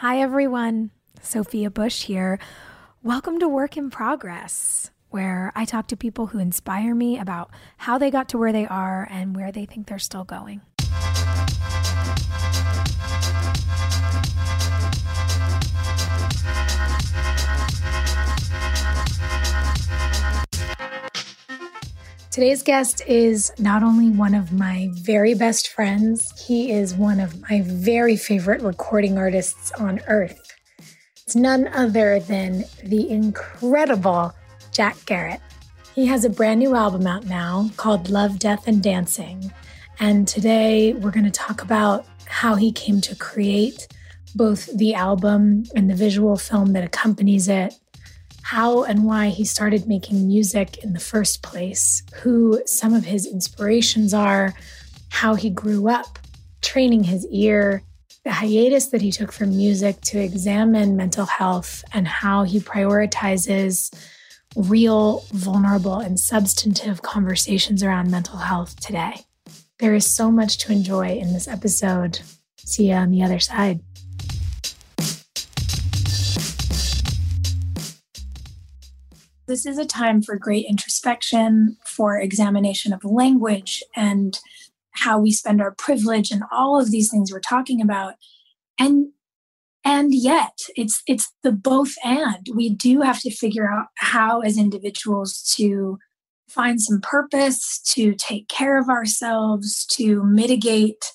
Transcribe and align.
Hi, 0.00 0.22
everyone. 0.22 0.92
Sophia 1.20 1.70
Bush 1.70 2.04
here. 2.04 2.38
Welcome 3.02 3.38
to 3.38 3.46
Work 3.46 3.76
in 3.76 3.90
Progress, 3.90 4.90
where 5.10 5.52
I 5.54 5.66
talk 5.66 5.88
to 5.88 5.96
people 5.96 6.28
who 6.28 6.38
inspire 6.38 6.94
me 6.94 7.18
about 7.18 7.50
how 7.76 7.98
they 7.98 8.10
got 8.10 8.26
to 8.30 8.38
where 8.38 8.50
they 8.50 8.66
are 8.66 9.06
and 9.10 9.36
where 9.36 9.52
they 9.52 9.66
think 9.66 9.88
they're 9.88 9.98
still 9.98 10.24
going. 10.24 10.62
Today's 22.30 22.62
guest 22.62 23.02
is 23.08 23.50
not 23.58 23.82
only 23.82 24.08
one 24.08 24.36
of 24.36 24.52
my 24.52 24.88
very 24.92 25.34
best 25.34 25.66
friends, 25.66 26.30
he 26.46 26.70
is 26.70 26.94
one 26.94 27.18
of 27.18 27.40
my 27.50 27.62
very 27.62 28.16
favorite 28.16 28.62
recording 28.62 29.18
artists 29.18 29.72
on 29.72 30.00
earth. 30.06 30.40
It's 31.24 31.34
none 31.34 31.66
other 31.66 32.20
than 32.20 32.66
the 32.84 33.10
incredible 33.10 34.32
Jack 34.70 34.94
Garratt. 35.06 35.40
He 35.96 36.06
has 36.06 36.24
a 36.24 36.30
brand 36.30 36.60
new 36.60 36.76
album 36.76 37.04
out 37.04 37.26
now 37.26 37.68
called 37.76 38.10
Love, 38.10 38.38
Death, 38.38 38.68
and 38.68 38.80
Dancing. 38.80 39.52
And 39.98 40.28
today 40.28 40.92
we're 40.92 41.10
going 41.10 41.24
to 41.24 41.32
talk 41.32 41.62
about 41.62 42.06
how 42.26 42.54
he 42.54 42.70
came 42.70 43.00
to 43.00 43.16
create 43.16 43.88
both 44.36 44.66
the 44.78 44.94
album 44.94 45.64
and 45.74 45.90
the 45.90 45.96
visual 45.96 46.36
film 46.36 46.74
that 46.74 46.84
accompanies 46.84 47.48
it, 47.48 47.74
how 48.42 48.84
and 48.84 49.04
why 49.04 49.28
he 49.28 49.44
started 49.44 49.86
making 49.86 50.26
music 50.26 50.78
in 50.78 50.92
the 50.92 51.00
first 51.00 51.42
place, 51.42 52.02
who 52.22 52.60
some 52.66 52.94
of 52.94 53.04
his 53.04 53.26
inspirations 53.26 54.12
are, 54.14 54.54
how 55.10 55.34
he 55.34 55.50
grew 55.50 55.88
up, 55.88 56.18
training 56.62 57.04
his 57.04 57.26
ear, 57.26 57.82
the 58.24 58.32
hiatus 58.32 58.86
that 58.88 59.00
he 59.00 59.10
took 59.10 59.32
from 59.32 59.56
music 59.56 60.00
to 60.02 60.18
examine 60.18 60.96
mental 60.96 61.26
health, 61.26 61.84
and 61.92 62.06
how 62.06 62.44
he 62.44 62.60
prioritizes 62.60 63.94
real, 64.56 65.24
vulnerable, 65.32 65.98
and 66.00 66.18
substantive 66.18 67.02
conversations 67.02 67.82
around 67.82 68.10
mental 68.10 68.38
health 68.38 68.78
today. 68.80 69.24
There 69.78 69.94
is 69.94 70.06
so 70.06 70.30
much 70.30 70.58
to 70.58 70.72
enjoy 70.72 71.18
in 71.18 71.32
this 71.32 71.48
episode. 71.48 72.20
See 72.58 72.88
you 72.88 72.94
on 72.94 73.10
the 73.10 73.22
other 73.22 73.38
side. 73.38 73.80
This 79.50 79.66
is 79.66 79.78
a 79.78 79.84
time 79.84 80.22
for 80.22 80.38
great 80.38 80.64
introspection, 80.68 81.76
for 81.84 82.16
examination 82.16 82.92
of 82.92 83.04
language 83.04 83.82
and 83.96 84.38
how 84.92 85.18
we 85.18 85.32
spend 85.32 85.60
our 85.60 85.72
privilege 85.72 86.30
and 86.30 86.44
all 86.52 86.80
of 86.80 86.92
these 86.92 87.10
things 87.10 87.32
we're 87.32 87.40
talking 87.40 87.82
about. 87.82 88.14
And 88.78 89.08
and 89.84 90.14
yet 90.14 90.60
it's 90.76 91.02
it's 91.08 91.32
the 91.42 91.50
both 91.50 91.94
and. 92.04 92.46
We 92.54 92.70
do 92.72 93.00
have 93.00 93.18
to 93.22 93.30
figure 93.32 93.68
out 93.68 93.86
how 93.96 94.38
as 94.38 94.56
individuals 94.56 95.42
to 95.56 95.98
find 96.48 96.80
some 96.80 97.00
purpose 97.00 97.80
to 97.86 98.14
take 98.14 98.46
care 98.46 98.78
of 98.78 98.88
ourselves 98.88 99.84
to 99.96 100.22
mitigate 100.22 101.06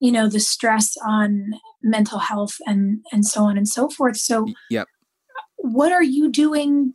you 0.00 0.10
know 0.10 0.28
the 0.28 0.40
stress 0.40 0.96
on 1.06 1.52
mental 1.80 2.18
health 2.18 2.56
and 2.66 3.04
and 3.12 3.24
so 3.24 3.44
on 3.44 3.56
and 3.56 3.68
so 3.68 3.88
forth. 3.88 4.16
So 4.16 4.48
yep. 4.68 4.88
what 5.58 5.92
are 5.92 6.02
you 6.02 6.28
doing 6.28 6.94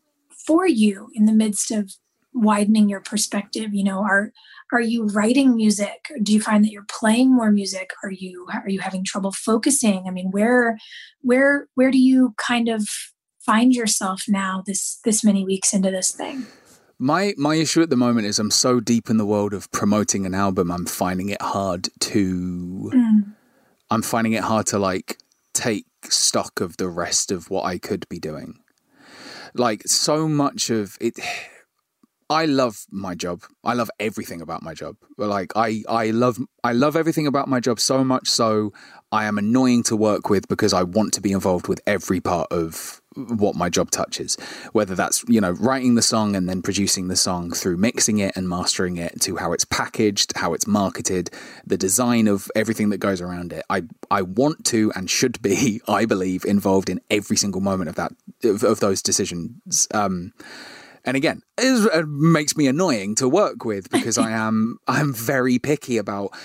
for 0.49 0.67
you 0.67 1.09
in 1.13 1.25
the 1.25 1.31
midst 1.31 1.69
of 1.69 1.93
widening 2.33 2.89
your 2.89 3.01
perspective 3.01 3.71
you 3.71 3.83
know 3.83 3.99
are 3.99 4.31
are 4.73 4.81
you 4.81 5.05
writing 5.07 5.55
music 5.55 6.11
do 6.23 6.33
you 6.33 6.41
find 6.41 6.65
that 6.65 6.71
you're 6.71 6.85
playing 6.87 7.31
more 7.31 7.51
music 7.51 7.91
are 8.03 8.11
you 8.11 8.47
are 8.51 8.69
you 8.69 8.79
having 8.79 9.03
trouble 9.03 9.31
focusing 9.31 10.05
i 10.07 10.11
mean 10.11 10.31
where 10.31 10.75
where 11.21 11.67
where 11.75 11.91
do 11.91 11.99
you 11.99 12.33
kind 12.37 12.67
of 12.67 12.87
find 13.39 13.75
yourself 13.75 14.23
now 14.27 14.63
this 14.65 14.99
this 15.05 15.23
many 15.23 15.45
weeks 15.45 15.71
into 15.71 15.91
this 15.91 16.11
thing 16.11 16.47
my 16.97 17.35
my 17.37 17.53
issue 17.55 17.81
at 17.81 17.91
the 17.91 17.95
moment 17.95 18.27
is 18.27 18.39
I'm 18.39 18.51
so 18.51 18.79
deep 18.79 19.09
in 19.09 19.17
the 19.17 19.25
world 19.25 19.53
of 19.53 19.71
promoting 19.71 20.25
an 20.25 20.33
album 20.33 20.71
I'm 20.71 20.85
finding 20.85 21.29
it 21.29 21.41
hard 21.41 21.89
to 21.99 22.91
mm. 22.93 23.35
I'm 23.91 24.01
finding 24.01 24.33
it 24.33 24.43
hard 24.43 24.65
to 24.67 24.79
like 24.79 25.17
take 25.53 25.85
stock 26.03 26.59
of 26.59 26.77
the 26.77 26.89
rest 26.89 27.31
of 27.31 27.49
what 27.49 27.65
I 27.65 27.77
could 27.77 28.07
be 28.09 28.19
doing. 28.19 28.59
Like 29.53 29.83
so 29.87 30.27
much 30.27 30.69
of 30.69 30.97
it 30.99 31.19
I 32.29 32.45
love 32.45 32.85
my 32.91 33.15
job. 33.15 33.41
I 33.63 33.73
love 33.73 33.89
everything 33.99 34.39
about 34.39 34.61
my 34.61 34.75
job. 34.75 34.97
Like 35.17 35.51
I, 35.55 35.83
I 35.89 36.11
love 36.11 36.37
I 36.63 36.73
love 36.73 36.95
everything 36.95 37.25
about 37.25 37.47
my 37.47 37.59
job 37.59 37.79
so 37.79 38.03
much 38.03 38.27
so 38.27 38.71
I 39.11 39.25
am 39.25 39.39
annoying 39.39 39.81
to 39.83 39.95
work 39.95 40.29
with 40.29 40.47
because 40.47 40.71
I 40.71 40.83
want 40.83 41.13
to 41.13 41.21
be 41.21 41.31
involved 41.31 41.67
with 41.67 41.81
every 41.87 42.21
part 42.21 42.51
of 42.51 43.01
what 43.15 43.55
my 43.55 43.67
job 43.67 43.89
touches. 43.89 44.37
Whether 44.73 44.93
that's, 44.93 45.25
you 45.27 45.41
know, 45.41 45.51
writing 45.51 45.95
the 45.95 46.03
song 46.03 46.35
and 46.35 46.47
then 46.47 46.61
producing 46.61 47.07
the 47.07 47.15
song 47.15 47.51
through 47.51 47.77
mixing 47.77 48.19
it 48.19 48.37
and 48.37 48.47
mastering 48.47 48.97
it 48.97 49.19
to 49.21 49.37
how 49.37 49.51
it's 49.51 49.65
packaged, 49.65 50.33
how 50.35 50.53
it's 50.53 50.67
marketed, 50.67 51.31
the 51.65 51.77
design 51.77 52.27
of 52.27 52.51
everything 52.55 52.89
that 52.89 52.99
goes 52.99 53.21
around 53.21 53.53
it. 53.53 53.65
I 53.71 53.83
I 54.11 54.21
want 54.21 54.65
to 54.65 54.91
and 54.95 55.09
should 55.09 55.41
be, 55.41 55.81
I 55.87 56.05
believe, 56.05 56.45
involved 56.45 56.91
in 56.91 57.01
every 57.09 57.37
single 57.37 57.61
moment 57.61 57.89
of 57.89 57.95
that 57.95 58.11
of, 58.43 58.63
of 58.63 58.79
those 58.81 59.01
decisions. 59.01 59.87
Um 59.95 60.33
and 61.09 61.17
again, 61.17 61.41
it 61.57 61.91
uh, 61.91 62.03
makes 62.05 62.55
me 62.55 62.67
annoying 62.67 63.15
to 63.15 63.27
work 63.27 63.65
with 63.65 63.89
because 63.89 64.19
I 64.19 64.29
am 64.29 64.77
I'm 64.87 65.11
very 65.11 65.57
picky 65.57 65.97
about 65.97 66.37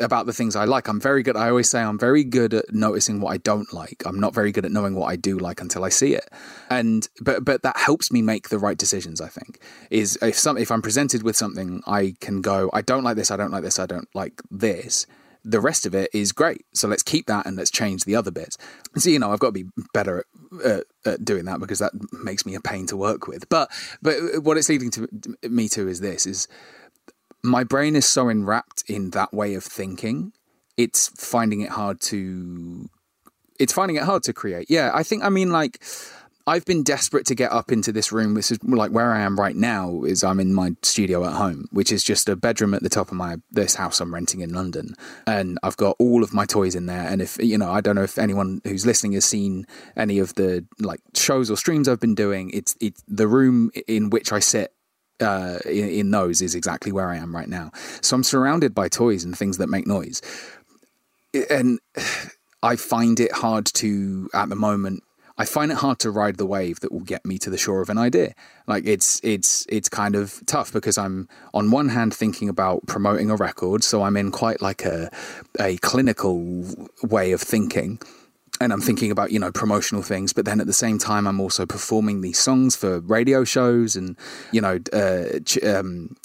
about 0.00 0.24
the 0.24 0.32
things 0.32 0.56
I 0.56 0.64
like. 0.64 0.88
I'm 0.88 1.00
very 1.00 1.22
good. 1.22 1.36
I 1.36 1.50
always 1.50 1.68
say 1.68 1.82
I'm 1.82 1.98
very 1.98 2.24
good 2.24 2.54
at 2.54 2.72
noticing 2.72 3.20
what 3.20 3.32
I 3.32 3.36
don't 3.36 3.70
like. 3.74 4.02
I'm 4.06 4.18
not 4.18 4.34
very 4.34 4.52
good 4.52 4.64
at 4.64 4.72
knowing 4.72 4.94
what 4.94 5.06
I 5.06 5.16
do 5.16 5.38
like 5.38 5.60
until 5.60 5.84
I 5.84 5.90
see 5.90 6.14
it. 6.14 6.30
And 6.70 7.06
but 7.20 7.44
but 7.44 7.60
that 7.60 7.76
helps 7.76 8.10
me 8.10 8.22
make 8.22 8.48
the 8.48 8.58
right 8.58 8.78
decisions. 8.78 9.20
I 9.20 9.28
think 9.28 9.60
is 9.90 10.18
if 10.22 10.38
some 10.38 10.56
if 10.56 10.70
I'm 10.70 10.80
presented 10.80 11.22
with 11.22 11.36
something, 11.36 11.82
I 11.86 12.14
can 12.20 12.40
go. 12.40 12.70
I 12.72 12.80
don't 12.80 13.04
like 13.04 13.16
this. 13.16 13.30
I 13.30 13.36
don't 13.36 13.50
like 13.50 13.64
this. 13.64 13.78
I 13.78 13.84
don't 13.84 14.08
like 14.14 14.40
this 14.50 15.06
the 15.46 15.60
rest 15.60 15.86
of 15.86 15.94
it 15.94 16.10
is 16.12 16.32
great. 16.32 16.66
So 16.74 16.88
let's 16.88 17.04
keep 17.04 17.26
that 17.26 17.46
and 17.46 17.56
let's 17.56 17.70
change 17.70 18.04
the 18.04 18.16
other 18.16 18.32
bits. 18.32 18.58
So 18.96 19.10
you 19.10 19.18
know, 19.20 19.32
I've 19.32 19.38
got 19.38 19.54
to 19.54 19.64
be 19.64 19.70
better 19.94 20.18
at, 20.18 20.26
uh, 20.64 20.80
at, 21.04 21.24
doing 21.24 21.44
that 21.44 21.60
because 21.60 21.78
that 21.78 21.92
makes 22.12 22.44
me 22.44 22.56
a 22.56 22.60
pain 22.60 22.86
to 22.86 22.96
work 22.96 23.28
with. 23.28 23.48
But 23.48 23.70
but 24.02 24.42
what 24.42 24.56
it's 24.56 24.68
leading 24.68 24.90
to 24.90 25.08
me 25.48 25.68
to 25.68 25.86
is 25.86 26.00
this: 26.00 26.26
is 26.26 26.48
my 27.44 27.62
brain 27.62 27.94
is 27.94 28.06
so 28.06 28.28
enwrapped 28.28 28.82
in 28.88 29.10
that 29.10 29.32
way 29.32 29.54
of 29.54 29.62
thinking, 29.62 30.32
it's 30.76 31.08
finding 31.08 31.60
it 31.60 31.70
hard 31.70 32.00
to 32.02 32.90
it's 33.60 33.72
finding 33.72 33.96
it 33.96 34.02
hard 34.02 34.24
to 34.24 34.32
create. 34.32 34.66
Yeah, 34.68 34.90
I 34.92 35.04
think 35.04 35.22
I 35.22 35.28
mean 35.28 35.52
like 35.52 35.82
I've 36.48 36.64
been 36.64 36.84
desperate 36.84 37.26
to 37.26 37.34
get 37.34 37.50
up 37.50 37.72
into 37.72 37.90
this 37.90 38.12
room. 38.12 38.34
This 38.34 38.52
is 38.52 38.62
like 38.62 38.92
where 38.92 39.12
I 39.12 39.20
am 39.20 39.38
right 39.38 39.56
now. 39.56 40.04
Is 40.04 40.22
I'm 40.22 40.38
in 40.38 40.54
my 40.54 40.76
studio 40.82 41.24
at 41.24 41.32
home, 41.32 41.66
which 41.72 41.90
is 41.90 42.04
just 42.04 42.28
a 42.28 42.36
bedroom 42.36 42.72
at 42.72 42.82
the 42.82 42.88
top 42.88 43.08
of 43.08 43.14
my 43.14 43.36
this 43.50 43.74
house 43.74 44.00
I'm 44.00 44.14
renting 44.14 44.42
in 44.42 44.54
London, 44.54 44.94
and 45.26 45.58
I've 45.64 45.76
got 45.76 45.96
all 45.98 46.22
of 46.22 46.32
my 46.32 46.46
toys 46.46 46.76
in 46.76 46.86
there. 46.86 47.08
And 47.08 47.20
if 47.20 47.36
you 47.42 47.58
know, 47.58 47.70
I 47.70 47.80
don't 47.80 47.96
know 47.96 48.04
if 48.04 48.16
anyone 48.16 48.60
who's 48.62 48.86
listening 48.86 49.14
has 49.14 49.24
seen 49.24 49.66
any 49.96 50.20
of 50.20 50.34
the 50.34 50.64
like 50.78 51.00
shows 51.14 51.50
or 51.50 51.56
streams 51.56 51.88
I've 51.88 52.00
been 52.00 52.14
doing. 52.14 52.50
It's 52.50 52.76
it's 52.80 53.02
the 53.08 53.26
room 53.26 53.72
in 53.88 54.10
which 54.10 54.32
I 54.32 54.38
sit 54.38 54.72
uh, 55.18 55.58
in, 55.64 55.88
in, 55.88 56.10
those 56.10 56.42
is 56.42 56.54
exactly 56.54 56.92
where 56.92 57.08
I 57.08 57.16
am 57.16 57.34
right 57.34 57.48
now. 57.48 57.72
So 58.02 58.14
I'm 58.14 58.22
surrounded 58.22 58.74
by 58.74 58.88
toys 58.88 59.24
and 59.24 59.36
things 59.36 59.58
that 59.58 59.68
make 59.68 59.86
noise, 59.86 60.22
and 61.50 61.80
I 62.62 62.76
find 62.76 63.18
it 63.20 63.32
hard 63.32 63.66
to 63.74 64.30
at 64.32 64.48
the 64.48 64.56
moment 64.56 65.02
I 65.38 65.44
find 65.44 65.70
it 65.70 65.78
hard 65.78 65.98
to 66.00 66.10
ride 66.10 66.36
the 66.36 66.46
wave 66.46 66.80
that 66.80 66.92
will 66.92 67.00
get 67.00 67.26
me 67.26 67.38
to 67.38 67.50
the 67.50 67.58
shore 67.58 67.82
of 67.82 67.90
an 67.90 67.98
idea. 67.98 68.34
Like 68.66 68.86
it's 68.86 69.20
it's 69.22 69.66
it's 69.68 69.88
kind 69.88 70.14
of 70.14 70.42
tough 70.46 70.72
because 70.72 70.96
I'm 70.96 71.28
on 71.52 71.70
one 71.70 71.90
hand 71.90 72.14
thinking 72.14 72.48
about 72.48 72.86
promoting 72.86 73.30
a 73.30 73.36
record, 73.36 73.84
so 73.84 74.02
I'm 74.02 74.16
in 74.16 74.30
quite 74.30 74.62
like 74.62 74.84
a 74.84 75.10
a 75.60 75.76
clinical 75.78 76.64
way 77.02 77.32
of 77.32 77.40
thinking. 77.40 78.00
And 78.58 78.72
I'm 78.72 78.80
thinking 78.80 79.10
about, 79.10 79.32
you 79.32 79.38
know, 79.38 79.52
promotional 79.52 80.02
things, 80.02 80.32
but 80.32 80.46
then 80.46 80.60
at 80.60 80.66
the 80.66 80.72
same 80.72 80.96
time, 80.96 81.26
I'm 81.26 81.40
also 81.40 81.66
performing 81.66 82.22
these 82.22 82.38
songs 82.38 82.74
for 82.74 83.00
radio 83.00 83.44
shows 83.44 83.96
and, 83.96 84.16
you 84.50 84.62
know, 84.62 84.78
uh, 84.94 85.40
um, 85.62 86.16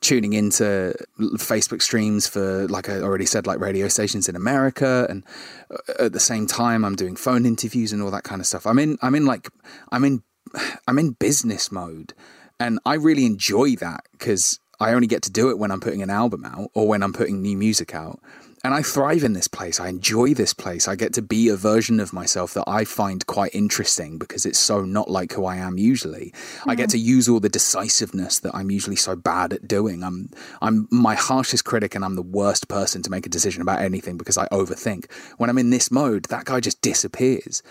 tuning 0.00 0.32
into 0.32 0.94
Facebook 1.18 1.82
streams 1.82 2.26
for, 2.26 2.66
like 2.68 2.88
I 2.88 3.00
already 3.00 3.26
said, 3.26 3.46
like 3.46 3.58
radio 3.58 3.88
stations 3.88 4.28
in 4.28 4.36
America, 4.36 5.06
and 5.08 5.24
uh, 5.70 6.04
at 6.04 6.12
the 6.12 6.20
same 6.20 6.46
time, 6.46 6.84
I'm 6.84 6.96
doing 6.96 7.16
phone 7.16 7.46
interviews 7.46 7.92
and 7.92 8.02
all 8.02 8.10
that 8.10 8.24
kind 8.24 8.40
of 8.40 8.46
stuff. 8.46 8.66
I'm 8.66 8.78
in, 8.78 8.98
I'm 9.02 9.14
in 9.14 9.26
like, 9.26 9.48
I'm 9.90 10.04
in, 10.04 10.22
I'm 10.88 10.98
in 10.98 11.12
business 11.12 11.72
mode, 11.72 12.14
and 12.60 12.78
I 12.84 12.94
really 12.94 13.26
enjoy 13.26 13.76
that 13.76 14.04
because 14.12 14.60
I 14.80 14.92
only 14.92 15.06
get 15.06 15.22
to 15.22 15.30
do 15.30 15.50
it 15.50 15.58
when 15.58 15.70
I'm 15.70 15.80
putting 15.80 16.02
an 16.02 16.10
album 16.10 16.44
out 16.44 16.70
or 16.74 16.86
when 16.86 17.02
I'm 17.02 17.12
putting 17.12 17.42
new 17.42 17.56
music 17.56 17.94
out 17.94 18.20
and 18.64 18.74
I 18.74 18.82
thrive 18.82 19.22
in 19.22 19.34
this 19.34 19.48
place. 19.48 19.78
I 19.78 19.88
enjoy 19.88 20.34
this 20.34 20.52
place. 20.52 20.88
I 20.88 20.96
get 20.96 21.12
to 21.14 21.22
be 21.22 21.48
a 21.48 21.56
version 21.56 22.00
of 22.00 22.12
myself 22.12 22.54
that 22.54 22.64
I 22.66 22.84
find 22.84 23.24
quite 23.26 23.54
interesting 23.54 24.18
because 24.18 24.44
it's 24.44 24.58
so 24.58 24.84
not 24.84 25.10
like 25.10 25.32
who 25.32 25.46
I 25.46 25.56
am 25.56 25.78
usually. 25.78 26.32
Mm-hmm. 26.32 26.70
I 26.70 26.74
get 26.74 26.90
to 26.90 26.98
use 26.98 27.28
all 27.28 27.40
the 27.40 27.48
decisiveness 27.48 28.40
that 28.40 28.54
I'm 28.54 28.70
usually 28.70 28.96
so 28.96 29.14
bad 29.14 29.52
at 29.52 29.68
doing. 29.68 30.02
I'm 30.02 30.30
I'm 30.60 30.88
my 30.90 31.14
harshest 31.14 31.64
critic 31.64 31.94
and 31.94 32.04
I'm 32.04 32.16
the 32.16 32.22
worst 32.22 32.68
person 32.68 33.02
to 33.02 33.10
make 33.10 33.26
a 33.26 33.30
decision 33.30 33.62
about 33.62 33.80
anything 33.80 34.16
because 34.16 34.36
I 34.36 34.48
overthink. 34.48 35.10
When 35.36 35.50
I'm 35.50 35.58
in 35.58 35.70
this 35.70 35.90
mode, 35.90 36.24
that 36.24 36.44
guy 36.44 36.60
just 36.60 36.82
disappears. 36.82 37.62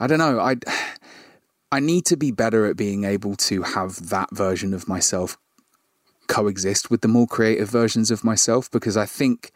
I 0.00 0.06
don't 0.06 0.18
know. 0.18 0.40
I 0.40 0.56
I 1.72 1.80
need 1.80 2.06
to 2.06 2.16
be 2.16 2.30
better 2.30 2.66
at 2.66 2.76
being 2.76 3.04
able 3.04 3.34
to 3.36 3.62
have 3.62 4.08
that 4.10 4.28
version 4.32 4.74
of 4.74 4.88
myself 4.88 5.36
coexist 6.26 6.90
with 6.90 7.00
the 7.00 7.08
more 7.08 7.26
creative 7.26 7.68
versions 7.68 8.10
of 8.10 8.24
myself 8.24 8.70
because 8.70 8.96
I 8.96 9.06
think 9.06 9.52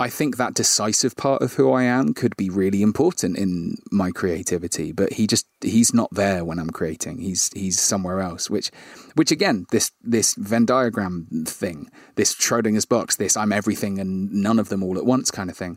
I 0.00 0.08
think 0.08 0.38
that 0.38 0.54
decisive 0.54 1.14
part 1.14 1.42
of 1.42 1.54
who 1.54 1.70
I 1.72 1.82
am 1.82 2.14
could 2.14 2.34
be 2.34 2.48
really 2.48 2.80
important 2.80 3.36
in 3.36 3.76
my 3.92 4.10
creativity, 4.10 4.92
but 4.92 5.12
he 5.12 5.26
just 5.26 5.46
he's 5.60 5.92
not 5.92 6.08
there 6.10 6.42
when 6.42 6.58
I'm 6.58 6.70
creating. 6.70 7.18
He's 7.18 7.50
he's 7.52 7.78
somewhere 7.78 8.20
else, 8.20 8.48
which 8.48 8.70
which 9.14 9.30
again, 9.30 9.66
this 9.72 9.92
this 10.00 10.34
Venn 10.36 10.64
diagram 10.64 11.44
thing, 11.46 11.90
this 12.14 12.34
Schrodinger's 12.34 12.86
box, 12.86 13.16
this 13.16 13.36
I'm 13.36 13.52
everything 13.52 13.98
and 13.98 14.32
none 14.32 14.58
of 14.58 14.70
them 14.70 14.82
all 14.82 14.96
at 14.96 15.04
once 15.04 15.30
kind 15.30 15.50
of 15.50 15.56
thing. 15.56 15.76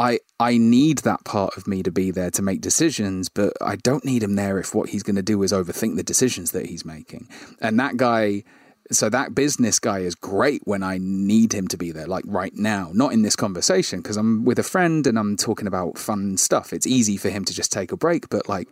I 0.00 0.18
I 0.40 0.58
need 0.58 0.98
that 0.98 1.24
part 1.24 1.56
of 1.56 1.68
me 1.68 1.84
to 1.84 1.92
be 1.92 2.10
there 2.10 2.32
to 2.32 2.42
make 2.42 2.60
decisions, 2.60 3.28
but 3.28 3.52
I 3.60 3.76
don't 3.76 4.04
need 4.04 4.24
him 4.24 4.34
there 4.34 4.58
if 4.58 4.74
what 4.74 4.88
he's 4.88 5.04
going 5.04 5.14
to 5.14 5.22
do 5.22 5.40
is 5.44 5.52
overthink 5.52 5.94
the 5.94 6.02
decisions 6.02 6.50
that 6.50 6.66
he's 6.66 6.84
making. 6.84 7.28
And 7.60 7.78
that 7.78 7.96
guy 7.96 8.42
so 8.90 9.08
that 9.08 9.34
business 9.34 9.78
guy 9.78 10.00
is 10.00 10.14
great 10.14 10.62
when 10.64 10.82
I 10.82 10.98
need 11.00 11.52
him 11.52 11.68
to 11.68 11.76
be 11.76 11.92
there, 11.92 12.06
like 12.06 12.24
right 12.26 12.54
now, 12.54 12.90
not 12.92 13.12
in 13.12 13.22
this 13.22 13.36
conversation, 13.36 14.00
because 14.00 14.16
I'm 14.16 14.44
with 14.44 14.58
a 14.58 14.62
friend 14.62 15.06
and 15.06 15.18
I'm 15.18 15.36
talking 15.36 15.66
about 15.66 15.98
fun 15.98 16.36
stuff. 16.36 16.72
It's 16.72 16.86
easy 16.86 17.16
for 17.16 17.30
him 17.30 17.44
to 17.44 17.54
just 17.54 17.72
take 17.72 17.92
a 17.92 17.96
break, 17.96 18.28
but 18.28 18.48
like 18.48 18.68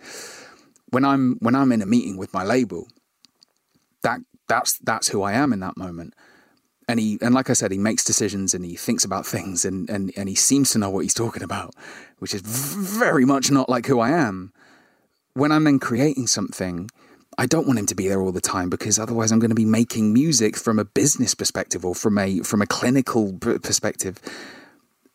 when 0.90 1.04
I'm 1.04 1.36
when 1.40 1.54
I'm 1.54 1.72
in 1.72 1.82
a 1.82 1.86
meeting 1.86 2.16
with 2.16 2.34
my 2.34 2.44
label, 2.44 2.88
that 4.02 4.20
that's 4.48 4.78
that's 4.78 5.08
who 5.08 5.22
I 5.22 5.32
am 5.32 5.52
in 5.52 5.60
that 5.60 5.76
moment. 5.76 6.14
And 6.88 6.98
he 6.98 7.18
and 7.22 7.34
like 7.34 7.48
I 7.48 7.52
said, 7.52 7.70
he 7.70 7.78
makes 7.78 8.02
decisions 8.02 8.52
and 8.52 8.64
he 8.64 8.74
thinks 8.74 9.04
about 9.04 9.26
things 9.26 9.64
and 9.64 9.88
and, 9.88 10.12
and 10.16 10.28
he 10.28 10.34
seems 10.34 10.70
to 10.70 10.78
know 10.78 10.90
what 10.90 11.00
he's 11.00 11.14
talking 11.14 11.44
about, 11.44 11.74
which 12.18 12.34
is 12.34 12.42
very 12.42 13.24
much 13.24 13.50
not 13.50 13.68
like 13.68 13.86
who 13.86 14.00
I 14.00 14.10
am. 14.10 14.52
When 15.34 15.52
I'm 15.52 15.62
then 15.62 15.78
creating 15.78 16.26
something, 16.26 16.90
I 17.40 17.46
don't 17.46 17.66
want 17.66 17.78
him 17.78 17.86
to 17.86 17.94
be 17.94 18.06
there 18.06 18.20
all 18.20 18.32
the 18.32 18.40
time 18.42 18.68
because 18.68 18.98
otherwise 18.98 19.32
I'm 19.32 19.38
going 19.38 19.48
to 19.50 19.54
be 19.54 19.64
making 19.64 20.12
music 20.12 20.58
from 20.58 20.78
a 20.78 20.84
business 20.84 21.34
perspective 21.34 21.86
or 21.86 21.94
from 21.94 22.18
a 22.18 22.40
from 22.40 22.60
a 22.60 22.66
clinical 22.66 23.32
perspective 23.32 24.18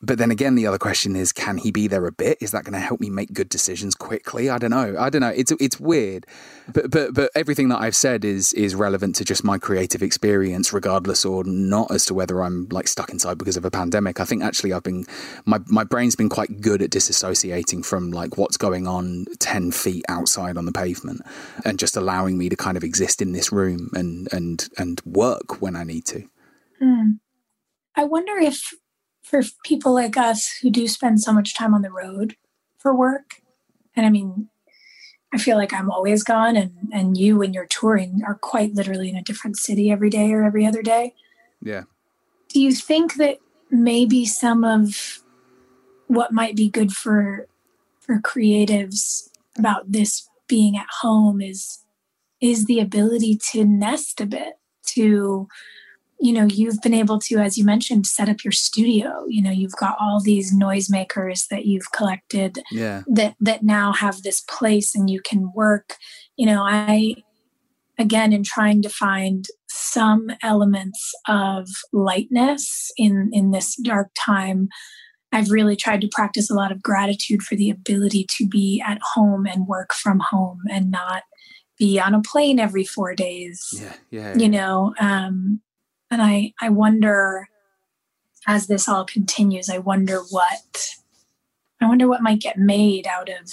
but 0.06 0.18
then 0.18 0.32
again, 0.32 0.56
the 0.56 0.68
other 0.68 0.78
question 0.78 1.16
is, 1.16 1.32
can 1.32 1.58
he 1.58 1.72
be 1.72 1.88
there 1.88 2.06
a 2.06 2.12
bit? 2.12 2.38
Is 2.42 2.52
that 2.52 2.64
going 2.64 2.74
to 2.74 2.80
help 2.80 3.00
me 3.00 3.10
make 3.10 3.34
good 3.34 3.50
decisions 3.50 3.96
quickly? 3.96 4.50
I 4.50 4.58
don't 4.58 4.70
know. 4.70 4.96
I 4.98 5.10
don't 5.10 5.22
know. 5.22 5.34
It's 5.36 5.52
it's 5.60 5.80
weird, 5.80 6.26
but 6.72 6.92
but 6.92 7.14
but 7.14 7.32
everything 7.36 7.70
that 7.70 7.82
I've 7.82 7.96
said 7.96 8.24
is 8.24 8.54
is 8.54 8.76
relevant 8.76 9.16
to 9.16 9.26
just 9.26 9.44
my 9.44 9.58
creative 9.58 10.04
experience, 10.04 10.72
regardless 10.72 11.26
or 11.26 11.44
not 11.44 11.92
as 11.92 12.06
to 12.06 12.14
whether 12.14 12.44
I'm 12.44 12.68
like 12.70 12.88
stuck 12.88 13.10
inside 13.10 13.38
because 13.38 13.58
of 13.58 13.66
a 13.66 13.72
pandemic. 13.72 14.20
I 14.20 14.26
think 14.26 14.44
actually 14.44 14.74
I've 14.74 14.84
been 14.84 15.06
my 15.46 15.60
my 15.68 15.84
brain's 15.84 16.16
been 16.16 16.30
quite 16.30 16.62
good 16.62 16.82
at 16.82 16.92
disassociating 16.92 17.86
from 17.86 18.12
like 18.12 18.38
what's 18.38 18.58
going 18.58 18.88
on 18.88 19.26
ten 19.40 19.72
feet 19.72 20.06
outside 20.08 20.58
on 20.58 20.66
the 20.66 20.72
pavement, 20.72 21.22
and 21.64 21.80
just 21.80 21.98
allowing 21.98 22.38
me 22.38 22.50
to 22.50 22.56
kind 22.56 22.78
of 22.78 22.84
exist 22.84 23.22
in 23.22 23.32
this 23.32 23.52
room 23.52 23.90
and 23.94 24.28
and 24.32 24.70
and 24.78 25.02
work 25.06 25.62
when 25.62 25.76
I 25.76 25.84
need 25.84 26.06
to. 26.06 26.24
Hmm. 26.80 27.12
I 27.96 28.04
wonder 28.04 28.38
if 28.38 28.74
for 29.26 29.42
people 29.64 29.94
like 29.94 30.16
us 30.16 30.60
who 30.62 30.70
do 30.70 30.88
spend 30.88 31.20
so 31.20 31.34
much 31.34 31.56
time 31.56 31.74
on 31.74 31.82
the 31.82 31.92
road 31.92 32.36
for 32.78 32.96
work. 32.96 33.42
And 33.96 34.06
I 34.06 34.10
mean, 34.10 34.50
I 35.34 35.38
feel 35.38 35.58
like 35.58 35.74
I'm 35.74 35.92
always 35.92 36.24
gone, 36.24 36.56
and 36.56 36.72
and 36.94 37.18
you 37.18 37.38
when 37.38 37.54
you're 37.54 37.66
touring 37.66 38.22
are 38.26 38.36
quite 38.36 38.74
literally 38.74 39.10
in 39.10 39.18
a 39.18 39.24
different 39.24 39.58
city 39.58 39.92
every 39.92 40.10
day 40.10 40.32
or 40.32 40.44
every 40.44 40.66
other 40.66 40.82
day. 40.82 41.14
Yeah. 41.62 41.84
Do 42.50 42.62
you 42.62 42.72
think 42.72 43.16
that 43.16 43.40
maybe 43.70 44.26
some 44.26 44.64
of 44.64 45.24
what 46.08 46.32
might 46.32 46.56
be 46.56 46.70
good 46.70 46.94
for 46.94 47.48
for 48.00 48.20
creatives 48.20 49.30
about 49.58 49.92
this 49.92 50.30
being 50.48 50.78
at 50.78 50.88
home 51.02 51.42
is 51.42 51.84
is 52.40 52.66
the 52.66 52.80
ability 52.80 53.40
to 53.52 53.66
nest 53.66 54.22
a 54.22 54.26
bit 54.26 54.54
to 54.86 55.48
you 56.26 56.34
know 56.34 56.46
you've 56.46 56.82
been 56.82 56.94
able 56.94 57.20
to 57.20 57.38
as 57.38 57.56
you 57.56 57.64
mentioned 57.64 58.08
set 58.08 58.28
up 58.28 58.44
your 58.44 58.52
studio 58.52 59.26
you 59.28 59.42
know 59.42 59.52
you've 59.52 59.76
got 59.80 59.96
all 60.00 60.20
these 60.20 60.54
noisemakers 60.54 61.48
that 61.50 61.66
you've 61.66 61.92
collected 61.92 62.60
yeah. 62.72 63.04
that 63.08 63.36
that 63.40 63.62
now 63.64 63.94
have 63.94 64.24
this 64.24 64.42
place 64.42 64.96
and 64.96 65.10
you 65.10 65.22
can 65.22 65.52
work 65.54 65.98
you 66.36 66.46
know 66.46 66.64
i 66.64 67.14
again 68.00 68.34
in 68.34 68.44
trying 68.44 68.82
to 68.82 68.90
find 68.90 69.46
some 69.70 70.32
elements 70.42 71.14
of 71.28 71.68
lightness 71.94 72.92
in 72.98 73.30
in 73.32 73.52
this 73.52 73.76
dark 73.76 74.10
time 74.18 74.68
i've 75.32 75.52
really 75.52 75.76
tried 75.76 76.02
to 76.02 76.10
practice 76.12 76.50
a 76.50 76.56
lot 76.56 76.72
of 76.72 76.82
gratitude 76.82 77.44
for 77.44 77.56
the 77.56 77.70
ability 77.70 78.26
to 78.28 78.48
be 78.48 78.84
at 78.86 79.00
home 79.14 79.46
and 79.46 79.68
work 79.68 79.94
from 79.94 80.20
home 80.32 80.62
and 80.72 80.90
not 80.90 81.22
be 81.78 82.00
on 82.00 82.16
a 82.16 82.22
plane 82.22 82.60
every 82.60 82.84
four 82.84 83.14
days 83.14 83.70
yeah 83.74 83.94
yeah, 84.10 84.34
yeah. 84.34 84.38
you 84.38 84.50
know 84.50 84.94
um 85.00 85.62
and 86.12 86.22
I, 86.22 86.54
I 86.62 86.70
wonder 86.70 87.50
as 88.48 88.68
this 88.68 88.88
all 88.88 89.06
continues, 89.06 89.70
I 89.70 89.80
wonder 89.80 90.20
what 90.30 90.96
I 91.82 91.88
wonder 91.88 92.08
what 92.08 92.22
might 92.22 92.40
get 92.40 92.58
made 92.58 93.08
out 93.08 93.30
of 93.30 93.52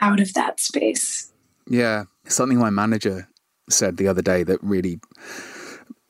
out 0.00 0.20
of 0.20 0.34
that 0.34 0.60
space. 0.60 1.32
Yeah. 1.68 2.04
Something 2.26 2.58
my 2.58 2.70
manager 2.70 3.28
said 3.70 3.96
the 3.96 4.08
other 4.08 4.22
day 4.22 4.42
that 4.42 4.62
really 4.62 5.00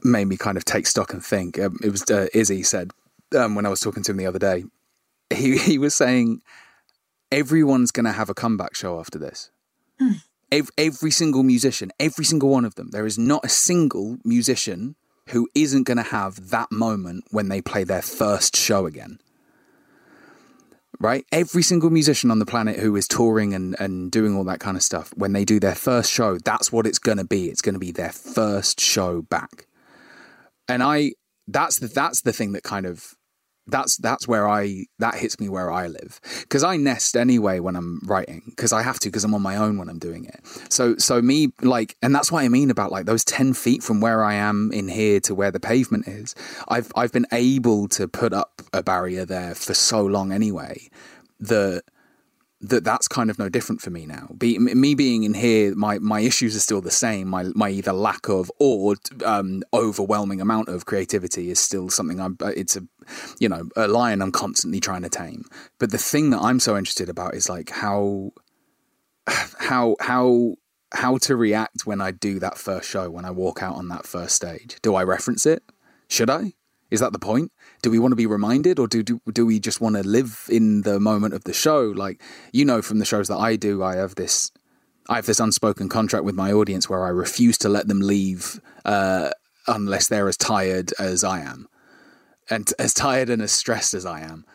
made 0.03 0.27
me 0.27 0.37
kind 0.37 0.57
of 0.57 0.65
take 0.65 0.87
stock 0.87 1.13
and 1.13 1.25
think. 1.25 1.59
Um, 1.59 1.77
it 1.83 1.91
was 1.91 2.03
uh, 2.11 2.29
Izzy 2.35 2.63
said 2.63 2.93
um, 3.37 3.55
when 3.55 3.67
I 3.67 3.69
was 3.69 3.81
talking 3.81 4.03
to 4.05 4.13
him 4.13 4.19
the 4.19 4.27
other 4.27 4.39
day. 4.39 4.65
He 5.31 5.59
he 5.59 5.79
was 5.79 5.95
saying 5.95 6.41
everyone's 7.31 7.91
going 7.91 8.05
to 8.05 8.13
have 8.13 8.31
a 8.31 8.35
comeback 8.35 8.75
show 8.77 8.99
after 9.01 9.19
this. 9.19 9.51
Mm. 10.01 10.23
Every, 10.53 10.73
every 10.79 11.11
single 11.11 11.43
musician, 11.43 11.91
every 11.99 12.25
single 12.25 12.51
one 12.51 12.65
of 12.65 12.77
them. 12.77 12.91
There 12.91 13.07
is 13.07 13.19
not 13.19 13.45
a 13.45 13.49
single 13.49 14.19
musician 14.25 14.95
who 15.31 15.49
isn't 15.55 15.85
going 15.85 15.97
to 15.97 16.03
have 16.03 16.51
that 16.51 16.71
moment 16.71 17.25
when 17.31 17.49
they 17.49 17.61
play 17.61 17.85
their 17.85 18.03
first 18.03 18.57
show 18.57 18.87
again. 18.87 19.19
Right? 21.01 21.25
Every 21.33 21.63
single 21.63 21.91
musician 21.91 22.31
on 22.31 22.39
the 22.39 22.47
planet 22.47 22.79
who 22.79 22.95
is 22.97 23.09
touring 23.09 23.53
and, 23.53 23.75
and 23.81 24.11
doing 24.11 24.37
all 24.37 24.45
that 24.45 24.61
kind 24.61 24.77
of 24.77 24.83
stuff, 24.83 25.13
when 25.17 25.33
they 25.33 25.45
do 25.45 25.59
their 25.59 25.75
first 25.75 26.11
show, 26.11 26.39
that's 26.39 26.71
what 26.71 26.87
it's 26.87 26.99
going 26.99 27.19
to 27.19 27.25
be. 27.25 27.49
It's 27.49 27.63
going 27.63 27.75
to 27.75 27.81
be 27.81 27.91
their 27.91 28.13
first 28.13 28.81
show 28.81 29.23
back. 29.23 29.67
And 30.69 30.83
I, 30.83 31.13
that's 31.49 31.79
the, 31.79 31.89
that's 31.89 32.23
the 32.23 32.33
thing 32.33 32.53
that 32.53 32.63
kind 32.63 32.87
of 32.87 33.15
that's 33.67 33.97
that's 33.97 34.29
where 34.29 34.49
I 34.49 34.87
that 34.99 35.15
hits 35.15 35.41
me 35.41 35.49
where 35.49 35.71
I 35.71 35.87
live 35.87 36.21
because 36.41 36.63
I 36.63 36.77
nest 36.77 37.17
anyway 37.17 37.61
when 37.61 37.77
I'm 37.77 38.01
writing 38.05 38.43
because 38.47 38.73
I 38.73 38.83
have 38.83 38.99
to 39.01 39.09
because 39.09 39.25
I'm 39.25 39.35
on 39.35 39.43
my 39.43 39.57
own 39.57 39.79
when 39.79 39.89
I'm 39.89 39.99
doing 39.99 40.27
it. 40.27 40.41
So 40.69 40.97
so 40.97 41.23
me 41.23 41.53
like 41.63 41.97
and 42.03 42.15
that's 42.15 42.31
what 42.31 42.45
I 42.45 42.49
mean 42.49 42.71
about 42.71 42.93
like 42.93 43.07
those 43.07 43.25
ten 43.25 43.55
feet 43.55 43.83
from 43.83 44.01
where 44.01 44.23
I 44.23 44.35
am 44.35 44.71
in 44.73 44.89
here 44.89 45.21
to 45.21 45.35
where 45.35 45.51
the 45.51 45.61
pavement 45.61 46.07
is. 46.07 46.35
I've 46.69 46.93
I've 46.95 47.13
been 47.13 47.27
able 47.33 47.89
to 47.89 48.07
put 48.07 48.33
up 48.33 48.61
a 48.73 48.83
barrier 48.83 49.25
there 49.25 49.55
for 49.55 49.75
so 49.75 50.05
long 50.05 50.33
anyway 50.33 50.89
that 51.41 51.85
that 52.69 52.83
that's 52.83 53.09
kind 53.09 53.31
of 53.31 53.39
no 53.39 53.49
different 53.49 53.81
for 53.81 53.91
me 53.91 54.07
now. 54.07 54.29
Be, 54.37 54.59
me 54.59 54.95
being 54.95 55.25
in 55.25 55.35
here, 55.35 55.75
my 55.75 55.99
my 55.99 56.21
issues 56.21 56.57
are 56.57 56.61
still 56.61 56.81
the 56.81 56.91
same. 56.91 57.29
My 57.29 57.45
my 57.55 57.69
either 57.69 57.93
lack 57.93 58.29
of 58.29 58.51
or 58.59 58.97
um, 59.25 59.63
overwhelming 59.73 60.41
amount 60.41 60.69
of 60.69 60.87
creativity 60.87 61.51
is 61.51 61.59
still 61.59 61.91
something 61.91 62.21
I'm. 62.21 62.37
Uh, 62.41 62.53
it's 62.57 62.77
a 62.77 62.83
you 63.39 63.49
know 63.49 63.69
a 63.77 63.87
lion 63.87 64.23
I'm 64.23 64.33
constantly 64.33 64.81
trying 64.81 65.03
to 65.03 65.11
tame. 65.11 65.45
But 65.79 65.91
the 65.91 65.99
thing 65.99 66.31
that 66.31 66.41
I'm 66.41 66.59
so 66.59 66.77
interested 66.77 67.09
about 67.09 67.35
is 67.35 67.49
like 67.49 67.71
how 67.71 68.33
how 69.27 69.97
how 70.01 70.55
how 70.93 71.19
to 71.19 71.37
react 71.37 71.87
when 71.87 72.01
I 72.01 72.13
do 72.13 72.39
that 72.39 72.57
first 72.57 72.89
show 72.89 73.11
when 73.11 73.25
I 73.25 73.31
walk 73.31 73.63
out 73.63 73.77
on 73.77 73.89
that 73.89 74.07
first 74.07 74.37
stage. 74.37 74.79
Do 74.81 74.95
I 74.95 75.05
reference 75.05 75.45
it? 75.45 75.63
Should 76.09 76.31
I? 76.31 76.55
Is 76.91 77.01
that 77.01 77.13
the 77.13 77.19
point? 77.19 77.51
Do 77.85 77.91
we 77.91 77.99
want 77.99 78.13
to 78.13 78.17
be 78.17 78.25
reminded, 78.25 78.79
or 78.79 78.87
do 78.87 79.03
do, 79.03 79.21
do 79.31 79.45
we 79.45 79.61
just 79.61 79.79
want 79.79 79.97
to 79.97 80.03
live 80.03 80.47
in 80.49 80.81
the 80.89 80.99
moment 80.99 81.35
of 81.35 81.45
the 81.45 81.53
show? 81.53 81.83
Like 81.83 82.19
you 82.51 82.65
know, 82.65 82.81
from 82.81 82.99
the 82.99 83.05
shows 83.05 83.29
that 83.29 83.37
I 83.37 83.57
do, 83.57 83.83
I 83.83 83.97
have 83.97 84.15
this, 84.15 84.51
I 85.11 85.17
have 85.17 85.27
this 85.27 85.39
unspoken 85.39 85.91
contract 85.91 86.25
with 86.25 86.35
my 86.35 86.51
audience 86.51 86.89
where 86.89 87.05
I 87.05 87.11
refuse 87.11 87.59
to 87.59 87.69
let 87.69 87.87
them 87.87 88.01
leave 88.01 88.59
uh, 88.87 89.33
unless 89.67 90.09
they're 90.09 90.29
as 90.29 90.39
tired 90.39 90.95
as 90.99 91.25
I 91.25 91.41
am, 91.41 91.69
and 92.49 92.73
as 92.79 92.95
tired 92.95 93.29
and 93.29 93.43
as 93.43 93.53
stressed 93.53 93.93
as 93.93 94.07
I 94.07 94.21
am. 94.23 94.47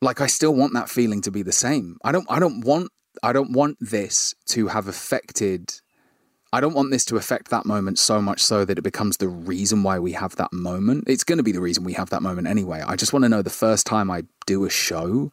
Like 0.00 0.22
I 0.22 0.26
still 0.26 0.54
want 0.54 0.72
that 0.72 0.88
feeling 0.88 1.20
to 1.20 1.30
be 1.30 1.42
the 1.42 1.52
same. 1.52 1.98
I 2.02 2.12
don't. 2.12 2.26
I 2.30 2.38
don't 2.38 2.64
want. 2.64 2.90
I 3.22 3.34
don't 3.34 3.52
want 3.52 3.76
this 3.78 4.34
to 4.46 4.68
have 4.68 4.88
affected 4.88 5.82
I 6.54 6.60
don't 6.60 6.72
want 6.72 6.92
this 6.92 7.04
to 7.06 7.16
affect 7.16 7.50
that 7.50 7.66
moment 7.66 7.98
so 7.98 8.22
much 8.22 8.40
so 8.40 8.64
that 8.64 8.78
it 8.78 8.82
becomes 8.82 9.16
the 9.16 9.26
reason 9.26 9.82
why 9.82 9.98
we 9.98 10.12
have 10.12 10.36
that 10.36 10.52
moment. 10.52 11.02
It's 11.08 11.24
going 11.24 11.38
to 11.38 11.42
be 11.42 11.50
the 11.50 11.60
reason 11.60 11.82
we 11.82 11.94
have 11.94 12.10
that 12.10 12.22
moment 12.22 12.46
anyway. 12.46 12.80
I 12.86 12.94
just 12.94 13.12
want 13.12 13.24
to 13.24 13.28
know 13.28 13.42
the 13.42 13.50
first 13.50 13.86
time 13.86 14.08
I 14.08 14.22
do 14.46 14.64
a 14.64 14.70
show 14.70 15.32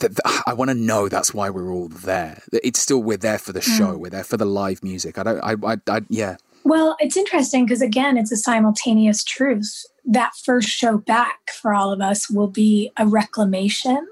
that, 0.00 0.16
that 0.16 0.42
I 0.46 0.54
want 0.54 0.70
to 0.70 0.74
know 0.74 1.10
that's 1.10 1.34
why 1.34 1.50
we're 1.50 1.70
all 1.70 1.88
there. 1.88 2.42
It's 2.50 2.80
still 2.80 3.02
we're 3.02 3.18
there 3.18 3.36
for 3.36 3.52
the 3.52 3.60
hmm. 3.60 3.76
show. 3.76 3.92
Mm. 3.92 3.98
We're 3.98 4.10
there 4.10 4.24
for 4.24 4.38
the 4.38 4.46
live 4.46 4.82
music. 4.82 5.18
I 5.18 5.22
don't. 5.22 5.40
I. 5.44 5.54
I. 5.62 5.76
I 5.86 6.00
yeah. 6.08 6.36
Well, 6.64 6.96
it's 6.98 7.18
interesting 7.18 7.66
because 7.66 7.82
again, 7.82 8.16
it's 8.16 8.32
a 8.32 8.38
simultaneous 8.38 9.22
truth. 9.22 9.84
That 10.06 10.32
first 10.46 10.70
show 10.70 10.96
back 10.96 11.50
for 11.50 11.74
all 11.74 11.92
of 11.92 12.00
us 12.00 12.30
will 12.30 12.48
be 12.48 12.90
a 12.96 13.06
reclamation, 13.06 14.08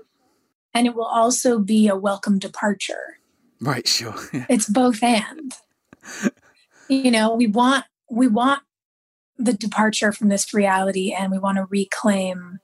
and 0.75 0.87
it 0.87 0.94
will 0.94 1.06
also 1.06 1.58
be 1.58 1.88
a 1.88 1.96
welcome 1.96 2.38
departure. 2.38 3.18
Right. 3.58 3.88
Sure. 3.88 4.14
Yeah. 4.34 4.44
It's 4.50 4.68
both 4.68 5.02
and 5.02 5.54
you 6.88 7.11
know, 7.11 7.34
we 7.34 7.46
want 7.46 7.84
we 8.11 8.26
want 8.26 8.62
the 9.38 9.52
departure 9.52 10.12
from 10.12 10.28
this 10.28 10.54
reality 10.54 11.12
and 11.12 11.32
we 11.32 11.38
want 11.38 11.58
to 11.58 11.66
reclaim 11.68 12.61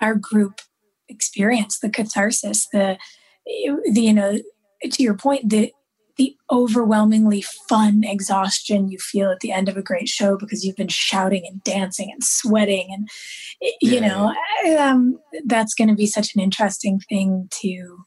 our 0.00 0.14
group 0.14 0.60
experience, 1.08 1.78
the 1.78 1.90
catharsis, 1.90 2.66
the 2.72 2.98
the 3.44 4.00
you 4.00 4.12
know, 4.12 4.38
to 4.90 5.02
your 5.02 5.14
point, 5.14 5.48
the 5.50 5.72
the 6.16 6.36
overwhelmingly 6.50 7.42
fun 7.68 8.02
exhaustion 8.02 8.88
you 8.88 8.98
feel 8.98 9.30
at 9.30 9.40
the 9.40 9.52
end 9.52 9.68
of 9.68 9.76
a 9.76 9.82
great 9.82 10.08
show 10.08 10.36
because 10.36 10.64
you've 10.64 10.76
been 10.76 10.88
shouting 10.88 11.42
and 11.46 11.62
dancing 11.62 12.10
and 12.10 12.24
sweating 12.24 12.88
and 12.90 13.08
you 13.80 14.00
yeah. 14.00 14.08
know 14.08 14.34
um, 14.78 15.18
that's 15.44 15.74
going 15.74 15.88
to 15.88 15.94
be 15.94 16.06
such 16.06 16.34
an 16.34 16.40
interesting 16.40 16.98
thing 17.08 17.48
to 17.50 17.98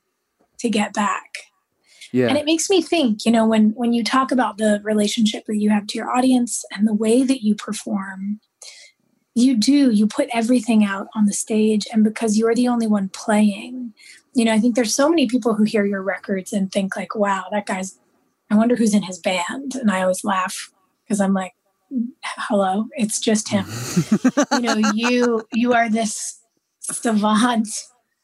to 0.57 0.69
get 0.69 0.93
back 0.93 1.29
yeah. 2.11 2.27
And 2.27 2.37
it 2.37 2.45
makes 2.45 2.69
me 2.69 2.81
think, 2.81 3.25
you 3.25 3.31
know, 3.31 3.45
when 3.45 3.71
when 3.71 3.93
you 3.93 4.03
talk 4.03 4.31
about 4.31 4.57
the 4.57 4.81
relationship 4.83 5.45
that 5.45 5.57
you 5.57 5.69
have 5.69 5.87
to 5.87 5.97
your 5.97 6.09
audience 6.09 6.65
and 6.71 6.87
the 6.87 6.93
way 6.93 7.23
that 7.23 7.43
you 7.43 7.55
perform, 7.55 8.39
you 9.35 9.55
do, 9.55 9.91
you 9.91 10.07
put 10.07 10.29
everything 10.33 10.83
out 10.83 11.07
on 11.15 11.25
the 11.25 11.33
stage 11.33 11.85
and 11.91 12.03
because 12.03 12.37
you're 12.37 12.55
the 12.55 12.67
only 12.67 12.87
one 12.87 13.09
playing. 13.09 13.93
You 14.33 14.45
know, 14.45 14.53
I 14.53 14.59
think 14.59 14.75
there's 14.75 14.95
so 14.95 15.09
many 15.09 15.27
people 15.27 15.55
who 15.55 15.63
hear 15.63 15.85
your 15.85 16.01
records 16.01 16.53
and 16.53 16.71
think 16.71 16.95
like, 16.95 17.15
"Wow, 17.15 17.45
that 17.51 17.65
guy's 17.65 17.99
I 18.49 18.55
wonder 18.55 18.75
who's 18.75 18.93
in 18.93 19.03
his 19.03 19.19
band." 19.19 19.75
And 19.75 19.91
I 19.91 20.01
always 20.01 20.23
laugh 20.23 20.71
because 21.03 21.19
I'm 21.21 21.33
like, 21.33 21.53
"Hello, 22.23 22.85
it's 22.95 23.19
just 23.19 23.49
him." 23.49 23.65
you 24.53 24.61
know, 24.61 24.91
you 24.93 25.47
you 25.51 25.73
are 25.73 25.89
this 25.89 26.39
savant 26.79 27.67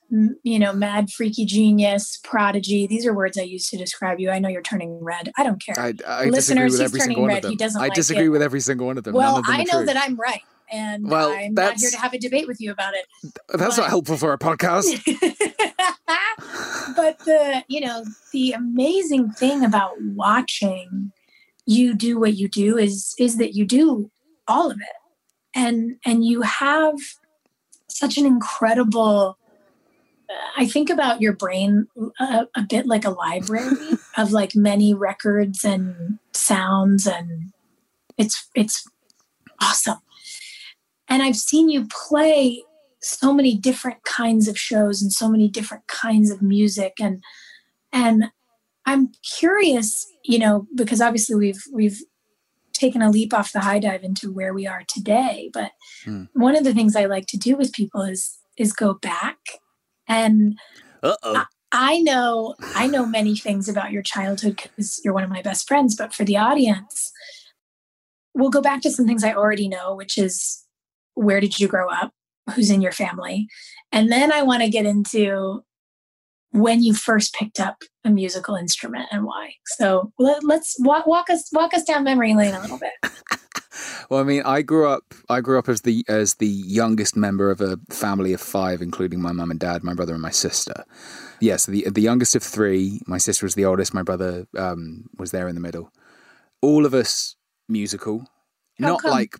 you 0.09 0.59
know, 0.59 0.74
mad, 0.74 1.09
freaky 1.09 1.45
genius, 1.45 2.19
prodigy. 2.24 2.88
These 2.88 3.05
are 3.05 3.13
words 3.13 3.38
I 3.38 3.41
use 3.41 3.69
to 3.69 3.77
describe 3.77 4.19
you. 4.19 4.29
I 4.29 4.39
know 4.39 4.50
you're 4.50 4.62
turning 4.62 5.03
red. 5.03 5.31
I 5.38 5.43
don't 5.43 5.62
care. 5.63 5.75
I, 5.77 5.93
I 6.07 6.25
Listeners, 6.25 6.79
he's 6.79 6.91
turning 6.91 7.25
red. 7.25 7.43
He 7.45 7.55
doesn't. 7.55 7.79
I 7.79 7.85
like 7.85 7.93
disagree 7.93 8.27
it. 8.27 8.29
with 8.29 8.41
every 8.41 8.59
single 8.59 8.88
one 8.88 8.97
of 8.97 9.03
them. 9.03 9.13
Well, 9.13 9.38
of 9.38 9.45
them 9.45 9.55
I 9.55 9.63
know 9.63 9.79
true. 9.79 9.85
that 9.85 9.97
I'm 9.97 10.15
right, 10.15 10.41
and 10.71 11.09
well, 11.09 11.31
I'm 11.31 11.53
not 11.53 11.77
here 11.77 11.89
to 11.89 11.97
have 11.97 12.13
a 12.13 12.19
debate 12.19 12.47
with 12.47 12.62
you 12.62 12.71
about 12.71 12.93
it. 12.93 13.05
That's 13.53 13.75
but, 13.75 13.83
not 13.83 13.89
helpful 13.89 14.17
for 14.17 14.33
a 14.33 14.38
podcast. 14.38 15.01
but 16.95 17.19
the 17.19 17.63
you 17.67 17.81
know 17.81 18.05
the 18.31 18.51
amazing 18.51 19.31
thing 19.31 19.65
about 19.65 19.93
watching 20.01 21.12
you 21.65 21.95
do 21.95 22.19
what 22.19 22.35
you 22.35 22.47
do 22.47 22.77
is 22.77 23.15
is 23.17 23.38
that 23.38 23.55
you 23.55 23.65
do 23.65 24.12
all 24.47 24.69
of 24.69 24.77
it, 24.77 24.95
and 25.55 25.95
and 26.05 26.24
you 26.25 26.41
have 26.43 26.95
such 27.88 28.17
an 28.17 28.25
incredible 28.25 29.38
I 30.58 30.67
think 30.67 30.89
about 30.89 31.22
your 31.22 31.34
brain 31.34 31.88
a, 32.20 32.48
a, 32.55 32.63
bit 32.63 32.86
like 32.86 33.05
a 33.05 33.10
library 33.10 33.75
of 34.17 34.32
like 34.32 34.55
many 34.55 34.94
records 34.94 35.63
and 35.63 36.20
sounds 36.34 37.08
and 37.08 37.51
it's 38.17 38.50
it's 38.55 38.88
awesome. 39.62 40.00
And 41.08 41.22
I've 41.22 41.36
seen 41.36 41.70
you 41.70 41.88
play 42.08 42.63
so 43.01 43.34
many 43.34 43.55
different 43.55 44.03
kinds 44.03 44.48
of 44.48 44.58
shows 44.58 45.01
and 45.01 45.12
so 45.12 45.29
many 45.29 45.48
different 45.48 45.88
kinds 45.88 46.32
of 46.32 46.41
music 46.41 46.94
and 47.00 47.22
and 47.91 48.25
I'm 48.88 49.12
curious, 49.38 50.05
you 50.24 50.38
know, 50.38 50.67
because 50.75 51.01
obviously 51.01 51.36
we've 51.36 51.63
we've 51.72 52.00
taken 52.74 53.01
a 53.01 53.10
leap 53.10 53.34
off 53.34 53.53
the 53.53 53.62
high 53.62 53.79
dive 53.79 54.03
into 54.03 54.32
where 54.32 54.53
we 54.53 54.67
are 54.67 54.84
today, 54.88 55.50
but 55.53 55.72
hmm. 56.03 56.25
one 56.34 56.55
of 56.55 56.63
the 56.63 56.74
things 56.74 56.96
I 56.96 57.05
like 57.05 57.25
to 57.27 57.38
do 57.38 57.55
with 57.55 57.74
people 57.74 58.01
is 58.01 58.38
is 58.58 58.74
go 58.74 58.94
back 58.94 59.38
and 60.07 60.57
I, 61.03 61.45
I 61.71 62.00
know 62.00 62.55
I 62.75 62.88
know 62.88 63.05
many 63.05 63.35
things 63.35 63.67
about 63.67 63.91
your 63.91 64.01
childhood 64.01 64.55
because 64.57 65.01
you're 65.03 65.13
one 65.13 65.24
of 65.24 65.29
my 65.29 65.41
best 65.41 65.67
friends, 65.67 65.95
but 65.95 66.13
for 66.13 66.24
the 66.24 66.38
audience, 66.38 67.12
we'll 68.33 68.50
go 68.50 68.62
back 68.62 68.81
to 68.81 68.91
some 68.91 69.05
things 69.05 69.24
I 69.24 69.33
already 69.33 69.67
know, 69.67 69.95
which 69.95 70.17
is 70.17 70.63
where 71.15 71.39
did 71.39 71.59
you 71.59 71.67
grow 71.67 71.89
up? 71.89 72.12
Who's 72.53 72.69
in 72.69 72.81
your 72.81 72.91
family? 72.91 73.47
And 73.91 74.12
then 74.12 74.31
I 74.31 74.43
want 74.43 74.62
to 74.62 74.69
get 74.69 74.85
into 74.85 75.63
when 76.51 76.81
you 76.81 76.93
first 76.93 77.33
picked 77.33 77.59
up 77.59 77.77
a 78.03 78.09
musical 78.09 78.55
instrument 78.55 79.07
and 79.12 79.25
why. 79.25 79.53
So 79.65 80.13
let, 80.19 80.43
us 80.43 80.75
walk, 80.79 81.07
walk 81.07 81.29
us 81.29 81.50
walk 81.51 81.74
us 81.74 81.83
down 81.83 82.03
memory 82.03 82.33
lane 82.33 82.53
a 82.53 82.62
little 82.62 82.79
bit. 82.79 82.93
well, 84.10 84.20
I 84.20 84.24
mean, 84.24 84.44
I 84.44 84.62
grew 84.62 84.88
up. 84.88 85.13
I 85.29 85.41
grew 85.41 85.60
up 85.60 85.70
as 85.70 85.82
the 85.82 86.03
as 86.08 86.36
the 86.36 86.48
youngest 86.48 87.15
member 87.15 87.50
of 87.51 87.62
a 87.62 87.77
family 87.89 88.34
of 88.34 88.41
five, 88.41 88.82
including 88.82 89.22
my 89.22 89.32
mum 89.32 89.51
and 89.51 89.60
dad, 89.60 89.84
my 89.84 89.94
brother 89.94 90.13
and 90.13 90.22
my 90.22 90.32
sister. 90.32 90.86
Yes, 91.39 91.41
yeah, 91.41 91.58
so 91.58 91.72
the 91.72 91.89
the 91.89 92.01
youngest 92.01 92.36
of 92.36 92.44
three. 92.44 93.01
My 93.08 93.17
sister 93.17 93.46
was 93.46 93.55
the 93.55 93.65
oldest. 93.65 93.94
My 93.94 94.03
brother 94.03 94.48
um, 94.58 95.05
was 95.17 95.32
there 95.32 95.48
in 95.48 95.55
the 95.55 95.62
middle. 95.62 95.91
All 96.62 96.86
of 96.86 96.94
us 96.94 97.36
musical, 97.67 98.27
How 98.82 98.88
not 98.88 99.01
come? 99.01 99.12
like 99.12 99.36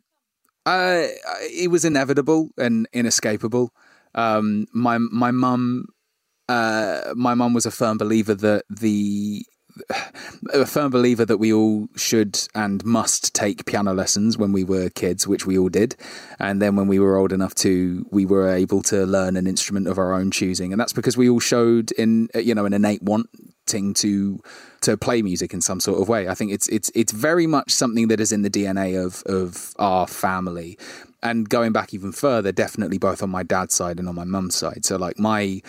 uh, 0.66 1.08
it 1.42 1.70
was 1.72 1.86
inevitable 1.86 2.50
and 2.58 2.88
inescapable. 2.94 3.72
Um, 4.14 4.66
my 4.74 4.98
my 4.98 5.32
mum 5.32 5.88
uh, 6.48 7.14
my 7.16 7.34
mum 7.34 7.54
was 7.54 7.66
a 7.66 7.72
firm 7.72 7.98
believer 7.98 8.36
that 8.36 8.64
the 8.70 9.46
a 10.54 10.66
firm 10.66 10.92
believer 10.92 11.26
that 11.26 11.38
we 11.38 11.52
all 11.52 11.88
should 11.96 12.48
and 12.56 12.84
must 12.86 13.34
take 13.34 13.66
piano 13.66 13.94
lessons 13.94 14.38
when 14.38 14.52
we 14.52 14.64
were 14.64 14.90
kids, 14.90 15.28
which 15.28 15.46
we 15.46 15.58
all 15.58 15.70
did. 15.70 15.96
And 16.40 16.62
then 16.62 16.76
when 16.76 16.88
we 16.88 17.00
were 17.00 17.18
old 17.18 17.34
enough 17.34 17.56
to, 17.56 18.06
we 18.12 18.26
were 18.26 18.50
able 18.50 18.82
to 18.84 19.06
learn 19.06 19.38
an 19.38 19.48
instrument 19.48 19.88
of 19.88 19.98
our 19.98 20.14
own 20.14 20.32
choosing. 20.32 20.72
And 20.72 20.80
that's 20.80 20.94
because 20.94 21.18
we 21.18 21.30
all 21.30 21.40
showed 21.40 21.92
in, 21.94 22.30
you 22.36 22.56
know, 22.56 22.66
an 22.66 22.74
innate 22.74 23.04
wanting 23.04 23.94
to 23.96 24.42
to 24.82 24.96
play 24.96 25.24
music 25.24 25.52
in 25.54 25.62
some 25.62 25.80
sort 25.80 26.00
of 26.00 26.08
way. 26.08 26.28
I 26.28 26.36
think 26.36 26.52
it's 26.52 26.68
it's 26.68 26.92
it's 26.94 27.12
very 27.12 27.48
much 27.48 27.72
something 27.72 28.08
that 28.10 28.20
is 28.20 28.32
in 28.32 28.44
the 28.44 28.50
DNA 28.50 29.04
of 29.04 29.24
of 29.24 29.74
our 29.80 30.08
family 30.08 30.78
and 31.26 31.50
going 31.50 31.72
back 31.72 31.92
even 31.94 32.12
further, 32.12 32.52
definitely 32.52 33.00
both 33.00 33.24
on 33.24 33.32
my 33.32 33.42
dad's 33.42 33.74
side 33.74 34.00
and 34.00 34.08
on 34.08 34.14
my 34.14 34.24
mum's 34.24 34.56
side. 34.56 34.86
So 34.86 34.96
like 34.96 35.18
my 35.18 35.62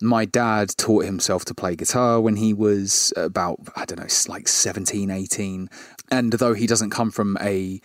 my 0.00 0.24
dad 0.24 0.76
taught 0.76 1.04
himself 1.04 1.44
to 1.46 1.54
play 1.54 1.76
guitar 1.76 2.20
when 2.20 2.34
he 2.34 2.52
was 2.52 3.12
about 3.16 3.60
I 3.76 3.84
don't 3.84 4.00
know, 4.00 4.32
like 4.32 4.48
17, 4.48 5.10
18. 5.10 5.70
And 6.10 6.32
though 6.32 6.54
he 6.54 6.66
doesn't 6.66 6.90
come 6.90 7.12
from 7.12 7.38
a 7.40 7.80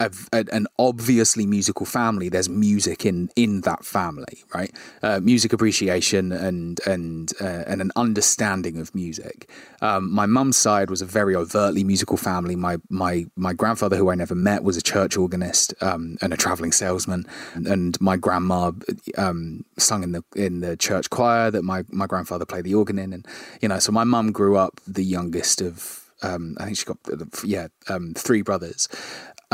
a, 0.00 0.10
a, 0.32 0.44
an 0.52 0.66
obviously 0.78 1.46
musical 1.46 1.86
family, 1.86 2.28
there's 2.28 2.48
music 2.48 3.06
in 3.06 3.30
in 3.36 3.60
that 3.60 3.84
family, 3.84 4.42
right? 4.52 4.72
Uh, 5.02 5.20
music 5.20 5.52
appreciation 5.52 6.32
and 6.32 6.80
and 6.86 7.32
uh, 7.40 7.64
and 7.66 7.80
an 7.80 7.92
understanding 7.94 8.78
of 8.78 8.94
music. 8.94 9.48
Um, 9.80 10.10
my 10.10 10.26
mum's 10.26 10.56
side 10.56 10.90
was 10.90 11.00
a 11.00 11.06
very 11.06 11.36
overtly 11.36 11.84
musical 11.84 12.16
family. 12.16 12.56
My 12.56 12.78
my 12.90 13.26
my 13.36 13.52
grandfather, 13.52 13.96
who 13.96 14.10
I 14.10 14.16
never 14.16 14.34
met, 14.34 14.64
was 14.64 14.76
a 14.76 14.82
church 14.82 15.16
organist 15.16 15.74
um, 15.80 16.16
and 16.20 16.32
a 16.32 16.36
traveling 16.36 16.72
salesman, 16.72 17.26
and 17.54 18.00
my 18.00 18.16
grandma 18.16 18.72
um, 19.16 19.64
sung 19.78 20.02
in 20.02 20.12
the 20.12 20.24
in 20.34 20.60
the 20.60 20.76
church 20.76 21.08
choir 21.10 21.52
that 21.52 21.62
my 21.62 21.84
my 21.90 22.06
grandfather 22.06 22.44
played 22.44 22.64
the 22.64 22.74
organ 22.74 22.98
in, 22.98 23.12
and 23.12 23.26
you 23.60 23.68
know, 23.68 23.78
so 23.78 23.92
my 23.92 24.04
mum 24.04 24.32
grew 24.32 24.56
up 24.56 24.80
the 24.88 25.04
youngest 25.04 25.60
of 25.60 26.04
um, 26.24 26.56
I 26.58 26.64
think 26.64 26.78
she 26.78 26.84
got 26.84 26.98
yeah 27.44 27.68
um, 27.88 28.14
three 28.14 28.42
brothers, 28.42 28.88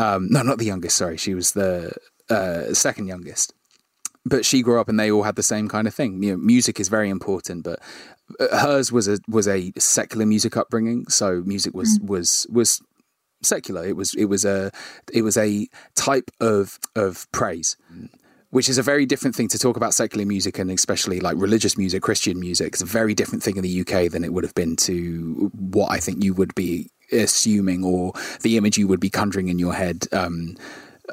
um, 0.01 0.29
no, 0.31 0.43
not 0.43 0.59
the 0.59 0.65
youngest. 0.65 0.97
Sorry, 0.97 1.17
she 1.17 1.35
was 1.35 1.53
the 1.53 1.93
uh, 2.29 2.73
second 2.75 3.07
youngest. 3.07 3.53
But 4.25 4.45
she 4.45 4.63
grew 4.63 4.81
up, 4.81 4.89
and 4.89 5.01
they 5.01 5.11
all 5.11 5.23
had 5.23 5.37
the 5.37 5.43
same 5.43 5.69
kind 5.69 5.87
of 5.87 5.95
thing. 5.95 6.23
You 6.23 6.33
know, 6.33 6.37
music 6.37 6.79
is 6.79 6.89
very 6.89 7.09
important, 7.09 7.65
but 7.65 7.81
uh, 8.39 8.59
hers 8.59 8.93
was 8.93 9.09
a 9.09 9.19
was 9.29 9.49
a 9.49 9.73
secular 9.79 10.27
music 10.27 10.57
upbringing. 10.57 11.07
So 11.09 11.43
music 11.45 11.75
was 11.75 11.99
mm. 11.99 12.09
was 12.09 12.47
was 12.51 12.81
secular. 13.43 13.85
It 13.85 13.97
was 13.97 14.15
it 14.15 14.27
was 14.27 14.45
a 14.45 14.71
it 15.13 15.23
was 15.23 15.37
a 15.37 15.69
type 15.95 16.31
of 16.41 16.79
of 16.95 17.31
praise 17.33 17.77
which 18.51 18.69
is 18.69 18.79
a 18.79 18.83
very 18.83 19.07
different 19.07 19.35
thing 19.35 19.49
to 19.49 19.59
talk 19.59 19.77
about 19.77 19.95
secular 19.95 20.27
music 20.27 20.59
and 20.59 20.71
especially 20.71 21.21
like 21.21 21.37
religious 21.39 21.79
music, 21.79 22.03
Christian 22.03 22.39
music. 22.39 22.73
It's 22.73 22.83
a 22.83 22.87
very 22.87 23.15
different 23.15 23.43
thing 23.45 23.57
in 23.57 23.63
the 23.63 23.81
UK 23.81 24.11
than 24.11 24.25
it 24.25 24.33
would 24.33 24.45
have 24.45 24.55
been 24.55 24.77
to 24.77 25.51
what 25.55 25.93
I 25.93 25.99
think 25.99 26.23
you 26.23 26.35
would 26.35 26.55
be 26.55 26.91
assuming 27.13 27.85
or 27.85 28.13
the 28.43 28.57
image 28.57 28.79
you 28.79 28.89
would 28.89 29.01
be 29.01 29.11
conjuring 29.11 29.49
in 29.49 29.59
your 29.59 29.75
head 29.75 30.07
um, 30.13 30.57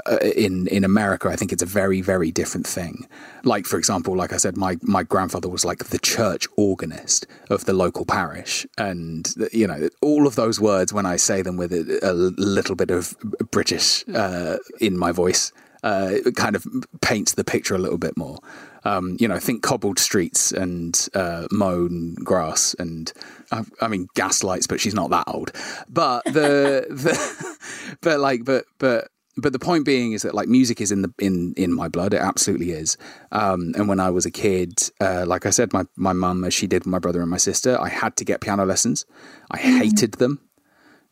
uh, 0.05 0.17
in 0.35 0.67
in 0.67 0.83
America, 0.83 1.29
I 1.29 1.35
think 1.35 1.51
it's 1.51 1.63
a 1.63 1.67
very 1.67 2.01
very 2.01 2.31
different 2.31 2.67
thing. 2.67 3.07
Like 3.43 3.65
for 3.65 3.77
example, 3.77 4.15
like 4.15 4.33
I 4.33 4.37
said, 4.37 4.57
my 4.57 4.77
my 4.81 5.03
grandfather 5.03 5.49
was 5.49 5.65
like 5.65 5.85
the 5.85 5.99
church 5.99 6.47
organist 6.57 7.25
of 7.49 7.65
the 7.65 7.73
local 7.73 8.05
parish, 8.05 8.65
and 8.77 9.27
you 9.51 9.67
know 9.67 9.89
all 10.01 10.27
of 10.27 10.35
those 10.35 10.59
words 10.59 10.93
when 10.93 11.05
I 11.05 11.15
say 11.15 11.41
them 11.41 11.57
with 11.57 11.73
a, 11.73 11.99
a 12.03 12.13
little 12.13 12.75
bit 12.75 12.91
of 12.91 13.15
British 13.51 14.07
uh, 14.13 14.57
in 14.79 14.97
my 14.97 15.11
voice, 15.11 15.51
uh, 15.83 16.15
kind 16.35 16.55
of 16.55 16.65
paints 17.01 17.33
the 17.33 17.43
picture 17.43 17.75
a 17.75 17.79
little 17.79 17.97
bit 17.97 18.17
more. 18.17 18.39
Um, 18.87 19.17
you 19.19 19.27
know, 19.27 19.37
think 19.37 19.63
cobbled 19.63 19.99
streets 19.99 20.51
and 20.51 21.09
uh, 21.13 21.47
mown 21.51 22.15
grass 22.23 22.73
and 22.79 23.11
I, 23.51 23.63
I, 23.81 23.87
mean 23.89 24.07
gas 24.15 24.43
lights, 24.43 24.65
but 24.67 24.79
she's 24.79 24.93
not 24.93 25.09
that 25.09 25.25
old. 25.27 25.51
But 25.89 26.23
the, 26.25 26.85
the 26.89 27.57
but 28.01 28.19
like 28.19 28.45
but 28.45 28.65
but 28.77 29.09
but 29.37 29.53
the 29.53 29.59
point 29.59 29.85
being 29.85 30.13
is 30.13 30.23
that 30.23 30.33
like 30.33 30.47
music 30.47 30.81
is 30.81 30.91
in 30.91 31.03
the 31.03 31.13
in 31.19 31.53
in 31.55 31.73
my 31.73 31.87
blood. 31.87 32.13
It 32.13 32.21
absolutely 32.21 32.71
is. 32.71 32.97
Um, 33.31 33.73
and 33.75 33.87
when 33.87 33.99
I 33.99 34.09
was 34.09 34.25
a 34.25 34.31
kid, 34.31 34.89
uh, 34.99 35.25
like 35.27 35.45
I 35.45 35.51
said, 35.51 35.73
my 35.73 35.85
my 35.95 36.13
mum, 36.13 36.43
as 36.43 36.53
she 36.53 36.67
did 36.67 36.85
my 36.85 36.99
brother 36.99 37.21
and 37.21 37.29
my 37.29 37.37
sister, 37.37 37.79
I 37.79 37.89
had 37.89 38.15
to 38.17 38.25
get 38.25 38.41
piano 38.41 38.65
lessons. 38.65 39.05
I 39.51 39.59
mm. 39.59 39.77
hated 39.79 40.13
them. 40.13 40.41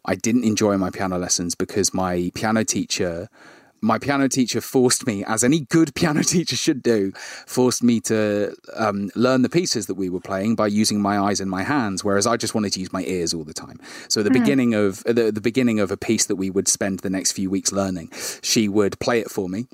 I 0.06 0.16
didn't 0.16 0.44
enjoy 0.44 0.78
my 0.78 0.90
piano 0.90 1.18
lessons 1.18 1.56
because 1.56 1.94
my 1.94 2.32
piano 2.36 2.64
teacher 2.64 3.28
my 3.86 4.00
piano 4.00 4.28
teacher 4.28 4.62
forced 4.62 5.06
me, 5.06 5.24
as 5.26 5.44
any 5.44 5.62
good 5.62 5.94
piano 6.00 6.24
teacher 6.24 6.56
should 6.56 6.82
do, 6.82 7.12
forced 7.46 7.84
me 7.84 8.00
to 8.02 8.56
um, 8.76 9.10
learn 9.16 9.44
the 9.44 9.50
pieces 9.50 9.86
that 9.88 9.96
we 9.96 10.10
were 10.10 10.20
playing 10.20 10.56
by 10.56 10.68
using 10.68 11.00
my 11.00 11.20
eyes 11.20 11.40
and 11.40 11.50
my 11.50 11.64
hands, 11.64 12.04
whereas 12.04 12.26
I 12.26 12.36
just 12.38 12.56
wanted 12.56 12.74
to 12.74 12.80
use 12.80 12.92
my 12.92 13.04
ears 13.04 13.34
all 13.34 13.44
the 13.44 13.54
time. 13.54 13.80
So 14.08 14.24
the 14.24 14.30
mm. 14.30 14.34
beginning 14.34 14.74
of 14.74 15.04
the, 15.04 15.32
the 15.32 15.42
beginning 15.42 15.80
of 15.80 15.92
a 15.92 15.98
piece 15.98 16.26
that 16.26 16.36
we 16.36 16.50
would 16.50 16.68
spend 16.68 17.00
the 17.00 17.10
next 17.10 17.34
few 17.34 17.50
weeks 17.50 17.72
learning, 17.72 18.12
she 18.42 18.68
would 18.68 19.00
play 19.00 19.20
it 19.20 19.30
for 19.30 19.48
me 19.48 19.68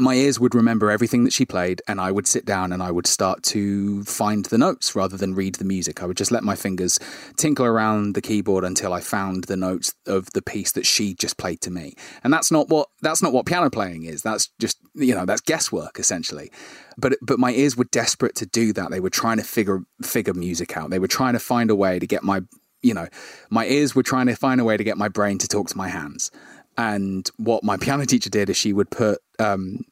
my 0.00 0.14
ears 0.14 0.40
would 0.40 0.54
remember 0.54 0.90
everything 0.90 1.24
that 1.24 1.32
she 1.32 1.44
played, 1.44 1.82
and 1.86 2.00
I 2.00 2.10
would 2.10 2.26
sit 2.26 2.44
down 2.44 2.72
and 2.72 2.82
I 2.82 2.90
would 2.90 3.06
start 3.06 3.42
to 3.44 4.02
find 4.04 4.44
the 4.46 4.58
notes 4.58 4.94
rather 4.94 5.16
than 5.16 5.34
read 5.34 5.56
the 5.56 5.64
music. 5.64 6.02
I 6.02 6.06
would 6.06 6.16
just 6.16 6.32
let 6.32 6.42
my 6.42 6.56
fingers 6.56 6.98
tinkle 7.36 7.66
around 7.66 8.14
the 8.14 8.20
keyboard 8.20 8.64
until 8.64 8.92
I 8.92 9.00
found 9.00 9.44
the 9.44 9.56
notes 9.56 9.94
of 10.06 10.30
the 10.32 10.42
piece 10.42 10.72
that 10.72 10.86
she 10.86 11.14
just 11.14 11.36
played 11.36 11.60
to 11.62 11.70
me. 11.70 11.94
And 12.22 12.32
that's 12.32 12.50
not 12.50 12.68
what 12.68 12.88
that's 13.02 13.22
not 13.22 13.32
what 13.32 13.46
piano 13.46 13.70
playing 13.70 14.04
is. 14.04 14.22
That's 14.22 14.50
just 14.58 14.78
you 14.94 15.14
know 15.14 15.26
that's 15.26 15.40
guesswork 15.40 15.98
essentially. 15.98 16.50
But 16.96 17.14
but 17.22 17.38
my 17.38 17.52
ears 17.52 17.76
were 17.76 17.84
desperate 17.84 18.34
to 18.36 18.46
do 18.46 18.72
that. 18.72 18.90
They 18.90 19.00
were 19.00 19.10
trying 19.10 19.38
to 19.38 19.44
figure 19.44 19.82
figure 20.02 20.34
music 20.34 20.76
out. 20.76 20.90
They 20.90 20.98
were 20.98 21.08
trying 21.08 21.34
to 21.34 21.40
find 21.40 21.70
a 21.70 21.76
way 21.76 21.98
to 21.98 22.06
get 22.06 22.22
my 22.22 22.42
you 22.82 22.94
know 22.94 23.08
my 23.50 23.66
ears 23.66 23.94
were 23.94 24.02
trying 24.02 24.26
to 24.26 24.36
find 24.36 24.60
a 24.60 24.64
way 24.64 24.76
to 24.76 24.84
get 24.84 24.98
my 24.98 25.08
brain 25.08 25.38
to 25.38 25.48
talk 25.48 25.68
to 25.68 25.76
my 25.76 25.88
hands. 25.88 26.30
And 26.76 27.28
what 27.36 27.62
my 27.62 27.76
piano 27.76 28.04
teacher 28.04 28.30
did 28.30 28.50
is 28.50 28.56
she 28.56 28.72
would 28.72 28.90
put 28.90 29.20
um, 29.38 29.84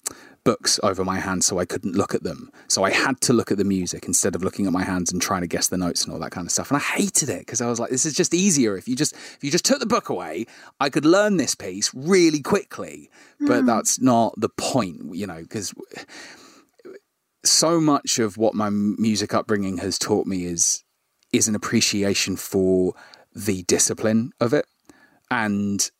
books 0.45 0.81
over 0.83 1.05
my 1.05 1.19
hands 1.19 1.47
so 1.47 1.59
I 1.59 1.65
couldn't 1.65 1.95
look 1.95 2.15
at 2.15 2.23
them. 2.23 2.51
So 2.69 2.85
I 2.85 2.91
had 2.91 3.21
to 3.23 3.33
look 3.33 3.53
at 3.53 3.59
the 3.59 3.65
music 3.65 4.07
instead 4.07 4.35
of 4.35 4.43
looking 4.43 4.67
at 4.67 4.73
my 4.73 4.83
hands 4.83 5.13
and 5.13 5.23
trying 5.23 5.43
to 5.43 5.47
guess 5.47 5.69
the 5.69 5.77
notes 5.77 6.05
and 6.05 6.13
all 6.13 6.19
that 6.21 6.33
kind 6.33 6.47
of 6.47 6.51
stuff. 6.51 6.71
And 6.71 6.79
I 6.79 6.81
hated 6.81 7.29
it 7.29 7.41
because 7.41 7.61
I 7.61 7.69
was 7.69 7.79
like, 7.79 7.91
this 7.91 8.05
is 8.05 8.15
just 8.15 8.35
easier 8.35 8.77
if 8.77 8.89
you 8.89 8.97
just 8.97 9.15
if 9.15 9.39
you 9.43 9.51
just 9.51 9.65
took 9.65 9.79
the 9.79 9.87
book 9.87 10.09
away, 10.09 10.47
I 10.81 10.91
could 10.91 11.05
learn 11.05 11.37
this 11.37 11.55
piece 11.55 11.93
really 11.95 12.41
quickly. 12.41 13.11
But 13.41 13.63
mm. 13.63 13.67
that's 13.67 14.01
not 14.01 14.35
the 14.37 14.49
point, 14.49 15.15
you 15.15 15.27
know, 15.27 15.43
because 15.43 15.73
so 17.45 17.81
much 17.81 18.19
of 18.19 18.37
what 18.37 18.55
my 18.55 18.71
music 18.71 19.35
upbringing 19.35 19.79
has 19.79 19.99
taught 19.99 20.27
me 20.27 20.45
is 20.45 20.85
is 21.33 21.49
an 21.49 21.55
appreciation 21.55 22.37
for 22.37 22.95
the 23.35 23.63
discipline 23.63 24.33
of 24.41 24.53
it 24.53 24.67
and 25.31 25.91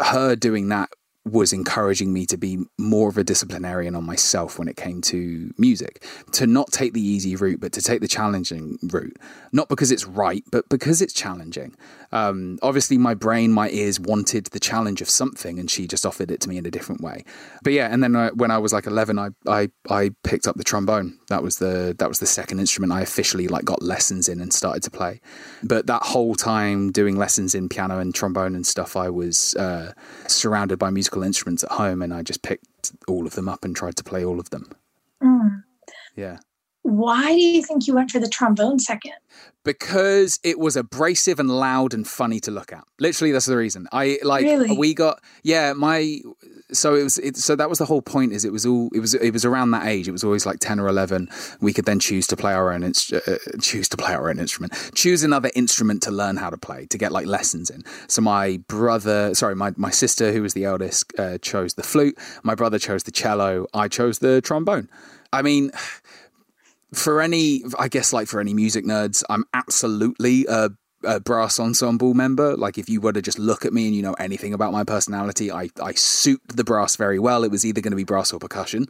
her 0.00 0.36
doing 0.36 0.68
that 0.68 0.90
was 1.30 1.52
encouraging 1.52 2.12
me 2.12 2.26
to 2.26 2.36
be 2.36 2.58
more 2.78 3.08
of 3.08 3.18
a 3.18 3.24
disciplinarian 3.24 3.94
on 3.94 4.04
myself 4.04 4.58
when 4.58 4.68
it 4.68 4.76
came 4.76 5.00
to 5.02 5.52
music. 5.58 6.04
To 6.32 6.46
not 6.46 6.72
take 6.72 6.92
the 6.92 7.00
easy 7.00 7.36
route, 7.36 7.60
but 7.60 7.72
to 7.72 7.82
take 7.82 8.00
the 8.00 8.08
challenging 8.08 8.78
route. 8.82 9.16
Not 9.52 9.68
because 9.68 9.90
it's 9.90 10.06
right, 10.06 10.42
but 10.50 10.68
because 10.68 11.02
it's 11.02 11.12
challenging. 11.12 11.76
Um, 12.12 12.58
obviously, 12.62 12.98
my 12.98 13.14
brain, 13.14 13.52
my 13.52 13.70
ears 13.70 14.00
wanted 14.00 14.46
the 14.46 14.60
challenge 14.60 15.00
of 15.00 15.08
something, 15.08 15.58
and 15.58 15.70
she 15.70 15.86
just 15.86 16.04
offered 16.04 16.30
it 16.30 16.40
to 16.40 16.48
me 16.48 16.58
in 16.58 16.66
a 16.66 16.70
different 16.70 17.00
way. 17.00 17.24
But 17.62 17.72
yeah, 17.72 17.88
and 17.90 18.02
then 18.02 18.16
uh, 18.16 18.30
when 18.30 18.50
I 18.50 18.58
was 18.58 18.72
like 18.72 18.86
eleven, 18.86 19.18
I, 19.18 19.28
I 19.46 19.70
I 19.88 20.10
picked 20.24 20.46
up 20.48 20.56
the 20.56 20.64
trombone. 20.64 21.18
That 21.28 21.42
was 21.42 21.58
the 21.58 21.94
that 21.98 22.08
was 22.08 22.18
the 22.18 22.26
second 22.26 22.58
instrument 22.58 22.92
I 22.92 23.00
officially 23.00 23.48
like 23.48 23.64
got 23.64 23.82
lessons 23.82 24.28
in 24.28 24.40
and 24.40 24.52
started 24.52 24.82
to 24.84 24.90
play. 24.90 25.20
But 25.62 25.86
that 25.86 26.02
whole 26.02 26.34
time 26.34 26.90
doing 26.90 27.16
lessons 27.16 27.54
in 27.54 27.68
piano 27.68 27.98
and 27.98 28.14
trombone 28.14 28.54
and 28.54 28.66
stuff, 28.66 28.96
I 28.96 29.08
was 29.10 29.54
uh, 29.56 29.92
surrounded 30.26 30.78
by 30.78 30.90
music 30.90 31.16
musical 31.20 31.26
instruments 31.26 31.64
at 31.64 31.72
home 31.72 32.02
and 32.02 32.12
I 32.12 32.22
just 32.22 32.42
picked 32.42 32.92
all 33.06 33.26
of 33.26 33.34
them 33.34 33.48
up 33.48 33.64
and 33.64 33.74
tried 33.74 33.96
to 33.96 34.04
play 34.04 34.24
all 34.24 34.40
of 34.40 34.50
them. 34.50 34.72
Mm. 35.22 35.62
Yeah. 36.16 36.38
Why 36.82 37.34
do 37.34 37.40
you 37.40 37.62
think 37.62 37.86
you 37.86 37.94
went 37.94 38.10
for 38.10 38.18
the 38.18 38.28
trombone 38.28 38.78
second? 38.78 39.12
Because 39.64 40.38
it 40.42 40.58
was 40.58 40.76
abrasive 40.76 41.38
and 41.38 41.50
loud 41.50 41.92
and 41.92 42.08
funny 42.08 42.40
to 42.40 42.50
look 42.50 42.72
at. 42.72 42.84
Literally, 42.98 43.32
that's 43.32 43.46
the 43.46 43.56
reason. 43.56 43.86
I 43.92 44.18
like 44.22 44.44
really? 44.44 44.76
we 44.76 44.94
got 44.94 45.20
yeah 45.42 45.74
my 45.74 46.20
so 46.72 46.94
it 46.94 47.02
was 47.02 47.18
it, 47.18 47.36
so 47.36 47.56
that 47.56 47.68
was 47.68 47.78
the 47.78 47.84
whole 47.84 48.02
point 48.02 48.32
is 48.32 48.44
it 48.44 48.52
was 48.52 48.66
all 48.66 48.88
it 48.94 49.00
was 49.00 49.14
it 49.14 49.32
was 49.32 49.44
around 49.44 49.70
that 49.72 49.86
age. 49.86 50.08
It 50.08 50.12
was 50.12 50.24
always 50.24 50.46
like 50.46 50.58
10 50.60 50.80
or 50.80 50.88
11 50.88 51.28
we 51.60 51.72
could 51.72 51.84
then 51.84 52.00
choose 52.00 52.26
to 52.28 52.36
play 52.36 52.52
our 52.52 52.72
own 52.72 52.84
uh, 52.84 52.90
choose 53.60 53.88
to 53.88 53.96
play 53.96 54.14
our 54.14 54.30
own 54.30 54.38
instrument 54.38 54.72
choose 54.94 55.22
another 55.22 55.50
instrument 55.54 56.02
to 56.02 56.10
learn 56.10 56.36
how 56.36 56.50
to 56.50 56.56
play 56.56 56.86
to 56.86 56.98
get 56.98 57.12
like 57.12 57.26
lessons 57.26 57.70
in. 57.70 57.82
So 58.08 58.22
my 58.22 58.58
brother 58.68 59.34
sorry 59.34 59.54
my, 59.54 59.72
my 59.76 59.90
sister 59.90 60.32
who 60.32 60.42
was 60.42 60.54
the 60.54 60.64
eldest 60.64 61.12
uh, 61.18 61.38
chose 61.38 61.74
the 61.74 61.82
flute. 61.82 62.18
My 62.42 62.54
brother 62.54 62.78
chose 62.78 63.02
the 63.02 63.10
cello. 63.12 63.66
I 63.74 63.88
chose 63.88 64.18
the 64.18 64.40
trombone. 64.40 64.88
I 65.32 65.42
mean 65.42 65.70
for 66.92 67.20
any, 67.20 67.62
I 67.78 67.88
guess, 67.88 68.12
like 68.12 68.28
for 68.28 68.40
any 68.40 68.54
music 68.54 68.84
nerds, 68.84 69.22
I'm 69.30 69.44
absolutely 69.54 70.46
a, 70.48 70.70
a, 71.04 71.20
brass 71.20 71.58
ensemble 71.58 72.14
member. 72.14 72.56
Like, 72.56 72.78
if 72.78 72.88
you 72.88 73.00
were 73.00 73.12
to 73.12 73.22
just 73.22 73.38
look 73.38 73.64
at 73.64 73.72
me 73.72 73.86
and 73.86 73.94
you 73.94 74.02
know 74.02 74.14
anything 74.14 74.54
about 74.54 74.72
my 74.72 74.84
personality, 74.84 75.50
I, 75.50 75.70
I 75.82 75.92
suit 75.92 76.40
the 76.48 76.64
brass 76.64 76.96
very 76.96 77.18
well. 77.18 77.44
It 77.44 77.50
was 77.50 77.64
either 77.64 77.80
going 77.80 77.92
to 77.92 77.96
be 77.96 78.04
brass 78.04 78.32
or 78.32 78.38
percussion. 78.38 78.86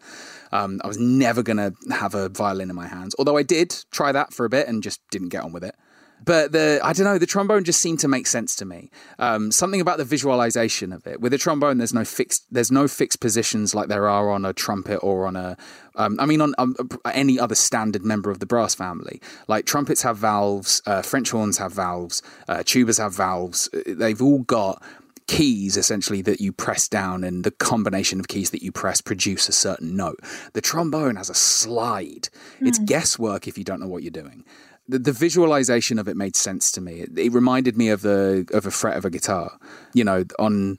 Um, 0.53 0.81
I 0.85 0.89
was 0.89 0.99
never 0.99 1.43
going 1.43 1.59
to 1.59 1.75
have 1.95 2.15
a 2.15 2.29
violin 2.29 2.71
in 2.71 2.77
my 2.77 2.89
hands, 2.89 3.15
although 3.19 3.37
I 3.37 3.43
did 3.43 3.85
try 3.91 4.13
that 4.13 4.33
for 4.33 4.45
a 4.45 4.49
bit 4.49 4.69
and 4.69 4.83
just 4.83 5.01
didn't 5.11 5.29
get 5.29 5.45
on 5.45 5.53
with 5.53 5.65
it 5.65 5.75
but 6.25 6.53
the 6.53 6.81
I 6.83 6.93
don't 6.93 7.05
know 7.05 7.19
the 7.19 7.27
trombone 7.27 7.65
just 7.65 7.81
seemed 7.81 8.01
to 8.01 8.09
make 8.09 8.27
sense 8.27 8.55
to 8.57 8.65
me. 8.65 8.91
Um, 9.19 9.51
something 9.51 9.81
about 9.81 9.99
the 9.99 10.05
visualization 10.05 10.93
of 10.93 11.07
it. 11.07 11.21
With 11.21 11.33
a 11.33 11.39
trombone, 11.39 11.79
there's 11.79 11.95
no 11.95 12.05
fixed 12.05 12.47
there's 12.51 12.71
no 12.71 12.89
fixed 12.89 13.21
positions 13.21 13.75
like 13.75 13.89
there 13.89 14.09
are 14.09 14.31
on 14.31 14.45
a 14.45 14.53
trumpet 14.53 14.99
or 14.99 15.27
on 15.27 15.37
a 15.37 15.57
um, 15.97 16.19
I 16.21 16.27
mean 16.27 16.41
on 16.41 16.55
um, 16.59 16.77
any 17.13 17.39
other 17.39 17.55
standard 17.55 18.05
member 18.05 18.31
of 18.31 18.39
the 18.39 18.47
brass 18.47 18.75
family. 18.75 19.21
Like 19.49 19.67
trumpets 19.67 20.03
have 20.03 20.19
valves, 20.19 20.83
uh, 20.87 21.03
French 21.03 21.31
horns 21.31 21.59
have 21.59 21.73
valves, 21.73 22.23
uh, 22.49 22.59
tubas 22.59 22.99
have 22.99 23.15
valves. 23.15 23.69
They've 23.87 24.21
all 24.21 24.41
got 24.41 24.83
keys 25.27 25.77
essentially 25.77 26.23
that 26.23 26.41
you 26.41 26.51
press 26.51 26.89
down 26.89 27.23
and 27.23 27.45
the 27.45 27.53
combination 27.53 28.19
of 28.19 28.27
keys 28.27 28.51
that 28.51 28.65
you 28.65 28.73
press 28.73 29.01
produce 29.01 29.49
a 29.49 29.53
certain 29.53 29.95
note. 29.95 30.19
The 30.55 30.61
trombone 30.61 31.15
has 31.15 31.31
a 31.31 31.35
slide. 31.35 32.29
Mm. 32.61 32.67
It's 32.67 32.79
hmm. 32.79 32.87
guesswork 32.87 33.47
if 33.47 33.57
you 33.57 33.63
don't 33.63 33.79
know 33.79 33.87
what 33.87 34.03
you're 34.03 34.11
doing 34.11 34.45
the, 34.91 34.99
the 34.99 35.13
visualization 35.13 35.99
of 35.99 36.09
it 36.09 36.17
made 36.17 36.37
sense 36.37 36.71
to 36.73 36.81
me. 36.81 37.01
It, 37.01 37.19
it, 37.19 37.33
reminded 37.33 37.77
me 37.77 37.89
of 37.89 38.03
the 38.03 38.47
of 38.53 38.67
a 38.67 38.71
fret 38.71 38.97
of 38.97 39.05
a 39.05 39.11
guitar. 39.11 39.59
You 39.95 40.05
know, 40.05 40.25
on 40.39 40.79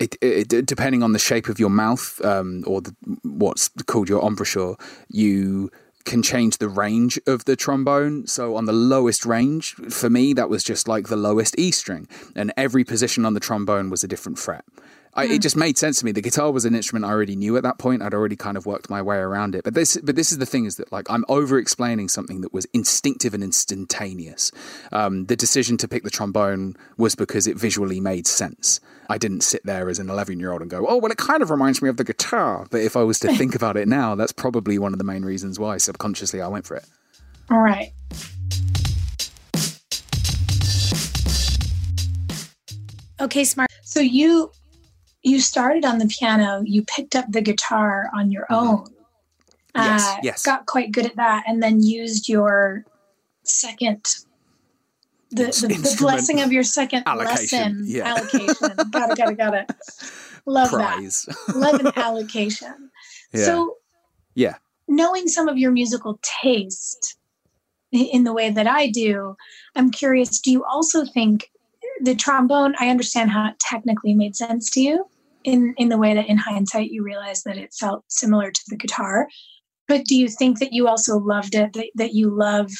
it, 0.00 0.16
it, 0.20 0.66
depending 0.66 1.02
on 1.02 1.12
the 1.12 1.18
shape 1.18 1.48
of 1.48 1.58
your 1.58 1.70
mouth 1.70 2.20
um, 2.24 2.64
or 2.66 2.80
the, 2.80 2.94
what's 3.22 3.68
called 3.86 4.08
your 4.08 4.26
embouchure, 4.26 4.76
you 5.08 5.70
can 6.04 6.22
change 6.22 6.58
the 6.58 6.68
range 6.68 7.20
of 7.26 7.44
the 7.44 7.54
trombone. 7.54 8.26
So 8.26 8.56
on 8.56 8.64
the 8.64 8.72
lowest 8.72 9.24
range, 9.24 9.74
for 9.74 10.10
me, 10.10 10.32
that 10.32 10.48
was 10.48 10.64
just 10.64 10.88
like 10.88 11.08
the 11.08 11.16
lowest 11.16 11.58
E 11.58 11.70
string, 11.70 12.08
and 12.34 12.52
every 12.56 12.84
position 12.84 13.24
on 13.24 13.34
the 13.34 13.40
trombone 13.40 13.90
was 13.90 14.02
a 14.02 14.08
different 14.08 14.38
fret. 14.38 14.64
I, 15.14 15.24
it 15.24 15.28
hmm. 15.28 15.38
just 15.38 15.56
made 15.56 15.76
sense 15.76 15.98
to 15.98 16.06
me. 16.06 16.12
The 16.12 16.22
guitar 16.22 16.50
was 16.50 16.64
an 16.64 16.74
instrument 16.74 17.04
I 17.04 17.10
already 17.10 17.36
knew 17.36 17.56
at 17.58 17.62
that 17.64 17.76
point. 17.76 18.00
I'd 18.00 18.14
already 18.14 18.36
kind 18.36 18.56
of 18.56 18.64
worked 18.64 18.88
my 18.88 19.02
way 19.02 19.18
around 19.18 19.54
it. 19.54 19.62
But 19.62 19.74
this, 19.74 19.98
but 20.02 20.16
this 20.16 20.32
is 20.32 20.38
the 20.38 20.46
thing: 20.46 20.64
is 20.64 20.76
that 20.76 20.90
like 20.90 21.10
I'm 21.10 21.24
over 21.28 21.58
explaining 21.58 22.08
something 22.08 22.40
that 22.40 22.52
was 22.52 22.66
instinctive 22.72 23.34
and 23.34 23.44
instantaneous. 23.44 24.50
Um, 24.90 25.26
the 25.26 25.36
decision 25.36 25.76
to 25.78 25.88
pick 25.88 26.02
the 26.02 26.10
trombone 26.10 26.76
was 26.96 27.14
because 27.14 27.46
it 27.46 27.58
visually 27.58 28.00
made 28.00 28.26
sense. 28.26 28.80
I 29.10 29.18
didn't 29.18 29.42
sit 29.42 29.60
there 29.64 29.90
as 29.90 29.98
an 29.98 30.08
11 30.08 30.40
year 30.40 30.52
old 30.52 30.62
and 30.62 30.70
go, 30.70 30.86
"Oh, 30.88 30.96
well, 30.96 31.12
it 31.12 31.18
kind 31.18 31.42
of 31.42 31.50
reminds 31.50 31.82
me 31.82 31.90
of 31.90 31.98
the 31.98 32.04
guitar." 32.04 32.66
But 32.70 32.80
if 32.80 32.96
I 32.96 33.02
was 33.02 33.18
to 33.20 33.34
think 33.36 33.54
about 33.54 33.76
it 33.76 33.88
now, 33.88 34.14
that's 34.14 34.32
probably 34.32 34.78
one 34.78 34.94
of 34.94 34.98
the 34.98 35.04
main 35.04 35.24
reasons 35.26 35.58
why 35.58 35.76
subconsciously 35.76 36.40
I 36.40 36.48
went 36.48 36.66
for 36.66 36.76
it. 36.76 36.86
All 37.50 37.60
right. 37.60 37.92
Okay, 43.20 43.44
smart. 43.44 43.70
So 43.84 44.00
you 44.00 44.50
you 45.22 45.40
started 45.40 45.84
on 45.84 45.98
the 45.98 46.06
piano, 46.06 46.62
you 46.64 46.84
picked 46.84 47.14
up 47.14 47.26
the 47.30 47.40
guitar 47.40 48.10
on 48.14 48.30
your 48.30 48.46
mm-hmm. 48.50 48.66
own. 48.66 48.86
Yes, 49.74 50.06
uh, 50.06 50.16
yes. 50.22 50.42
Got 50.42 50.66
quite 50.66 50.92
good 50.92 51.06
at 51.06 51.16
that, 51.16 51.44
and 51.46 51.62
then 51.62 51.82
used 51.82 52.28
your 52.28 52.84
second, 53.42 54.04
the, 55.30 55.44
the, 55.44 55.68
the 55.68 55.96
blessing 55.98 56.40
of 56.40 56.52
your 56.52 56.62
second 56.62 57.04
allocation. 57.06 57.80
lesson 57.80 57.84
yeah. 57.86 58.14
allocation. 58.14 58.76
got 58.90 59.10
it, 59.10 59.16
got 59.16 59.32
it, 59.32 59.38
got 59.38 59.54
it. 59.54 59.70
Love 60.44 60.70
Prize. 60.70 61.26
that. 61.46 61.56
Love 61.56 61.80
an 61.80 61.92
allocation. 61.96 62.90
Yeah. 63.32 63.44
So, 63.44 63.76
yeah, 64.34 64.56
knowing 64.88 65.28
some 65.28 65.48
of 65.48 65.56
your 65.56 65.70
musical 65.70 66.20
taste 66.22 67.16
in 67.92 68.24
the 68.24 68.32
way 68.32 68.50
that 68.50 68.66
I 68.66 68.88
do, 68.88 69.36
I'm 69.74 69.90
curious. 69.90 70.38
Do 70.38 70.50
you 70.50 70.64
also 70.64 71.04
think 71.04 71.50
the 72.00 72.14
trombone? 72.14 72.74
I 72.78 72.88
understand 72.88 73.30
how 73.30 73.48
it 73.48 73.58
technically 73.58 74.14
made 74.14 74.36
sense 74.36 74.70
to 74.72 74.80
you, 74.80 75.06
in 75.44 75.74
in 75.76 75.88
the 75.88 75.98
way 75.98 76.14
that 76.14 76.28
in 76.28 76.38
hindsight 76.38 76.90
you 76.90 77.02
realize 77.02 77.42
that 77.42 77.56
it 77.56 77.74
felt 77.74 78.04
similar 78.08 78.50
to 78.50 78.62
the 78.68 78.76
guitar. 78.76 79.28
But 79.88 80.04
do 80.04 80.14
you 80.14 80.28
think 80.28 80.58
that 80.60 80.72
you 80.72 80.88
also 80.88 81.18
loved 81.18 81.54
it 81.54 81.72
that, 81.74 81.90
that 81.96 82.14
you 82.14 82.30
love 82.30 82.70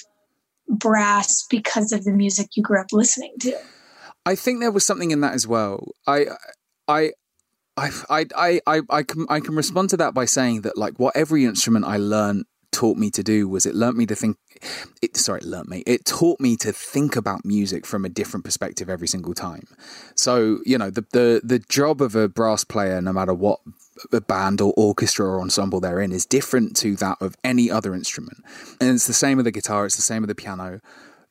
brass 0.69 1.45
because 1.49 1.93
of 1.93 2.05
the 2.05 2.13
music 2.13 2.49
you 2.57 2.63
grew 2.63 2.81
up 2.81 2.93
listening 2.93 3.35
to? 3.41 3.59
I 4.25 4.35
think 4.35 4.61
there 4.61 4.71
was 4.71 4.87
something 4.87 5.11
in 5.11 5.21
that 5.21 5.35
as 5.35 5.47
well. 5.47 5.89
I 6.07 6.27
i 6.89 7.13
I, 7.75 7.91
I, 8.11 8.61
I, 8.67 8.81
I, 8.91 9.03
can 9.03 9.25
I 9.31 9.41
can 9.41 9.57
respond 9.57 9.89
to 9.91 9.97
that 9.97 10.13
by 10.13 10.27
saying 10.27 10.61
that 10.61 10.77
like 10.77 10.99
what 10.99 11.17
every 11.17 11.47
instrument 11.47 11.87
I 11.87 11.97
learned 11.97 12.45
taught 12.73 12.97
me 12.97 13.11
to 13.11 13.23
do 13.23 13.49
was 13.49 13.67
it 13.67 13.75
learnt 13.75 13.97
me 13.97 14.07
to 14.07 14.15
think 14.15 14.37
it 15.01 15.17
sorry 15.17 15.41
it 15.41 15.47
learnt 15.47 15.69
me. 15.69 15.83
It 15.87 16.05
taught 16.05 16.41
me 16.41 16.57
to 16.57 16.73
think 16.73 17.15
about 17.15 17.45
music 17.45 17.87
from 17.87 18.05
a 18.05 18.09
different 18.09 18.45
perspective 18.45 18.89
every 18.89 19.07
single 19.07 19.35
time. 19.35 19.65
So 20.17 20.59
you 20.65 20.79
know 20.79 20.91
the 20.91 21.05
the 21.13 21.41
the 21.45 21.59
job 21.59 22.01
of 22.03 22.17
a 22.17 22.29
brass 22.29 22.65
player 22.65 23.01
no 23.01 23.13
matter 23.13 23.35
what 23.35 23.61
a 24.13 24.21
band 24.21 24.61
or 24.61 24.73
orchestra 24.77 25.27
or 25.27 25.41
ensemble 25.41 25.81
they're 25.81 26.01
in 26.01 26.13
is 26.13 26.27
different 26.27 26.75
to 26.79 26.97
that 26.97 27.19
of 27.21 27.37
any 27.45 27.71
other 27.71 27.95
instrument. 27.95 28.39
And 28.81 28.91
it's 28.91 29.07
the 29.07 29.13
same 29.13 29.37
with 29.37 29.45
the 29.45 29.53
guitar 29.53 29.87
it's 29.87 29.97
the 29.97 30.03
same 30.03 30.23
with 30.23 30.29
the 30.29 30.35
piano. 30.35 30.81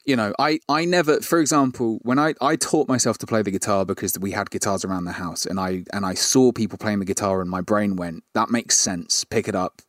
You 0.04 0.16
know, 0.16 0.34
I, 0.40 0.60
I 0.68 0.86
never, 0.86 1.22
for 1.22 1.40
example, 1.40 2.00
when 2.02 2.18
I, 2.18 2.34
I 2.42 2.56
taught 2.56 2.88
myself 2.88 3.20
to 3.20 3.28
play 3.28 3.44
the 3.44 3.52
guitar 3.52 3.86
because 3.86 4.18
we 4.18 4.32
had 4.32 4.50
guitars 4.50 4.84
around 4.84 5.06
the 5.06 5.12
house 5.12 5.46
and 5.46 5.60
I, 5.60 5.84
and 5.94 6.08
I 6.08 6.16
saw 6.16 6.52
people 6.52 6.80
playing 6.80 7.00
the 7.00 7.06
guitar 7.06 7.40
and 7.40 7.48
my 7.48 7.62
brain 7.62 7.96
went, 7.96 8.24
that 8.34 8.50
makes 8.50 8.80
sense. 8.80 9.24
Pick 9.26 9.48
it 9.48 9.54
up, 9.54 9.84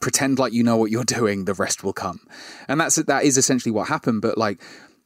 pretend 0.00 0.38
like 0.38 0.52
you 0.52 0.62
know 0.62 0.76
what 0.76 0.90
you're 0.90 1.04
doing 1.18 1.44
the 1.44 1.54
rest 1.54 1.84
will 1.84 1.92
come. 1.92 2.26
And 2.68 2.80
that's 2.80 2.96
that 2.96 3.24
is 3.24 3.36
essentially 3.36 3.72
what 3.72 3.88
happened 3.88 4.22
but 4.22 4.38
like 4.38 4.60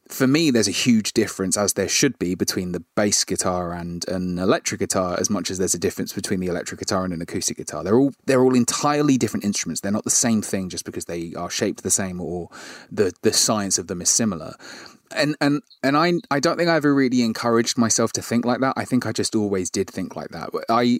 for 0.07 0.27
me 0.27 0.51
there's 0.51 0.67
a 0.67 0.71
huge 0.71 1.13
difference 1.13 1.55
as 1.55 1.73
there 1.73 1.87
should 1.87 2.19
be 2.19 2.35
between 2.35 2.73
the 2.73 2.83
bass 2.95 3.23
guitar 3.23 3.71
and 3.71 4.07
an 4.09 4.37
electric 4.37 4.79
guitar 4.79 5.17
as 5.19 5.29
much 5.29 5.49
as 5.49 5.57
there's 5.57 5.73
a 5.73 5.79
difference 5.79 6.11
between 6.11 6.39
the 6.39 6.47
electric 6.47 6.79
guitar 6.79 7.05
and 7.05 7.13
an 7.13 7.21
acoustic 7.21 7.57
guitar. 7.57 7.83
They're 7.83 7.97
all 7.97 8.11
they're 8.25 8.43
all 8.43 8.55
entirely 8.55 9.17
different 9.17 9.45
instruments. 9.45 9.81
They're 9.81 9.91
not 9.91 10.03
the 10.03 10.09
same 10.09 10.41
thing 10.41 10.69
just 10.69 10.85
because 10.85 11.05
they 11.05 11.33
are 11.35 11.49
shaped 11.49 11.83
the 11.83 11.91
same 11.91 12.19
or 12.19 12.49
the 12.91 13.13
the 13.21 13.33
science 13.33 13.77
of 13.77 13.87
them 13.87 14.01
is 14.01 14.09
similar 14.09 14.55
and 15.15 15.35
and 15.41 15.61
and 15.83 15.97
I 15.97 16.13
I 16.29 16.39
don't 16.39 16.57
think 16.57 16.69
I 16.69 16.75
ever 16.75 16.93
really 16.93 17.21
encouraged 17.21 17.77
myself 17.77 18.11
to 18.13 18.21
think 18.21 18.45
like 18.45 18.59
that. 18.61 18.73
I 18.77 18.85
think 18.85 19.05
I 19.05 19.11
just 19.11 19.35
always 19.35 19.69
did 19.69 19.89
think 19.89 20.15
like 20.15 20.29
that. 20.29 20.49
I 20.69 20.99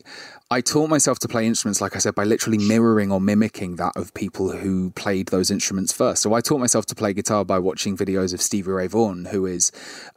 I 0.49 0.61
taught 0.61 0.89
myself 0.89 1.19
to 1.19 1.27
play 1.27 1.47
instruments, 1.47 1.81
like 1.81 1.95
I 1.95 1.99
said, 1.99 2.15
by 2.15 2.23
literally 2.23 2.57
mirroring 2.57 3.11
or 3.11 3.21
mimicking 3.21 3.77
that 3.77 3.93
of 3.95 4.13
people 4.13 4.51
who 4.51 4.91
played 4.91 5.27
those 5.27 5.51
instruments 5.51 5.93
first. 5.93 6.21
So 6.21 6.33
I 6.33 6.41
taught 6.41 6.59
myself 6.59 6.85
to 6.87 6.95
play 6.95 7.13
guitar 7.13 7.45
by 7.45 7.59
watching 7.59 7.95
videos 7.97 8.33
of 8.33 8.41
Stevie 8.41 8.71
Ray 8.71 8.87
Vaughan, 8.87 9.25
who 9.25 9.45
is, 9.45 9.71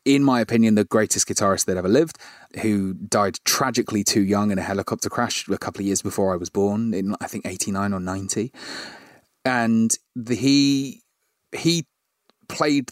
in 0.05 0.25
my 0.25 0.41
opinion, 0.41 0.75
the 0.75 0.85
greatest 0.85 1.29
guitarist 1.29 1.67
that 1.67 1.77
ever 1.77 1.89
lived, 1.89 2.19
who 2.63 2.95
died 2.95 3.39
tragically 3.45 4.05
too 4.05 4.23
young 4.23 4.51
in 4.51 4.59
a 4.59 4.63
helicopter 4.63 5.09
crash 5.09 5.49
a 5.49 5.59
couple 5.59 5.81
of 5.81 5.87
years 5.87 6.03
before 6.03 6.33
I 6.33 6.37
was 6.37 6.51
born, 6.51 6.95
in 6.95 7.15
I 7.21 7.27
think 7.27 7.47
eighty 7.47 7.71
nine 7.71 7.93
or 7.93 8.01
ninety, 8.01 8.53
and 9.45 9.93
the, 10.17 10.35
he 10.35 11.03
he 11.53 11.87
played 12.49 12.91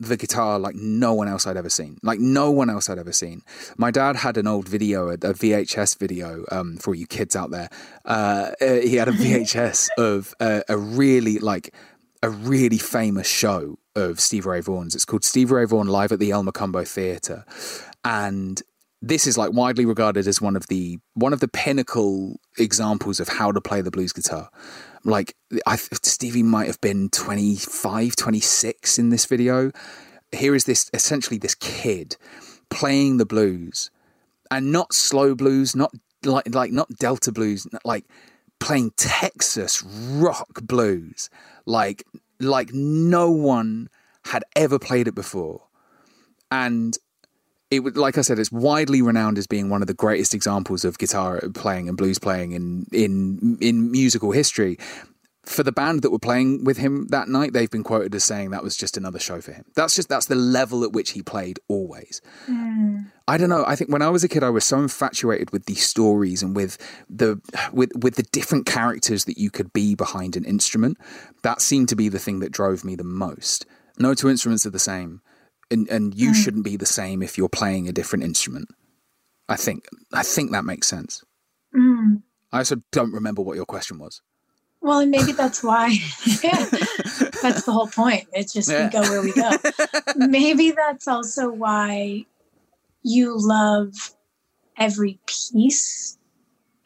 the 0.00 0.16
guitar 0.16 0.58
like 0.58 0.74
no 0.74 1.12
one 1.12 1.28
else 1.28 1.46
I'd 1.46 1.58
ever 1.58 1.68
seen. 1.68 1.98
Like 2.02 2.18
no 2.18 2.50
one 2.50 2.70
else 2.70 2.88
I'd 2.88 2.98
ever 2.98 3.12
seen. 3.12 3.42
My 3.76 3.90
dad 3.90 4.16
had 4.16 4.38
an 4.38 4.46
old 4.46 4.66
video, 4.66 5.10
a, 5.10 5.18
VHS 5.18 5.98
video 5.98 6.44
um, 6.50 6.78
for 6.78 6.94
you 6.94 7.06
kids 7.06 7.36
out 7.36 7.50
there. 7.50 7.68
Uh, 8.04 8.52
uh 8.60 8.74
he 8.80 8.96
had 8.96 9.08
a 9.08 9.12
VHS 9.20 9.90
of 9.98 10.34
a, 10.40 10.62
a 10.68 10.76
really 10.76 11.38
like 11.38 11.74
a 12.22 12.30
really 12.30 12.78
famous 12.78 13.28
show 13.28 13.78
of 13.94 14.20
Steve 14.20 14.46
Ray 14.46 14.60
Vaughan's. 14.60 14.94
It's 14.94 15.04
called 15.04 15.24
Steve 15.24 15.50
Ray 15.50 15.66
Vaughan 15.66 15.88
Live 15.88 16.12
at 16.12 16.18
the 16.18 16.30
El 16.30 16.44
Mocambo 16.44 16.86
Theatre, 16.86 17.44
and 18.04 18.62
this 19.02 19.26
is 19.26 19.38
like 19.38 19.52
widely 19.52 19.86
regarded 19.86 20.26
as 20.26 20.40
one 20.40 20.56
of 20.56 20.66
the 20.68 20.98
one 21.14 21.32
of 21.32 21.40
the 21.40 21.48
pinnacle 21.48 22.38
examples 22.58 23.18
of 23.18 23.28
how 23.28 23.50
to 23.50 23.60
play 23.60 23.80
the 23.80 23.90
blues 23.90 24.12
guitar. 24.12 24.50
Like 25.04 25.34
I, 25.66 25.76
Stevie 25.76 26.42
might 26.42 26.66
have 26.66 26.80
been 26.80 27.08
25, 27.08 28.14
26 28.16 28.98
in 28.98 29.08
this 29.08 29.24
video. 29.24 29.70
Here 30.32 30.54
is 30.54 30.64
this 30.64 30.90
essentially 30.92 31.38
this 31.38 31.54
kid 31.54 32.16
playing 32.68 33.16
the 33.16 33.26
blues 33.26 33.90
and 34.50 34.70
not 34.70 34.92
slow 34.92 35.34
blues, 35.34 35.74
not 35.74 35.92
like 36.24 36.54
like 36.54 36.72
not 36.72 36.88
Delta 36.98 37.32
blues, 37.32 37.66
like 37.84 38.04
playing 38.58 38.92
Texas 38.96 39.82
rock 39.82 40.60
blues, 40.62 41.30
like 41.64 42.04
like 42.38 42.72
no 42.74 43.30
one 43.30 43.88
had 44.26 44.44
ever 44.54 44.78
played 44.78 45.08
it 45.08 45.14
before, 45.14 45.62
and 46.50 46.98
it 47.70 47.80
would, 47.80 47.96
like 47.96 48.18
I 48.18 48.22
said, 48.22 48.38
it's 48.38 48.50
widely 48.50 49.00
renowned 49.00 49.38
as 49.38 49.46
being 49.46 49.70
one 49.70 49.80
of 49.80 49.86
the 49.86 49.94
greatest 49.94 50.34
examples 50.34 50.84
of 50.84 50.98
guitar 50.98 51.40
playing 51.54 51.88
and 51.88 51.96
blues 51.96 52.18
playing 52.18 52.52
in 52.52 52.86
in 52.92 53.58
in 53.60 53.90
musical 53.90 54.32
history. 54.32 54.78
For 55.44 55.62
the 55.62 55.72
band 55.72 56.02
that 56.02 56.10
were 56.10 56.18
playing 56.18 56.64
with 56.64 56.76
him 56.76 57.06
that 57.08 57.28
night, 57.28 57.54
they've 57.54 57.70
been 57.70 57.82
quoted 57.82 58.14
as 58.14 58.22
saying 58.22 58.50
that 58.50 58.62
was 58.62 58.76
just 58.76 58.96
another 58.96 59.18
show 59.18 59.40
for 59.40 59.52
him. 59.52 59.64
That's 59.74 59.96
just 59.96 60.08
that's 60.08 60.26
the 60.26 60.34
level 60.34 60.84
at 60.84 60.92
which 60.92 61.12
he 61.12 61.22
played 61.22 61.58
always. 61.66 62.20
Mm. 62.46 63.10
I 63.26 63.38
don't 63.38 63.48
know. 63.48 63.64
I 63.66 63.74
think 63.74 63.90
when 63.90 64.02
I 64.02 64.10
was 64.10 64.22
a 64.22 64.28
kid, 64.28 64.44
I 64.44 64.50
was 64.50 64.64
so 64.64 64.78
infatuated 64.78 65.50
with 65.50 65.64
these 65.64 65.82
stories 65.82 66.42
and 66.42 66.54
with 66.54 66.76
the 67.08 67.40
with 67.72 67.90
with 67.96 68.16
the 68.16 68.24
different 68.24 68.66
characters 68.66 69.24
that 69.24 69.38
you 69.38 69.50
could 69.50 69.72
be 69.72 69.94
behind 69.94 70.36
an 70.36 70.44
instrument. 70.44 70.98
That 71.42 71.62
seemed 71.62 71.88
to 71.88 71.96
be 71.96 72.08
the 72.08 72.18
thing 72.18 72.40
that 72.40 72.52
drove 72.52 72.84
me 72.84 72.96
the 72.96 73.04
most. 73.04 73.64
No 73.98 74.14
two 74.14 74.28
instruments 74.28 74.66
are 74.66 74.70
the 74.70 74.78
same 74.78 75.22
and 75.70 75.88
and 75.88 76.14
you 76.14 76.30
mm. 76.30 76.34
shouldn't 76.34 76.64
be 76.64 76.76
the 76.76 76.86
same 76.86 77.22
if 77.22 77.38
you're 77.38 77.48
playing 77.48 77.88
a 77.88 77.92
different 77.92 78.24
instrument. 78.24 78.68
I 79.48 79.56
think 79.56 79.86
I 80.12 80.22
think 80.22 80.52
that 80.52 80.64
makes 80.64 80.86
sense. 80.86 81.24
Mm. 81.74 82.22
I 82.52 82.58
also 82.58 82.76
don't 82.90 83.12
remember 83.12 83.42
what 83.42 83.56
your 83.56 83.66
question 83.66 83.98
was. 83.98 84.22
Well, 84.80 85.00
and 85.00 85.10
maybe 85.10 85.32
that's 85.32 85.62
why. 85.62 85.88
that's 87.42 87.64
the 87.64 87.72
whole 87.72 87.86
point. 87.86 88.26
It's 88.32 88.52
just 88.52 88.70
yeah. 88.70 88.86
we 88.86 88.90
go 88.90 89.02
where 89.02 89.22
we 89.22 89.32
go. 89.32 89.50
maybe 90.16 90.70
that's 90.70 91.06
also 91.06 91.50
why 91.50 92.24
you 93.02 93.34
love 93.36 93.94
every 94.76 95.18
piece 95.26 96.18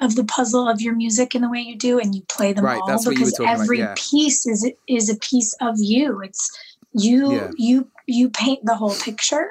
of 0.00 0.16
the 0.16 0.24
puzzle 0.24 0.68
of 0.68 0.80
your 0.80 0.94
music 0.94 1.34
in 1.34 1.42
the 1.42 1.48
way 1.48 1.60
you 1.60 1.76
do, 1.76 2.00
and 2.00 2.14
you 2.14 2.22
play 2.22 2.52
them 2.52 2.64
right, 2.64 2.80
all 2.80 3.04
because 3.04 3.38
every 3.40 3.80
about, 3.80 3.98
yeah. 3.98 4.10
piece 4.10 4.46
is 4.46 4.68
is 4.88 5.08
a 5.08 5.16
piece 5.16 5.54
of 5.60 5.76
you. 5.78 6.20
It's 6.20 6.73
you 6.94 7.34
yeah. 7.34 7.50
you 7.56 7.90
you 8.06 8.30
paint 8.30 8.60
the 8.64 8.74
whole 8.74 8.94
picture 8.94 9.48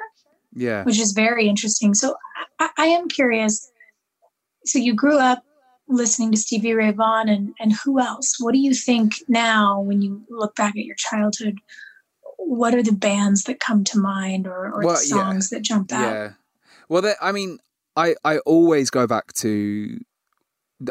yeah. 0.54 0.84
which 0.84 1.00
is 1.00 1.12
very 1.12 1.48
interesting. 1.48 1.94
So 1.94 2.16
I, 2.58 2.70
I, 2.78 2.86
am 2.86 3.08
curious 3.08 3.70
so 4.64 4.78
you 4.78 4.94
grew 4.94 5.18
up 5.18 5.44
listening 5.88 6.30
to 6.30 6.38
stevie 6.38 6.72
ray 6.72 6.90
vaughan 6.90 7.28
and 7.28 7.54
and 7.60 7.72
who 7.84 8.00
else? 8.00 8.36
What 8.38 8.52
do 8.52 8.58
you 8.58 8.74
think 8.74 9.16
now 9.28 9.80
when 9.80 10.00
you 10.00 10.22
look 10.30 10.54
back 10.54 10.76
at 10.76 10.84
your 10.84 10.96
childhood 10.96 11.58
what 12.36 12.74
are 12.74 12.82
the 12.82 12.92
bands 12.92 13.44
that 13.44 13.58
come 13.58 13.84
to 13.84 13.98
mind 13.98 14.46
or, 14.46 14.66
or 14.66 14.84
well, 14.84 14.94
the 14.94 14.96
songs 14.96 15.50
yeah. 15.50 15.58
that 15.58 15.64
jump 15.64 15.92
out? 15.92 16.12
Yeah. 16.12 16.32
Well 16.88 17.02
that, 17.02 17.16
i 17.20 17.32
mean 17.32 17.58
I 17.96 18.14
I 18.24 18.38
always 18.38 18.90
go 18.90 19.06
back 19.06 19.32
to 19.34 19.98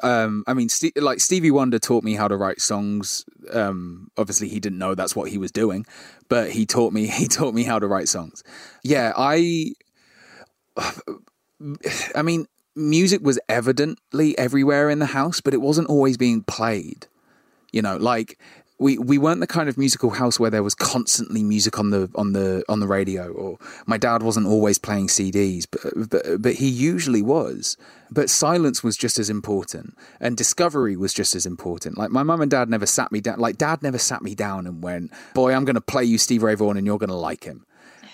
um 0.01 0.43
i 0.47 0.53
mean 0.53 0.69
St- 0.69 0.97
like 1.01 1.19
stevie 1.19 1.51
wonder 1.51 1.77
taught 1.77 2.03
me 2.03 2.13
how 2.15 2.27
to 2.27 2.37
write 2.37 2.61
songs. 2.61 3.25
Um 3.51 4.09
obviously 4.17 4.47
he 4.47 4.59
didn't 4.59 4.79
know 4.79 4.95
that's 4.95 5.15
what 5.15 5.29
he 5.29 5.37
was 5.37 5.51
doing 5.51 5.85
but 6.29 6.51
he 6.51 6.65
taught 6.65 6.93
me 6.93 7.07
he 7.19 7.27
taught 7.27 7.53
me 7.53 7.63
how 7.63 7.79
to 7.79 7.87
write 7.87 8.07
songs. 8.07 8.43
Yeah 8.83 9.13
i 9.15 9.73
i 12.15 12.21
mean 12.21 12.45
music 12.75 13.21
was 13.21 13.39
evidently 13.47 14.37
everywhere 14.37 14.89
in 14.89 14.99
the 14.99 15.07
house 15.07 15.41
but 15.41 15.53
it 15.53 15.61
wasn't 15.61 15.87
always 15.89 16.17
being 16.17 16.43
played. 16.43 17.07
You 17.71 17.81
know 17.81 17.97
like 17.97 18.39
we 18.83 18.97
we 18.97 19.17
weren't 19.17 19.39
the 19.39 19.47
kind 19.47 19.69
of 19.69 19.77
musical 19.77 20.09
house 20.11 20.39
where 20.39 20.49
there 20.49 20.61
was 20.61 20.75
constantly 20.75 21.41
music 21.41 21.79
on 21.79 21.89
the 21.89 22.09
on 22.15 22.33
the 22.33 22.63
on 22.67 22.81
the 22.81 22.87
radio 22.87 23.31
or 23.31 23.57
my 23.85 23.97
dad 23.97 24.21
wasn't 24.21 24.45
always 24.45 24.77
playing 24.77 25.07
CDs 25.07 25.65
but 25.71 26.09
but, 26.09 26.41
but 26.41 26.53
he 26.55 26.67
usually 26.67 27.21
was. 27.21 27.77
But 28.11 28.29
silence 28.29 28.83
was 28.83 28.95
just 28.95 29.17
as 29.17 29.29
important 29.29 29.97
and 30.19 30.37
discovery 30.37 30.95
was 30.95 31.13
just 31.13 31.33
as 31.33 31.47
important. 31.47 31.97
Like 31.97 32.11
my 32.11 32.21
mum 32.21 32.41
and 32.41 32.51
dad 32.51 32.69
never 32.69 32.85
sat 32.85 33.11
me 33.11 33.21
down 33.21 33.39
like 33.39 33.57
dad 33.57 33.81
never 33.81 33.97
sat 33.97 34.21
me 34.21 34.35
down 34.35 34.67
and 34.67 34.83
went 34.83 35.11
boy 35.33 35.53
I'm 35.53 35.65
going 35.65 35.75
to 35.75 35.81
play 35.81 36.03
you 36.03 36.17
Steve 36.17 36.43
Ray 36.43 36.55
Vaughan 36.55 36.77
and 36.77 36.85
you're 36.85 36.99
going 36.99 37.09
to 37.09 37.15
like 37.15 37.45
him. 37.45 37.65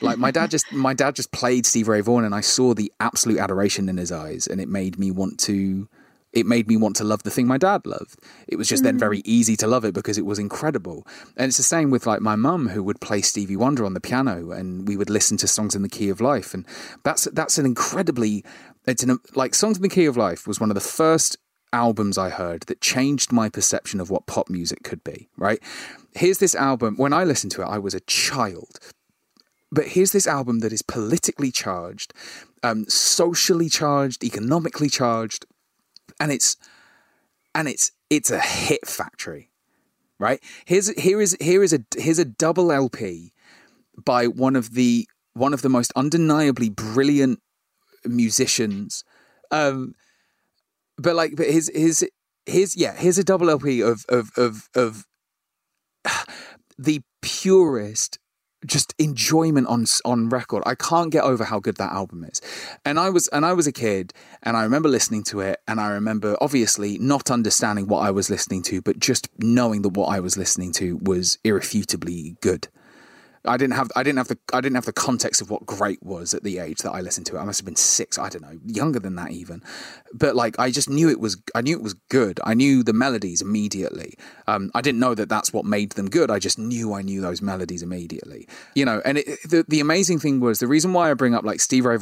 Like 0.02 0.20
my 0.20 0.30
dad 0.30 0.52
just 0.52 0.72
my 0.72 0.94
dad 0.94 1.16
just 1.16 1.32
played 1.32 1.66
Steve 1.66 1.88
Ray 1.88 2.02
Vaughan 2.02 2.24
and 2.26 2.36
I 2.36 2.42
saw 2.42 2.76
the 2.76 2.92
absolute 3.00 3.40
adoration 3.40 3.90
in 3.90 3.98
his 3.98 4.12
eyes 4.12 4.46
and 4.46 4.62
it 4.62 4.70
made 4.70 5.00
me 5.00 5.10
want 5.10 5.40
to 5.42 5.90
it 6.32 6.46
made 6.46 6.68
me 6.68 6.78
want 6.78 6.96
to 6.98 7.04
love 7.04 7.24
the 7.24 7.32
thing 7.32 7.48
my 7.48 7.58
dad 7.58 7.86
loved. 7.86 8.20
It 8.48 8.58
was 8.58 8.68
just 8.68 8.82
mm. 8.82 8.88
then 8.88 9.00
very 9.00 9.22
easy 9.26 9.56
to 9.58 9.68
love 9.68 9.84
it 9.84 9.94
because 9.94 10.18
it 10.18 10.26
was 10.26 10.38
incredible. 10.38 11.08
And 11.36 11.48
it's 11.48 11.58
the 11.58 11.64
same 11.64 11.90
with 11.90 12.06
like 12.06 12.22
my 12.22 12.36
mum 12.36 12.70
who 12.70 12.84
would 12.84 13.02
play 13.02 13.22
Stevie 13.22 13.56
Wonder 13.56 13.84
on 13.84 13.94
the 13.94 14.00
piano 14.00 14.52
and 14.52 14.88
we 14.88 14.96
would 14.96 15.10
listen 15.10 15.38
to 15.38 15.48
songs 15.48 15.74
in 15.74 15.82
the 15.82 15.90
key 15.90 16.10
of 16.10 16.22
life. 16.22 16.54
And 16.54 16.66
that's 17.04 17.26
that's 17.26 17.58
an 17.58 17.66
incredibly 17.66 18.44
it's 18.86 19.04
an 19.04 19.18
like 19.36 19.56
Songs 19.56 19.78
in 19.78 19.84
the 19.84 19.90
Key 19.90 20.06
of 20.06 20.18
Life 20.18 20.48
was 20.48 20.60
one 20.60 20.72
of 20.72 20.76
the 20.76 20.82
first 20.82 21.38
albums 21.72 22.18
I 22.18 22.30
heard 22.30 22.64
that 22.64 22.82
changed 22.82 23.32
my 23.32 23.50
perception 23.50 24.00
of 24.00 24.10
what 24.10 24.26
pop 24.26 24.50
music 24.50 24.84
could 24.84 25.04
be, 25.04 25.30
right? 25.38 25.60
Here's 26.16 26.40
this 26.40 26.56
album. 26.56 26.96
When 26.98 27.14
I 27.14 27.24
listened 27.24 27.52
to 27.54 27.62
it, 27.62 27.68
I 27.68 27.78
was 27.78 27.94
a 27.94 28.00
child. 28.02 28.80
But 29.72 29.90
here's 29.90 30.12
this 30.12 30.26
album 30.26 30.60
that 30.60 30.74
is 30.74 30.82
politically 30.82 31.52
charged, 31.52 32.14
um, 32.64 32.86
socially 32.90 33.70
charged, 33.70 34.24
economically 34.24 34.90
charged, 34.90 35.46
and 36.20 36.32
it's 36.32 36.58
and 37.56 37.68
it's 37.68 37.92
it's 38.10 38.32
a 38.32 38.40
hit 38.40 38.88
factory, 38.88 39.52
right? 40.20 40.42
Here's 40.66 40.90
here 41.00 41.22
is 41.22 41.38
here 41.40 41.64
is 41.64 41.74
a 41.74 41.80
here's 41.98 42.20
a 42.20 42.26
double 42.26 42.72
LP 42.72 43.34
by 44.04 44.28
one 44.28 44.56
of 44.56 44.74
the 44.74 45.08
one 45.34 45.54
of 45.54 45.62
the 45.62 45.70
most 45.70 45.92
undeniably 45.96 46.70
brilliant 46.70 47.40
musicians. 48.06 49.04
Um, 49.52 49.94
but 50.98 51.16
like, 51.16 51.36
but 51.36 51.48
his 51.48 51.72
his 51.74 52.08
his 52.46 52.76
yeah, 52.76 52.96
here's 52.96 53.18
a 53.18 53.24
double 53.24 53.50
LP 53.50 53.82
of 53.82 54.06
of 54.10 54.32
of 54.38 54.70
of 54.76 55.06
the 56.78 57.02
purest 57.22 58.20
just 58.66 58.94
enjoyment 58.98 59.68
on 59.68 59.86
on 60.06 60.30
record. 60.30 60.64
I 60.66 60.76
can't 60.76 61.12
get 61.12 61.24
over 61.24 61.44
how 61.46 61.60
good 61.60 61.78
that 61.78 61.92
album 61.92 62.24
is. 62.24 62.42
And 62.86 63.00
I 63.00 63.10
was 63.10 63.28
and 63.30 63.46
I 63.46 63.54
was 63.54 63.68
a 63.68 63.72
kid 63.72 64.14
and 64.44 64.58
I 64.58 64.64
remember 64.64 64.90
listening 64.90 65.24
to 65.26 65.42
it 65.42 65.62
and 65.68 65.80
I 65.80 65.90
remember 65.90 66.38
obviously 66.42 66.98
not 66.98 67.32
understanding 67.32 67.88
what 67.88 68.00
I 68.00 68.12
was 68.12 68.30
listening 68.30 68.64
to 68.64 68.82
but 68.82 69.00
just 69.00 69.30
knowing 69.40 69.82
that 69.84 69.90
what 69.90 70.08
I 70.08 70.20
was 70.20 70.38
listening 70.38 70.72
to 70.74 70.98
was 70.98 71.38
irrefutably 71.44 72.36
good. 72.42 72.68
I 73.46 73.58
didn't 73.58 73.76
have 73.76 73.92
I 73.96 74.04
didn't 74.04 74.18
have 74.18 74.28
the 74.28 74.38
I 74.54 74.62
didn't 74.62 74.76
have 74.76 74.86
the 74.86 74.94
context 74.94 75.42
of 75.42 75.50
what 75.50 75.66
great 75.66 76.02
was 76.04 76.34
at 76.34 76.44
the 76.44 76.60
age 76.60 76.80
that 76.80 76.92
I 76.92 77.02
listened 77.02 77.26
to 77.28 77.38
it. 77.38 77.40
I 77.40 77.46
must 77.46 77.60
have 77.60 77.66
been 77.66 77.76
six, 77.76 78.18
I 78.18 78.30
don't 78.30 78.42
know, 78.42 78.60
younger 78.66 79.00
than 79.00 79.16
that 79.16 79.32
even. 79.32 79.64
But 80.14 80.36
like 80.36 80.60
I 80.60 80.72
just 80.72 80.90
knew 80.90 81.10
it 81.10 81.20
was 81.20 81.42
I 81.56 81.62
knew 81.62 81.78
it 81.78 81.84
was 81.84 81.94
good. 82.10 82.40
I 82.44 82.54
knew 82.54 82.84
the 82.84 82.94
melodies 82.94 83.42
immediately. 83.42 84.16
Um, 84.48 84.72
I 84.76 84.82
didn't 84.82 85.00
know 85.00 85.16
that 85.16 85.30
that's 85.30 85.54
what 85.54 85.66
made 85.66 85.92
them 85.94 86.10
good. 86.10 86.30
I 86.30 86.40
just 86.40 86.60
knew 86.60 86.94
I 86.94 87.02
knew 87.02 87.22
those 87.22 87.42
melodies 87.42 87.82
immediately. 87.82 88.48
You 88.76 88.86
know, 88.86 89.02
and 89.06 89.20
it, 89.20 89.40
the 89.48 89.66
the 89.68 89.80
amazing 89.80 90.20
thing 90.20 90.40
was 90.40 90.60
the 90.60 90.68
reason 90.68 90.94
why 90.94 91.10
I 91.10 91.14
bring 91.14 91.34
up 91.34 91.46
like 91.46 91.62
Steve 91.62 91.86
Ray 91.86 91.98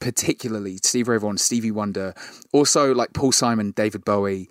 particularly 0.00 0.78
Steve 0.82 1.08
Ray 1.08 1.18
Stevie 1.36 1.70
Wonder, 1.70 2.14
also 2.52 2.94
like 2.94 3.12
Paul 3.12 3.32
Simon, 3.32 3.72
David 3.72 4.04
Bowie, 4.04 4.48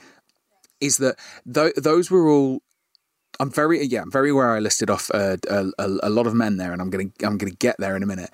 is 0.80 0.97
that 0.97 1.17
th- 1.52 1.76
those 1.76 2.12
were 2.12 2.30
all 2.30 2.62
I'm 3.39 3.52
very 3.52 3.84
yeah, 3.86 4.02
I'm 4.02 4.12
very 4.12 4.32
aware. 4.32 4.52
I 4.52 4.60
listed 4.60 4.89
off 4.89 5.10
a, 5.12 5.38
a, 5.50 5.88
a 6.04 6.10
lot 6.10 6.28
of 6.28 6.34
men 6.34 6.58
there, 6.58 6.71
and 6.71 6.82
I'm 6.82 6.89
gonna 6.89 7.12
I'm 7.23 7.38
gonna 7.38 7.52
get 7.52 7.76
there 7.80 7.95
in 7.95 8.04
a 8.04 8.08
minute 8.08 8.32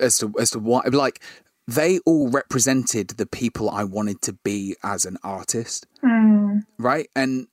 as 0.00 0.18
to 0.18 0.32
as 0.38 0.50
to 0.50 0.58
why 0.58 0.82
like 0.92 1.22
they 1.66 2.00
all 2.00 2.28
represented 2.28 3.08
the 3.10 3.26
people 3.26 3.70
I 3.70 3.84
wanted 3.84 4.22
to 4.22 4.32
be 4.32 4.76
as 4.82 5.04
an 5.04 5.18
artist, 5.22 5.86
mm. 6.02 6.62
right? 6.78 7.08
And 7.14 7.46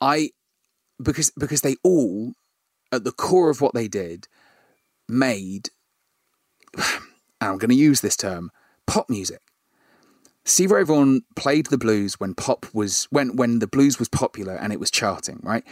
I 0.00 0.30
because 1.02 1.30
because 1.38 1.60
they 1.60 1.76
all 1.82 2.32
at 2.92 3.04
the 3.04 3.12
core 3.12 3.50
of 3.50 3.60
what 3.60 3.74
they 3.74 3.88
did 3.88 4.28
made. 5.08 5.70
I'm 7.40 7.58
going 7.58 7.70
to 7.70 7.76
use 7.76 8.00
this 8.00 8.16
term 8.16 8.50
pop 8.86 9.10
music. 9.10 9.40
Steve 10.44 10.70
Ray 10.70 10.84
Vaughan 10.84 11.22
played 11.34 11.66
the 11.66 11.78
blues 11.78 12.20
when 12.20 12.34
pop 12.34 12.66
was 12.72 13.08
when 13.10 13.36
when 13.36 13.58
the 13.58 13.66
blues 13.66 13.98
was 13.98 14.08
popular 14.08 14.54
and 14.54 14.72
it 14.72 14.80
was 14.80 14.90
charting, 14.90 15.40
right? 15.42 15.64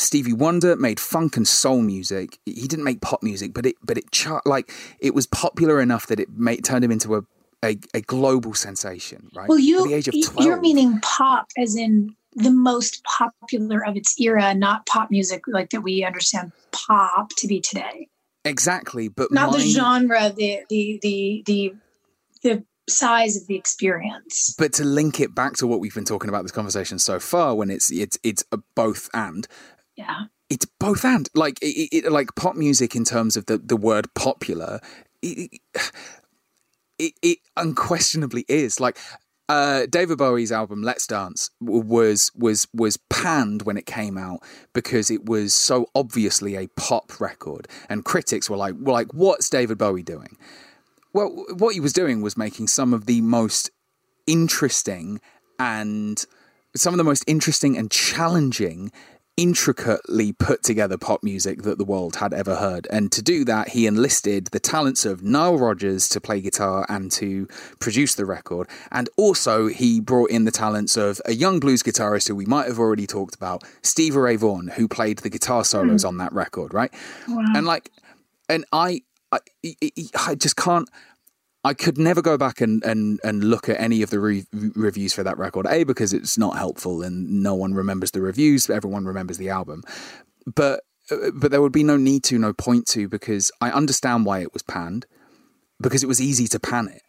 Stevie 0.00 0.32
Wonder 0.32 0.76
made 0.76 0.98
funk 0.98 1.36
and 1.36 1.46
soul 1.46 1.82
music. 1.82 2.38
He 2.46 2.66
didn't 2.66 2.84
make 2.84 3.00
pop 3.00 3.22
music, 3.22 3.52
but 3.52 3.66
it 3.66 3.76
but 3.82 3.98
it 3.98 4.10
chart 4.10 4.46
like 4.46 4.72
it 4.98 5.14
was 5.14 5.26
popular 5.26 5.80
enough 5.80 6.06
that 6.06 6.18
it 6.18 6.30
made 6.30 6.64
turned 6.64 6.84
him 6.84 6.90
into 6.90 7.16
a 7.16 7.22
a, 7.62 7.78
a 7.92 8.00
global 8.00 8.54
sensation. 8.54 9.28
Right? 9.34 9.48
Well, 9.48 9.58
you 9.58 9.86
you're 10.38 10.60
meaning 10.60 11.00
pop 11.00 11.48
as 11.58 11.76
in 11.76 12.16
the 12.34 12.50
most 12.50 13.04
popular 13.04 13.84
of 13.86 13.96
its 13.96 14.18
era, 14.20 14.54
not 14.54 14.86
pop 14.86 15.10
music 15.10 15.42
like 15.46 15.70
that 15.70 15.82
we 15.82 16.04
understand 16.04 16.52
pop 16.72 17.30
to 17.38 17.46
be 17.46 17.60
today. 17.60 18.08
Exactly, 18.44 19.08
but 19.08 19.30
not 19.30 19.50
my, 19.50 19.58
the 19.58 19.64
genre, 19.64 20.32
the 20.34 20.62
the 20.70 20.98
the 21.02 21.42
the 21.46 21.74
the 22.42 22.64
size 22.88 23.36
of 23.36 23.46
the 23.46 23.54
experience. 23.54 24.54
But 24.58 24.72
to 24.74 24.84
link 24.84 25.20
it 25.20 25.34
back 25.34 25.54
to 25.56 25.66
what 25.66 25.80
we've 25.80 25.94
been 25.94 26.04
talking 26.04 26.28
about 26.28 26.42
this 26.42 26.52
conversation 26.52 26.98
so 26.98 27.18
far, 27.18 27.54
when 27.54 27.70
it's 27.70 27.90
it's 27.90 28.18
it's 28.22 28.44
a 28.52 28.58
both 28.74 29.08
and 29.14 29.46
yeah. 30.00 30.24
It's 30.48 30.66
both 30.78 31.04
and 31.04 31.28
like 31.34 31.58
it, 31.62 31.88
it, 31.92 32.12
like 32.12 32.34
pop 32.34 32.56
music 32.56 32.96
in 32.96 33.04
terms 33.04 33.36
of 33.36 33.46
the, 33.46 33.58
the 33.58 33.76
word 33.76 34.12
popular. 34.14 34.80
It, 35.22 35.60
it, 36.98 37.12
it 37.22 37.38
unquestionably 37.56 38.44
is 38.48 38.80
like 38.80 38.98
uh, 39.48 39.86
David 39.86 40.18
Bowie's 40.18 40.52
album 40.52 40.82
"Let's 40.82 41.06
Dance" 41.06 41.50
was 41.60 42.30
was 42.34 42.66
was 42.72 42.96
panned 43.08 43.62
when 43.62 43.76
it 43.76 43.86
came 43.86 44.16
out 44.16 44.40
because 44.72 45.10
it 45.10 45.26
was 45.26 45.52
so 45.52 45.86
obviously 45.94 46.56
a 46.56 46.68
pop 46.68 47.20
record, 47.20 47.68
and 47.88 48.04
critics 48.04 48.48
were 48.48 48.56
like, 48.56 48.74
"Well, 48.78 48.94
like 48.94 49.12
what's 49.12 49.50
David 49.50 49.78
Bowie 49.78 50.02
doing?" 50.02 50.36
Well, 51.12 51.44
what 51.56 51.74
he 51.74 51.80
was 51.80 51.92
doing 51.92 52.22
was 52.22 52.36
making 52.36 52.68
some 52.68 52.94
of 52.94 53.06
the 53.06 53.20
most 53.20 53.70
interesting 54.26 55.20
and 55.58 56.24
some 56.76 56.94
of 56.94 56.98
the 56.98 57.04
most 57.04 57.24
interesting 57.26 57.76
and 57.76 57.90
challenging 57.90 58.92
intricately 59.36 60.32
put 60.32 60.62
together 60.62 60.98
pop 60.98 61.22
music 61.22 61.62
that 61.62 61.78
the 61.78 61.84
world 61.84 62.16
had 62.16 62.34
ever 62.34 62.56
heard. 62.56 62.86
And 62.90 63.10
to 63.12 63.22
do 63.22 63.44
that, 63.46 63.68
he 63.68 63.86
enlisted 63.86 64.46
the 64.48 64.60
talents 64.60 65.04
of 65.04 65.22
Nile 65.22 65.56
Rodgers 65.56 66.08
to 66.10 66.20
play 66.20 66.40
guitar 66.40 66.84
and 66.88 67.10
to 67.12 67.46
produce 67.78 68.14
the 68.14 68.26
record. 68.26 68.68
And 68.90 69.08
also, 69.16 69.68
he 69.68 70.00
brought 70.00 70.30
in 70.30 70.44
the 70.44 70.50
talents 70.50 70.96
of 70.96 71.20
a 71.24 71.32
young 71.32 71.58
blues 71.60 71.82
guitarist 71.82 72.28
who 72.28 72.36
we 72.36 72.46
might 72.46 72.66
have 72.66 72.78
already 72.78 73.06
talked 73.06 73.34
about, 73.34 73.64
Steve 73.82 74.16
Ray 74.16 74.36
Vaughan, 74.36 74.68
who 74.68 74.86
played 74.88 75.18
the 75.18 75.30
guitar 75.30 75.64
solos 75.64 76.04
mm. 76.04 76.08
on 76.08 76.18
that 76.18 76.32
record, 76.32 76.74
right? 76.74 76.92
Wow. 77.26 77.44
And 77.54 77.66
like, 77.66 77.90
and 78.48 78.64
I, 78.72 79.02
I, 79.32 79.38
I 80.26 80.34
just 80.34 80.56
can't. 80.56 80.88
I 81.62 81.74
could 81.74 81.98
never 81.98 82.22
go 82.22 82.38
back 82.38 82.60
and, 82.60 82.82
and, 82.84 83.20
and 83.22 83.44
look 83.44 83.68
at 83.68 83.78
any 83.80 84.02
of 84.02 84.10
the 84.10 84.18
re- 84.18 84.46
reviews 84.52 85.12
for 85.12 85.22
that 85.22 85.36
record. 85.36 85.66
A 85.66 85.84
because 85.84 86.12
it's 86.12 86.38
not 86.38 86.56
helpful 86.56 87.02
and 87.02 87.42
no 87.42 87.54
one 87.54 87.74
remembers 87.74 88.12
the 88.12 88.22
reviews. 88.22 88.70
Everyone 88.70 89.04
remembers 89.04 89.36
the 89.36 89.50
album, 89.50 89.82
but 90.46 90.80
uh, 91.10 91.30
but 91.34 91.50
there 91.50 91.60
would 91.60 91.72
be 91.72 91.82
no 91.82 91.96
need 91.96 92.22
to, 92.24 92.38
no 92.38 92.52
point 92.52 92.86
to, 92.86 93.08
because 93.08 93.50
I 93.60 93.70
understand 93.70 94.24
why 94.24 94.40
it 94.40 94.52
was 94.52 94.62
panned, 94.62 95.06
because 95.80 96.02
it 96.02 96.06
was 96.06 96.20
easy 96.20 96.46
to 96.48 96.60
pan 96.60 96.88
it 96.88 97.02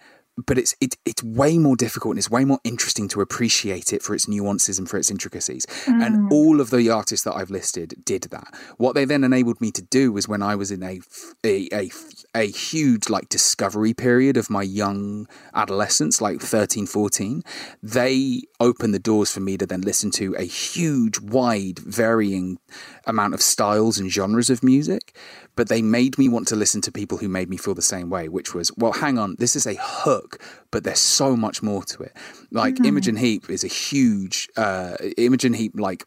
but 0.45 0.57
it's 0.57 0.75
it, 0.81 0.97
it's 1.05 1.23
way 1.23 1.57
more 1.57 1.75
difficult 1.75 2.13
and 2.13 2.19
it's 2.19 2.29
way 2.29 2.45
more 2.45 2.59
interesting 2.63 3.07
to 3.09 3.21
appreciate 3.21 3.93
it 3.93 4.01
for 4.01 4.13
its 4.13 4.27
nuances 4.27 4.79
and 4.79 4.89
for 4.89 4.97
its 4.97 5.11
intricacies. 5.11 5.65
Mm. 5.85 6.05
And 6.05 6.31
all 6.31 6.61
of 6.61 6.69
the 6.69 6.89
artists 6.89 7.25
that 7.25 7.35
I've 7.35 7.49
listed 7.49 7.95
did 8.05 8.23
that. 8.23 8.53
What 8.77 8.95
they 8.95 9.05
then 9.05 9.23
enabled 9.23 9.61
me 9.61 9.71
to 9.71 9.81
do 9.81 10.11
was 10.11 10.27
when 10.27 10.41
I 10.41 10.55
was 10.55 10.71
in 10.71 10.83
a 10.83 10.99
a, 11.45 11.67
a, 11.73 11.91
a 12.35 12.47
huge 12.47 13.09
like 13.09 13.29
discovery 13.29 13.93
period 13.93 14.37
of 14.37 14.49
my 14.49 14.63
young 14.63 15.27
adolescence, 15.53 16.21
like 16.21 16.41
13, 16.41 16.85
14, 16.85 17.43
they 17.81 18.41
opened 18.59 18.93
the 18.93 18.99
doors 18.99 19.31
for 19.31 19.39
me 19.39 19.57
to 19.57 19.65
then 19.65 19.81
listen 19.81 20.11
to 20.11 20.35
a 20.35 20.43
huge, 20.43 21.19
wide, 21.19 21.79
varying 21.79 22.57
amount 23.05 23.33
of 23.33 23.41
styles 23.41 23.97
and 23.97 24.11
genres 24.11 24.49
of 24.49 24.63
music 24.63 25.15
but 25.55 25.69
they 25.69 25.81
made 25.81 26.17
me 26.17 26.29
want 26.29 26.47
to 26.47 26.55
listen 26.55 26.81
to 26.81 26.91
people 26.91 27.17
who 27.17 27.27
made 27.27 27.49
me 27.49 27.57
feel 27.57 27.73
the 27.73 27.81
same 27.81 28.09
way, 28.09 28.29
which 28.29 28.53
was, 28.53 28.71
well, 28.77 28.93
hang 28.93 29.17
on, 29.17 29.35
this 29.39 29.55
is 29.55 29.67
a 29.67 29.75
hook 29.79 30.39
but 30.71 30.83
there's 30.83 30.99
so 30.99 31.35
much 31.35 31.61
more 31.61 31.83
to 31.83 32.01
it. 32.03 32.15
Like 32.51 32.75
mm-hmm. 32.75 32.85
Imogen 32.85 33.15
Heap 33.17 33.49
is 33.49 33.63
a 33.63 33.67
huge 33.67 34.47
uh, 34.57 34.95
Imogen 35.17 35.53
Heap 35.53 35.73
like 35.75 36.05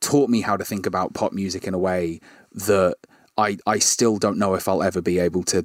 taught 0.00 0.28
me 0.28 0.40
how 0.40 0.56
to 0.56 0.64
think 0.64 0.86
about 0.86 1.14
pop 1.14 1.32
music 1.32 1.66
in 1.66 1.74
a 1.74 1.78
way 1.78 2.20
that 2.52 2.96
I 3.38 3.56
I 3.66 3.78
still 3.78 4.18
don't 4.18 4.38
know 4.38 4.54
if 4.54 4.68
I'll 4.68 4.82
ever 4.82 5.00
be 5.00 5.18
able 5.18 5.44
to 5.44 5.64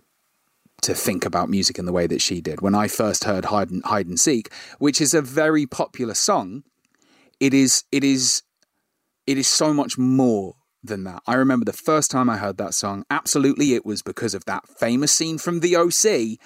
to 0.83 0.93
think 0.93 1.25
about 1.25 1.49
music 1.49 1.79
in 1.79 1.85
the 1.85 1.93
way 1.93 2.05
that 2.05 2.21
she 2.21 2.41
did. 2.41 2.61
When 2.61 2.75
I 2.75 2.88
first 2.88 3.23
heard 3.23 3.45
Hide 3.45 3.71
and, 3.71 3.83
Hide 3.85 4.07
and 4.07 4.19
Seek, 4.19 4.51
which 4.77 5.01
is 5.01 5.13
a 5.13 5.21
very 5.21 5.65
popular 5.65 6.13
song, 6.13 6.63
it 7.39 7.53
is 7.53 7.83
it 7.91 8.03
is 8.03 8.43
it 9.25 9.38
is 9.38 9.47
so 9.47 9.73
much 9.73 9.97
more 9.97 10.55
than 10.86 11.04
that. 11.06 11.21
I 11.28 11.36
remember 11.36 11.65
the 11.65 11.74
first 11.74 12.12
time 12.12 12.30
I 12.30 12.38
heard 12.38 12.58
that 12.58 12.74
song, 12.74 13.06
absolutely 13.10 13.74
it 13.74 13.86
was 13.86 14.02
because 14.02 14.34
of 14.34 14.45
that 14.45 14.67
famous 14.67 15.12
scene 15.12 15.38
from 15.38 15.60
the 15.60 15.76
OC. 15.76 16.39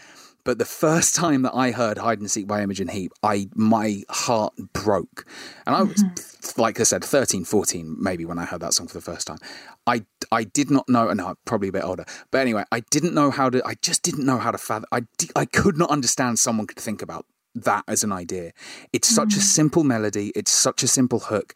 But 0.45 0.58
the 0.58 0.65
first 0.65 1.15
time 1.23 1.41
that 1.43 1.54
I 1.54 1.71
heard 1.71 1.97
Hide 1.97 2.19
and 2.19 2.32
Seek 2.32 2.47
by 2.47 2.62
Imogen 2.62 2.88
Heap, 2.88 3.12
I 3.21 3.49
my 3.54 4.04
heart 4.10 4.54
broke. 4.73 5.25
And 5.65 5.75
I 5.75 5.84
was 5.84 6.04
mm-hmm. 6.04 6.62
like 6.62 6.80
I 6.80 6.84
said 6.84 7.04
13, 7.04 7.43
14 7.43 7.97
maybe 7.99 8.25
when 8.25 8.39
I 8.39 8.45
heard 8.45 8.62
that 8.62 8.73
song 8.73 8.88
for 8.88 8.95
the 8.95 9.02
first 9.02 9.28
time. 9.28 9.38
I 9.86 10.06
I 10.32 10.45
did 10.45 10.71
not 10.71 10.88
know 10.89 11.10
and 11.10 11.17
no, 11.17 11.36
probably 11.45 11.69
a 11.69 11.73
bit 11.73 11.84
older. 11.84 12.06
But 12.32 12.39
anyway, 12.39 12.63
I 12.71 12.82
didn't 12.91 13.13
know 13.13 13.32
how 13.32 13.49
to 13.49 13.62
I 13.65 13.75
just 13.82 14.04
didn't 14.04 14.25
know 14.25 14.38
how 14.38 14.52
to 14.52 14.58
fathom 14.58 14.88
I 14.91 15.02
I 15.36 15.45
could 15.45 15.78
not 15.78 15.89
understand 15.89 16.39
someone 16.39 16.67
could 16.67 16.80
think 16.80 17.02
about 17.02 17.25
that 17.56 17.84
as 17.88 18.04
an 18.04 18.12
idea. 18.12 18.52
It's 18.93 19.08
such 19.08 19.30
mm. 19.30 19.38
a 19.38 19.41
simple 19.41 19.84
melody, 19.84 20.32
it's 20.36 20.52
such 20.52 20.84
a 20.84 20.88
simple 20.88 21.19
hook, 21.19 21.54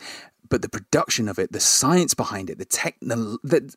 but 0.49 0.62
the 0.62 0.69
production 0.69 1.27
of 1.27 1.39
it, 1.39 1.51
the 1.51 1.60
science 1.60 2.13
behind 2.13 2.49
it, 2.49 2.58
the 2.58 2.65
techno, 2.65 3.38
the, 3.43 3.73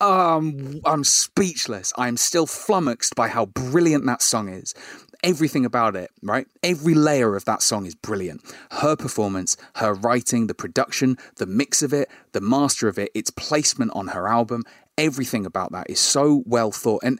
um, 0.00 0.80
I'm 0.84 1.04
speechless. 1.04 1.92
I'm 1.96 2.16
still 2.16 2.46
flummoxed 2.46 3.14
by 3.14 3.28
how 3.28 3.46
brilliant 3.46 4.06
that 4.06 4.22
song 4.22 4.48
is. 4.48 4.74
Everything 5.22 5.64
about 5.64 5.96
it, 5.96 6.10
right? 6.22 6.46
Every 6.62 6.94
layer 6.94 7.34
of 7.34 7.46
that 7.46 7.62
song 7.62 7.86
is 7.86 7.94
brilliant. 7.94 8.42
Her 8.72 8.94
performance, 8.94 9.56
her 9.76 9.94
writing, 9.94 10.48
the 10.48 10.54
production, 10.54 11.16
the 11.36 11.46
mix 11.46 11.82
of 11.82 11.94
it, 11.94 12.10
the 12.32 12.42
master 12.42 12.88
of 12.88 12.98
it, 12.98 13.10
its 13.14 13.30
placement 13.30 13.92
on 13.94 14.08
her 14.08 14.28
album, 14.28 14.64
everything 14.98 15.46
about 15.46 15.72
that 15.72 15.88
is 15.88 15.98
so 15.98 16.42
well 16.46 16.70
thought. 16.70 17.02
And 17.02 17.18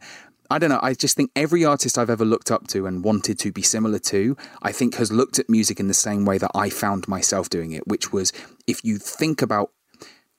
I 0.51 0.59
don't 0.59 0.71
know. 0.71 0.81
I 0.83 0.95
just 0.95 1.17
think 1.17 1.31
every 1.35 1.65
artist 1.65 1.97
I've 1.97 2.11
ever 2.11 2.25
looked 2.25 2.51
up 2.51 2.67
to 2.69 2.87
and 2.87 3.03
wanted 3.03 3.39
to 3.41 3.53
be 3.53 3.63
similar 3.63 3.99
to, 4.01 4.37
I 4.63 4.73
think 4.73 4.97
has 4.97 5.11
looked 5.11 5.39
at 5.39 5.49
music 5.49 5.81
in 5.81 5.89
the 5.89 5.95
same 5.95 6.25
way 6.25 6.39
that 6.39 6.51
I 6.55 6.69
found 6.69 7.09
myself 7.09 7.49
doing 7.49 7.73
it, 7.73 7.87
which 7.87 8.13
was 8.13 8.33
if 8.67 8.85
you 8.85 8.99
think 8.99 9.41
about, 9.41 9.71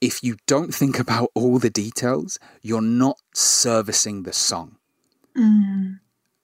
if 0.02 0.24
you 0.24 0.38
don't 0.46 0.74
think 0.74 1.00
about 1.00 1.32
all 1.34 1.58
the 1.58 1.70
details, 1.70 2.38
you're 2.62 2.82
not 2.82 3.18
servicing 3.34 4.24
the 4.24 4.34
song. 4.34 4.78
Mm. 5.36 6.00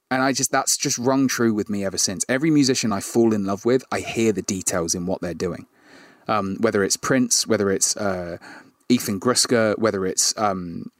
And 0.10 0.22
I 0.22 0.34
just, 0.34 0.52
that's 0.52 0.76
just 0.76 0.98
rung 0.98 1.28
true 1.28 1.54
with 1.54 1.70
me 1.70 1.86
ever 1.86 1.98
since. 1.98 2.26
Every 2.28 2.52
musician 2.52 2.92
I 2.92 3.00
fall 3.00 3.34
in 3.34 3.46
love 3.46 3.64
with, 3.64 3.84
I 3.92 4.00
hear 4.00 4.34
the 4.34 4.42
details 4.42 4.96
in 4.96 5.06
what 5.06 5.22
they're 5.22 5.34
doing. 5.34 5.68
Um, 6.28 6.58
whether 6.60 6.84
it's 6.84 6.98
Prince, 6.98 7.48
whether 7.48 7.72
it's 7.72 7.96
uh, 7.96 8.38
Ethan 8.90 9.20
Gruska, 9.20 9.78
whether 9.78 10.06
it's 10.06 10.38
um, 10.38 10.92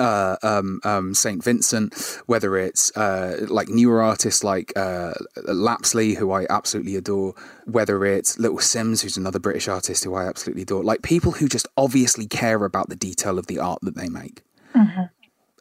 uh, 0.00 0.36
um, 0.42 0.80
um, 0.82 1.14
Saint 1.14 1.44
Vincent, 1.44 1.94
whether 2.26 2.56
it's 2.56 2.96
uh, 2.96 3.46
like 3.48 3.68
newer 3.68 4.02
artists 4.02 4.42
like 4.42 4.72
uh, 4.74 5.12
Lapsley, 5.46 6.16
who 6.16 6.32
I 6.32 6.46
absolutely 6.48 6.96
adore, 6.96 7.34
whether 7.66 8.04
it's 8.04 8.38
Little 8.38 8.58
Simz, 8.58 9.02
who's 9.02 9.16
another 9.16 9.38
British 9.38 9.68
artist 9.68 10.04
who 10.04 10.14
I 10.14 10.26
absolutely 10.26 10.62
adore, 10.62 10.82
like 10.82 11.02
people 11.02 11.32
who 11.32 11.48
just 11.48 11.68
obviously 11.76 12.26
care 12.26 12.64
about 12.64 12.88
the 12.88 12.96
detail 12.96 13.38
of 13.38 13.46
the 13.46 13.58
art 13.58 13.80
that 13.82 13.94
they 13.94 14.08
make. 14.08 14.42
Mm-hmm. 14.74 15.02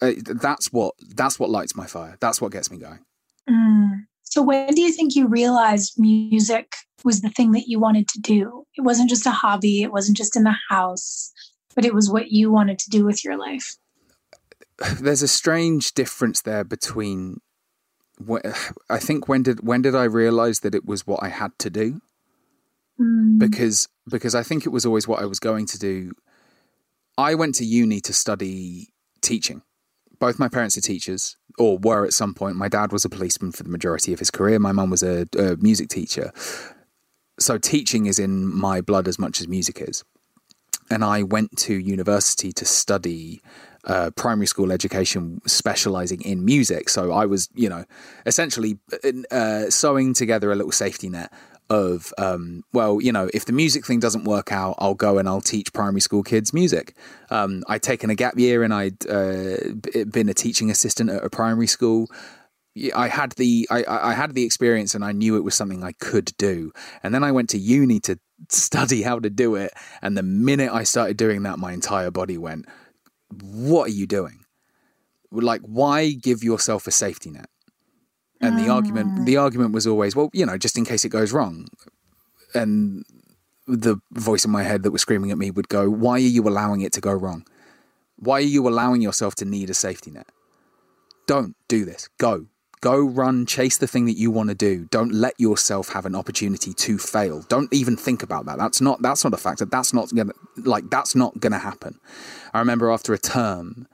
Uh, 0.02 0.14
that's 0.42 0.72
what 0.72 0.96
that's 1.16 1.38
what 1.38 1.50
lights 1.50 1.76
my 1.76 1.86
fire. 1.86 2.18
That's 2.22 2.40
what 2.40 2.54
gets 2.54 2.72
me 2.72 2.78
going. 2.78 3.00
Mm. 3.50 4.06
So 4.24 4.42
when 4.42 4.74
do 4.74 4.82
you 4.82 4.94
think 4.94 5.16
you 5.16 5.28
realized 5.28 6.00
music 6.00 6.74
was 7.04 7.22
the 7.22 7.30
thing 7.30 7.52
that 7.52 7.68
you 7.68 7.80
wanted 7.80 8.08
to 8.10 8.22
do? 8.22 8.64
It 8.78 8.82
wasn't 8.82 9.10
just 9.10 9.26
a 9.26 9.32
hobby. 9.32 9.82
It 9.82 9.92
wasn't 9.92 10.16
just 10.16 10.38
in 10.38 10.44
the 10.44 10.56
house, 10.70 11.34
but 11.76 11.84
it 11.84 11.94
was 11.94 12.10
what 12.10 12.32
you 12.32 12.50
wanted 12.52 12.80
to 12.80 12.90
do 12.90 13.04
with 13.04 13.26
your 13.26 13.38
life 13.38 13.76
there's 15.00 15.22
a 15.22 15.28
strange 15.28 15.94
difference 15.94 16.42
there 16.42 16.64
between 16.64 17.42
I 18.90 19.00
think 19.00 19.28
when 19.28 19.44
did 19.44 19.66
when 19.66 19.82
did 19.82 19.96
I 19.96 20.04
realize 20.04 20.60
that 20.62 20.76
it 20.76 20.86
was 20.86 21.08
what 21.08 21.24
I 21.24 21.30
had 21.30 21.58
to 21.60 21.70
do? 21.70 22.02
Mm. 23.00 23.40
Because 23.40 23.88
because 24.10 24.36
I 24.36 24.44
think 24.44 24.66
it 24.66 24.70
was 24.70 24.86
always 24.86 25.08
what 25.08 25.22
I 25.22 25.26
was 25.26 25.40
going 25.40 25.66
to 25.68 25.80
do. 25.80 26.14
I 27.18 27.36
went 27.36 27.56
to 27.56 27.66
uni 27.66 28.00
to 28.02 28.14
study 28.14 28.90
teaching. 29.22 29.62
Both 30.20 30.40
my 30.40 30.50
parents 30.50 30.78
are 30.78 30.82
teachers, 30.82 31.38
or 31.58 31.78
were 31.78 32.06
at 32.06 32.14
some 32.14 32.34
point. 32.34 32.58
My 32.58 32.68
dad 32.68 32.92
was 32.92 33.06
a 33.06 33.10
policeman 33.10 33.52
for 33.52 33.64
the 33.64 33.70
majority 33.70 34.12
of 34.12 34.20
his 34.20 34.32
career. 34.32 34.60
My 34.60 34.74
mum 34.74 34.90
was 34.90 35.04
a, 35.04 35.28
a 35.38 35.56
music 35.58 35.88
teacher. 35.90 36.32
So 37.40 37.58
teaching 37.58 38.06
is 38.06 38.20
in 38.20 38.54
my 38.54 38.82
blood 38.82 39.08
as 39.08 39.18
much 39.18 39.40
as 39.40 39.48
music 39.48 39.80
is. 39.80 40.04
And 40.92 41.06
I 41.06 41.24
went 41.24 41.56
to 41.60 41.74
university 41.74 42.52
to 42.52 42.66
study 42.66 43.42
uh, 43.86 44.12
primary 44.12 44.48
school 44.48 44.72
education 44.72 45.42
specializing 45.46 46.22
in 46.22 46.44
music. 46.44 46.90
So 46.90 47.12
I 47.12 47.26
was, 47.26 47.50
you 47.54 47.70
know, 47.70 47.86
essentially 48.26 48.80
uh, 49.32 49.70
sewing 49.70 50.14
together 50.14 50.52
a 50.52 50.56
little 50.56 50.72
safety 50.72 51.10
net 51.10 51.32
of, 51.70 52.12
um, 52.18 52.64
well, 52.74 53.00
you 53.00 53.12
know, 53.12 53.30
if 53.34 53.46
the 53.46 53.54
music 53.54 53.86
thing 53.86 54.00
doesn't 54.00 54.24
work 54.24 54.52
out, 54.52 54.76
I'll 54.80 54.96
go 54.96 55.18
and 55.18 55.30
I'll 55.30 55.42
teach 55.42 55.72
primary 55.72 56.02
school 56.02 56.24
kids 56.24 56.54
music. 56.54 56.96
Um, 57.30 57.64
I'd 57.68 57.84
taken 57.84 58.10
a 58.10 58.16
gap 58.16 58.38
year 58.38 58.64
and 58.64 58.74
I'd 58.74 59.08
uh, 59.08 59.58
been 60.12 60.30
a 60.30 60.34
teaching 60.34 60.72
assistant 60.72 61.10
at 61.10 61.24
a 61.24 61.30
primary 61.30 61.68
school. 61.68 62.08
I 62.96 63.08
had 63.08 63.32
the 63.34 63.68
I, 63.70 63.84
I 63.88 64.14
had 64.14 64.36
the 64.36 64.44
experience 64.44 64.96
and 64.96 65.04
I 65.04 65.12
knew 65.12 65.36
it 65.36 65.44
was 65.44 65.56
something 65.56 65.84
I 65.84 65.92
could 65.94 66.32
do. 66.38 66.72
And 67.04 67.14
then 67.14 67.24
I 67.24 67.32
went 67.32 67.50
to 67.50 67.58
uni 67.58 68.00
to 68.02 68.20
study 68.50 69.02
how 69.02 69.20
to 69.20 69.30
do 69.30 69.56
it. 69.56 69.72
And 70.02 70.18
the 70.18 70.24
minute 70.24 70.72
I 70.72 70.84
started 70.84 71.18
doing 71.18 71.44
that, 71.44 71.60
my 71.60 71.72
entire 71.74 72.12
body 72.12 72.38
went, 72.38 72.66
what 73.42 73.88
are 73.88 73.94
you 73.94 74.08
doing? 74.08 74.46
Like, 75.32 75.62
why 75.62 76.12
give 76.12 76.44
yourself 76.44 76.88
a 76.88 76.92
safety 76.92 77.30
net? 77.30 77.50
And 78.42 78.58
the 78.58 78.70
argument, 78.70 79.26
the 79.26 79.38
ah. 79.38 79.44
argument 79.44 79.74
was 79.74 79.86
always, 79.86 80.16
well, 80.16 80.30
you 80.34 80.46
know, 80.46 80.58
just 80.58 80.78
in 80.78 80.86
case 80.86 81.04
it 81.04 81.10
goes 81.10 81.34
wrong. 81.34 81.68
And 82.54 83.06
the 83.68 84.00
voice 84.12 84.46
in 84.46 84.52
my 84.52 84.64
head 84.64 84.84
that 84.84 84.92
was 84.92 85.02
screaming 85.02 85.32
at 85.32 85.38
me 85.38 85.52
would 85.52 85.68
go, 85.68 85.90
why 85.90 86.14
are 86.14 86.20
you 86.20 86.48
allowing 86.48 86.82
it 86.82 86.94
to 86.94 87.02
go 87.02 87.12
wrong? 87.12 87.46
Why 88.16 88.38
are 88.38 88.42
you 88.42 88.68
allowing 88.68 89.02
yourself 89.02 89.36
to 89.36 89.46
need 89.46 89.70
a 89.70 89.74
safety 89.74 90.12
net? 90.12 90.28
Don't 91.28 91.56
do 91.68 91.86
this. 91.86 92.10
Go. 92.18 92.48
Go 92.82 93.02
run, 93.02 93.46
chase 93.46 93.78
the 93.78 93.88
thing 93.88 94.06
that 94.06 94.18
you 94.18 94.32
want 94.32 94.50
to 94.50 94.56
do. 94.56 94.86
Don't 94.90 95.14
let 95.14 95.38
yourself 95.38 95.90
have 95.90 96.06
an 96.06 96.16
opportunity 96.16 96.74
to 96.74 96.98
fail. 96.98 97.44
Don't 97.50 97.72
even 97.74 97.98
think 97.98 98.24
about 98.24 98.46
that. 98.46 98.58
That's 98.58 98.80
not 98.80 99.02
that's 99.02 99.26
not 99.26 99.34
a 99.34 99.38
factor. 99.38 99.66
That's 99.66 99.94
not 99.94 100.16
gonna 100.16 100.32
like 100.56 100.90
that's 100.90 101.14
not 101.14 101.38
gonna 101.42 101.60
happen. 101.60 102.00
I 102.54 102.60
remember 102.60 102.92
after 102.92 103.14
a 103.14 103.18
term, 103.18 103.88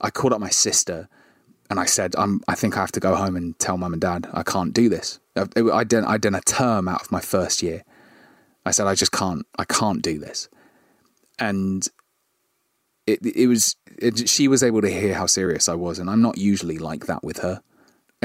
I 0.00 0.10
called 0.10 0.32
up 0.32 0.40
my 0.40 0.50
sister 0.50 1.08
and 1.68 1.80
I 1.80 1.84
said, 1.84 2.14
I'm, 2.16 2.40
I 2.46 2.54
think 2.54 2.76
I 2.76 2.80
have 2.80 2.92
to 2.92 3.00
go 3.00 3.14
home 3.14 3.36
and 3.36 3.58
tell 3.58 3.76
mum 3.76 3.92
and 3.92 4.00
dad 4.00 4.28
I 4.32 4.42
can't 4.42 4.72
do 4.72 4.88
this. 4.88 5.20
Uh, 5.34 5.46
I, 5.56 5.60
I'd, 5.78 5.88
done, 5.88 6.04
I'd 6.04 6.20
done 6.20 6.34
a 6.34 6.40
term 6.40 6.88
out 6.88 7.02
of 7.02 7.12
my 7.12 7.20
first 7.20 7.62
year. 7.62 7.82
I 8.64 8.70
said, 8.70 8.86
I 8.86 8.94
just 8.94 9.12
can't, 9.12 9.46
I 9.58 9.64
can't 9.64 10.02
do 10.02 10.18
this. 10.18 10.48
And 11.38 11.86
it, 13.06 13.24
it 13.24 13.46
was, 13.46 13.76
it, 13.98 14.28
she 14.28 14.48
was 14.48 14.62
able 14.62 14.80
to 14.82 14.90
hear 14.90 15.14
how 15.14 15.26
serious 15.26 15.68
I 15.68 15.74
was. 15.74 15.98
And 15.98 16.08
I'm 16.08 16.22
not 16.22 16.38
usually 16.38 16.78
like 16.78 17.06
that 17.06 17.24
with 17.24 17.38
her 17.38 17.62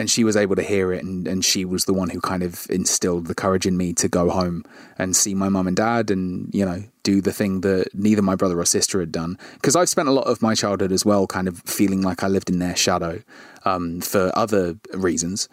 and 0.02 0.10
she 0.10 0.24
was 0.24 0.36
able 0.36 0.56
to 0.56 0.64
hear 0.64 0.92
it 0.92 1.04
and, 1.04 1.28
and 1.28 1.46
she 1.46 1.64
was 1.64 1.86
the 1.86 1.94
one 1.94 2.10
who 2.10 2.20
kind 2.20 2.42
of 2.42 2.66
instilled 2.72 3.28
the 3.28 3.36
courage 3.36 3.68
in 3.68 3.78
me 3.78 3.94
to 3.94 4.10
go 4.10 4.32
home 4.32 4.64
and 4.98 5.16
see 5.16 5.36
my 5.36 5.48
mum 5.48 5.68
and 5.68 5.78
dad 5.78 6.10
and 6.10 6.50
you 6.56 6.66
know 6.66 6.84
do 7.04 7.22
the 7.22 7.32
thing 7.32 7.62
that 7.62 7.88
neither 7.94 8.24
my 8.24 8.36
brother 8.36 8.60
or 8.60 8.66
sister 8.66 9.00
had 9.00 9.12
done. 9.12 9.38
Because 9.54 9.76
i've 9.76 9.90
spent 9.90 10.10
a 10.10 10.12
lot 10.12 10.26
of 10.26 10.42
my 10.42 10.56
childhood 10.56 10.92
as 10.92 11.06
well 11.06 11.28
kind 11.28 11.48
of 11.48 11.60
feeling 11.60 12.02
like 12.02 12.24
i 12.24 12.28
lived 12.28 12.50
in 12.50 12.58
their 12.58 12.76
shadow 12.76 13.22
um, 13.64 14.02
for 14.02 14.32
other 14.36 14.76
reasons. 14.96 15.48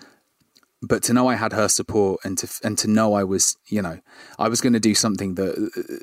But 0.81 1.03
to 1.05 1.13
know 1.13 1.29
i 1.29 1.35
had 1.35 1.53
her 1.53 1.69
support 1.69 2.21
and 2.25 2.39
to 2.39 2.49
and 2.65 2.79
to 2.79 2.89
know 2.89 3.13
i 3.13 3.25
was 3.25 3.59
you 3.67 3.83
know 3.83 4.01
i 4.39 4.49
was 4.49 4.63
going 4.63 4.73
to 4.73 4.81
do 4.81 4.95
something 4.95 5.35
that 5.35 6.03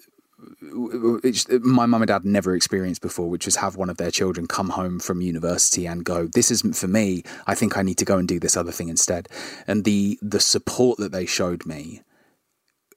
my 0.76 1.86
mum 1.86 2.02
and 2.02 2.08
dad 2.08 2.26
never 2.26 2.56
experienced 2.56 3.02
before, 3.02 3.30
which 3.30 3.46
was 3.46 3.58
have 3.58 3.76
one 3.76 3.90
of 3.90 3.98
their 3.98 4.12
children 4.12 4.48
come 4.48 4.70
home 4.70 5.00
from 5.00 5.22
university 5.22 5.86
and 5.86 6.04
go, 6.04 6.28
"This 6.28 6.52
isn't 6.52 6.76
for 6.76 6.88
me. 6.88 7.24
I 7.48 7.56
think 7.56 7.78
I 7.78 7.82
need 7.82 7.98
to 8.00 8.06
go 8.06 8.18
and 8.18 8.28
do 8.28 8.40
this 8.40 8.58
other 8.58 8.72
thing 8.72 8.90
instead." 8.90 9.30
And 9.68 9.84
the 9.84 10.20
the 10.22 10.40
support 10.40 10.98
that 11.00 11.12
they 11.12 11.26
showed 11.26 11.66
me 11.66 12.02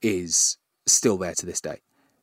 is 0.03 0.59
still 0.87 1.19
there 1.19 1.35
to 1.35 1.47
this 1.47 1.61
day. 1.61 1.81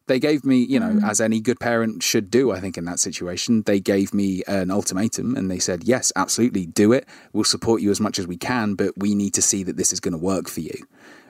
They 0.07 0.19
gave 0.19 0.45
me, 0.45 0.57
you 0.57 0.79
know, 0.79 0.93
mm. 0.93 1.09
as 1.09 1.19
any 1.19 1.39
good 1.39 1.59
parent 1.59 2.03
should 2.03 2.29
do, 2.29 2.51
I 2.51 2.59
think, 2.59 2.77
in 2.77 2.85
that 2.85 2.99
situation, 2.99 3.63
they 3.63 3.79
gave 3.79 4.13
me 4.13 4.43
an 4.47 4.69
ultimatum 4.69 5.35
and 5.35 5.49
they 5.49 5.57
said, 5.57 5.83
Yes, 5.83 6.11
absolutely, 6.15 6.67
do 6.67 6.91
it. 6.91 7.07
We'll 7.33 7.43
support 7.43 7.81
you 7.81 7.89
as 7.89 7.99
much 7.99 8.19
as 8.19 8.27
we 8.27 8.37
can, 8.37 8.75
but 8.75 8.91
we 8.95 9.15
need 9.15 9.33
to 9.33 9.41
see 9.41 9.63
that 9.63 9.77
this 9.77 9.91
is 9.91 9.99
going 9.99 10.11
to 10.11 10.19
work 10.19 10.47
for 10.47 10.61
you 10.61 10.75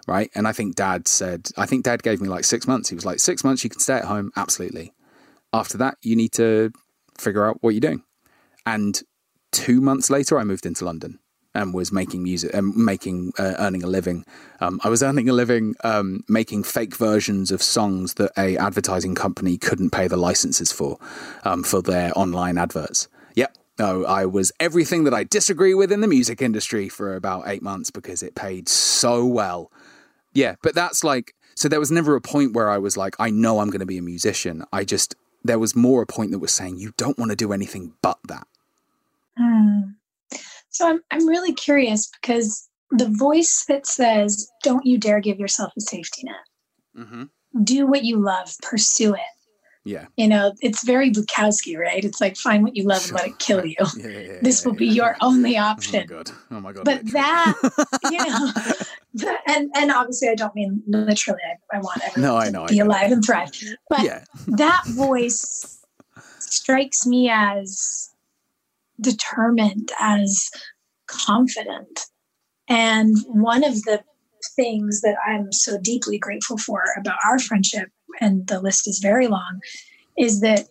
right? 0.07 0.29
And 0.35 0.47
I 0.47 0.51
think 0.51 0.75
dad 0.75 1.07
said, 1.07 1.49
I 1.57 1.65
think 1.65 1.85
dad 1.85 2.03
gave 2.03 2.21
me 2.21 2.29
like 2.29 2.43
six 2.43 2.67
months. 2.67 2.89
He 2.89 2.95
was 2.95 3.05
like, 3.05 3.19
six 3.19 3.43
months, 3.43 3.63
you 3.63 3.69
can 3.69 3.79
stay 3.79 3.95
at 3.95 4.05
home. 4.05 4.31
Absolutely. 4.35 4.93
After 5.51 5.77
that, 5.77 5.97
you 6.01 6.15
need 6.15 6.31
to 6.33 6.71
figure 7.17 7.45
out 7.45 7.57
what 7.61 7.73
you're 7.73 7.81
doing. 7.81 8.03
And 8.65 9.01
two 9.51 9.81
months 9.81 10.09
later, 10.09 10.37
I 10.37 10.43
moved 10.43 10.65
into 10.65 10.85
London. 10.85 11.19
and 11.55 11.73
was 11.73 11.91
making 11.91 12.21
music 12.21 12.53
and 12.53 12.73
um, 12.73 12.85
making 12.85 13.31
uh, 13.39 13.55
earning 13.57 13.81
a 13.81 13.87
living. 13.87 14.25
Um, 14.59 14.79
I 14.83 14.89
was 14.89 15.01
earning 15.01 15.29
a 15.29 15.33
living 15.33 15.73
um, 15.83 16.23
making 16.27 16.63
fake 16.63 16.95
versions 16.95 17.49
of 17.49 17.63
songs 17.63 18.15
that 18.15 18.31
a 18.37 18.57
advertising 18.57 19.15
company 19.15 19.57
couldn't 19.57 19.91
pay 19.91 20.07
the 20.07 20.17
licenses 20.17 20.71
for 20.71 20.99
um, 21.43 21.63
for 21.63 21.81
their 21.81 22.11
online 22.15 22.57
adverts. 22.57 23.07
Yep. 23.35 23.57
No, 23.79 24.05
I 24.05 24.25
was 24.25 24.51
everything 24.59 25.05
that 25.05 25.13
I 25.13 25.23
disagree 25.23 25.73
with 25.73 25.91
in 25.91 26.01
the 26.01 26.07
music 26.07 26.41
industry 26.41 26.89
for 26.89 27.15
about 27.15 27.47
eight 27.47 27.61
months 27.63 27.89
because 27.89 28.21
it 28.21 28.35
paid 28.35 28.69
so 28.69 29.25
well. 29.25 29.71
Yeah, 30.35 30.55
but 30.61 30.75
that's 30.75 31.03
like 31.03 31.33
so. 31.55 31.67
There 31.67 31.79
was 31.79 31.89
never 31.89 32.15
a 32.15 32.21
point 32.21 32.53
where 32.53 32.69
I 32.69 32.77
was 32.77 32.97
like, 32.97 33.15
I 33.17 33.31
know 33.31 33.59
I'm 33.59 33.69
going 33.69 33.79
to 33.79 33.85
be 33.85 33.97
a 33.97 34.03
musician. 34.03 34.63
I 34.71 34.83
just 34.83 35.15
there 35.43 35.57
was 35.57 35.75
more 35.75 36.03
a 36.03 36.05
point 36.05 36.31
that 36.31 36.39
was 36.39 36.51
saying 36.51 36.77
you 36.77 36.93
don't 36.97 37.17
want 37.17 37.31
to 37.31 37.37
do 37.37 37.53
anything 37.53 37.93
but 38.01 38.19
that. 38.27 38.45
Mm. 39.39 39.95
So 40.69 40.87
I'm 40.87 40.99
I'm 41.09 41.27
really 41.27 41.53
curious 41.53 42.11
because 42.21 42.67
the 42.91 43.09
voice 43.17 43.65
that 43.69 43.87
says, 43.87 44.51
"Don't 44.61 44.85
you 44.85 44.97
dare 44.97 45.21
give 45.21 45.39
yourself 45.39 45.71
a 45.77 45.81
safety 45.81 46.23
net. 46.25 47.05
Mm-hmm. 47.05 47.63
Do 47.63 47.87
what 47.87 48.03
you 48.03 48.17
love. 48.17 48.53
Pursue 48.61 49.13
it." 49.13 49.34
Yeah. 49.85 50.07
You 50.17 50.27
know, 50.27 50.53
it's 50.61 50.83
very 50.83 51.11
Bukowski, 51.11 51.77
right? 51.77 52.03
It's 52.03 52.19
like 52.19 52.35
find 52.37 52.63
what 52.63 52.75
you 52.75 52.83
love 52.83 53.03
sure. 53.03 53.17
and 53.17 53.17
let 53.19 53.27
it 53.27 53.39
kill 53.39 53.63
you. 53.63 53.75
yeah, 53.95 54.07
yeah, 54.07 54.19
yeah, 54.19 54.39
this 54.41 54.65
will 54.65 54.73
be 54.73 54.87
your 54.87 55.15
only 55.21 55.57
option. 55.57 56.07
Oh 56.09 56.15
my 56.15 56.23
god. 56.23 56.31
Oh 56.49 56.59
my 56.59 56.73
god. 56.73 56.85
But 56.85 57.03
literally. 57.05 57.11
that, 57.13 58.87
you 59.13 59.25
know, 59.27 59.37
and 59.47 59.69
and 59.75 59.91
obviously 59.91 60.29
I 60.29 60.35
don't 60.35 60.55
mean 60.55 60.81
literally. 60.87 61.39
I, 61.71 61.77
I 61.77 61.79
want 61.79 62.01
everyone 62.03 62.29
no, 62.31 62.37
I 62.37 62.49
know, 62.49 62.65
to 62.65 62.73
be 62.73 62.79
alive 62.79 63.11
and 63.11 63.23
thrive. 63.23 63.51
But 63.87 64.23
that 64.47 64.83
voice 64.87 65.79
strikes 66.39 67.05
me 67.05 67.29
as 67.29 68.09
determined, 68.99 69.91
as 69.99 70.49
confident. 71.05 72.07
And 72.67 73.15
one 73.27 73.63
of 73.63 73.83
the 73.83 74.03
things 74.55 75.01
that 75.01 75.15
I'm 75.25 75.51
so 75.51 75.77
deeply 75.81 76.17
grateful 76.17 76.57
for 76.57 76.83
about 76.97 77.17
our 77.25 77.39
friendship, 77.39 77.89
and 78.21 78.47
the 78.47 78.61
list 78.61 78.87
is 78.87 78.99
very 78.99 79.27
long, 79.27 79.59
is 80.17 80.41
that 80.41 80.67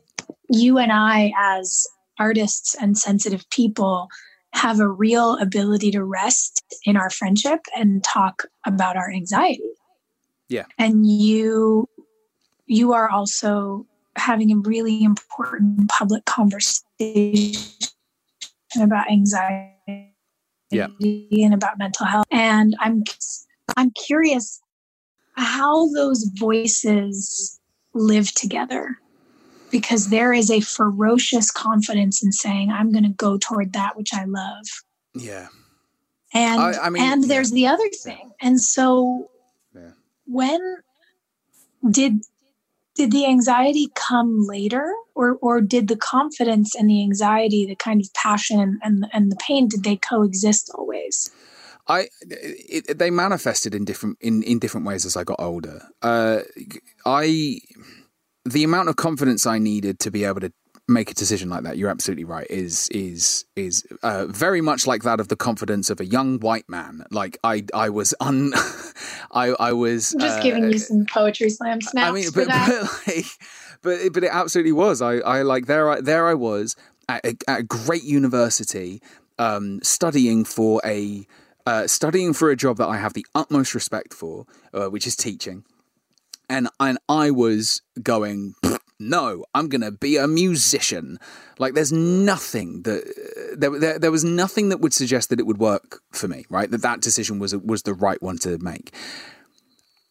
you 0.49 0.79
and 0.79 0.93
I, 0.93 1.33
as 1.39 1.87
artists 2.19 2.75
and 2.81 2.97
sensitive 2.97 3.49
people, 3.51 4.09
have 4.53 4.79
a 4.79 4.89
real 4.89 5.37
ability 5.39 5.91
to 5.91 6.05
rest 6.05 6.63
in 6.85 6.97
our 6.97 7.11
friendship 7.11 7.61
and 7.77 8.05
talk 8.05 8.45
about 8.67 8.97
our 8.97 9.11
anxiety. 9.11 9.63
Yeah. 10.49 10.67
And 10.79 11.07
you 11.07 11.89
you 12.67 12.93
are 12.93 13.11
also 13.11 13.87
having 14.17 14.53
a 14.53 14.57
really 14.57 15.03
important 15.03 15.89
public 15.89 16.25
conversation 16.25 17.61
about 18.81 19.11
anxiety 19.11 20.13
yeah. 20.71 20.87
and 21.33 21.53
about 21.53 21.79
mental 21.79 22.07
health. 22.07 22.27
And 22.31 22.75
I'm 22.81 23.03
I'm 23.77 23.91
curious 23.93 24.61
how 25.37 25.93
those 25.93 26.25
voices 26.39 27.61
live 27.95 28.33
together 28.33 28.99
because 29.71 30.09
there 30.09 30.33
is 30.33 30.51
a 30.51 30.61
ferocious 30.61 31.51
confidence 31.51 32.23
in 32.23 32.33
saying 32.33 32.71
I'm 32.71 32.93
going 32.93 33.05
to 33.05 33.11
go 33.11 33.39
toward 33.39 33.73
that 33.73 33.97
which 33.97 34.11
I 34.13 34.25
love. 34.25 34.67
Yeah. 35.15 35.49
And 36.33 36.61
I, 36.61 36.73
I 36.87 36.91
mean, 36.91 37.03
and 37.03 37.25
there's 37.25 37.53
the 37.53 37.67
other 37.67 37.89
thing. 38.03 38.33
And 38.41 38.61
so 38.61 39.31
yeah. 39.75 39.91
when 40.27 40.61
did 41.91 42.21
did 42.95 43.11
the 43.11 43.27
anxiety 43.27 43.91
come 43.95 44.47
later 44.47 44.95
or 45.15 45.37
or 45.41 45.61
did 45.61 45.89
the 45.89 45.97
confidence 45.97 46.75
and 46.75 46.89
the 46.89 47.03
anxiety 47.03 47.67
the 47.67 47.77
kind 47.77 48.01
of 48.01 48.13
passion 48.15 48.79
and 48.83 49.07
and 49.13 49.31
the 49.31 49.37
pain 49.37 49.69
did 49.69 49.85
they 49.85 49.97
coexist 49.97 50.71
always 50.75 51.31
I 51.87 52.09
it, 52.23 52.99
they 52.99 53.11
manifested 53.11 53.75
in 53.75 53.85
different 53.85 54.19
in 54.21 54.43
in 54.43 54.59
different 54.59 54.87
ways 54.87 55.05
as 55.05 55.17
I 55.17 55.25
got 55.25 55.41
older. 55.41 55.83
Uh, 56.03 56.41
I 57.05 57.59
the 58.45 58.65
amount 58.65 58.89
of 58.89 58.97
confidence 58.97 59.47
I 59.47 59.59
needed 59.59 59.99
to 60.01 60.11
be 60.11 60.25
able 60.25 60.41
to 60.41 60.53
make 60.87 61.11
a 61.11 61.15
decision 61.15 61.49
like 61.49 61.63
that 61.63 61.79
you're 61.79 61.89
absolutely 61.89 62.25
right 62.25 62.47
is 62.51 62.89
is 62.91 63.47
is 63.57 63.85
uh, 64.03 64.27
very 64.27 64.61
much 64.61 64.87
like 64.87 65.03
that 65.03 65.19
of 65.19 65.29
the 65.29 65.37
confidence 65.37 65.89
of 65.89 65.99
a 66.01 66.05
young 66.05 66.39
white 66.41 66.69
man. 66.69 67.05
Like 67.11 67.39
i 67.43 67.65
i 67.73 67.89
was 67.89 68.15
un 68.21 68.53
i 69.33 69.49
i 69.59 69.73
was 69.73 70.15
I'm 70.15 70.21
just 70.21 70.39
uh, 70.41 70.43
giving 70.43 70.71
you 70.71 70.79
some 70.79 71.07
poetry 71.07 71.49
slam 71.49 71.81
snaps 71.81 72.09
i 72.09 72.13
mean 72.13 72.29
but, 72.35 72.49
but 72.49 72.83
like 73.07 73.27
but 73.83 74.13
but 74.13 74.25
it 74.25 74.31
absolutely 74.31 74.73
was. 74.73 75.01
I 75.01 75.17
i 75.19 75.43
like 75.43 75.67
there 75.67 75.91
i 75.91 76.01
there 76.01 76.29
i 76.29 76.35
was 76.35 76.77
at 77.09 77.25
a, 77.25 77.35
at 77.49 77.61
a 77.61 77.63
great 77.63 78.05
university 78.05 79.01
um 79.39 79.81
studying 79.83 80.45
for 80.45 80.83
a 80.85 81.27
uh, 81.67 81.87
studying 81.87 82.33
for 82.33 82.51
a 82.51 82.57
job 82.57 82.77
that 82.79 82.89
I 82.89 82.99
have 82.99 83.15
the 83.15 83.27
utmost 83.35 83.75
respect 83.75 84.13
for, 84.13 84.47
uh, 84.73 84.87
which 84.87 85.07
is 85.07 85.17
teaching, 85.17 85.65
and 86.49 86.69
and 86.79 86.99
I 87.09 87.31
was 87.31 87.83
going 88.03 88.55
no, 88.99 89.45
I'm 89.55 89.69
going 89.69 89.81
to 89.81 89.91
be 89.91 90.17
a 90.17 90.27
musician. 90.27 91.19
Like, 91.59 91.75
there's 91.75 91.93
nothing 91.93 92.83
that 92.83 93.55
there, 93.57 93.79
there, 93.79 93.99
there, 93.99 94.11
was 94.11 94.25
nothing 94.25 94.69
that 94.69 94.81
would 94.81 94.95
suggest 94.95 95.31
that 95.31 95.41
it 95.41 95.47
would 95.47 95.59
work 95.59 96.01
for 96.13 96.29
me, 96.29 96.45
right? 96.49 96.71
That 96.71 96.83
that 96.83 97.01
decision 97.01 97.39
was 97.39 97.55
was 97.57 97.83
the 97.83 97.95
right 97.95 98.23
one 98.23 98.39
to 98.39 98.59
make. 98.59 98.95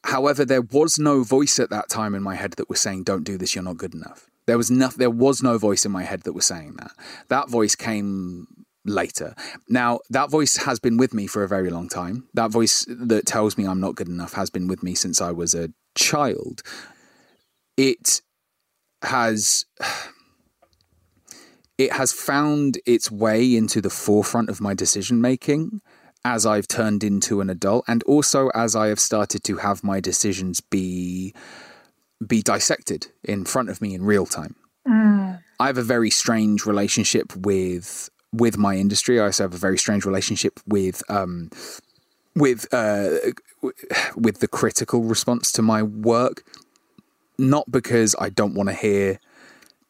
However, 0.05 0.43
there 0.43 0.61
was 0.61 0.99
no 0.99 1.23
voice 1.23 1.59
at 1.59 1.69
that 1.69 1.89
time 1.89 2.13
in 2.13 2.21
my 2.23 2.35
head 2.35 2.53
that 2.53 2.69
was 2.69 2.79
saying, 2.79 3.03
"Don't 3.03 3.23
do 3.23 3.37
this. 3.37 3.55
You're 3.55 3.63
not 3.63 3.77
good 3.77 3.93
enough." 3.93 4.29
There 4.45 4.57
was 4.57 4.69
no, 4.69 4.89
there 4.89 5.09
was 5.09 5.41
no 5.41 5.57
voice 5.57 5.85
in 5.85 5.91
my 5.91 6.03
head 6.03 6.23
that 6.23 6.33
was 6.33 6.45
saying 6.45 6.75
that. 6.77 6.91
That 7.29 7.49
voice 7.49 7.75
came 7.75 8.62
later. 8.85 9.35
Now, 9.69 9.99
that 10.09 10.29
voice 10.29 10.57
has 10.57 10.79
been 10.79 10.97
with 10.97 11.13
me 11.13 11.27
for 11.27 11.43
a 11.43 11.47
very 11.47 11.69
long 11.69 11.89
time. 11.89 12.27
That 12.33 12.51
voice 12.51 12.85
that 12.87 13.25
tells 13.25 13.57
me 13.57 13.65
I'm 13.65 13.79
not 13.79 13.95
good 13.95 14.09
enough 14.09 14.33
has 14.33 14.49
been 14.49 14.67
with 14.67 14.83
me 14.83 14.95
since 14.95 15.21
I 15.21 15.31
was 15.31 15.53
a 15.53 15.69
child. 15.95 16.61
It 17.77 18.21
has 19.01 19.65
it 21.77 21.91
has 21.93 22.11
found 22.11 22.79
its 22.85 23.11
way 23.11 23.55
into 23.55 23.81
the 23.81 23.89
forefront 23.89 24.49
of 24.49 24.61
my 24.61 24.73
decision 24.73 25.21
making 25.21 25.81
as 26.25 26.45
I've 26.45 26.67
turned 26.67 27.03
into 27.03 27.41
an 27.41 27.49
adult 27.49 27.83
and 27.87 28.03
also 28.03 28.49
as 28.49 28.75
I 28.75 28.87
have 28.87 28.99
started 28.99 29.43
to 29.45 29.57
have 29.57 29.83
my 29.83 29.99
decisions 29.99 30.61
be 30.61 31.33
be 32.25 32.41
dissected 32.41 33.07
in 33.23 33.43
front 33.43 33.69
of 33.69 33.81
me 33.81 33.93
in 33.93 34.03
real 34.03 34.25
time. 34.25 34.55
Mm. 34.87 35.41
I 35.59 35.67
have 35.67 35.77
a 35.77 35.83
very 35.83 36.09
strange 36.09 36.65
relationship 36.65 37.35
with 37.35 38.09
with 38.33 38.57
my 38.57 38.75
industry. 38.75 39.19
I 39.19 39.25
also 39.25 39.43
have 39.43 39.53
a 39.53 39.57
very 39.57 39.77
strange 39.77 40.05
relationship 40.05 40.59
with 40.67 41.03
um, 41.09 41.49
with 42.35 42.73
uh, 42.73 43.31
with 44.15 44.39
the 44.39 44.47
critical 44.47 45.03
response 45.03 45.51
to 45.53 45.61
my 45.61 45.83
work 45.83 46.43
not 47.37 47.69
because 47.71 48.15
I 48.19 48.29
don't 48.29 48.55
want 48.55 48.69
to 48.69 48.75
hear 48.75 49.19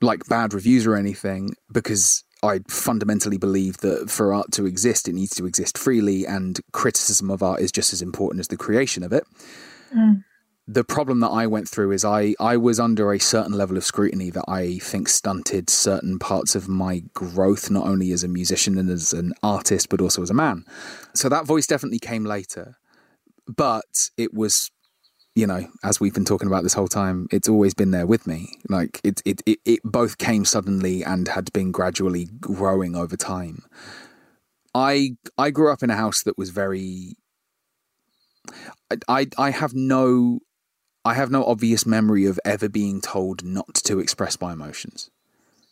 like 0.02 0.28
bad 0.28 0.54
reviews 0.54 0.86
or 0.86 0.96
anything, 0.96 1.56
because 1.72 2.24
I 2.42 2.60
fundamentally 2.68 3.38
believe 3.38 3.78
that 3.78 4.10
for 4.10 4.34
art 4.34 4.52
to 4.54 4.66
exist, 4.66 5.08
it 5.08 5.14
needs 5.14 5.36
to 5.36 5.46
exist 5.46 5.78
freely, 5.78 6.26
and 6.26 6.60
criticism 6.72 7.32
of 7.32 7.42
art 7.42 7.62
is 7.62 7.72
just 7.72 7.94
as 7.94 8.02
important 8.02 8.42
as 8.42 8.50
the 8.50 8.58
creation 8.58 9.04
of 9.04 9.14
it. 9.14 9.26
Mm. 9.96 10.24
The 10.66 10.84
problem 10.84 11.20
that 11.20 11.30
I 11.30 11.46
went 11.46 11.68
through 11.68 11.92
is 11.92 12.06
I, 12.06 12.36
I 12.40 12.56
was 12.56 12.80
under 12.80 13.12
a 13.12 13.20
certain 13.20 13.52
level 13.54 13.76
of 13.76 13.84
scrutiny 13.84 14.30
that 14.30 14.46
I 14.48 14.78
think 14.80 15.10
stunted 15.10 15.70
certain 15.70 16.20
parts 16.20 16.56
of 16.56 16.70
my 16.70 17.04
growth, 17.14 17.70
not 17.70 17.86
only 17.86 18.12
as 18.14 18.24
a 18.24 18.30
musician 18.30 18.78
and 18.78 18.90
as 18.90 19.12
an 19.12 19.34
artist, 19.44 19.90
but 19.90 20.00
also 20.00 20.22
as 20.22 20.30
a 20.30 20.34
man. 20.34 20.64
So 21.14 21.28
that 21.28 21.46
voice 21.46 21.68
definitely 21.68 22.00
came 22.00 22.24
later. 22.24 22.78
But 23.46 24.10
it 24.18 24.34
was 24.34 24.72
you 25.36 25.48
know, 25.48 25.68
as 25.84 26.00
we've 26.00 26.14
been 26.14 26.26
talking 26.26 26.48
about 26.48 26.64
this 26.64 26.74
whole 26.74 26.88
time, 26.88 27.28
it's 27.32 27.50
always 27.50 27.74
been 27.74 27.92
there 27.92 28.06
with 28.06 28.28
me. 28.28 28.50
Like 28.70 29.02
it, 29.04 29.22
it, 29.26 29.42
it, 29.46 29.60
it 29.66 29.80
both 29.84 30.18
came 30.18 30.46
suddenly 30.46 31.04
and 31.04 31.28
had 31.28 31.52
been 31.54 31.72
gradually 31.72 32.26
growing 32.40 32.96
over 32.96 33.18
time. 33.18 33.64
I, 34.76 35.18
I 35.38 35.50
grew 35.50 35.72
up 35.72 35.82
in 35.84 35.90
a 35.90 35.96
house 35.96 36.24
that 36.24 36.38
was 36.38 36.50
very. 36.52 37.16
I, 38.92 38.98
I, 39.08 39.28
I 39.38 39.50
have 39.52 39.74
no, 39.74 40.40
I 41.06 41.14
have 41.16 41.32
no 41.32 41.44
obvious 41.44 41.86
memory 41.86 42.26
of 42.26 42.40
ever 42.46 42.70
being 42.70 43.02
told 43.02 43.44
not 43.44 43.74
to 43.76 44.00
express 44.00 44.40
my 44.40 44.54
emotions. 44.54 45.10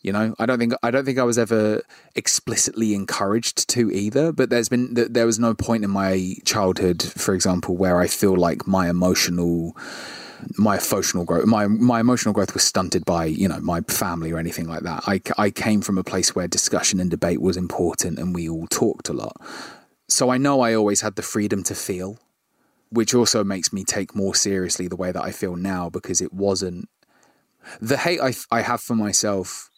You 0.01 0.11
know, 0.11 0.33
I 0.39 0.47
don't 0.47 0.57
think 0.57 0.73
I 0.81 0.89
don't 0.89 1.05
think 1.05 1.19
I 1.19 1.23
was 1.23 1.37
ever 1.37 1.83
explicitly 2.15 2.95
encouraged 2.95 3.69
to 3.69 3.91
either. 3.91 4.31
But 4.31 4.49
there's 4.49 4.67
been 4.67 4.93
there 4.93 5.27
was 5.27 5.37
no 5.37 5.53
point 5.53 5.83
in 5.83 5.91
my 5.91 6.35
childhood, 6.43 7.03
for 7.03 7.35
example, 7.35 7.77
where 7.77 7.99
I 7.99 8.07
feel 8.07 8.35
like 8.35 8.67
my 8.67 8.89
emotional 8.89 9.77
my 10.57 10.79
emotional 10.79 11.23
growth 11.23 11.45
my 11.45 11.67
my 11.67 11.99
emotional 11.99 12.33
growth 12.33 12.55
was 12.55 12.63
stunted 12.63 13.05
by 13.05 13.25
you 13.25 13.47
know 13.47 13.59
my 13.59 13.81
family 13.81 14.31
or 14.31 14.39
anything 14.39 14.67
like 14.67 14.81
that. 14.81 15.03
I 15.05 15.21
I 15.37 15.51
came 15.51 15.81
from 15.81 15.99
a 15.99 16.03
place 16.03 16.33
where 16.33 16.47
discussion 16.47 16.99
and 16.99 17.11
debate 17.11 17.39
was 17.39 17.55
important, 17.55 18.17
and 18.17 18.33
we 18.33 18.49
all 18.49 18.65
talked 18.67 19.07
a 19.07 19.13
lot. 19.13 19.37
So 20.07 20.31
I 20.31 20.37
know 20.37 20.61
I 20.61 20.73
always 20.73 21.01
had 21.01 21.15
the 21.15 21.21
freedom 21.21 21.61
to 21.63 21.75
feel, 21.75 22.17
which 22.91 23.13
also 23.15 23.43
makes 23.43 23.73
me 23.73 23.83
take 23.83 24.15
more 24.15 24.35
seriously 24.35 24.87
the 24.87 24.95
way 24.95 25.11
that 25.11 25.23
I 25.23 25.31
feel 25.31 25.55
now 25.55 25.89
because 25.89 26.21
it 26.21 26.33
wasn't 26.33 26.87
the 27.79 27.97
hate 27.97 28.19
I 28.21 28.33
I 28.51 28.61
have 28.61 28.81
for 28.81 28.95
myself 28.95 29.69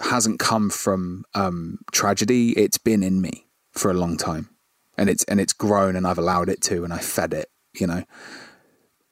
hasn't 0.00 0.38
come 0.38 0.70
from 0.70 1.24
um, 1.34 1.78
tragedy. 1.92 2.52
It's 2.52 2.78
been 2.78 3.02
in 3.02 3.20
me 3.20 3.46
for 3.72 3.90
a 3.90 3.94
long 3.94 4.16
time. 4.16 4.50
and 5.00 5.08
it's 5.08 5.24
and 5.24 5.40
it's 5.40 5.54
grown 5.54 5.96
and 5.96 6.06
I've 6.06 6.18
allowed 6.18 6.50
it 6.50 6.60
to 6.62 6.84
and 6.84 6.92
I 6.92 6.98
fed 6.98 7.32
it, 7.32 7.48
you 7.74 7.86
know. 7.86 8.04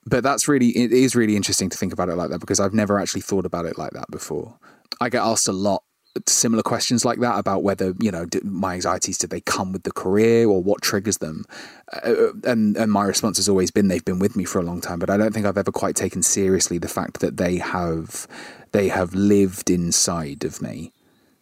But 0.05 0.23
that's 0.23 0.47
really 0.47 0.69
it 0.69 0.93
is 0.93 1.17
really 1.17 1.35
interesting 1.35 1.71
to 1.71 1.79
think 1.79 1.95
about 1.95 2.11
it 2.11 2.17
like 2.17 2.31
that 2.31 2.41
because 2.41 2.61
I've 2.61 2.75
never 2.75 3.01
actually 3.01 3.23
thought 3.23 3.47
about 3.47 3.65
it 3.65 3.79
like 3.79 3.93
that 3.93 4.11
before. 4.11 4.59
I 5.01 5.09
get 5.09 5.23
asked 5.23 5.49
a 5.49 5.53
lot 5.53 5.83
similar 6.27 6.63
questions 6.63 7.05
like 7.05 7.21
that 7.21 7.39
about 7.39 7.63
whether 7.63 7.95
you 8.01 8.11
know 8.11 8.27
my 8.45 8.75
anxieties 8.75 9.19
did 9.19 9.31
they 9.31 9.41
come 9.41 9.73
with 9.73 9.83
the 9.83 9.93
career 9.93 10.49
or 10.49 10.63
what 10.63 10.83
triggers 10.83 11.19
them? 11.19 11.45
Uh, 11.93 12.33
and 12.45 12.77
and 12.77 12.93
my 12.93 13.05
response 13.05 13.37
has 13.37 13.49
always 13.49 13.71
been 13.71 13.89
they've 13.89 14.05
been 14.05 14.19
with 14.19 14.37
me 14.37 14.45
for 14.45 14.59
a 14.59 14.63
long 14.63 14.81
time 14.81 14.99
but 14.99 15.09
i 15.09 15.17
don't 15.17 15.33
think 15.33 15.47
i've 15.47 15.57
ever 15.57 15.73
quite 15.73 15.97
taken 15.97 16.23
seriously 16.23 16.77
the 16.77 16.87
fact 16.87 17.21
that 17.21 17.39
they 17.39 17.57
have 17.57 18.27
they 18.73 18.89
have 18.89 19.15
lived 19.15 19.71
inside 19.71 20.45
of 20.45 20.61
me 20.61 20.93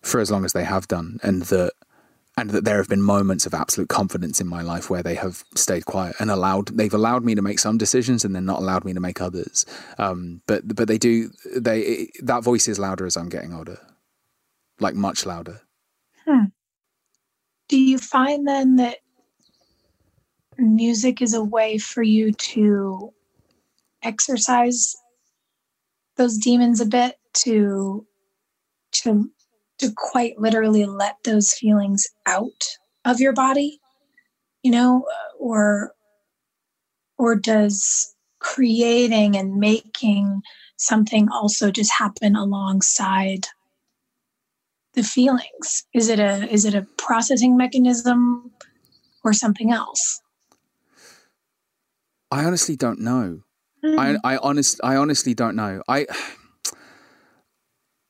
for 0.02 0.20
as 0.20 0.30
long 0.30 0.44
as 0.44 0.52
they 0.52 0.62
have 0.62 0.86
done 0.86 1.18
and 1.22 1.42
that 1.44 1.72
and 2.38 2.50
that 2.50 2.64
there 2.64 2.76
have 2.76 2.88
been 2.88 3.00
moments 3.00 3.46
of 3.46 3.54
absolute 3.54 3.88
confidence 3.88 4.40
in 4.40 4.46
my 4.46 4.60
life 4.60 4.90
where 4.90 5.02
they 5.02 5.14
have 5.14 5.42
stayed 5.54 5.86
quiet 5.86 6.14
and 6.20 6.30
allowed 6.30 6.68
they've 6.76 6.94
allowed 6.94 7.24
me 7.24 7.34
to 7.34 7.42
make 7.42 7.58
some 7.58 7.78
decisions 7.78 8.24
and 8.24 8.34
then 8.34 8.44
not 8.44 8.60
allowed 8.60 8.84
me 8.84 8.92
to 8.92 9.00
make 9.00 9.20
others. 9.20 9.64
Um, 9.98 10.42
but 10.46 10.76
but 10.76 10.86
they 10.86 10.98
do 10.98 11.30
they 11.54 12.10
that 12.20 12.44
voice 12.44 12.68
is 12.68 12.78
louder 12.78 13.06
as 13.06 13.16
i'm 13.16 13.28
getting 13.28 13.54
older 13.54 13.80
like 14.80 14.94
much 14.94 15.26
louder 15.26 15.60
hmm. 16.24 16.44
do 17.68 17.78
you 17.78 17.98
find 17.98 18.46
then 18.46 18.76
that 18.76 18.98
music 20.58 21.20
is 21.20 21.34
a 21.34 21.44
way 21.44 21.78
for 21.78 22.02
you 22.02 22.32
to 22.32 23.12
exercise 24.02 24.94
those 26.16 26.38
demons 26.38 26.80
a 26.80 26.86
bit 26.86 27.16
to 27.34 28.06
to 28.92 29.30
to 29.78 29.92
quite 29.96 30.38
literally 30.38 30.86
let 30.86 31.16
those 31.24 31.52
feelings 31.52 32.06
out 32.24 32.64
of 33.04 33.20
your 33.20 33.32
body 33.32 33.80
you 34.62 34.70
know 34.70 35.04
or 35.38 35.92
or 37.18 37.36
does 37.36 38.14
creating 38.38 39.36
and 39.36 39.56
making 39.56 40.40
something 40.76 41.28
also 41.30 41.70
just 41.70 41.92
happen 41.92 42.36
alongside 42.36 43.46
the 44.96 45.02
feelings 45.02 45.84
is 45.94 46.08
it 46.08 46.18
a 46.18 46.50
is 46.52 46.64
it 46.64 46.74
a 46.74 46.82
processing 46.96 47.56
mechanism 47.56 48.50
or 49.22 49.32
something 49.32 49.70
else 49.70 50.20
i 52.30 52.44
honestly 52.44 52.74
don't 52.74 52.98
know 52.98 53.40
mm. 53.84 53.98
i 53.98 54.34
i 54.34 54.36
honest 54.38 54.80
i 54.82 54.96
honestly 54.96 55.34
don't 55.34 55.54
know 55.54 55.82
i 55.86 56.06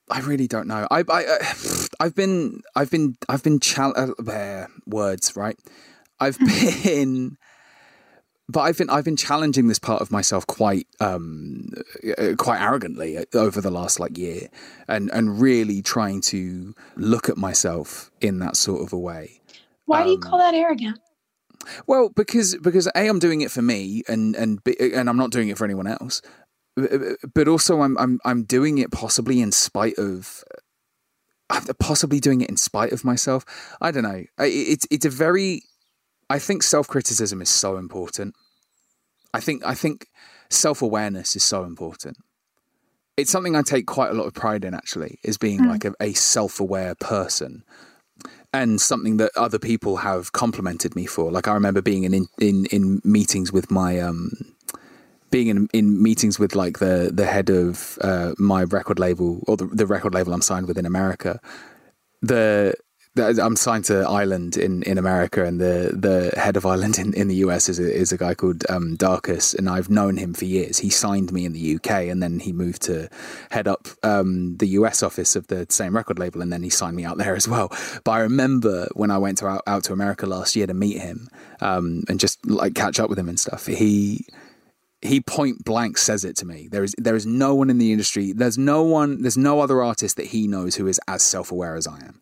I 0.08 0.20
really 0.20 0.46
don't 0.46 0.68
know. 0.68 0.86
I, 0.88 1.02
I, 1.10 1.24
uh, 1.24 1.38
I've 2.00 2.14
been, 2.14 2.62
I've 2.76 2.92
been, 2.92 3.16
I've 3.28 3.42
been 3.42 3.58
chal- 3.58 3.92
uh, 3.96 4.66
words 4.86 5.34
right. 5.34 5.58
I've 6.20 6.38
been, 6.84 7.38
but 8.48 8.60
I've 8.60 8.78
been, 8.78 8.90
I've 8.90 9.04
been 9.04 9.16
challenging 9.16 9.68
this 9.68 9.78
part 9.78 10.02
of 10.02 10.10
myself 10.10 10.46
quite, 10.46 10.86
um, 11.00 11.70
uh, 12.18 12.34
quite 12.36 12.60
arrogantly 12.60 13.24
over 13.34 13.60
the 13.60 13.70
last 13.70 13.98
like 14.00 14.16
year, 14.16 14.48
and 14.88 15.10
and 15.12 15.40
really 15.40 15.82
trying 15.82 16.20
to 16.22 16.74
look 16.96 17.28
at 17.28 17.36
myself 17.36 18.10
in 18.20 18.38
that 18.40 18.56
sort 18.56 18.82
of 18.82 18.92
a 18.92 18.98
way. 18.98 19.40
Why 19.86 20.00
um, 20.00 20.04
do 20.04 20.10
you 20.10 20.16
um, 20.16 20.22
call 20.22 20.38
that 20.38 20.54
arrogant? 20.54 20.98
Well, 21.86 22.10
because 22.10 22.56
because 22.62 22.86
a 22.86 23.08
I'm 23.08 23.18
doing 23.18 23.40
it 23.40 23.50
for 23.50 23.62
me, 23.62 24.02
and 24.08 24.36
and 24.36 24.60
and 24.80 25.08
I'm 25.08 25.16
not 25.16 25.30
doing 25.30 25.48
it 25.48 25.58
for 25.58 25.64
anyone 25.64 25.86
else 25.86 26.22
but 27.34 27.48
also 27.48 27.80
I'm 27.80 27.96
I'm 27.98 28.20
I'm 28.24 28.44
doing 28.44 28.78
it 28.78 28.92
possibly 28.92 29.40
in 29.40 29.50
spite 29.50 29.98
of 29.98 30.44
I'm 31.48 31.64
possibly 31.78 32.20
doing 32.20 32.40
it 32.42 32.50
in 32.50 32.56
spite 32.56 32.92
of 32.92 33.04
myself. 33.04 33.44
I 33.80 33.90
don't 33.90 34.02
know. 34.02 34.24
It's 34.38 34.86
it's 34.90 35.06
a 35.06 35.10
very 35.10 35.62
I 36.28 36.38
think 36.38 36.62
self 36.62 36.88
criticism 36.88 37.40
is 37.40 37.48
so 37.48 37.76
important. 37.76 38.34
I 39.32 39.40
think 39.40 39.64
I 39.64 39.74
think 39.74 40.06
self 40.50 40.82
awareness 40.82 41.36
is 41.36 41.44
so 41.44 41.64
important. 41.64 42.16
It's 43.16 43.30
something 43.30 43.56
I 43.56 43.62
take 43.62 43.86
quite 43.86 44.10
a 44.10 44.14
lot 44.14 44.26
of 44.26 44.34
pride 44.34 44.64
in 44.64 44.74
actually, 44.74 45.18
is 45.22 45.38
being 45.38 45.60
mm. 45.60 45.68
like 45.68 45.84
a, 45.84 45.92
a 46.00 46.12
self 46.12 46.60
aware 46.60 46.94
person. 46.94 47.64
And 48.52 48.80
something 48.80 49.18
that 49.18 49.32
other 49.36 49.58
people 49.58 49.98
have 49.98 50.32
complimented 50.32 50.96
me 50.96 51.04
for. 51.04 51.30
Like 51.30 51.46
I 51.46 51.52
remember 51.52 51.82
being 51.82 52.04
in 52.04 52.26
in, 52.40 52.66
in 52.66 53.00
meetings 53.04 53.52
with 53.52 53.70
my 53.70 54.00
um 54.00 54.32
being 55.30 55.48
in, 55.48 55.68
in 55.72 56.02
meetings 56.02 56.38
with 56.38 56.54
like 56.54 56.78
the 56.78 57.10
the 57.12 57.26
head 57.26 57.50
of 57.50 57.98
uh, 58.00 58.32
my 58.38 58.62
record 58.64 58.98
label 58.98 59.42
or 59.46 59.56
the, 59.56 59.66
the 59.66 59.86
record 59.86 60.14
label 60.14 60.32
I'm 60.32 60.40
signed 60.40 60.66
with 60.66 60.78
in 60.78 60.86
America, 60.86 61.40
the 62.22 62.74
I'm 63.18 63.56
signed 63.56 63.84
to 63.86 64.00
Island 64.08 64.56
in, 64.56 64.82
in 64.82 64.98
America, 64.98 65.44
and 65.44 65.60
the, 65.60 65.92
the 65.94 66.38
head 66.38 66.56
of 66.56 66.66
Island 66.66 66.98
in, 66.98 67.14
in 67.14 67.28
the 67.28 67.36
US 67.36 67.68
is 67.68 67.78
a, 67.78 67.92
is 67.92 68.12
a 68.12 68.16
guy 68.16 68.34
called 68.34 68.64
um, 68.68 68.96
Darcus, 68.96 69.54
and 69.54 69.68
I've 69.68 69.90
known 69.90 70.16
him 70.16 70.34
for 70.34 70.44
years. 70.44 70.78
He 70.78 70.90
signed 70.90 71.32
me 71.32 71.44
in 71.44 71.52
the 71.52 71.76
UK, 71.76 72.08
and 72.08 72.22
then 72.22 72.40
he 72.40 72.52
moved 72.52 72.82
to 72.82 73.08
head 73.50 73.68
up 73.68 73.88
um, 74.02 74.56
the 74.56 74.68
US 74.68 75.02
office 75.02 75.36
of 75.36 75.46
the 75.48 75.66
same 75.70 75.96
record 75.96 76.18
label, 76.18 76.42
and 76.42 76.52
then 76.52 76.62
he 76.62 76.70
signed 76.70 76.96
me 76.96 77.04
out 77.04 77.18
there 77.18 77.36
as 77.40 77.48
well. 77.48 77.68
But 78.04 78.12
I 78.12 78.20
remember 78.20 78.88
when 78.94 79.10
I 79.10 79.18
went 79.18 79.38
to, 79.38 79.46
out, 79.46 79.62
out 79.66 79.84
to 79.84 79.92
America 79.92 80.26
last 80.26 80.56
year 80.56 80.66
to 80.66 80.74
meet 80.74 81.00
him 81.00 81.28
um, 81.60 82.04
and 82.08 82.20
just 82.20 82.44
like 82.46 82.74
catch 82.74 83.00
up 83.00 83.08
with 83.08 83.18
him 83.18 83.28
and 83.28 83.40
stuff. 83.40 83.66
He 83.66 84.26
he 85.02 85.20
point 85.20 85.64
blank 85.64 85.98
says 85.98 86.24
it 86.24 86.36
to 86.36 86.46
me. 86.46 86.68
There 86.70 86.84
is 86.84 86.94
there 86.98 87.16
is 87.16 87.26
no 87.26 87.54
one 87.54 87.70
in 87.70 87.78
the 87.78 87.92
industry. 87.92 88.32
There's 88.32 88.58
no 88.58 88.82
one. 88.82 89.22
There's 89.22 89.36
no 89.36 89.60
other 89.60 89.82
artist 89.82 90.16
that 90.16 90.26
he 90.26 90.48
knows 90.48 90.76
who 90.76 90.86
is 90.86 91.00
as 91.08 91.22
self 91.22 91.52
aware 91.52 91.76
as 91.76 91.86
I 91.86 91.98
am, 91.98 92.20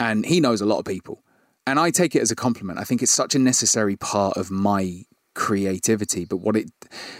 and 0.00 0.26
he 0.26 0.40
knows 0.40 0.60
a 0.60 0.66
lot 0.66 0.78
of 0.78 0.84
people. 0.84 1.22
And 1.66 1.78
I 1.78 1.90
take 1.90 2.14
it 2.14 2.22
as 2.22 2.30
a 2.30 2.36
compliment. 2.36 2.78
I 2.78 2.84
think 2.84 3.02
it's 3.02 3.12
such 3.12 3.34
a 3.34 3.38
necessary 3.38 3.96
part 3.96 4.36
of 4.36 4.50
my 4.50 5.02
creativity. 5.34 6.24
But 6.24 6.38
what 6.38 6.56
it 6.56 6.70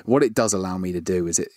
what 0.04 0.22
it 0.22 0.34
does 0.34 0.52
allow 0.52 0.78
me 0.78 0.92
to 0.92 1.00
do 1.00 1.26
is 1.26 1.38
it 1.38 1.50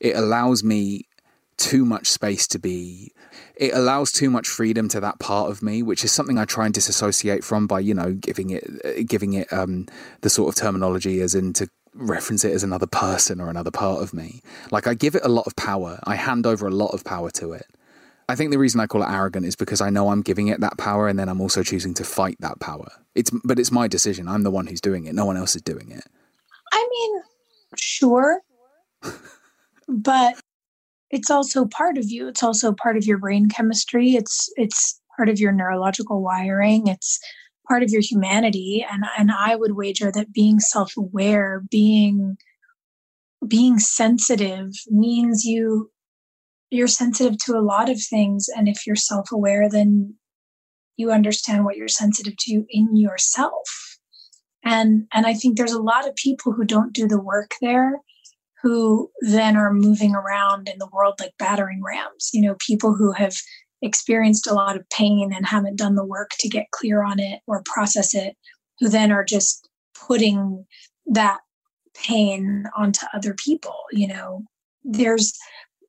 it 0.00 0.16
allows 0.16 0.62
me 0.62 1.08
too 1.56 1.86
much 1.86 2.10
space 2.10 2.46
to 2.46 2.58
be 2.58 3.10
it 3.56 3.72
allows 3.72 4.12
too 4.12 4.28
much 4.28 4.46
freedom 4.46 4.88
to 4.88 5.00
that 5.00 5.18
part 5.18 5.50
of 5.50 5.62
me 5.62 5.82
which 5.82 6.04
is 6.04 6.12
something 6.12 6.36
i 6.36 6.44
try 6.44 6.66
and 6.66 6.74
disassociate 6.74 7.42
from 7.42 7.66
by 7.66 7.80
you 7.80 7.94
know 7.94 8.12
giving 8.12 8.50
it 8.50 9.08
giving 9.08 9.32
it 9.32 9.50
um, 9.50 9.86
the 10.20 10.28
sort 10.28 10.50
of 10.50 10.54
terminology 10.54 11.22
as 11.22 11.34
in 11.34 11.54
to 11.54 11.66
reference 11.96 12.44
it 12.44 12.52
as 12.52 12.62
another 12.62 12.86
person 12.86 13.40
or 13.40 13.48
another 13.48 13.70
part 13.70 14.02
of 14.02 14.12
me. 14.12 14.42
Like 14.70 14.86
I 14.86 14.94
give 14.94 15.14
it 15.14 15.24
a 15.24 15.28
lot 15.28 15.46
of 15.46 15.56
power. 15.56 15.98
I 16.04 16.14
hand 16.14 16.46
over 16.46 16.66
a 16.66 16.70
lot 16.70 16.92
of 16.92 17.04
power 17.04 17.30
to 17.32 17.52
it. 17.52 17.66
I 18.28 18.34
think 18.34 18.50
the 18.50 18.58
reason 18.58 18.80
I 18.80 18.86
call 18.86 19.02
it 19.02 19.08
arrogant 19.08 19.46
is 19.46 19.54
because 19.54 19.80
I 19.80 19.90
know 19.90 20.08
I'm 20.08 20.22
giving 20.22 20.48
it 20.48 20.60
that 20.60 20.78
power 20.78 21.06
and 21.06 21.18
then 21.18 21.28
I'm 21.28 21.40
also 21.40 21.62
choosing 21.62 21.94
to 21.94 22.04
fight 22.04 22.36
that 22.40 22.58
power. 22.58 22.88
It's 23.14 23.30
but 23.44 23.58
it's 23.58 23.70
my 23.70 23.86
decision. 23.86 24.26
I'm 24.26 24.42
the 24.42 24.50
one 24.50 24.66
who's 24.66 24.80
doing 24.80 25.06
it. 25.06 25.14
No 25.14 25.24
one 25.24 25.36
else 25.36 25.54
is 25.54 25.62
doing 25.62 25.92
it. 25.92 26.04
I 26.72 26.88
mean, 26.90 27.22
sure. 27.78 28.40
but 29.88 30.40
it's 31.10 31.30
also 31.30 31.66
part 31.66 31.98
of 31.98 32.10
you. 32.10 32.26
It's 32.26 32.42
also 32.42 32.72
part 32.72 32.96
of 32.96 33.04
your 33.04 33.18
brain 33.18 33.48
chemistry. 33.48 34.16
It's 34.16 34.52
it's 34.56 35.00
part 35.16 35.28
of 35.28 35.38
your 35.38 35.52
neurological 35.52 36.20
wiring. 36.20 36.88
It's 36.88 37.20
part 37.68 37.82
of 37.82 37.90
your 37.90 38.02
humanity 38.02 38.86
and 38.90 39.04
and 39.18 39.30
i 39.32 39.56
would 39.56 39.76
wager 39.76 40.12
that 40.12 40.32
being 40.32 40.60
self-aware 40.60 41.62
being 41.70 42.36
being 43.46 43.78
sensitive 43.78 44.72
means 44.88 45.44
you 45.44 45.90
you're 46.70 46.88
sensitive 46.88 47.38
to 47.38 47.56
a 47.56 47.62
lot 47.62 47.88
of 47.90 48.00
things 48.02 48.48
and 48.56 48.68
if 48.68 48.86
you're 48.86 48.96
self-aware 48.96 49.68
then 49.68 50.14
you 50.96 51.10
understand 51.10 51.64
what 51.64 51.76
you're 51.76 51.88
sensitive 51.88 52.34
to 52.38 52.64
in 52.70 52.96
yourself 52.96 53.98
and 54.64 55.06
and 55.12 55.26
i 55.26 55.34
think 55.34 55.56
there's 55.56 55.72
a 55.72 55.82
lot 55.82 56.08
of 56.08 56.14
people 56.16 56.52
who 56.52 56.64
don't 56.64 56.92
do 56.92 57.06
the 57.06 57.20
work 57.20 57.52
there 57.60 58.00
who 58.62 59.10
then 59.20 59.56
are 59.56 59.72
moving 59.72 60.14
around 60.14 60.68
in 60.68 60.78
the 60.78 60.88
world 60.92 61.14
like 61.20 61.32
battering 61.38 61.82
rams 61.82 62.30
you 62.32 62.42
know 62.42 62.56
people 62.66 62.94
who 62.94 63.12
have 63.12 63.34
experienced 63.82 64.46
a 64.46 64.54
lot 64.54 64.76
of 64.76 64.88
pain 64.90 65.32
and 65.34 65.46
haven't 65.46 65.76
done 65.76 65.94
the 65.94 66.04
work 66.04 66.30
to 66.38 66.48
get 66.48 66.70
clear 66.72 67.02
on 67.02 67.18
it 67.18 67.40
or 67.46 67.62
process 67.64 68.14
it, 68.14 68.36
who 68.80 68.88
then 68.88 69.12
are 69.12 69.24
just 69.24 69.68
putting 70.06 70.64
that 71.06 71.40
pain 71.94 72.64
onto 72.76 73.06
other 73.14 73.34
people. 73.34 73.76
You 73.92 74.08
know, 74.08 74.44
there's 74.84 75.32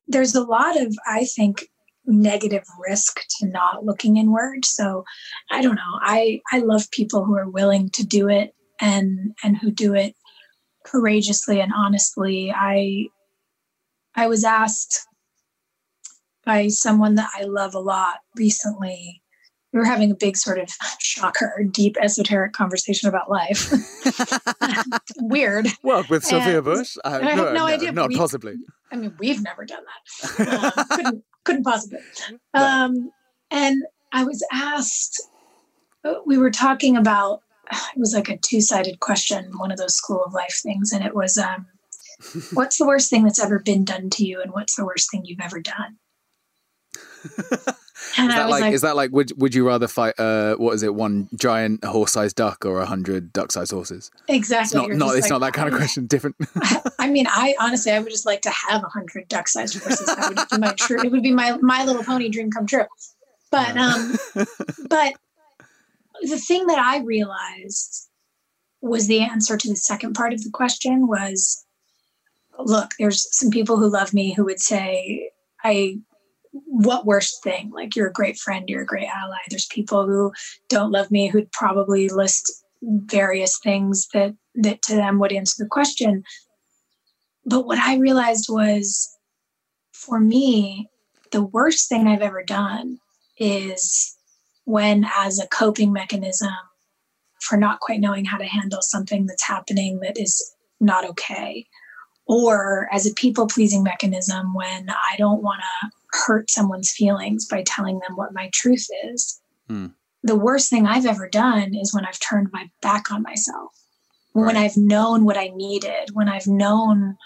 there's 0.08 0.36
a 0.36 0.44
lot 0.44 0.80
of, 0.80 0.96
I 1.06 1.26
think, 1.26 1.70
negative 2.06 2.64
risk 2.88 3.20
to 3.40 3.48
not 3.48 3.86
looking 3.86 4.18
inward. 4.18 4.66
So 4.66 5.04
I 5.52 5.62
don't 5.62 5.76
know. 5.76 6.00
I 6.02 6.42
I 6.52 6.60
love 6.60 6.90
people 6.92 7.26
who 7.26 7.36
are 7.36 7.50
willing 7.50 7.90
to 7.92 8.06
do 8.06 8.30
it 8.30 8.54
and 8.80 9.34
and 9.44 9.58
who 9.58 9.72
do 9.72 9.94
it 9.94 10.16
courageously 10.86 11.60
and 11.60 11.74
honestly. 11.76 12.52
I 12.56 13.08
I 14.16 14.28
was 14.28 14.44
asked 14.44 15.06
by 16.46 16.70
someone 16.70 17.16
that 17.16 17.30
I 17.36 17.44
love 17.44 17.76
a 17.76 17.80
lot 17.80 18.20
recently. 18.36 19.22
We 19.74 19.80
were 19.80 19.86
having 19.86 20.12
a 20.12 20.16
big 20.16 20.38
sort 20.38 20.60
of 20.60 20.70
shocker, 21.00 21.66
deep 21.70 21.98
esoteric 22.02 22.54
conversation 22.54 23.10
about 23.10 23.30
life. 23.30 23.72
Weird. 25.20 25.68
Well, 25.84 26.06
with 26.10 26.24
Sophia 26.24 26.62
Bush? 26.62 26.98
Uh, 27.04 27.20
I 27.22 27.30
have 27.30 27.38
no, 27.38 27.54
no, 27.54 27.66
idea. 27.66 27.92
Not 27.92 28.10
we, 28.10 28.18
possibly. 28.18 28.56
I 28.92 28.96
mean, 28.96 29.14
we've 29.20 29.42
never 29.42 29.66
done 29.66 29.84
that. 30.38 30.48
Uh, 30.64 30.84
couldn't, 30.96 31.24
couldn't 31.44 31.64
possibly. 31.64 32.00
Um, 32.54 33.12
and 33.52 33.84
I 34.14 34.24
was 34.24 34.46
asked 34.52 35.22
we 36.26 36.38
were 36.38 36.52
talking 36.52 36.96
about 36.96 37.42
it 37.72 38.00
was 38.00 38.14
like 38.14 38.30
a 38.30 38.38
two-sided 38.38 39.00
question, 39.02 39.52
one 39.58 39.72
of 39.72 39.78
those 39.78 39.96
school 39.96 40.24
of 40.24 40.34
life 40.34 40.58
things, 40.64 40.94
and 40.94 41.04
it 41.04 41.14
was 41.14 41.38
um, 41.38 41.66
what's 42.54 42.78
the 42.78 42.86
worst 42.86 43.10
thing 43.10 43.24
that's 43.24 43.44
ever 43.44 43.60
been 43.60 43.84
done 43.84 44.10
to 44.12 44.26
you, 44.26 44.42
and 44.42 44.54
what's 44.54 44.76
the 44.76 44.86
worst 44.86 45.12
thing 45.12 45.26
you've 45.26 45.42
ever 45.42 45.60
done? 45.60 45.98
And 48.18 48.30
is 48.30 48.36
that 48.36 48.50
like, 48.50 48.62
like, 48.62 48.74
is 48.74 48.82
that 48.82 48.96
like 48.96 49.12
would 49.12 49.32
would 49.40 49.56
you 49.56 49.68
rather 49.68 49.88
fight 49.88 50.20
uh 50.20 50.56
what 50.56 50.74
is 50.74 50.84
it 50.84 50.94
one 50.94 51.30
giant 51.36 51.84
horse 51.84 52.14
sized 52.14 52.36
duck 52.36 52.66
or 52.66 52.82
a 52.82 52.86
hundred 52.86 53.34
duck 53.34 53.52
sized 53.52 53.72
horses? 53.72 54.12
Exactly. 54.28 54.82
It's 54.82 54.90
not, 54.90 55.08
not 55.08 55.16
it's 55.16 55.24
like, 55.24 55.32
not 55.32 55.40
that 55.40 55.54
kind 55.54 55.70
of 55.70 55.76
question. 55.76 56.06
Different. 56.06 56.36
I 57.00 57.10
mean, 57.10 57.26
I 57.28 57.56
honestly 57.60 57.92
I 57.92 58.00
would 58.00 58.12
just 58.12 58.26
like 58.26 58.42
to 58.44 58.52
have 58.70 58.84
a 58.84 58.88
hundred 58.88 59.28
duck 59.28 59.48
sized 59.48 59.82
horses. 59.82 60.06
That 60.06 60.30
would 60.30 60.50
be 60.50 60.66
my 60.66 60.74
true. 60.74 61.02
It 61.04 61.12
would 61.12 61.24
be 61.24 61.32
my 61.32 61.58
my 61.62 61.84
little 61.86 62.04
pony 62.04 62.30
dream 62.30 62.52
come 62.52 62.66
true. 62.66 62.86
But 63.52 63.78
um, 63.78 64.18
but 64.90 65.14
the 66.22 66.38
thing 66.38 66.68
that 66.68 66.80
I 66.80 67.00
realized 67.00 68.10
was 68.82 69.08
the 69.08 69.22
answer 69.22 69.58
to 69.58 69.70
the 69.70 69.76
second 69.76 70.14
part 70.14 70.34
of 70.34 70.44
the 70.44 70.50
question 70.52 71.08
was, 71.08 71.66
look, 72.60 72.92
there's 73.00 73.28
some 73.36 73.50
people 73.50 73.78
who 73.78 73.90
love 73.90 74.14
me 74.14 74.34
who 74.34 74.46
would 74.46 74.60
say 74.60 75.32
I 75.64 76.00
what 76.66 77.06
worst 77.06 77.44
thing? 77.44 77.72
Like 77.74 77.96
you're 77.96 78.08
a 78.08 78.14
great 78.14 78.38
friend, 78.38 78.70
you're 78.70 78.82
a 78.82 78.86
great 78.86 79.08
ally. 79.08 79.38
There's 79.50 79.68
people 79.68 80.06
who 80.06 80.32
don't 80.70 80.92
love 80.92 81.12
me 81.12 81.28
who'd 81.28 81.52
probably 81.52 82.10
list 82.10 82.52
various 82.82 83.58
things 83.60 84.08
that 84.14 84.36
that 84.56 84.82
to 84.84 84.96
them 84.96 85.20
would 85.20 85.32
answer 85.32 85.64
the 85.64 85.70
question. 85.70 86.24
But 87.46 87.66
what 87.66 87.80
I 87.80 87.98
realized 87.98 88.48
was 88.50 89.18
for 89.94 90.20
me, 90.20 90.90
the 91.32 91.44
worst 91.44 91.90
thing 91.90 92.08
I've 92.08 92.22
ever 92.22 92.44
done 92.44 93.00
is 93.38 94.16
when 94.66 95.06
as 95.18 95.40
a 95.40 95.48
coping 95.48 95.94
mechanism 95.94 96.54
for 97.40 97.58
not 97.58 97.80
quite 97.80 98.00
knowing 98.00 98.26
how 98.26 98.38
to 98.38 98.46
handle 98.46 98.82
something 98.82 99.26
that's 99.26 99.44
happening 99.44 100.00
that 100.00 100.20
is 100.20 100.54
not 100.80 101.06
okay 101.06 101.66
or 102.28 102.90
as 102.92 103.08
a 103.08 103.14
people 103.14 103.48
pleasing 103.48 103.84
mechanism 103.84 104.54
when 104.54 104.90
I 104.90 105.16
don't 105.18 105.42
want 105.42 105.62
to 105.62 105.90
hurt 106.12 106.50
someone's 106.50 106.92
feelings 106.92 107.46
by 107.46 107.64
telling 107.64 108.00
them 108.00 108.16
what 108.16 108.34
my 108.34 108.50
truth 108.54 108.88
is. 109.06 109.42
Hmm. 109.68 109.88
The 110.24 110.36
worst 110.36 110.70
thing 110.70 110.86
I've 110.86 111.06
ever 111.06 111.30
done 111.30 111.76
is 111.76 111.94
when 111.94 112.06
I've 112.06 112.20
turned 112.20 112.50
my 112.52 112.70
back 112.82 113.12
on 113.12 113.22
myself, 113.22 113.72
right. 114.34 114.46
when 114.46 114.58
I've 114.58 114.78
known 114.78 115.26
what 115.26 115.38
I 115.38 115.52
needed, 115.54 116.10
when 116.14 116.28
I've 116.28 116.48
known 116.48 117.18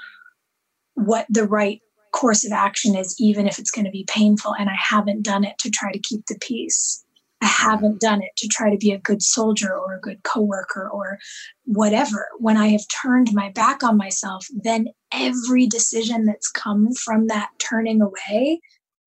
what 0.95 1.25
the 1.29 1.45
right 1.45 1.82
course 2.11 2.45
of 2.45 2.51
action 2.51 2.95
is, 2.95 3.15
even 3.19 3.47
if 3.47 3.57
it's 3.57 3.71
going 3.71 3.86
to 3.86 3.91
be 3.91 4.05
painful, 4.07 4.53
and 4.53 4.69
I 4.69 4.75
haven't 4.77 5.23
done 5.23 5.43
it 5.43 5.57
to 5.59 5.69
try 5.69 5.91
to 5.91 5.99
keep 5.99 6.25
the 6.25 6.38
peace. 6.41 7.03
I 7.42 7.48
haven't 7.48 8.00
done 8.00 8.22
it 8.22 8.32
to 8.38 8.48
try 8.48 8.70
to 8.70 8.78
be 8.78 8.92
a 8.92 9.00
good 9.00 9.24
soldier 9.24 9.76
or 9.76 9.96
a 9.96 10.00
good 10.00 10.22
coworker 10.24 10.88
or 10.88 11.18
whatever. 11.66 12.28
When 12.38 12.56
I 12.56 12.68
have 12.68 12.86
turned 13.02 13.34
my 13.34 13.50
back 13.50 13.84
on 13.84 13.98
myself, 13.98 14.46
then 14.52 14.88
every 15.12 15.66
decision 15.66 16.26
that's 16.26 16.50
come 16.50 16.94
from 16.94 17.28
that 17.28 17.50
turning 17.58 18.02
away 18.02 18.62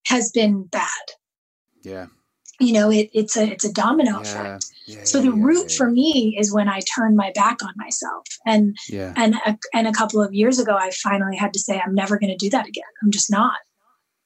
has 0.09 0.33
been 0.33 0.65
bad. 0.65 0.89
Yeah. 1.83 2.07
You 2.61 2.73
know, 2.73 2.91
it, 2.91 3.11
it's 3.13 3.37
a 3.37 3.51
it's 3.51 3.65
a 3.65 3.73
domino 3.73 4.13
yeah. 4.13 4.21
effect. 4.21 4.67
Yeah, 4.87 5.05
so 5.05 5.21
the 5.21 5.35
yeah, 5.35 5.45
root 5.45 5.73
for 5.73 5.91
me 5.91 6.37
is 6.39 6.53
when 6.53 6.69
I 6.69 6.81
turn 6.95 7.17
my 7.17 7.33
back 7.35 7.65
on 7.65 7.73
myself. 7.77 8.27
And 8.47 8.77
and 9.17 9.35
a, 9.47 9.59
and 9.73 9.89
a 9.89 9.93
couple 9.93 10.23
of 10.23 10.35
years 10.35 10.59
ago, 10.59 10.77
I 10.77 10.91
finally 10.91 11.37
had 11.37 11.53
to 11.55 11.59
say, 11.59 11.81
I'm 11.81 11.95
never 11.95 12.19
going 12.19 12.31
to 12.31 12.37
do 12.37 12.51
that 12.51 12.67
again. 12.67 12.85
I'm 13.03 13.11
just 13.11 13.31
not. 13.31 13.59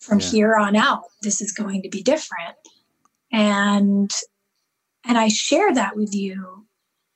From 0.01 0.21
here 0.21 0.57
on 0.57 0.77
out, 0.77 1.05
this 1.23 1.41
is 1.41 1.53
going 1.53 1.83
to 1.83 1.89
be 1.89 2.03
different 2.03 2.55
and 3.33 4.11
and 5.07 5.19
i 5.19 5.29
share 5.29 5.73
that 5.73 5.97
with 5.97 6.15
you 6.15 6.67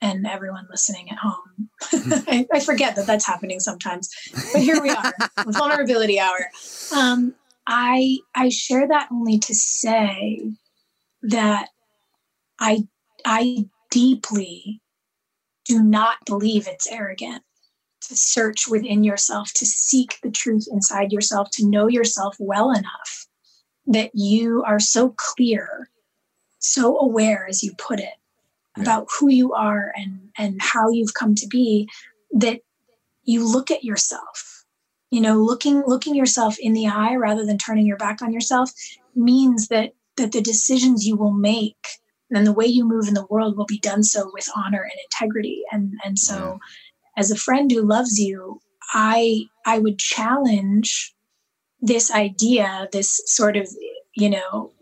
and 0.02 0.26
everyone 0.26 0.66
listening 0.68 1.08
at 1.12 1.18
home. 1.18 1.70
I, 2.26 2.44
I, 2.52 2.58
forget 2.58 2.96
that 2.96 3.06
that's 3.06 3.24
happening 3.24 3.60
sometimes 3.60 4.10
but 4.52 4.60
here 4.60 4.82
we 4.82 4.90
are 4.90 5.12
vulnerability 5.46 6.18
hour. 6.18 6.50
Um, 6.94 7.34
i 7.66 8.18
i 8.34 8.48
share 8.48 8.88
that 8.88 9.08
only 9.12 9.38
to 9.38 9.54
say 9.54 10.42
that 11.22 11.68
i 12.58 12.84
i 13.24 13.64
deeply 13.90 14.80
do 15.64 15.82
not 15.82 16.16
believe 16.26 16.66
it's 16.66 16.90
arrogant 16.90 17.42
to 18.00 18.16
search 18.16 18.66
within 18.68 19.04
yourself 19.04 19.52
to 19.54 19.64
seek 19.64 20.18
the 20.22 20.30
truth 20.30 20.66
inside 20.72 21.12
yourself 21.12 21.48
to 21.52 21.68
know 21.68 21.86
yourself 21.86 22.34
well 22.40 22.72
enough 22.72 23.28
that 23.86 24.10
you 24.14 24.62
are 24.64 24.80
so 24.80 25.14
clear 25.16 25.88
so 26.62 26.98
aware, 26.98 27.46
as 27.48 27.62
you 27.62 27.72
put 27.76 28.00
it, 28.00 28.14
yeah. 28.76 28.82
about 28.82 29.08
who 29.18 29.28
you 29.28 29.52
are 29.52 29.92
and 29.96 30.30
and 30.38 30.60
how 30.60 30.90
you've 30.90 31.14
come 31.14 31.34
to 31.34 31.46
be 31.46 31.88
that 32.32 32.60
you 33.24 33.46
look 33.46 33.70
at 33.70 33.84
yourself 33.84 34.64
you 35.10 35.20
know 35.20 35.36
looking 35.36 35.82
looking 35.86 36.14
yourself 36.14 36.56
in 36.58 36.72
the 36.72 36.86
eye 36.86 37.14
rather 37.14 37.44
than 37.44 37.58
turning 37.58 37.86
your 37.86 37.96
back 37.96 38.22
on 38.22 38.32
yourself 38.32 38.70
means 39.14 39.68
that 39.68 39.92
that 40.16 40.32
the 40.32 40.40
decisions 40.40 41.06
you 41.06 41.16
will 41.16 41.32
make 41.32 41.86
and 42.30 42.46
the 42.46 42.52
way 42.52 42.64
you 42.64 42.84
move 42.84 43.06
in 43.08 43.14
the 43.14 43.26
world 43.26 43.56
will 43.56 43.66
be 43.66 43.78
done 43.78 44.02
so 44.02 44.30
with 44.32 44.48
honor 44.56 44.82
and 44.82 45.00
integrity 45.04 45.62
and 45.70 45.94
and 46.04 46.18
so 46.18 46.34
yeah. 46.36 46.56
as 47.18 47.30
a 47.30 47.36
friend 47.36 47.70
who 47.70 47.82
loves 47.82 48.18
you 48.18 48.60
i 48.94 49.42
i 49.66 49.78
would 49.78 49.98
challenge 49.98 51.14
this 51.80 52.10
idea 52.10 52.88
this 52.92 53.20
sort 53.26 53.56
of 53.56 53.68
you 54.14 54.30
know 54.30 54.72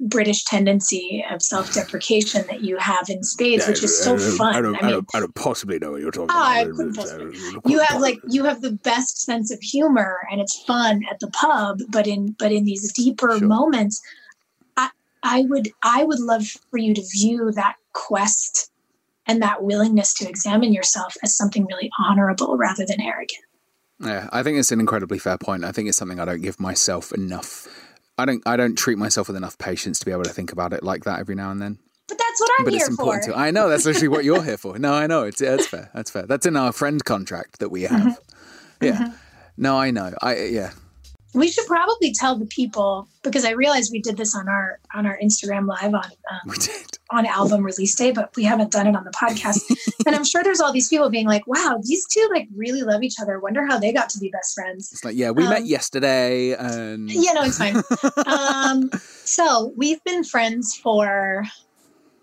British 0.00 0.44
tendency 0.44 1.24
of 1.30 1.42
self-deprecation 1.42 2.46
that 2.46 2.62
you 2.62 2.78
have 2.78 3.10
in 3.10 3.22
spades, 3.22 3.64
yeah, 3.64 3.70
which 3.70 3.82
is 3.82 4.02
so 4.02 4.16
fun. 4.16 4.54
I 4.54 4.60
don't, 4.62 4.76
I, 4.76 4.80
mean, 4.80 4.84
I, 4.84 4.90
don't, 4.90 5.08
I 5.14 5.20
don't, 5.20 5.34
possibly 5.34 5.78
know 5.78 5.92
what 5.92 6.00
you're 6.00 6.10
talking 6.10 6.30
oh, 6.30 6.90
about. 6.90 7.20
Uh, 7.20 7.60
you 7.66 7.80
have 7.80 8.00
like 8.00 8.18
you 8.28 8.44
have 8.44 8.62
the 8.62 8.72
best 8.72 9.20
sense 9.20 9.52
of 9.52 9.60
humor, 9.60 10.20
and 10.30 10.40
it's 10.40 10.62
fun 10.64 11.02
at 11.10 11.20
the 11.20 11.28
pub. 11.28 11.80
But 11.90 12.06
in 12.06 12.34
but 12.38 12.50
in 12.50 12.64
these 12.64 12.92
deeper 12.92 13.38
sure. 13.38 13.46
moments, 13.46 14.00
I 14.78 14.88
I 15.22 15.42
would 15.42 15.68
I 15.82 16.04
would 16.04 16.20
love 16.20 16.46
for 16.70 16.78
you 16.78 16.94
to 16.94 17.02
view 17.12 17.52
that 17.52 17.76
quest 17.92 18.70
and 19.26 19.42
that 19.42 19.62
willingness 19.62 20.14
to 20.14 20.28
examine 20.28 20.72
yourself 20.72 21.14
as 21.22 21.36
something 21.36 21.66
really 21.66 21.90
honorable 21.98 22.56
rather 22.56 22.86
than 22.86 23.00
arrogant. 23.02 23.44
Yeah, 24.00 24.30
I 24.32 24.42
think 24.42 24.56
it's 24.58 24.72
an 24.72 24.80
incredibly 24.80 25.18
fair 25.18 25.36
point. 25.36 25.62
I 25.62 25.72
think 25.72 25.88
it's 25.88 25.98
something 25.98 26.18
I 26.18 26.24
don't 26.24 26.40
give 26.40 26.58
myself 26.58 27.12
enough 27.12 27.68
I 28.20 28.24
don't 28.24 28.42
I 28.46 28.56
don't 28.56 28.76
treat 28.76 28.98
myself 28.98 29.28
with 29.28 29.36
enough 29.36 29.58
patience 29.58 29.98
to 30.00 30.06
be 30.06 30.12
able 30.12 30.24
to 30.24 30.30
think 30.30 30.52
about 30.52 30.72
it 30.72 30.82
like 30.82 31.04
that 31.04 31.20
every 31.20 31.34
now 31.34 31.50
and 31.50 31.60
then. 31.60 31.78
But 32.08 32.18
that's 32.18 32.40
what 32.40 32.50
I'm 32.58 32.64
but 32.64 32.72
here 32.72 32.80
it's 32.80 32.90
important 32.90 33.24
for. 33.24 33.32
To, 33.32 33.38
I 33.38 33.50
know 33.50 33.68
that's 33.68 33.86
literally 33.86 34.08
what 34.08 34.24
you're 34.24 34.42
here 34.42 34.56
for. 34.56 34.78
No, 34.78 34.92
I 34.92 35.06
know 35.06 35.24
it's 35.24 35.40
that's 35.40 35.66
fair. 35.66 35.90
That's 35.94 36.10
fair. 36.10 36.26
That's 36.26 36.46
in 36.46 36.56
our 36.56 36.72
friend 36.72 37.04
contract 37.04 37.60
that 37.60 37.70
we 37.70 37.82
have. 37.82 38.00
Mm-hmm. 38.00 38.84
Yeah. 38.84 38.92
Mm-hmm. 38.92 39.16
No, 39.56 39.78
I 39.78 39.90
know. 39.90 40.12
I 40.22 40.36
yeah 40.44 40.72
we 41.34 41.48
should 41.48 41.66
probably 41.66 42.12
tell 42.12 42.36
the 42.36 42.46
people 42.46 43.08
because 43.22 43.44
I 43.44 43.50
realized 43.50 43.92
we 43.92 44.00
did 44.00 44.16
this 44.16 44.34
on 44.34 44.48
our 44.48 44.80
on 44.94 45.06
our 45.06 45.18
Instagram 45.22 45.66
live 45.66 45.94
on 45.94 46.04
um, 46.04 46.54
on 47.10 47.26
album 47.26 47.64
release 47.64 47.94
day, 47.94 48.12
but 48.12 48.34
we 48.36 48.44
haven't 48.44 48.70
done 48.70 48.86
it 48.86 48.94
on 48.94 49.04
the 49.04 49.10
podcast. 49.10 49.62
and 50.06 50.14
I'm 50.14 50.24
sure 50.24 50.42
there's 50.42 50.60
all 50.60 50.72
these 50.72 50.88
people 50.88 51.10
being 51.10 51.26
like, 51.26 51.46
"Wow, 51.46 51.80
these 51.82 52.06
two 52.06 52.28
like 52.32 52.48
really 52.54 52.82
love 52.82 53.02
each 53.02 53.16
other. 53.20 53.38
Wonder 53.40 53.66
how 53.66 53.78
they 53.78 53.92
got 53.92 54.08
to 54.10 54.18
be 54.18 54.28
best 54.30 54.54
friends." 54.54 54.90
It's 54.92 55.04
like, 55.04 55.16
yeah, 55.16 55.30
we 55.30 55.44
um, 55.44 55.50
met 55.50 55.66
yesterday, 55.66 56.52
and 56.52 57.10
yeah, 57.12 57.32
no, 57.32 57.42
it's 57.42 57.58
fine. 57.58 57.76
um, 58.26 58.90
so 59.24 59.72
we've 59.76 60.02
been 60.04 60.24
friends 60.24 60.74
for 60.76 61.44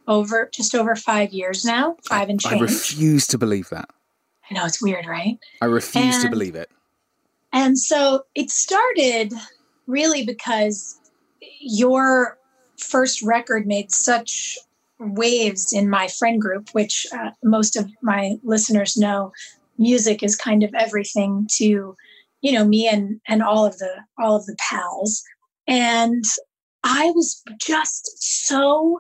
over 0.08 0.50
just 0.54 0.74
over 0.74 0.96
five 0.96 1.32
years 1.32 1.66
now, 1.66 1.98
five 2.08 2.30
and 2.30 2.40
change. 2.40 2.62
I 2.62 2.64
refuse 2.64 3.28
to 3.28 3.38
believe 3.38 3.70
that. 3.70 3.90
I 4.50 4.54
know 4.54 4.66
it's 4.66 4.82
weird, 4.82 5.06
right? 5.06 5.38
I 5.62 5.66
refuse 5.66 6.16
and, 6.16 6.24
to 6.24 6.30
believe 6.30 6.56
it. 6.56 6.70
And 7.52 7.78
so 7.78 8.24
it 8.34 8.50
started 8.50 9.34
really 9.86 10.26
because 10.26 11.00
your 11.60 12.38
first 12.78 13.22
record 13.22 13.66
made 13.68 13.92
such 13.92 14.58
waves 15.00 15.74
in 15.74 15.89
my 15.89 16.08
friend 16.08 16.41
group, 16.41 16.70
which 16.72 17.06
uh, 17.14 17.32
most 17.43 17.76
of 17.76 17.89
my 18.02 18.38
listeners 18.43 18.98
know 18.98 19.32
music 19.78 20.24
is 20.24 20.36
kind 20.36 20.64
of 20.64 20.74
everything 20.74 21.48
to 21.52 21.95
you 22.41 22.52
know 22.52 22.66
me 22.66 22.88
and 22.88 23.20
and 23.28 23.43
all 23.43 23.66
of 23.66 23.78
the 23.78 23.91
all 24.20 24.36
of 24.36 24.45
the 24.45 24.56
pals. 24.60 25.24
And 25.68 26.24
i 26.84 27.12
was 27.16 27.43
just 27.60 28.10
so 28.48 29.00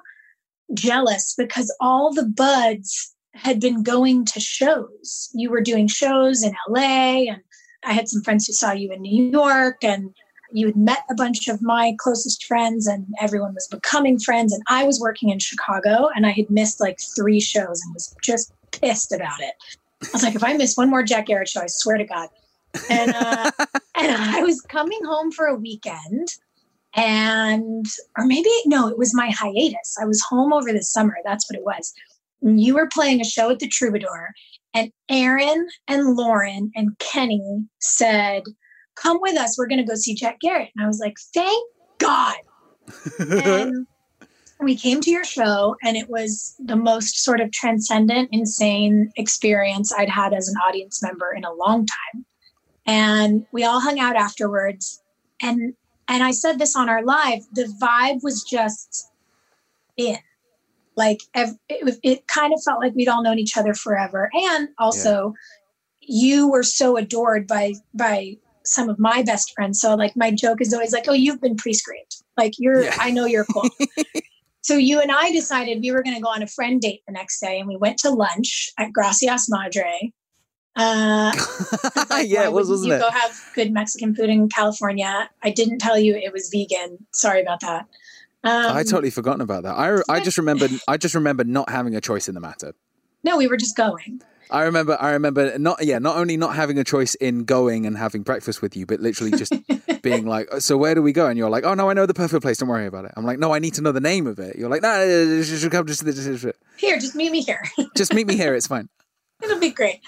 jealous 0.73 1.33
because 1.37 1.73
all 1.79 2.13
the 2.13 2.25
buds 2.25 3.13
had 3.33 3.59
been 3.59 3.83
going 3.83 4.25
to 4.25 4.39
shows. 4.39 5.29
You 5.33 5.49
were 5.49 5.61
doing 5.61 5.87
shows 5.87 6.43
in 6.43 6.53
la 6.67 6.81
and 6.81 7.41
I 7.83 7.93
had 7.93 8.09
some 8.09 8.23
friends 8.23 8.47
who 8.47 8.53
saw 8.53 8.71
you 8.71 8.91
in 8.91 9.01
New 9.01 9.29
York 9.29 9.83
and 9.83 10.13
you 10.57 10.65
had 10.65 10.75
met 10.75 11.03
a 11.09 11.15
bunch 11.15 11.47
of 11.47 11.61
my 11.61 11.95
closest 11.99 12.45
friends 12.45 12.87
and 12.87 13.05
everyone 13.21 13.53
was 13.53 13.67
becoming 13.67 14.17
friends. 14.17 14.51
And 14.51 14.63
I 14.67 14.83
was 14.83 14.99
working 14.99 15.29
in 15.29 15.39
Chicago 15.39 16.09
and 16.15 16.25
I 16.25 16.31
had 16.31 16.49
missed 16.49 16.79
like 16.79 16.99
three 17.15 17.39
shows 17.39 17.81
and 17.83 17.93
was 17.93 18.15
just 18.23 18.51
pissed 18.71 19.11
about 19.11 19.39
it. 19.39 19.53
I 20.03 20.09
was 20.13 20.23
like, 20.23 20.35
if 20.35 20.43
I 20.43 20.53
miss 20.53 20.75
one 20.75 20.89
more 20.89 21.03
Jack 21.03 21.27
Garratt 21.27 21.47
show, 21.47 21.61
I 21.61 21.67
swear 21.67 21.97
to 21.97 22.05
God. 22.05 22.29
And 22.89 23.13
uh, 23.13 23.51
and 23.95 24.11
I 24.11 24.41
was 24.41 24.61
coming 24.61 24.99
home 25.05 25.31
for 25.31 25.45
a 25.45 25.55
weekend 25.55 26.29
and 26.95 27.85
or 28.17 28.25
maybe 28.25 28.49
no, 28.65 28.87
it 28.87 28.97
was 28.97 29.13
my 29.13 29.29
hiatus. 29.29 29.97
I 30.01 30.05
was 30.05 30.21
home 30.27 30.51
over 30.53 30.73
the 30.73 30.83
summer. 30.83 31.17
That's 31.23 31.49
what 31.49 31.57
it 31.57 31.65
was. 31.65 31.93
And 32.41 32.59
you 32.59 32.73
were 32.75 32.89
playing 32.91 33.21
a 33.21 33.25
show 33.25 33.49
at 33.51 33.59
the 33.59 33.67
Troubadour, 33.67 34.33
and 34.73 34.91
Aaron 35.09 35.67
and 35.87 36.15
Lauren 36.15 36.71
and 36.75 36.97
Kenny 36.99 37.65
said, 37.79 38.43
"Come 39.01 39.19
with 39.21 39.37
us. 39.37 39.57
We're 39.57 39.67
going 39.67 39.79
to 39.79 39.85
go 39.85 39.95
see 39.95 40.13
Jack 40.13 40.39
Garratt." 40.43 40.69
And 40.75 40.83
I 40.83 40.87
was 40.87 40.99
like, 40.99 41.17
"Thank 41.33 41.69
God!" 41.97 42.35
and 43.19 43.87
we 44.59 44.75
came 44.75 45.01
to 45.01 45.11
your 45.11 45.23
show, 45.23 45.75
and 45.83 45.95
it 45.95 46.09
was 46.09 46.55
the 46.59 46.75
most 46.75 47.23
sort 47.23 47.41
of 47.41 47.51
transcendent, 47.51 48.29
insane 48.31 49.11
experience 49.15 49.93
I'd 49.93 50.09
had 50.09 50.33
as 50.33 50.47
an 50.47 50.55
audience 50.67 51.01
member 51.03 51.31
in 51.31 51.43
a 51.43 51.53
long 51.53 51.85
time. 51.85 52.25
And 52.85 53.45
we 53.51 53.63
all 53.63 53.79
hung 53.79 53.99
out 53.99 54.15
afterwards, 54.15 55.01
and 55.41 55.73
and 56.07 56.23
I 56.23 56.31
said 56.31 56.57
this 56.57 56.75
on 56.75 56.89
our 56.89 57.03
live, 57.03 57.43
the 57.51 57.71
vibe 57.81 58.23
was 58.23 58.43
just 58.43 59.11
in. 59.97 60.17
Like 60.95 61.19
it, 61.35 61.55
it 62.01 62.27
kind 62.27 62.53
of 62.53 62.63
felt 62.63 62.79
like 62.79 62.95
we'd 62.95 63.07
all 63.07 63.21
known 63.21 63.37
each 63.37 63.55
other 63.55 63.75
forever. 63.75 64.31
And 64.33 64.69
also 64.79 65.35
yeah. 66.01 66.31
you 66.31 66.49
were 66.49 66.63
so 66.63 66.97
adored 66.97 67.45
by 67.45 67.73
by 67.93 68.37
some 68.67 68.89
of 68.89 68.99
my 68.99 69.23
best 69.23 69.53
friends. 69.55 69.79
So 69.79 69.95
like 69.95 70.15
my 70.15 70.31
joke 70.31 70.61
is 70.61 70.73
always 70.73 70.93
like, 70.93 71.05
oh, 71.07 71.13
you've 71.13 71.41
been 71.41 71.55
pre-screened. 71.55 72.11
Like 72.37 72.53
you're 72.57 72.83
yeah. 72.83 72.95
I 72.99 73.11
know 73.11 73.25
you're 73.25 73.45
cool. 73.45 73.69
so 74.61 74.75
you 74.75 74.99
and 74.99 75.11
I 75.11 75.31
decided 75.31 75.79
we 75.81 75.91
were 75.91 76.03
going 76.03 76.15
to 76.15 76.21
go 76.21 76.29
on 76.29 76.43
a 76.43 76.47
friend 76.47 76.79
date 76.79 77.01
the 77.07 77.13
next 77.13 77.39
day 77.39 77.59
and 77.59 77.67
we 77.67 77.77
went 77.77 77.97
to 77.99 78.09
lunch 78.09 78.71
at 78.77 78.91
Gracias 78.93 79.47
Madre 79.49 80.13
uh, 80.77 81.33
like, 82.09 82.29
yeah, 82.29 82.43
it 82.43 82.53
was, 82.53 82.69
wasn't 82.69 82.89
you 82.89 82.95
it? 82.95 82.99
Go 82.99 83.09
have 83.09 83.51
good 83.55 83.73
Mexican 83.73 84.13
food 84.13 84.29
in 84.29 84.47
California. 84.47 85.27
I 85.43 85.49
didn't 85.49 85.79
tell 85.79 85.97
you 85.97 86.15
it 86.15 86.31
was 86.31 86.49
vegan. 86.53 87.05
Sorry 87.13 87.41
about 87.41 87.61
that. 87.61 87.87
Um, 88.43 88.77
I 88.77 88.83
totally 88.83 89.09
forgotten 89.09 89.41
about 89.41 89.63
that. 89.63 89.73
I 89.73 89.99
I 90.07 90.19
just 90.19 90.37
remember 90.37 90.67
I 90.87 90.97
just 90.97 91.15
remember 91.15 91.43
not 91.43 91.69
having 91.69 91.95
a 91.95 92.01
choice 92.01 92.29
in 92.29 92.35
the 92.35 92.39
matter. 92.39 92.73
No, 93.23 93.35
we 93.35 93.47
were 93.47 93.57
just 93.57 93.75
going. 93.75 94.21
I 94.49 94.63
remember 94.63 94.97
I 94.99 95.11
remember 95.11 95.57
not 95.57 95.83
yeah, 95.83 95.99
not 95.99 96.17
only 96.17 96.37
not 96.37 96.55
having 96.55 96.77
a 96.77 96.83
choice 96.83 97.15
in 97.15 97.43
going 97.43 97.85
and 97.85 97.97
having 97.97 98.23
breakfast 98.23 98.61
with 98.61 98.75
you, 98.75 98.85
but 98.85 98.99
literally 98.99 99.31
just 99.31 99.53
being 100.01 100.25
like, 100.25 100.47
so 100.59 100.77
where 100.77 100.95
do 100.95 101.01
we 101.01 101.11
go? 101.11 101.27
And 101.27 101.37
you're 101.37 101.49
like, 101.49 101.65
oh 101.65 101.73
no, 101.73 101.89
I 101.89 101.93
know 101.93 102.05
the 102.05 102.13
perfect 102.13 102.41
place. 102.41 102.57
Don't 102.57 102.69
worry 102.69 102.87
about 102.87 103.05
it. 103.05 103.11
I'm 103.17 103.25
like, 103.25 103.39
no, 103.39 103.53
I 103.53 103.59
need 103.59 103.73
to 103.75 103.81
know 103.81 103.91
the 103.91 103.99
name 103.99 104.27
of 104.27 104.39
it. 104.39 104.55
You're 104.57 104.69
like, 104.69 104.81
no, 104.81 105.03
you 105.03 105.43
should 105.43 105.71
come 105.71 105.85
just 105.85 106.03
here. 106.77 106.99
Just 106.99 107.15
meet 107.15 107.31
me 107.31 107.41
here. 107.41 107.63
just 107.95 108.13
meet 108.13 108.27
me 108.27 108.35
here. 108.35 108.55
It's 108.55 108.67
fine 108.67 108.89
it'll 109.43 109.59
be 109.59 109.71
great 109.71 110.01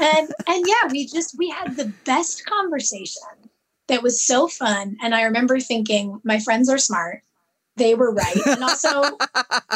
and 0.00 0.28
and 0.46 0.64
yeah 0.66 0.88
we 0.90 1.06
just 1.06 1.36
we 1.38 1.50
had 1.50 1.76
the 1.76 1.92
best 2.04 2.44
conversation 2.46 3.22
that 3.88 4.02
was 4.02 4.22
so 4.22 4.46
fun 4.46 4.96
and 5.02 5.14
i 5.14 5.22
remember 5.22 5.58
thinking 5.58 6.20
my 6.24 6.38
friends 6.38 6.68
are 6.68 6.78
smart 6.78 7.22
they 7.76 7.94
were 7.94 8.12
right 8.12 8.46
and 8.46 8.62
also 8.62 9.18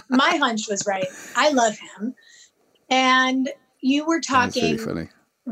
my 0.08 0.36
hunch 0.36 0.68
was 0.68 0.86
right 0.86 1.06
i 1.36 1.50
love 1.50 1.76
him 1.78 2.14
and 2.90 3.50
you 3.82 4.06
were 4.06 4.20
talking 4.20 4.78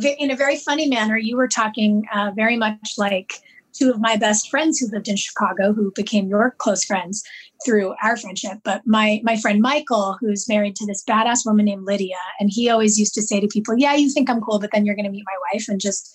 in 0.02 0.30
a 0.30 0.36
very 0.36 0.56
funny 0.56 0.88
manner 0.88 1.18
you 1.18 1.36
were 1.36 1.48
talking 1.48 2.04
uh, 2.14 2.30
very 2.34 2.56
much 2.56 2.92
like 2.96 3.34
two 3.72 3.90
of 3.90 4.00
my 4.00 4.16
best 4.16 4.48
friends 4.50 4.78
who 4.78 4.86
lived 4.88 5.08
in 5.08 5.16
chicago 5.16 5.72
who 5.72 5.92
became 5.94 6.28
your 6.28 6.54
close 6.58 6.84
friends 6.84 7.22
through 7.64 7.94
our 8.02 8.16
friendship. 8.16 8.58
But 8.64 8.82
my 8.86 9.20
my 9.22 9.36
friend 9.36 9.60
Michael, 9.60 10.16
who's 10.20 10.48
married 10.48 10.76
to 10.76 10.86
this 10.86 11.04
badass 11.04 11.46
woman 11.46 11.66
named 11.66 11.84
Lydia, 11.84 12.16
and 12.38 12.50
he 12.52 12.68
always 12.68 12.98
used 12.98 13.14
to 13.14 13.22
say 13.22 13.40
to 13.40 13.46
people, 13.48 13.74
"Yeah, 13.76 13.94
you 13.94 14.10
think 14.10 14.30
I'm 14.30 14.40
cool, 14.40 14.58
but 14.58 14.70
then 14.72 14.84
you're 14.84 14.94
going 14.94 15.06
to 15.06 15.10
meet 15.10 15.24
my 15.26 15.38
wife 15.52 15.68
and 15.68 15.80
just 15.80 16.14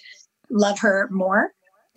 love 0.49 0.79
her 0.79 1.07
more." 1.11 1.51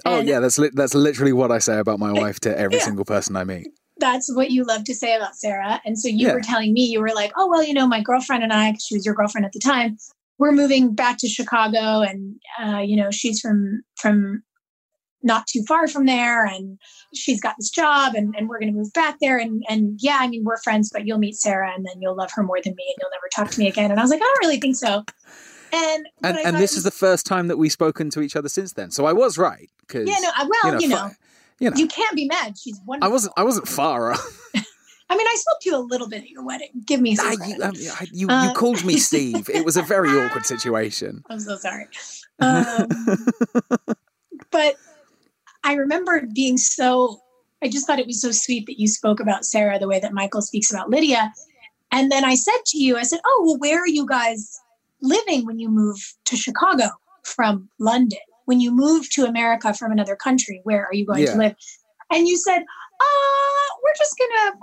Oh 0.04 0.20
and, 0.20 0.28
yeah, 0.28 0.40
that's 0.40 0.58
li- 0.58 0.70
that's 0.74 0.94
literally 0.94 1.32
what 1.32 1.50
I 1.50 1.58
say 1.58 1.78
about 1.78 1.98
my 1.98 2.12
wife 2.20 2.40
to 2.40 2.58
every 2.58 2.78
yeah. 2.78 2.84
single 2.84 3.04
person 3.04 3.36
I 3.36 3.44
meet. 3.44 3.68
That's 3.98 4.32
what 4.34 4.50
you 4.50 4.64
love 4.64 4.84
to 4.84 4.94
say 4.94 5.14
about 5.16 5.36
Sarah. 5.36 5.80
And 5.84 5.98
so 5.98 6.08
you 6.08 6.28
yeah. 6.28 6.32
were 6.34 6.40
telling 6.40 6.72
me 6.72 6.82
you 6.82 7.00
were 7.00 7.14
like, 7.14 7.32
"Oh 7.36 7.48
well, 7.48 7.64
you 7.64 7.74
know, 7.74 7.86
my 7.86 8.02
girlfriend 8.02 8.42
and 8.42 8.52
I, 8.52 8.74
she 8.74 8.94
was 8.94 9.04
your 9.04 9.14
girlfriend 9.14 9.44
at 9.44 9.52
the 9.52 9.58
time, 9.58 9.98
we're 10.38 10.52
moving 10.52 10.94
back 10.94 11.18
to 11.18 11.28
Chicago, 11.28 12.00
and 12.00 12.36
uh, 12.62 12.78
you 12.78 12.96
know, 12.96 13.10
she's 13.10 13.40
from 13.40 13.82
from 13.96 14.42
not 15.20 15.48
too 15.48 15.64
far 15.66 15.88
from 15.88 16.06
there 16.06 16.46
and 16.46 16.78
she's 17.12 17.40
got 17.40 17.56
this 17.58 17.70
job 17.70 18.14
and, 18.14 18.36
and 18.38 18.48
we're 18.48 18.60
going 18.60 18.72
to 18.72 18.78
move 18.78 18.92
back 18.92 19.16
there. 19.20 19.36
And 19.36 19.64
and 19.68 19.98
yeah 20.00 20.18
i 20.20 20.28
mean 20.28 20.44
we're 20.44 20.58
friends 20.58 20.90
but 20.92 21.06
you'll 21.06 21.18
meet 21.18 21.34
sarah 21.34 21.72
and 21.74 21.84
then 21.84 22.00
you'll 22.00 22.14
love 22.14 22.30
her 22.34 22.44
more 22.44 22.60
than 22.62 22.72
me 22.76 22.84
and 22.86 22.94
you'll 23.00 23.10
never 23.10 23.28
talk 23.34 23.52
to 23.52 23.58
me 23.58 23.66
again. 23.66 23.90
And 23.90 23.98
i 23.98 24.02
was 24.02 24.12
like 24.12 24.20
i 24.20 24.24
don't 24.24 24.38
really 24.40 24.60
think 24.60 24.76
so. 24.76 25.04
And 25.72 26.06
and, 26.22 26.38
and 26.38 26.56
this 26.56 26.70
was, 26.70 26.78
is 26.78 26.84
the 26.84 26.92
first 26.92 27.26
time 27.26 27.48
that 27.48 27.56
we've 27.56 27.72
spoken 27.72 28.10
to 28.10 28.22
each 28.22 28.36
other 28.36 28.48
since 28.48 28.74
then. 28.74 28.92
So 28.92 29.06
i 29.06 29.12
was 29.12 29.36
right 29.36 29.68
because 29.80 30.08
yeah 30.08 30.18
no 30.20 30.30
well 30.38 30.80
you 30.80 30.88
know, 30.88 30.96
you 30.96 31.02
know, 31.02 31.10
you 31.60 31.70
know 31.70 31.76
you 31.76 31.86
can't 31.86 32.14
be 32.14 32.26
mad 32.26 32.56
she's 32.58 32.80
wonderful 32.86 33.08
i 33.08 33.12
wasn't 33.12 33.32
i 33.36 33.42
wasn't 33.42 33.66
far 33.66 34.14
I 35.10 35.16
mean, 35.16 35.26
I 35.26 35.36
spoke 35.36 35.60
to 35.62 35.70
you 35.70 35.76
a 35.76 35.80
little 35.80 36.08
bit 36.08 36.22
at 36.22 36.28
your 36.28 36.44
wedding. 36.44 36.68
Give 36.84 37.00
me 37.00 37.16
some. 37.16 37.32
you, 37.46 37.62
um, 37.62 37.72
you, 38.12 38.28
uh, 38.28 38.44
you, 38.44 38.52
called 38.54 38.84
me 38.84 38.96
Steve. 38.98 39.48
it 39.48 39.64
was 39.64 39.76
a 39.76 39.82
very 39.82 40.10
awkward 40.10 40.44
situation. 40.44 41.24
I'm 41.30 41.40
so 41.40 41.56
sorry. 41.56 41.86
Um, 42.40 42.86
but 44.50 44.76
I 45.64 45.74
remember 45.74 46.22
being 46.34 46.58
so, 46.58 47.20
I 47.62 47.68
just 47.68 47.86
thought 47.86 47.98
it 47.98 48.06
was 48.06 48.20
so 48.20 48.32
sweet 48.32 48.66
that 48.66 48.78
you 48.78 48.86
spoke 48.86 49.18
about 49.18 49.46
Sarah 49.46 49.78
the 49.78 49.88
way 49.88 49.98
that 49.98 50.12
Michael 50.12 50.42
speaks 50.42 50.70
about 50.70 50.90
Lydia. 50.90 51.32
And 51.90 52.12
then 52.12 52.24
I 52.24 52.34
said 52.34 52.58
to 52.66 52.78
you, 52.78 52.98
I 52.98 53.02
said, 53.02 53.20
Oh, 53.24 53.42
well, 53.46 53.58
where 53.58 53.80
are 53.80 53.88
you 53.88 54.06
guys 54.06 54.60
living 55.00 55.46
when 55.46 55.58
you 55.58 55.70
move 55.70 55.96
to 56.26 56.36
Chicago 56.36 56.90
from 57.22 57.70
London? 57.78 58.18
When 58.48 58.60
you 58.60 58.74
move 58.74 59.10
to 59.10 59.26
America 59.26 59.74
from 59.74 59.92
another 59.92 60.16
country, 60.16 60.62
where 60.64 60.86
are 60.86 60.94
you 60.94 61.04
going 61.04 61.24
yeah. 61.24 61.32
to 61.32 61.38
live? 61.38 61.54
And 62.10 62.26
you 62.26 62.38
said, 62.38 62.60
uh, 62.60 63.68
we're 63.84 63.92
just 63.98 64.16
gonna, 64.18 64.56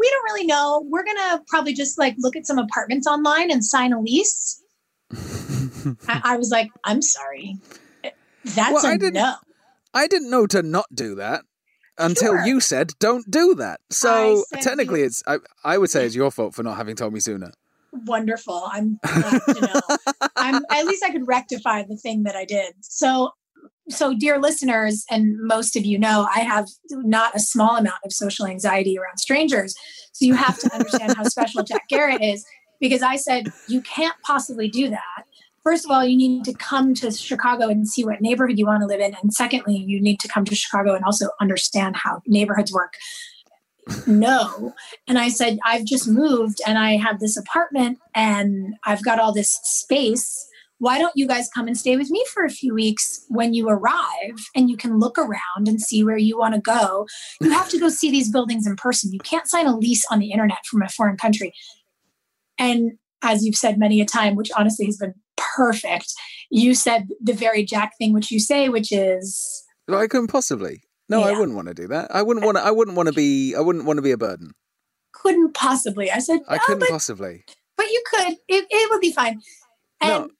we 0.00 0.10
don't 0.10 0.24
really 0.24 0.46
know. 0.46 0.84
We're 0.90 1.04
gonna 1.04 1.40
probably 1.46 1.72
just 1.72 1.96
like 1.96 2.16
look 2.18 2.34
at 2.34 2.44
some 2.44 2.58
apartments 2.58 3.06
online 3.06 3.52
and 3.52 3.64
sign 3.64 3.92
a 3.92 4.00
lease. 4.00 4.60
I, 6.08 6.20
I, 6.24 6.36
was 6.38 6.50
like, 6.50 6.70
I'm 6.82 7.02
sorry. 7.02 7.58
That's 8.44 8.82
well, 8.82 8.84
a 8.84 9.10
no. 9.12 9.34
I 9.94 10.08
didn't 10.08 10.30
know 10.30 10.48
to 10.48 10.64
not 10.64 10.86
do 10.92 11.14
that 11.14 11.44
until 11.98 12.32
sure. 12.32 12.44
you 12.44 12.58
said 12.58 12.94
don't 12.98 13.30
do 13.30 13.54
that. 13.54 13.80
So 13.90 14.42
technically, 14.60 15.00
you... 15.00 15.06
it's 15.06 15.22
I, 15.28 15.38
I 15.62 15.78
would 15.78 15.90
say 15.90 16.04
it's 16.04 16.16
your 16.16 16.32
fault 16.32 16.56
for 16.56 16.64
not 16.64 16.76
having 16.76 16.96
told 16.96 17.12
me 17.12 17.20
sooner. 17.20 17.52
Wonderful. 17.92 18.62
I'm 18.72 18.98
glad 19.06 19.42
to 19.48 19.60
know. 19.60 19.96
I'm 20.36 20.64
at 20.70 20.86
least 20.86 21.04
I 21.04 21.10
could 21.10 21.26
rectify 21.26 21.82
the 21.82 21.96
thing 21.96 22.22
that 22.24 22.36
I 22.36 22.44
did. 22.44 22.74
So 22.80 23.32
so 23.88 24.14
dear 24.14 24.38
listeners 24.38 25.04
and 25.10 25.36
most 25.40 25.74
of 25.74 25.84
you 25.84 25.98
know 25.98 26.28
i 26.32 26.40
have 26.40 26.66
not 26.90 27.34
a 27.34 27.40
small 27.40 27.76
amount 27.76 27.96
of 28.04 28.12
social 28.12 28.46
anxiety 28.46 28.96
around 28.96 29.18
strangers 29.18 29.74
so 30.12 30.24
you 30.24 30.34
have 30.34 30.56
to 30.60 30.72
understand 30.72 31.16
how 31.16 31.24
special 31.24 31.64
jack 31.64 31.82
Garratt 31.92 32.22
is 32.22 32.44
because 32.78 33.02
i 33.02 33.16
said 33.16 33.52
you 33.66 33.80
can't 33.80 34.14
possibly 34.24 34.68
do 34.68 34.88
that 34.90 35.24
first 35.62 35.84
of 35.84 35.90
all, 35.90 36.04
you 36.04 36.16
need 36.16 36.44
to 36.44 36.52
come 36.54 36.94
to 36.94 37.10
Chicago 37.10 37.68
and 37.68 37.88
see 37.88 38.04
what 38.04 38.20
neighborhood 38.20 38.58
you 38.58 38.66
want 38.66 38.80
to 38.82 38.86
live 38.86 39.00
in. 39.00 39.14
And 39.22 39.32
secondly, 39.32 39.76
you 39.76 40.00
need 40.00 40.20
to 40.20 40.28
come 40.28 40.44
to 40.44 40.54
Chicago 40.54 40.94
and 40.94 41.04
also 41.04 41.28
understand 41.40 41.96
how 41.96 42.22
neighborhoods 42.26 42.72
work. 42.72 42.94
No. 44.06 44.74
And 45.08 45.18
I 45.18 45.28
said, 45.28 45.58
I've 45.64 45.84
just 45.84 46.08
moved 46.08 46.60
and 46.66 46.78
I 46.78 46.96
have 46.96 47.20
this 47.20 47.36
apartment 47.36 47.98
and 48.14 48.74
I've 48.86 49.04
got 49.04 49.18
all 49.18 49.32
this 49.32 49.58
space. 49.62 50.46
Why 50.78 50.98
don't 50.98 51.12
you 51.14 51.26
guys 51.26 51.50
come 51.54 51.66
and 51.66 51.76
stay 51.76 51.96
with 51.96 52.10
me 52.10 52.24
for 52.32 52.44
a 52.44 52.50
few 52.50 52.74
weeks 52.74 53.24
when 53.28 53.52
you 53.52 53.68
arrive 53.68 54.48
and 54.56 54.70
you 54.70 54.76
can 54.76 54.98
look 54.98 55.18
around 55.18 55.68
and 55.68 55.80
see 55.80 56.02
where 56.02 56.16
you 56.16 56.38
want 56.38 56.54
to 56.54 56.60
go? 56.60 57.06
You 57.40 57.50
have 57.50 57.68
to 57.70 57.78
go 57.78 57.90
see 57.90 58.10
these 58.10 58.30
buildings 58.30 58.66
in 58.66 58.76
person. 58.76 59.12
You 59.12 59.18
can't 59.18 59.46
sign 59.46 59.66
a 59.66 59.76
lease 59.76 60.04
on 60.10 60.20
the 60.20 60.32
internet 60.32 60.64
from 60.64 60.82
a 60.82 60.88
foreign 60.88 61.18
country. 61.18 61.52
And 62.58 62.92
as 63.22 63.44
you've 63.44 63.56
said 63.56 63.78
many 63.78 64.00
a 64.00 64.06
time, 64.06 64.36
which 64.36 64.50
honestly 64.56 64.86
has 64.86 64.96
been 64.96 65.14
perfect. 65.36 66.12
You 66.50 66.74
said 66.74 67.08
the 67.20 67.32
very 67.32 67.64
Jack 67.64 67.92
thing, 67.98 68.12
which 68.12 68.30
you 68.30 68.40
say, 68.40 68.68
which 68.68 68.92
is. 68.92 69.64
I 69.88 70.06
couldn't 70.06 70.24
um, 70.24 70.28
possibly. 70.28 70.82
No, 71.10 71.20
yeah. 71.20 71.34
I 71.34 71.38
wouldn't 71.38 71.56
want 71.56 71.66
to 71.66 71.74
do 71.74 71.88
that. 71.88 72.14
I 72.14 72.22
wouldn't 72.22 72.46
want 72.46 72.56
to. 72.56 72.62
I 72.62 72.70
wouldn't 72.70 72.96
want 72.96 73.08
to 73.08 73.12
be. 73.12 73.54
I 73.56 73.60
wouldn't 73.60 73.84
want 73.84 73.98
to 73.98 74.02
be 74.02 74.12
a 74.12 74.16
burden. 74.16 74.52
Couldn't 75.12 75.54
possibly. 75.54 76.10
I 76.10 76.20
said. 76.20 76.40
I 76.48 76.58
couldn't 76.58 76.84
oh, 76.84 76.86
but, 76.86 76.90
possibly. 76.90 77.44
But 77.76 77.86
you 77.86 78.02
could. 78.08 78.36
It, 78.48 78.66
it 78.70 78.90
would 78.90 79.00
be 79.00 79.12
fine. 79.12 79.42
And 80.00 80.24
no. 80.24 80.30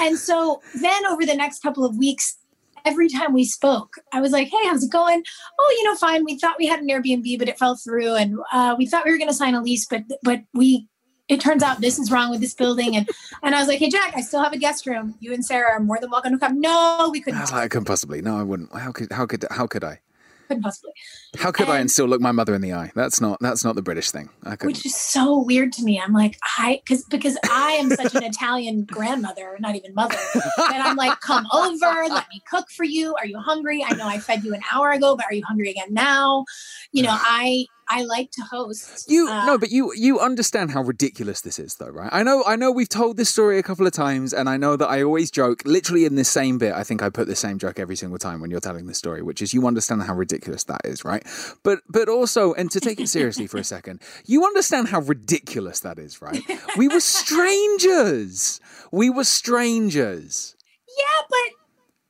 and 0.00 0.16
so 0.16 0.62
then 0.80 1.04
over 1.06 1.26
the 1.26 1.34
next 1.34 1.62
couple 1.62 1.84
of 1.84 1.98
weeks, 1.98 2.36
every 2.84 3.08
time 3.08 3.32
we 3.32 3.44
spoke, 3.44 3.96
I 4.12 4.20
was 4.20 4.30
like, 4.30 4.48
"Hey, 4.48 4.68
how's 4.68 4.84
it 4.84 4.92
going? 4.92 5.24
Oh, 5.58 5.76
you 5.78 5.84
know, 5.84 5.96
fine. 5.96 6.24
We 6.24 6.38
thought 6.38 6.58
we 6.58 6.66
had 6.66 6.80
an 6.80 6.88
Airbnb, 6.88 7.36
but 7.40 7.48
it 7.48 7.58
fell 7.58 7.76
through, 7.76 8.14
and 8.14 8.38
uh, 8.52 8.76
we 8.78 8.86
thought 8.86 9.04
we 9.04 9.10
were 9.10 9.18
going 9.18 9.28
to 9.30 9.34
sign 9.34 9.56
a 9.56 9.62
lease, 9.62 9.84
but 9.84 10.04
but 10.22 10.42
we 10.54 10.86
it 11.28 11.40
turns 11.40 11.62
out 11.62 11.80
this 11.80 11.98
is 11.98 12.10
wrong 12.10 12.30
with 12.30 12.40
this 12.40 12.54
building. 12.54 12.96
And 12.96 13.08
and 13.42 13.54
I 13.54 13.58
was 13.60 13.68
like, 13.68 13.78
hey 13.78 13.88
Jack, 13.88 14.12
I 14.16 14.20
still 14.20 14.42
have 14.42 14.52
a 14.52 14.58
guest 14.58 14.86
room. 14.86 15.14
You 15.20 15.32
and 15.32 15.44
Sarah 15.44 15.72
are 15.72 15.80
more 15.80 15.98
than 16.00 16.10
welcome 16.10 16.32
to 16.32 16.38
come. 16.38 16.60
No, 16.60 17.08
we 17.12 17.20
couldn't. 17.20 17.52
I 17.52 17.68
couldn't 17.68 17.86
possibly. 17.86 18.22
No, 18.22 18.38
I 18.38 18.42
wouldn't. 18.42 18.74
How 18.74 18.92
could 18.92 19.10
how 19.12 19.26
could 19.26 19.44
how 19.50 19.66
could 19.66 19.84
I? 19.84 20.00
Couldn't 20.48 20.62
possibly. 20.62 20.92
How 21.38 21.50
could 21.50 21.68
I 21.68 21.72
And- 21.74 21.80
and 21.82 21.90
still 21.90 22.06
look 22.06 22.20
my 22.20 22.32
mother 22.32 22.54
in 22.54 22.60
the 22.60 22.72
eye? 22.72 22.92
That's 22.94 23.20
not 23.20 23.38
that's 23.40 23.64
not 23.64 23.74
the 23.74 23.82
British 23.82 24.10
thing. 24.10 24.30
I 24.44 24.56
which 24.62 24.84
is 24.86 24.94
so 24.94 25.38
weird 25.38 25.72
to 25.74 25.82
me. 25.82 26.00
I'm 26.00 26.12
like, 26.12 26.38
I 26.58 26.80
because 26.84 27.04
because 27.04 27.36
I 27.50 27.72
am 27.72 27.90
such 27.90 28.14
an 28.14 28.22
Italian 28.32 28.84
grandmother, 28.84 29.56
not 29.60 29.74
even 29.76 29.94
mother, 29.94 30.16
that 30.56 30.82
I'm 30.84 30.96
like, 30.96 31.20
come 31.20 31.46
over, 31.52 32.08
let 32.08 32.26
me 32.32 32.42
cook 32.50 32.70
for 32.70 32.84
you. 32.84 33.14
Are 33.16 33.26
you 33.26 33.38
hungry? 33.38 33.84
I 33.86 33.94
know 33.94 34.06
I 34.06 34.18
fed 34.18 34.44
you 34.44 34.54
an 34.54 34.62
hour 34.72 34.90
ago, 34.90 35.16
but 35.16 35.26
are 35.26 35.34
you 35.34 35.44
hungry 35.44 35.70
again 35.70 35.92
now? 35.92 36.44
You 36.92 37.02
know, 37.02 37.10
I 37.20 37.66
I 37.86 38.02
like 38.04 38.30
to 38.32 38.42
host. 38.50 39.10
You 39.10 39.28
uh, 39.28 39.44
no, 39.44 39.58
but 39.58 39.70
you 39.70 39.92
you 39.94 40.18
understand 40.20 40.70
how 40.70 40.82
ridiculous 40.82 41.42
this 41.42 41.58
is, 41.58 41.74
though, 41.76 41.88
right? 41.88 42.08
I 42.12 42.22
know, 42.22 42.42
I 42.46 42.56
know. 42.56 42.70
We've 42.70 42.88
told 42.88 43.16
this 43.18 43.28
story 43.28 43.58
a 43.58 43.62
couple 43.62 43.86
of 43.86 43.92
times, 43.92 44.32
and 44.32 44.48
I 44.48 44.56
know 44.56 44.76
that 44.76 44.88
I 44.88 45.02
always 45.02 45.30
joke. 45.30 45.62
Literally 45.66 46.04
in 46.06 46.14
this 46.14 46.28
same 46.28 46.56
bit, 46.58 46.72
I 46.72 46.82
think 46.82 47.02
I 47.02 47.10
put 47.10 47.26
the 47.26 47.36
same 47.36 47.58
joke 47.58 47.78
every 47.78 47.96
single 47.96 48.18
time 48.18 48.40
when 48.40 48.50
you're 48.50 48.60
telling 48.60 48.86
this 48.86 48.96
story, 48.98 49.20
which 49.22 49.42
is 49.42 49.52
you 49.52 49.66
understand 49.66 50.02
how 50.02 50.14
ridiculous 50.14 50.64
that 50.64 50.80
is, 50.84 51.04
right? 51.04 51.23
But 51.62 51.80
but 51.88 52.08
also, 52.08 52.52
and 52.54 52.70
to 52.70 52.80
take 52.80 53.00
it 53.00 53.08
seriously 53.08 53.46
for 53.46 53.58
a 53.58 53.64
second, 53.64 54.00
you 54.26 54.44
understand 54.44 54.88
how 54.88 55.00
ridiculous 55.00 55.80
that 55.80 55.98
is, 55.98 56.20
right? 56.22 56.42
We 56.76 56.88
were 56.88 57.00
strangers. 57.18 58.60
We 58.92 59.10
were 59.10 59.24
strangers. 59.24 60.54
yeah, 60.98 61.26
but 61.28 61.63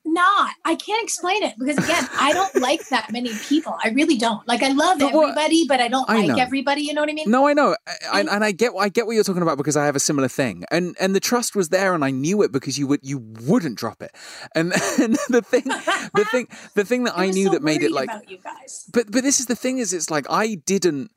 not. 0.04 0.54
I 0.64 0.74
can't 0.74 1.02
explain 1.02 1.42
it 1.42 1.54
because 1.58 1.78
again, 1.78 2.06
I 2.18 2.32
don't 2.32 2.54
like 2.62 2.86
that 2.88 3.10
many 3.10 3.32
people. 3.48 3.76
I 3.82 3.88
really 3.90 4.16
don't. 4.16 4.46
Like 4.46 4.62
I 4.62 4.68
love 4.68 4.98
But 4.98 5.12
what- 5.12 5.30
everybody, 5.30 5.66
but 5.66 5.80
I 5.80 5.88
don't 5.88 6.08
I 6.08 6.18
like 6.18 6.28
know. 6.28 6.36
everybody. 6.36 6.82
You 6.82 6.94
know 6.94 7.00
what 7.02 7.10
I 7.10 7.14
mean? 7.14 7.30
No, 7.30 7.46
I 7.48 7.52
know, 7.54 7.76
I, 8.12 8.20
and, 8.20 8.28
and 8.28 8.44
I 8.44 8.52
get 8.52 8.72
I 8.78 8.88
get 8.88 9.06
what 9.06 9.12
you're 9.14 9.24
talking 9.24 9.42
about 9.42 9.56
because 9.58 9.76
I 9.76 9.86
have 9.86 9.96
a 9.96 10.00
similar 10.00 10.28
thing, 10.28 10.64
and 10.70 10.96
and 11.00 11.14
the 11.14 11.20
trust 11.20 11.56
was 11.56 11.70
there, 11.70 11.94
and 11.94 12.04
I 12.04 12.10
knew 12.10 12.42
it 12.42 12.52
because 12.52 12.78
you 12.78 12.86
would 12.86 13.00
you 13.02 13.18
wouldn't 13.42 13.76
drop 13.78 14.02
it, 14.02 14.14
and, 14.54 14.72
and 15.00 15.16
the 15.28 15.42
thing 15.42 15.64
the 15.64 16.26
thing 16.30 16.48
the 16.74 16.84
thing 16.84 17.04
that 17.04 17.14
I, 17.18 17.30
knew 17.30 17.46
so 17.46 17.52
that 17.52 17.62
made 17.62 17.82
it 17.82 17.90
like, 17.92 18.10
you 18.28 18.38
guys. 18.38 18.88
but 18.92 19.10
but 19.10 19.22
this 19.22 19.40
is 19.40 19.46
the 19.46 19.56
thing 19.56 19.78
is 19.78 19.92
it's 19.92 20.10
like 20.10 20.26
I 20.30 20.56
didn't. 20.66 21.10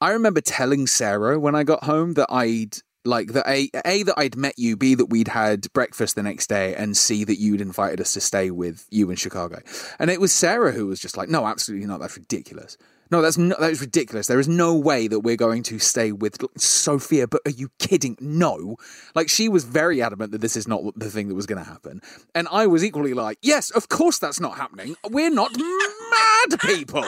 I 0.00 0.12
remember 0.12 0.40
telling 0.40 0.86
Sarah 0.86 1.38
when 1.38 1.54
I 1.54 1.62
got 1.62 1.84
home 1.84 2.14
that 2.14 2.28
I'd 2.32 2.78
like 3.04 3.32
that 3.32 3.48
a 3.48 3.70
a 3.84 4.02
that 4.02 4.14
I'd 4.18 4.36
met 4.36 4.58
you, 4.58 4.76
b 4.76 4.94
that 4.94 5.06
we'd 5.06 5.28
had 5.28 5.72
breakfast 5.72 6.16
the 6.16 6.22
next 6.22 6.48
day, 6.48 6.74
and 6.74 6.96
c 6.96 7.24
that 7.24 7.38
you'd 7.38 7.60
invited 7.60 8.00
us 8.00 8.12
to 8.14 8.20
stay 8.20 8.50
with 8.50 8.86
you 8.90 9.10
in 9.10 9.16
Chicago, 9.16 9.60
and 9.98 10.10
it 10.10 10.20
was 10.20 10.32
Sarah 10.32 10.72
who 10.72 10.86
was 10.86 11.00
just 11.00 11.16
like, 11.16 11.28
no, 11.28 11.46
absolutely 11.46 11.86
not, 11.86 12.00
that's 12.00 12.16
ridiculous. 12.16 12.76
No, 13.10 13.22
that's 13.22 13.36
no, 13.36 13.56
that 13.58 13.72
is 13.72 13.80
ridiculous. 13.80 14.28
There 14.28 14.38
is 14.38 14.46
no 14.46 14.76
way 14.76 15.08
that 15.08 15.20
we're 15.20 15.36
going 15.36 15.64
to 15.64 15.80
stay 15.80 16.12
with 16.12 16.36
Sophia. 16.56 17.26
But 17.26 17.40
are 17.44 17.50
you 17.50 17.70
kidding? 17.80 18.16
No. 18.20 18.76
Like 19.16 19.28
she 19.28 19.48
was 19.48 19.64
very 19.64 20.00
adamant 20.00 20.30
that 20.30 20.40
this 20.40 20.56
is 20.56 20.68
not 20.68 20.82
the 20.96 21.10
thing 21.10 21.26
that 21.26 21.34
was 21.34 21.46
going 21.46 21.62
to 21.62 21.68
happen, 21.68 22.02
and 22.34 22.46
I 22.52 22.68
was 22.68 22.84
equally 22.84 23.14
like, 23.14 23.38
yes, 23.42 23.70
of 23.70 23.88
course 23.88 24.18
that's 24.18 24.38
not 24.38 24.56
happening. 24.56 24.94
We're 25.10 25.30
not 25.30 25.50
mad 25.56 26.60
people. 26.60 27.04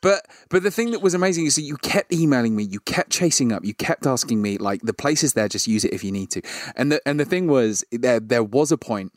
But 0.00 0.26
but 0.48 0.62
the 0.62 0.70
thing 0.70 0.90
that 0.90 1.02
was 1.02 1.14
amazing 1.14 1.46
is 1.46 1.56
that 1.56 1.62
you 1.62 1.76
kept 1.76 2.12
emailing 2.12 2.54
me, 2.56 2.64
you 2.64 2.80
kept 2.80 3.10
chasing 3.10 3.52
up, 3.52 3.64
you 3.64 3.74
kept 3.74 4.06
asking 4.06 4.42
me 4.42 4.58
like 4.58 4.82
the 4.82 4.94
place 4.94 5.22
is 5.22 5.34
there, 5.34 5.48
just 5.48 5.66
use 5.66 5.84
it 5.84 5.92
if 5.92 6.04
you 6.04 6.12
need 6.12 6.30
to. 6.30 6.42
And 6.76 6.92
the 6.92 7.00
and 7.06 7.18
the 7.18 7.24
thing 7.24 7.46
was 7.46 7.84
there 7.90 8.20
there 8.20 8.44
was 8.44 8.72
a 8.72 8.78
point 8.78 9.12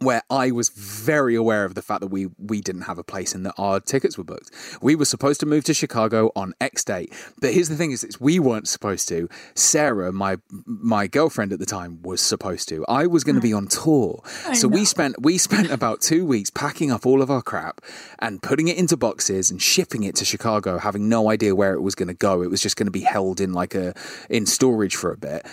where 0.00 0.22
I 0.30 0.50
was 0.50 0.70
very 0.70 1.34
aware 1.34 1.64
of 1.64 1.74
the 1.74 1.82
fact 1.82 2.00
that 2.00 2.08
we 2.08 2.28
we 2.38 2.60
didn't 2.60 2.82
have 2.82 2.98
a 2.98 3.04
place 3.04 3.34
and 3.34 3.44
that 3.46 3.54
our 3.58 3.80
tickets 3.80 4.16
were 4.16 4.24
booked. 4.24 4.50
We 4.80 4.94
were 4.94 5.04
supposed 5.04 5.40
to 5.40 5.46
move 5.46 5.64
to 5.64 5.74
Chicago 5.74 6.30
on 6.34 6.54
X 6.60 6.84
date, 6.84 7.12
but 7.40 7.52
here's 7.52 7.68
the 7.68 7.76
thing: 7.76 7.92
is, 7.92 8.06
we 8.20 8.38
weren't 8.38 8.68
supposed 8.68 9.08
to. 9.08 9.28
Sarah, 9.54 10.12
my 10.12 10.38
my 10.66 11.06
girlfriend 11.06 11.52
at 11.52 11.58
the 11.58 11.66
time, 11.66 12.02
was 12.02 12.20
supposed 12.20 12.68
to. 12.70 12.84
I 12.88 13.06
was 13.06 13.24
going 13.24 13.36
to 13.36 13.42
be 13.42 13.52
on 13.52 13.68
tour, 13.68 14.22
so 14.54 14.68
we 14.68 14.84
spent 14.84 15.20
we 15.22 15.38
spent 15.38 15.70
about 15.70 16.00
two 16.00 16.24
weeks 16.24 16.50
packing 16.50 16.90
up 16.90 17.04
all 17.06 17.22
of 17.22 17.30
our 17.30 17.42
crap 17.42 17.80
and 18.18 18.42
putting 18.42 18.68
it 18.68 18.78
into 18.78 18.96
boxes 18.96 19.50
and 19.50 19.60
shipping 19.60 20.02
it 20.02 20.16
to 20.16 20.24
Chicago, 20.24 20.78
having 20.78 21.08
no 21.08 21.30
idea 21.30 21.54
where 21.54 21.74
it 21.74 21.82
was 21.82 21.94
going 21.94 22.08
to 22.08 22.14
go. 22.14 22.42
It 22.42 22.50
was 22.50 22.62
just 22.62 22.76
going 22.76 22.86
to 22.86 22.92
be 22.92 23.02
held 23.02 23.40
in 23.40 23.52
like 23.52 23.74
a 23.74 23.94
in 24.28 24.46
storage 24.46 24.96
for 24.96 25.12
a 25.12 25.16
bit 25.16 25.46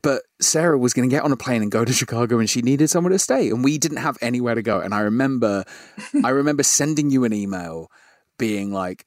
but 0.00 0.22
Sarah 0.40 0.78
was 0.78 0.94
going 0.94 1.08
to 1.08 1.14
get 1.14 1.24
on 1.24 1.32
a 1.32 1.36
plane 1.36 1.62
and 1.62 1.70
go 1.70 1.84
to 1.84 1.92
Chicago 1.92 2.38
and 2.38 2.48
she 2.48 2.62
needed 2.62 2.88
somewhere 2.88 3.12
to 3.12 3.18
stay 3.18 3.50
and 3.50 3.62
we 3.62 3.76
didn't 3.76 3.98
have 3.98 4.16
anywhere 4.22 4.54
to 4.54 4.62
go. 4.62 4.80
And 4.80 4.94
I 4.94 5.00
remember 5.00 5.64
I 6.24 6.30
remember 6.30 6.62
sending 6.62 7.10
you 7.10 7.24
an 7.24 7.32
email 7.32 7.90
being 8.38 8.72
like 8.72 9.04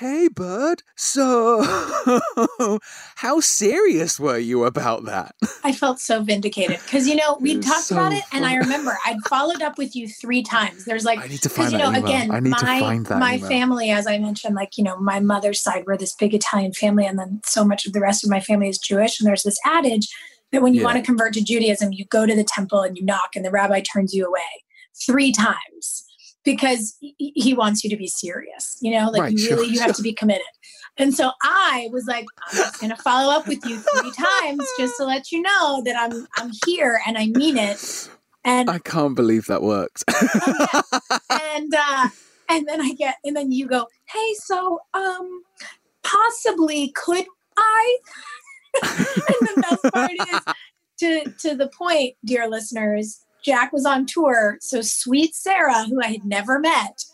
Hey 0.00 0.28
bud, 0.28 0.82
so 0.96 1.60
how 3.16 3.40
serious 3.40 4.18
were 4.18 4.38
you 4.38 4.64
about 4.64 5.04
that? 5.04 5.34
I 5.62 5.72
felt 5.72 6.00
so 6.00 6.22
vindicated 6.22 6.80
because 6.86 7.06
you 7.06 7.14
know 7.16 7.36
we 7.38 7.58
talked 7.58 7.82
so 7.82 7.96
about 7.96 8.12
it, 8.12 8.24
and 8.32 8.46
I 8.46 8.54
remember 8.56 8.96
I'd 9.04 9.18
followed 9.28 9.60
up 9.60 9.76
with 9.76 9.94
you 9.94 10.08
three 10.08 10.42
times. 10.42 10.86
There's 10.86 11.04
like 11.04 11.18
I 11.18 11.28
need 11.28 11.42
to 11.42 11.50
find 11.50 11.72
you 11.72 11.78
know 11.78 11.88
email. 11.90 12.00
again 12.00 12.30
I 12.30 12.40
need 12.40 12.56
to 12.58 12.66
my 12.66 12.80
find 12.80 13.04
that 13.06 13.18
my 13.18 13.36
email. 13.36 13.48
family, 13.48 13.90
as 13.90 14.06
I 14.06 14.16
mentioned, 14.18 14.54
like 14.54 14.78
you 14.78 14.84
know 14.84 14.96
my 14.98 15.20
mother's 15.20 15.60
side, 15.60 15.84
we're 15.86 15.98
this 15.98 16.14
big 16.14 16.32
Italian 16.34 16.72
family, 16.72 17.04
and 17.06 17.18
then 17.18 17.40
so 17.44 17.62
much 17.62 17.86
of 17.86 17.92
the 17.92 18.00
rest 18.00 18.24
of 18.24 18.30
my 18.30 18.40
family 18.40 18.70
is 18.70 18.78
Jewish. 18.78 19.20
And 19.20 19.26
there's 19.28 19.42
this 19.42 19.58
adage 19.66 20.08
that 20.50 20.62
when 20.62 20.72
you 20.74 20.80
Yeah. 20.80 20.86
want 20.86 20.96
to 20.96 21.02
convert 21.04 21.34
to 21.34 21.44
Judaism, 21.44 21.92
you 21.92 22.06
go 22.06 22.24
to 22.24 22.34
the 22.34 22.44
temple 22.44 22.80
and 22.80 22.96
you 22.96 23.04
knock, 23.04 23.36
and 23.36 23.44
the 23.44 23.50
rabbi 23.50 23.80
turns 23.82 24.14
you 24.14 24.26
away 24.26 24.40
three 25.06 25.30
times 25.30 26.04
because 26.44 26.96
he- 27.00 27.54
wants 27.54 27.84
you 27.84 27.90
to 27.90 27.96
be 27.96 28.06
serious. 28.06 28.78
You 28.80 28.92
know, 28.92 29.10
like 29.10 29.22
Right, 29.22 29.32
you 29.32 29.38
sure, 29.38 29.56
really 29.56 29.72
you 29.72 29.80
have 29.80 29.94
to 29.96 30.02
be 30.02 30.12
committed. 30.12 30.46
And 30.96 31.14
so 31.14 31.30
I 31.42 31.88
was 31.92 32.06
like, 32.06 32.26
I'm 32.48 32.56
just 32.56 32.80
gonna 32.80 32.96
follow 32.96 33.32
up 33.32 33.46
with 33.46 33.64
you 33.64 33.78
three 33.78 34.12
times 34.12 34.66
just 34.78 34.96
to 34.98 35.04
let 35.04 35.32
you 35.32 35.42
know 35.42 35.82
that 35.84 35.96
I'm 35.98 36.26
I'm 36.36 36.50
here 36.66 37.00
and 37.06 37.16
I 37.16 37.26
mean 37.26 37.56
it. 37.56 38.10
And 38.44 38.70
I 38.70 38.78
can't 38.78 39.14
believe 39.14 39.46
that 39.46 39.62
worked. 39.62 40.04
and 41.30 41.74
uh 41.74 42.08
and 42.48 42.66
then 42.66 42.80
I 42.80 42.94
get 42.94 43.16
and 43.24 43.36
then 43.36 43.52
you 43.52 43.66
go, 43.66 43.86
hey, 44.12 44.34
so 44.38 44.80
um 44.94 45.42
possibly 46.02 46.92
could 46.94 47.26
I? 47.56 47.98
and 48.82 49.48
the 49.48 49.66
best 49.68 49.94
part 49.94 50.12
is 50.12 50.54
to 51.00 51.32
to 51.48 51.56
the 51.56 51.68
point, 51.68 52.14
dear 52.24 52.48
listeners, 52.48 53.24
Jack 53.44 53.72
was 53.72 53.86
on 53.86 54.06
tour. 54.06 54.58
So 54.60 54.80
sweet 54.82 55.34
Sarah, 55.34 55.84
who 55.84 56.00
I 56.02 56.08
had 56.08 56.24
never 56.24 56.58
met, 56.58 57.04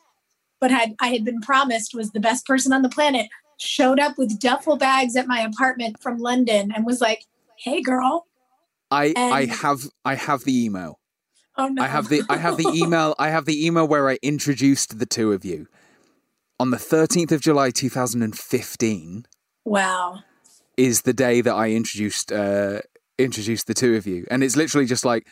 but 0.61 0.71
had 0.71 0.95
I 1.01 1.09
had 1.09 1.25
been 1.25 1.41
promised 1.41 1.95
was 1.95 2.11
the 2.13 2.21
best 2.21 2.47
person 2.47 2.73
on 2.73 2.83
the 2.83 2.89
planet, 2.89 3.29
showed 3.59 4.01
up 4.01 4.19
with 4.19 4.39
duffel 4.39 4.77
bags 4.77 5.17
at 5.17 5.27
my 5.27 5.41
apartment 5.41 6.03
from 6.03 6.19
London 6.19 6.73
and 6.75 6.85
was 6.85 7.01
like, 7.01 7.25
Hey 7.59 7.81
girl. 7.83 8.27
I 8.91 9.13
I 9.17 9.47
have 9.47 9.81
I 10.05 10.15
have 10.15 10.45
the 10.45 10.65
email. 10.65 11.01
Oh 11.57 11.69
no. 11.69 11.83
I 11.83 11.87
have 11.87 12.09
the 12.09 12.23
I 12.29 12.37
have 12.37 12.57
the 12.57 12.69
email 12.75 13.15
I 13.19 13.31
have 13.31 13.45
the 13.47 13.67
email 13.67 13.87
where 13.87 14.09
I 14.09 14.19
introduced 14.23 14.99
the 14.99 15.07
two 15.07 15.33
of 15.33 15.45
you. 15.45 15.67
On 16.59 16.71
the 16.71 16.77
13th 16.79 17.33
of 17.33 17.41
July 17.41 17.71
2015 17.71 19.27
Wow. 19.65 20.21
is 20.77 21.03
the 21.03 21.13
day 21.13 21.41
that 21.41 21.55
I 21.55 21.71
introduced 21.73 22.33
uh 22.33 22.81
introduced 23.19 23.67
the 23.67 23.75
two 23.75 23.97
of 23.97 24.07
you. 24.07 24.27
And 24.31 24.45
it's 24.45 24.57
literally 24.57 24.87
just 24.87 25.05
like 25.05 25.27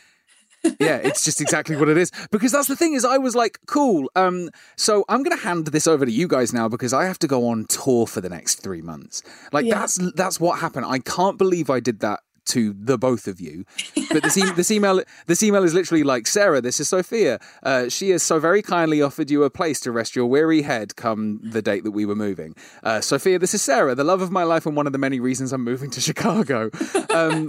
yeah, 0.80 0.96
it's 0.96 1.24
just 1.24 1.40
exactly 1.40 1.76
what 1.76 1.88
it 1.88 1.96
is. 1.96 2.10
Because 2.30 2.52
that's 2.52 2.68
the 2.68 2.76
thing 2.76 2.94
is 2.94 3.04
I 3.04 3.18
was 3.18 3.34
like, 3.34 3.58
cool. 3.66 4.10
Um 4.16 4.50
so 4.76 5.04
I'm 5.08 5.22
going 5.22 5.36
to 5.36 5.42
hand 5.42 5.66
this 5.68 5.86
over 5.86 6.04
to 6.06 6.12
you 6.12 6.26
guys 6.28 6.52
now 6.52 6.68
because 6.68 6.92
I 6.92 7.04
have 7.04 7.18
to 7.20 7.26
go 7.26 7.48
on 7.48 7.66
tour 7.66 8.06
for 8.06 8.20
the 8.20 8.28
next 8.28 8.56
3 8.62 8.82
months. 8.82 9.22
Like 9.52 9.66
Yeah. 9.66 9.78
that's 9.80 9.98
that's 10.14 10.40
what 10.40 10.58
happened. 10.60 10.86
I 10.86 10.98
can't 10.98 11.38
believe 11.38 11.70
I 11.70 11.80
did 11.80 12.00
that 12.00 12.20
to 12.46 12.74
the 12.78 12.98
both 12.98 13.26
of 13.26 13.40
you. 13.40 13.64
But 14.12 14.22
this, 14.22 14.36
e- 14.36 14.52
this 14.52 14.70
email 14.70 15.02
this 15.26 15.42
email 15.42 15.64
is 15.64 15.72
literally 15.72 16.02
like 16.04 16.26
Sarah, 16.26 16.60
this 16.60 16.78
is 16.78 16.90
Sophia. 16.90 17.38
Uh, 17.62 17.88
she 17.88 18.10
has 18.10 18.22
so 18.22 18.38
very 18.38 18.60
kindly 18.60 19.00
offered 19.00 19.30
you 19.30 19.44
a 19.44 19.50
place 19.50 19.80
to 19.80 19.90
rest 19.90 20.14
your 20.14 20.26
weary 20.26 20.60
head 20.60 20.94
come 20.94 21.40
the 21.42 21.62
date 21.62 21.84
that 21.84 21.92
we 21.92 22.04
were 22.04 22.14
moving. 22.14 22.54
Uh, 22.82 23.00
Sophia, 23.00 23.38
this 23.38 23.54
is 23.54 23.62
Sarah, 23.62 23.94
the 23.94 24.04
love 24.04 24.20
of 24.20 24.30
my 24.30 24.42
life 24.42 24.66
and 24.66 24.76
one 24.76 24.86
of 24.86 24.92
the 24.92 24.98
many 24.98 25.20
reasons 25.20 25.54
I'm 25.54 25.64
moving 25.64 25.90
to 25.92 26.00
Chicago. 26.02 26.68
Um, 27.08 27.48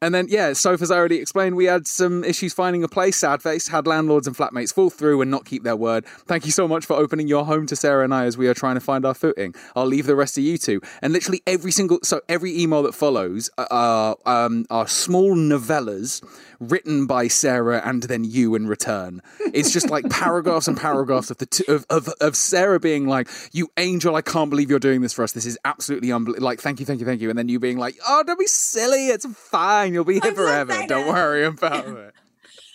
and 0.00 0.14
then, 0.14 0.26
yeah, 0.28 0.52
Soph, 0.52 0.82
as 0.82 0.90
I 0.90 0.96
already 0.96 1.16
explained, 1.16 1.56
we 1.56 1.66
had 1.66 1.86
some 1.86 2.24
issues 2.24 2.54
finding 2.54 2.84
a 2.84 2.88
place. 2.88 3.16
Sad 3.16 3.42
face 3.42 3.68
had 3.68 3.86
landlords 3.86 4.26
and 4.26 4.36
flatmates 4.36 4.72
fall 4.72 4.90
through 4.90 5.20
and 5.20 5.30
not 5.30 5.44
keep 5.44 5.62
their 5.62 5.76
word. 5.76 6.06
Thank 6.06 6.46
you 6.46 6.52
so 6.52 6.68
much 6.68 6.86
for 6.86 6.94
opening 6.94 7.28
your 7.28 7.44
home 7.44 7.66
to 7.66 7.76
Sarah 7.76 8.04
and 8.04 8.14
I 8.14 8.24
as 8.24 8.38
we 8.38 8.48
are 8.48 8.54
trying 8.54 8.74
to 8.74 8.80
find 8.80 9.04
our 9.04 9.14
footing. 9.14 9.54
I'll 9.74 9.86
leave 9.86 10.06
the 10.06 10.16
rest 10.16 10.34
to 10.36 10.42
you 10.42 10.58
two. 10.58 10.80
And 11.02 11.12
literally 11.12 11.42
every 11.46 11.72
single, 11.72 11.98
so 12.02 12.20
every 12.28 12.58
email 12.58 12.82
that 12.84 12.94
follows 12.94 13.50
are, 13.58 14.16
um, 14.26 14.66
are 14.70 14.86
small 14.86 15.34
novellas 15.34 16.22
written 16.60 17.06
by 17.06 17.28
Sarah 17.28 17.80
and 17.84 18.02
then 18.04 18.24
you 18.24 18.54
in 18.54 18.66
return. 18.66 19.22
It's 19.54 19.70
just 19.72 19.90
like 19.90 20.08
paragraphs 20.10 20.66
and 20.68 20.76
paragraphs 20.76 21.30
of 21.30 21.38
the 21.38 21.46
two, 21.46 21.64
of, 21.68 21.86
of 21.90 22.08
of 22.20 22.34
Sarah 22.36 22.80
being 22.80 23.06
like, 23.06 23.28
"You 23.52 23.68
angel, 23.76 24.14
I 24.16 24.22
can't 24.22 24.50
believe 24.50 24.68
you're 24.70 24.78
doing 24.78 25.00
this 25.00 25.12
for 25.12 25.22
us. 25.22 25.32
This 25.32 25.46
is 25.46 25.58
absolutely 25.64 26.10
unbelievable. 26.12 26.44
Like, 26.46 26.60
thank 26.60 26.80
you, 26.80 26.86
thank 26.86 27.00
you, 27.00 27.06
thank 27.06 27.20
you." 27.20 27.30
And 27.30 27.38
then 27.38 27.48
you 27.48 27.58
being 27.60 27.78
like, 27.78 27.96
"Oh, 28.08 28.22
don't 28.26 28.38
be 28.38 28.46
silly. 28.46 29.08
It's 29.08 29.26
fine. 29.26 29.92
You'll 29.94 30.04
be 30.04 30.14
here 30.20 30.30
I'm 30.30 30.34
forever. 30.34 30.72
excited. 30.72 30.88
Don't 30.88 31.08
worry 31.08 31.44
about 31.46 31.86
it." 31.86 32.14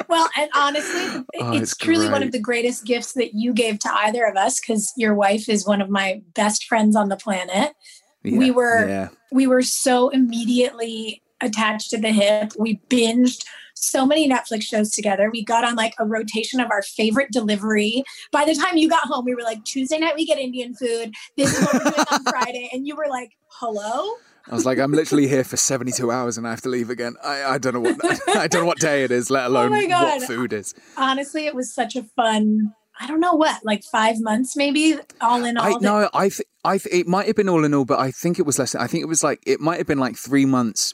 Well, 0.10 0.30
and 0.38 0.50
honestly, 0.56 1.24
Oh, 1.40 1.52
it's, 1.54 1.72
it's 1.74 1.78
truly 1.78 2.10
one 2.10 2.24
of 2.24 2.32
the 2.32 2.40
greatest 2.40 2.86
gifts 2.86 3.14
that 3.14 3.34
you 3.36 3.54
gave 3.54 3.80
to 3.80 3.94
either 3.94 4.26
of 4.26 4.36
us 4.36 4.60
because 4.60 4.92
your 4.98 5.14
wife 5.14 5.48
is 5.48 5.66
one 5.66 5.82
of 5.82 5.90
my 5.90 6.22
best 6.34 6.66
friends 6.66 6.96
on 6.96 7.10
the 7.10 7.16
planet. 7.16 7.74
We 8.24 8.52
were- 8.52 8.88
yeah. 8.88 9.10
We 9.32 9.48
were 9.48 9.62
so 9.62 10.10
immediately 10.10 11.22
attached 11.42 11.90
to 11.92 11.98
the 12.00 12.12
hip. 12.12 12.54
We 12.58 12.80
binged 12.90 13.46
so 13.84 14.06
many 14.06 14.30
Netflix 14.30 14.64
shows 14.64 14.92
together. 14.92 15.30
We 15.32 15.44
got 15.44 15.64
on 15.64 15.76
like 15.76 15.94
a 16.00 16.06
rotation 16.06 16.60
of 16.60 16.72
our 16.72 16.82
favorite 16.82 17.32
delivery. 17.32 18.04
By 18.32 18.46
the 18.46 18.56
time 18.56 18.78
you 18.78 18.90
got 18.90 19.04
home, 19.06 19.26
we 19.26 19.36
were 19.36 19.42
like, 19.42 19.64
Tuesday 19.66 20.00
night, 20.00 20.16
we 20.16 20.26
get 20.26 20.38
Indian 20.38 20.74
food. 20.74 21.14
This 21.38 21.58
is 21.58 21.66
what 21.66 21.74
we're 21.74 21.92
doing 21.92 22.06
on 22.12 22.24
Friday. 22.24 22.70
And 22.74 22.88
you 22.88 22.96
were 22.96 23.08
like, 23.10 23.32
hello? 23.48 24.16
I 24.50 24.56
was 24.56 24.66
like, 24.66 24.78
I'm 24.78 24.92
literally 24.92 25.28
here 25.28 25.44
for 25.44 25.56
72 25.56 26.12
hours 26.12 26.38
and 26.38 26.46
I 26.46 26.50
have 26.50 26.62
to 26.62 26.70
leave 26.70 26.90
again. 26.90 27.16
I, 27.24 27.44
I 27.44 27.58
don't 27.58 27.74
know 27.74 27.80
what 27.80 27.98
I 28.38 28.48
don't 28.48 28.62
know 28.62 28.68
what 28.68 28.80
day 28.80 29.04
it 29.04 29.12
is, 29.12 29.30
let 29.30 29.46
oh 29.46 29.50
alone 29.50 29.74
oh 29.74 30.04
what 30.04 30.24
food 30.24 30.52
is. 30.52 30.74
Honestly, 30.98 31.46
it 31.46 31.56
was 31.56 31.74
such 31.74 31.96
a 31.96 32.04
fun 32.04 32.74
I 33.00 33.08
don't 33.08 33.20
know 33.20 33.34
what, 33.34 33.66
like 33.66 33.84
five 33.84 34.20
months 34.20 34.56
maybe, 34.56 34.98
all 35.20 35.44
in 35.44 35.58
all. 35.58 35.76
I, 35.78 35.80
no, 35.80 36.10
I 36.14 36.30
think 36.30 36.48
I 36.64 36.78
th- 36.78 36.94
it 36.94 37.08
might 37.08 37.28
have 37.28 37.36
been 37.36 37.50
all 37.50 37.66
in 37.66 37.74
all, 37.74 37.86
but 37.86 38.00
I 38.00 38.12
think 38.12 38.40
it 38.40 38.46
was 38.46 38.60
less. 38.60 38.76
I 38.76 38.88
think 38.88 39.02
it 39.02 39.08
was 39.08 39.24
like 39.24 39.42
it 39.46 39.60
might 39.60 39.78
have 39.78 39.88
been 39.88 39.98
like 39.98 40.16
three 40.16 40.46
months, 40.46 40.94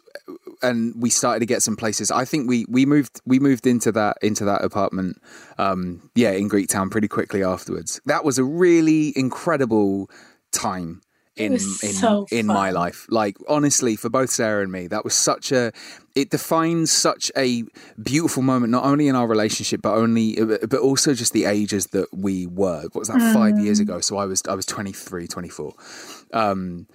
and 0.62 0.94
we 1.02 1.10
started 1.10 1.40
to 1.40 1.46
get 1.46 1.62
some 1.62 1.76
places. 1.76 2.12
I 2.12 2.26
think 2.26 2.48
we 2.50 2.66
we 2.70 2.86
moved 2.86 3.22
we 3.26 3.40
moved 3.40 3.68
into 3.68 3.92
that 3.94 4.18
into 4.22 4.46
that 4.46 4.64
apartment, 4.64 5.22
um, 5.58 6.10
yeah, 6.16 6.32
in 6.32 6.50
Greektown 6.50 6.92
pretty 6.92 7.08
quickly 7.08 7.44
afterwards. 7.44 8.02
That 8.06 8.24
was 8.24 8.38
a 8.38 8.44
really 8.44 9.14
incredible 9.16 10.10
time 10.52 11.02
in 11.40 11.54
in 11.54 11.60
so 11.60 12.28
in 12.32 12.46
my 12.46 12.72
life. 12.72 13.06
Like 13.10 13.38
honestly, 13.48 13.96
for 13.96 14.10
both 14.10 14.30
Sarah 14.30 14.62
and 14.62 14.72
me, 14.72 14.88
that 14.88 15.04
was 15.04 15.14
such 15.14 15.52
a 15.52 15.72
it 16.16 16.30
defines 16.30 16.92
such 16.92 17.32
a 17.38 17.64
beautiful 18.02 18.44
moment, 18.44 18.72
not 18.72 18.84
only 18.84 19.08
in 19.08 19.16
our 19.16 19.28
relationship, 19.28 19.82
but 19.82 19.94
only 19.94 20.36
but 20.36 20.80
also 20.80 21.14
just 21.14 21.34
the 21.34 21.46
ages 21.46 21.88
that 21.88 22.08
we 22.14 22.46
were. 22.46 22.82
What 22.92 22.96
was 22.96 23.08
that? 23.08 23.18
Mm. 23.18 23.34
Five 23.34 23.60
years 23.60 23.80
mm. 23.80 23.84
ago. 23.84 24.02
So 24.02 24.18
I 24.18 24.26
was 24.26 24.44
I 24.48 24.56
was 24.56 24.66
23, 24.66 25.28
24. 25.28 25.74
Um, 26.34 26.88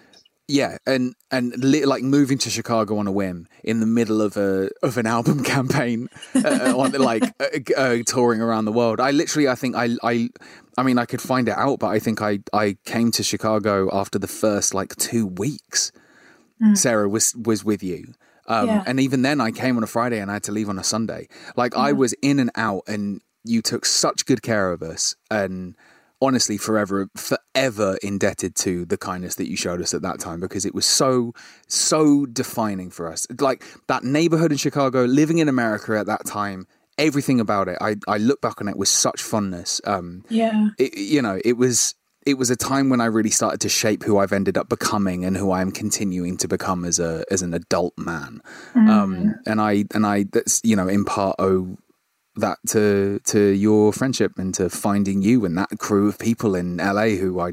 yeah, 0.47 0.77
and 0.87 1.15
and 1.31 1.57
li- 1.57 1.87
like 1.87 2.03
moving 2.03 2.39
to 2.39 2.51
Chicago 2.51 2.99
on 2.99 3.07
a 3.07 3.13
whim 3.13 3.49
in 3.63 3.81
the 3.81 3.87
middle 3.87 4.21
of 4.21 4.37
a 4.37 4.71
of 4.83 4.99
an 4.99 5.07
album 5.17 5.43
campaign, 5.43 6.09
uh, 6.35 6.75
on 6.77 6.93
like 6.93 7.25
uh, 7.41 7.73
uh, 7.77 7.97
touring 8.07 8.41
around 8.41 8.67
the 8.67 8.73
world. 8.73 9.01
I 9.01 9.11
literally, 9.11 9.49
I 9.49 9.55
think 9.55 9.75
I 9.75 9.97
I 10.03 10.29
I 10.77 10.83
mean, 10.83 10.99
I 10.99 11.07
could 11.07 11.23
find 11.23 11.49
it 11.49 11.57
out, 11.57 11.79
but 11.79 11.89
I 11.89 11.99
think 11.99 12.21
I 12.21 12.41
I 12.53 12.77
came 12.85 13.11
to 13.13 13.23
Chicago 13.23 13.89
after 13.93 14.19
the 14.19 14.29
first 14.29 14.75
like 14.75 14.95
two 14.97 15.27
weeks. 15.27 15.93
Mm. 16.63 16.77
Sarah 16.77 17.09
was 17.09 17.35
was 17.35 17.65
with 17.65 17.83
you. 17.83 18.15
Um, 18.47 18.67
yeah. 18.67 18.85
And 18.87 19.01
even 19.01 19.23
then, 19.23 19.41
I 19.41 19.51
came 19.51 19.79
on 19.79 19.83
a 19.83 19.87
Friday 19.87 20.21
and 20.21 20.31
I 20.31 20.35
had 20.35 20.43
to 20.45 20.53
leave 20.53 20.69
on 20.69 20.79
a 20.79 20.85
Sunday. 20.85 21.29
Like 21.57 21.73
mm. 21.73 21.81
I 21.81 21.93
was 21.93 22.13
in 22.21 22.39
and 22.39 22.51
out, 22.55 22.83
and 22.87 23.23
you 23.45 23.63
took 23.63 23.87
such 23.87 24.27
good 24.27 24.43
care 24.43 24.73
of 24.73 24.83
us. 24.83 25.17
And 25.31 25.75
honestly 26.25 26.57
forever 26.57 27.09
forever 27.17 27.99
indebted 28.03 28.55
to 28.55 28.85
the 28.87 28.97
kindness 28.97 29.35
that 29.37 29.49
you 29.49 29.57
showed 29.57 29.81
us 29.81 29.95
at 29.95 30.03
that 30.03 30.19
time 30.19 30.41
because 30.41 30.65
it 30.65 30.75
was 30.75 30.87
so 30.87 31.33
so 31.67 32.27
defining 32.27 32.91
for 32.91 33.11
us 33.11 33.27
like 33.41 33.65
that 33.89 34.05
neighborhood 34.05 34.51
in 34.51 34.59
chicago 34.59 35.05
living 35.05 35.39
in 35.39 35.49
america 35.49 35.99
at 35.99 36.07
that 36.07 36.25
time 36.25 36.67
everything 36.99 37.41
about 37.41 37.69
it 37.69 37.77
i 37.81 37.97
i 38.09 38.17
look 38.17 38.41
back 38.41 38.61
on 38.61 38.69
it 38.69 38.77
with 38.77 38.89
such 38.89 39.23
fondness 39.23 39.81
um 39.85 40.25
yeah 40.29 40.69
it, 40.79 40.97
you 40.97 41.21
know 41.21 41.41
it 41.45 41.57
was 41.57 41.95
it 42.27 42.39
was 42.39 42.51
a 42.51 42.57
time 42.57 42.89
when 42.89 43.01
I 43.01 43.07
really 43.07 43.31
started 43.31 43.61
to 43.61 43.69
shape 43.69 44.03
who 44.03 44.19
I've 44.19 44.33
ended 44.33 44.57
up 44.57 44.69
becoming 44.69 45.25
and 45.25 45.37
who 45.37 45.51
I 45.51 45.61
am 45.61 45.71
continuing 45.71 46.37
to 46.39 46.49
become 46.49 46.85
as 46.85 46.99
a 46.99 47.25
as 47.31 47.43
an 47.43 47.53
adult 47.53 47.95
man. 47.99 48.41
Mm. 48.75 48.89
Um, 48.89 49.35
and 49.47 49.61
I 49.61 49.85
and 49.95 50.07
I 50.07 50.25
that's 50.33 50.61
you 50.65 50.77
know 50.77 50.89
in 50.89 51.05
part 51.05 51.37
owe 51.39 51.77
that 52.37 52.59
to 52.69 53.21
to 53.25 53.41
your 53.41 53.93
friendship 53.93 54.33
and 54.39 54.53
to 54.55 54.69
finding 54.69 55.23
you 55.23 55.45
and 55.45 55.57
that 55.57 55.79
crew 55.79 56.09
of 56.09 56.19
people 56.19 56.55
in 56.55 56.79
LA 56.79 57.11
who 57.11 57.41
I 57.41 57.53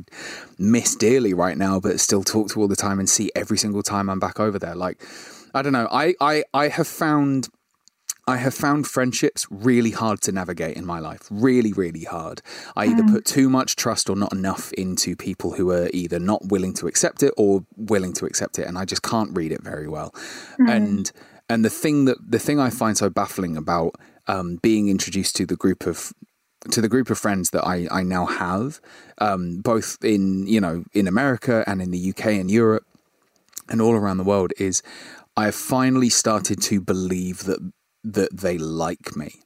miss 0.58 0.96
dearly 0.96 1.34
right 1.34 1.58
now, 1.58 1.80
but 1.80 2.00
still 2.00 2.24
talk 2.24 2.50
to 2.52 2.62
all 2.62 2.68
the 2.68 2.76
time 2.76 3.00
and 3.00 3.10
see 3.10 3.32
every 3.36 3.58
single 3.58 3.84
time 3.84 4.10
I'm 4.10 4.20
back 4.20 4.40
over 4.40 4.58
there. 4.58 4.76
Like, 4.76 5.04
I 5.54 5.62
don't 5.62 5.74
know. 5.74 5.88
I 5.92 6.16
I 6.20 6.44
I 6.54 6.68
have 6.70 6.88
found. 6.88 7.50
I 8.28 8.38
have 8.38 8.54
found 8.54 8.88
friendships 8.88 9.48
really 9.50 9.90
hard 9.90 10.22
to 10.22 10.32
navigate 10.32 10.78
in 10.78 10.86
my 10.86 11.00
life. 11.00 11.28
Really, 11.32 11.74
really 11.74 12.04
hard. 12.04 12.44
I 12.76 12.86
either 12.86 13.02
mm. 13.02 13.12
put 13.12 13.26
too 13.26 13.50
much 13.50 13.76
trust 13.76 14.12
or 14.12 14.16
not 14.16 14.32
enough 14.32 14.72
into 14.74 15.16
people 15.16 15.54
who 15.54 15.72
are 15.72 15.90
either 15.92 16.20
not 16.20 16.46
willing 16.46 16.74
to 16.76 16.88
accept 16.88 17.24
it 17.24 17.34
or 17.36 17.66
willing 17.76 18.14
to 18.14 18.26
accept 18.28 18.60
it, 18.60 18.68
and 18.68 18.78
I 18.78 18.86
just 18.86 19.02
can't 19.02 19.36
read 19.36 19.52
it 19.52 19.64
very 19.64 19.88
well. 19.88 20.14
Mm. 20.60 20.70
And 20.70 21.12
and 21.50 21.66
the 21.66 21.70
thing 21.70 22.06
that 22.06 22.18
the 22.26 22.40
thing 22.40 22.60
I 22.60 22.70
find 22.70 22.96
so 22.98 23.10
baffling 23.10 23.58
about 23.58 23.96
um, 24.32 24.60
being 24.62 24.88
introduced 24.88 25.36
to 25.36 25.46
the 25.46 25.58
group 25.58 25.86
of 25.86 26.14
to 26.70 26.80
the 26.80 26.88
group 26.88 27.10
of 27.10 27.18
friends 27.18 27.50
that 27.50 27.66
I, 27.66 27.88
I 27.90 28.04
now 28.04 28.28
have, 28.28 28.80
um, 29.18 29.62
both 29.62 29.98
in 30.04 30.48
you 30.48 30.62
know 30.62 30.86
in 30.94 31.08
America 31.08 31.64
and 31.68 31.82
in 31.82 31.92
the 31.92 32.10
UK 32.12 32.26
and 32.42 32.50
Europe 32.50 32.86
and 33.68 33.82
all 33.82 33.94
around 33.94 34.18
the 34.18 34.24
world, 34.24 34.54
is 34.58 34.82
I 35.36 35.46
have 35.46 35.56
finally 35.56 36.10
started 36.10 36.62
to 36.64 36.80
believe 36.80 37.44
that 37.44 37.60
that 38.04 38.38
they 38.38 38.58
like 38.58 39.16
me. 39.16 39.42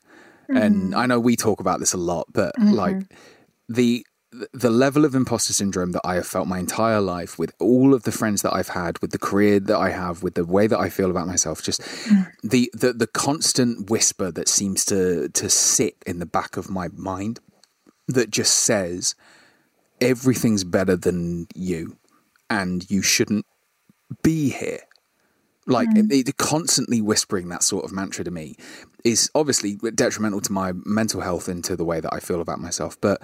Mm-hmm. 0.49 0.57
And 0.57 0.95
I 0.95 1.07
know 1.07 1.19
we 1.19 1.35
talk 1.35 1.59
about 1.59 1.79
this 1.79 1.93
a 1.93 1.97
lot, 1.97 2.27
but 2.31 2.55
mm-hmm. 2.55 2.73
like 2.73 3.01
the 3.67 4.05
the 4.53 4.69
level 4.69 5.05
of 5.05 5.15
imposter 5.15 5.53
syndrome 5.53 5.91
that 5.91 6.01
I 6.03 6.15
have 6.15 6.27
felt 6.27 6.47
my 6.47 6.59
entire 6.59 7.01
life 7.01 7.37
with 7.37 7.53
all 7.59 7.93
of 7.93 8.03
the 8.03 8.11
friends 8.11 8.41
that 8.41 8.53
I've 8.53 8.69
had, 8.69 8.99
with 8.99 9.11
the 9.11 9.17
career 9.17 9.59
that 9.59 9.77
I 9.77 9.89
have, 9.91 10.23
with 10.23 10.35
the 10.35 10.45
way 10.45 10.67
that 10.67 10.79
I 10.79 10.89
feel 10.89 11.11
about 11.11 11.27
myself, 11.27 11.61
just 11.61 11.81
mm. 11.81 12.27
the, 12.43 12.71
the 12.73 12.93
the 12.93 13.07
constant 13.07 13.89
whisper 13.89 14.31
that 14.31 14.47
seems 14.47 14.85
to 14.85 15.29
to 15.29 15.49
sit 15.49 15.95
in 16.05 16.19
the 16.19 16.25
back 16.25 16.57
of 16.57 16.69
my 16.69 16.89
mind 16.93 17.39
that 18.07 18.29
just 18.29 18.53
says 18.59 19.15
everything's 20.01 20.63
better 20.63 20.95
than 20.95 21.47
you 21.55 21.97
and 22.49 22.89
you 22.89 23.01
shouldn't 23.01 23.45
be 24.21 24.49
here. 24.49 24.79
Like 25.67 25.89
mm. 25.89 26.11
it, 26.11 26.29
it, 26.29 26.37
constantly 26.37 27.01
whispering 27.01 27.49
that 27.49 27.63
sort 27.63 27.85
of 27.85 27.91
mantra 27.91 28.23
to 28.23 28.31
me 28.31 28.55
is 29.03 29.31
obviously 29.33 29.77
detrimental 29.95 30.41
to 30.41 30.51
my 30.51 30.73
mental 30.85 31.21
health 31.21 31.47
and 31.47 31.63
to 31.63 31.75
the 31.75 31.85
way 31.85 31.99
that 31.99 32.13
I 32.13 32.19
feel 32.19 32.41
about 32.41 32.59
myself. 32.59 32.99
But 33.01 33.21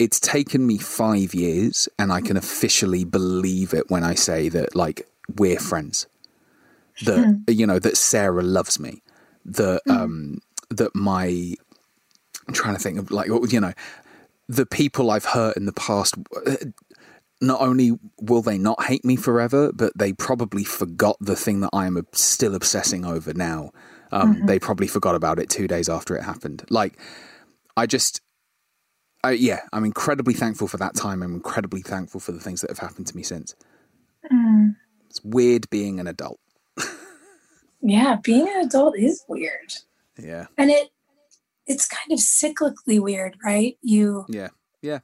it's 0.00 0.18
taken 0.18 0.66
me 0.66 0.78
five 0.78 1.34
years 1.34 1.88
and 1.98 2.10
I 2.10 2.22
can 2.22 2.38
officially 2.38 3.04
believe 3.04 3.74
it 3.74 3.90
when 3.90 4.02
I 4.02 4.14
say 4.14 4.48
that, 4.48 4.74
like, 4.74 5.06
we're 5.36 5.58
friends. 5.58 6.06
That, 7.04 7.18
mm. 7.18 7.54
you 7.54 7.66
know, 7.66 7.78
that 7.78 7.98
Sarah 7.98 8.42
loves 8.42 8.80
me. 8.80 9.02
That, 9.44 9.82
mm. 9.86 9.94
um, 9.94 10.40
that 10.70 10.94
my, 10.94 11.54
I'm 12.48 12.54
trying 12.54 12.74
to 12.74 12.80
think 12.80 12.98
of, 12.98 13.10
like, 13.10 13.28
you 13.52 13.60
know, 13.60 13.74
the 14.48 14.64
people 14.64 15.10
I've 15.10 15.26
hurt 15.26 15.58
in 15.58 15.66
the 15.66 15.72
past, 15.74 16.14
uh, 16.46 16.56
not 17.42 17.60
only 17.60 17.98
will 18.18 18.40
they 18.40 18.56
not 18.56 18.82
hate 18.84 19.04
me 19.04 19.16
forever, 19.16 19.70
but 19.70 19.92
they 19.96 20.14
probably 20.14 20.64
forgot 20.64 21.16
the 21.20 21.36
thing 21.36 21.60
that 21.60 21.70
I'm 21.74 22.06
still 22.12 22.54
obsessing 22.54 23.04
over 23.04 23.34
now. 23.34 23.70
Um, 24.12 24.34
mm-hmm. 24.34 24.46
They 24.46 24.58
probably 24.58 24.86
forgot 24.86 25.14
about 25.14 25.38
it 25.38 25.50
two 25.50 25.68
days 25.68 25.90
after 25.90 26.16
it 26.16 26.22
happened. 26.22 26.64
Like, 26.70 26.98
I 27.76 27.84
just, 27.84 28.22
I, 29.22 29.32
yeah, 29.32 29.60
I'm 29.72 29.84
incredibly 29.84 30.34
thankful 30.34 30.68
for 30.68 30.78
that 30.78 30.94
time. 30.94 31.22
I'm 31.22 31.34
incredibly 31.34 31.82
thankful 31.82 32.20
for 32.20 32.32
the 32.32 32.40
things 32.40 32.60
that 32.62 32.70
have 32.70 32.78
happened 32.78 33.06
to 33.08 33.16
me 33.16 33.22
since. 33.22 33.54
Mm. 34.32 34.76
It's 35.08 35.22
weird 35.22 35.68
being 35.70 36.00
an 36.00 36.06
adult. 36.06 36.40
yeah, 37.82 38.16
being 38.22 38.48
an 38.48 38.64
adult 38.64 38.96
is 38.98 39.24
weird. 39.28 39.74
Yeah. 40.18 40.46
And 40.56 40.70
it 40.70 40.90
it's 41.66 41.86
kind 41.86 42.12
of 42.12 42.18
cyclically 42.18 43.00
weird, 43.00 43.36
right? 43.44 43.76
You 43.82 44.24
Yeah. 44.28 44.48
Yeah. 44.82 45.00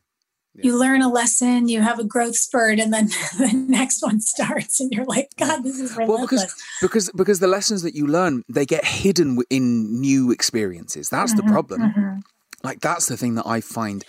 yeah. 0.55 0.63
You 0.65 0.79
learn 0.79 1.03
a 1.03 1.09
lesson, 1.09 1.69
you 1.69 1.83
have 1.83 1.99
a 1.99 2.05
growth 2.05 2.37
spurt, 2.37 2.79
and 2.79 2.93
then 2.93 3.07
the 3.39 3.53
next 3.69 4.03
one 4.03 4.21
starts, 4.21 4.81
and 4.81 4.91
you're 4.93 5.05
like, 5.05 5.29
God, 5.37 5.63
this 5.63 5.79
is 5.79 5.97
relentless. 5.97 6.09
Well, 6.09 6.27
because 6.27 6.65
because 6.81 7.11
because 7.11 7.41
the 7.41 7.47
lessons 7.47 7.83
that 7.83 7.95
you 7.95 8.07
learn, 8.07 8.43
they 8.49 8.65
get 8.65 8.85
hidden 8.85 9.39
in 9.51 10.01
new 10.01 10.31
experiences. 10.31 11.11
That's 11.11 11.35
mm-hmm, 11.35 11.47
the 11.47 11.53
problem. 11.53 11.81
Mm-hmm. 11.83 12.19
Like 12.67 12.81
that's 12.81 13.07
the 13.07 13.17
thing 13.17 13.37
that 13.37 13.47
I 13.47 13.61
find 13.61 14.05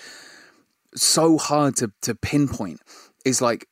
so 0.96 1.38
hard 1.38 1.76
to 1.76 1.92
to 2.02 2.16
pinpoint 2.16 2.82
is 3.24 3.40
like 3.40 3.68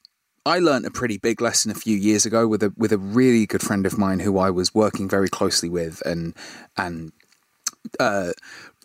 I 0.46 0.60
learned 0.60 0.86
a 0.86 0.92
pretty 0.92 1.18
big 1.18 1.42
lesson 1.42 1.72
a 1.72 1.74
few 1.74 1.98
years 1.98 2.24
ago 2.24 2.48
with 2.48 2.62
a 2.62 2.72
with 2.78 2.92
a 2.92 3.00
really 3.00 3.48
good 3.48 3.64
friend 3.64 3.88
of 3.88 3.98
mine 3.98 4.20
who 4.20 4.38
I 4.38 4.52
was 4.52 4.76
working 4.76 5.10
very 5.10 5.28
closely 5.28 5.70
with 5.70 6.06
and 6.06 6.36
and 6.78 7.14
uh, 8.00 8.34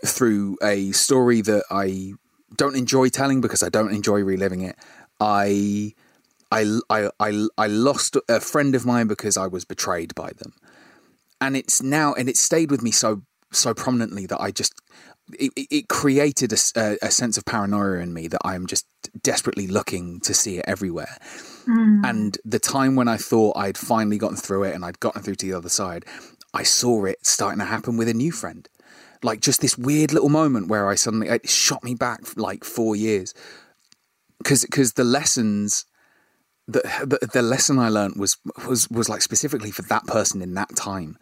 through 0.03 0.57
a 0.62 0.92
story 0.92 1.42
that 1.42 1.64
I 1.70 2.14
don't 2.57 2.76
enjoy 2.76 3.11
telling 3.11 3.42
because 3.42 3.62
I 3.62 3.68
don't 3.68 3.92
enjoy 3.92 4.20
reliving 4.22 4.62
it. 4.62 4.76
I 5.20 5.92
I 6.51 6.80
I 6.88 7.11
I, 7.20 7.46
I 7.59 7.66
lost 7.66 8.16
a 8.26 8.40
friend 8.40 8.74
of 8.74 8.86
mine 8.86 9.07
because 9.07 9.36
I 9.36 9.48
was 9.48 9.66
betrayed 9.66 10.14
by 10.14 10.30
them. 10.38 10.55
And 11.42 11.59
it's 11.59 11.82
now 11.82 12.14
and 12.14 12.26
it 12.26 12.38
stayed 12.38 12.70
with 12.70 12.82
me 12.82 12.90
so 12.90 13.20
so 13.53 13.74
prominently 13.74 14.26
that 14.26 14.40
I 14.40 14.51
just 14.51 14.74
it, 15.38 15.52
it 15.56 15.88
created 15.88 16.52
a, 16.52 16.96
a, 17.02 17.10
sense 17.10 17.36
of 17.36 17.44
paranoia 17.44 17.98
in 17.98 18.12
me 18.12 18.28
that 18.28 18.40
I'm 18.44 18.66
just 18.66 18.86
desperately 19.22 19.66
looking 19.66 20.20
to 20.20 20.34
see 20.34 20.58
it 20.58 20.64
everywhere. 20.66 21.16
Mm. 21.66 22.04
And 22.04 22.38
the 22.44 22.58
time 22.58 22.96
when 22.96 23.08
I 23.08 23.16
thought 23.16 23.56
I'd 23.56 23.78
finally 23.78 24.18
gotten 24.18 24.36
through 24.36 24.64
it 24.64 24.74
and 24.74 24.84
I'd 24.84 25.00
gotten 25.00 25.22
through 25.22 25.36
to 25.36 25.46
the 25.46 25.56
other 25.56 25.68
side, 25.68 26.04
I 26.52 26.62
saw 26.62 27.04
it 27.04 27.24
starting 27.24 27.60
to 27.60 27.64
happen 27.64 27.96
with 27.96 28.08
a 28.08 28.14
new 28.14 28.32
friend. 28.32 28.68
Like 29.22 29.40
just 29.40 29.60
this 29.60 29.76
weird 29.76 30.12
little 30.12 30.30
moment 30.30 30.68
where 30.68 30.88
I 30.88 30.94
suddenly 30.94 31.28
it 31.28 31.48
shot 31.48 31.84
me 31.84 31.94
back 31.94 32.36
like 32.36 32.64
four 32.64 32.96
years 32.96 33.34
because 34.38 34.64
because 34.64 34.94
the 34.94 35.04
lessons 35.04 35.84
the, 36.66 36.80
the 37.20 37.26
the 37.34 37.42
lesson 37.42 37.78
I 37.78 37.88
learned 37.88 38.16
was 38.16 38.38
was 38.66 38.88
was 38.90 39.08
like 39.08 39.22
specifically 39.22 39.70
for 39.70 39.82
that 39.82 40.06
person 40.06 40.40
in 40.40 40.54
that 40.54 40.74
time, 40.76 41.18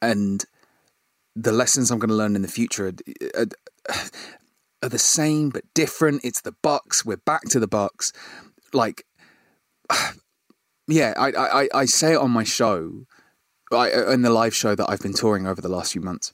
and 0.00 0.44
the 1.36 1.52
lessons 1.52 1.90
I'm 1.90 1.98
going 1.98 2.10
to 2.10 2.14
learn 2.14 2.36
in 2.36 2.42
the 2.42 2.48
future 2.48 2.86
are, 2.86 3.42
are, 3.42 3.46
are 4.82 4.88
the 4.88 4.98
same 4.98 5.50
but 5.50 5.64
different. 5.74 6.24
It's 6.24 6.40
the 6.40 6.54
Bucks. 6.62 7.04
We're 7.04 7.16
back 7.16 7.42
to 7.50 7.60
the 7.60 7.66
Bucks. 7.66 8.12
Like, 8.72 9.04
yeah, 10.88 11.14
I, 11.16 11.30
I, 11.30 11.68
I 11.74 11.84
say 11.86 12.12
it 12.12 12.18
on 12.18 12.30
my 12.30 12.44
show, 12.44 13.06
I, 13.72 14.12
in 14.12 14.22
the 14.22 14.30
live 14.30 14.54
show 14.54 14.74
that 14.74 14.88
I've 14.88 15.00
been 15.00 15.14
touring 15.14 15.46
over 15.46 15.60
the 15.60 15.68
last 15.68 15.92
few 15.92 16.02
months. 16.02 16.32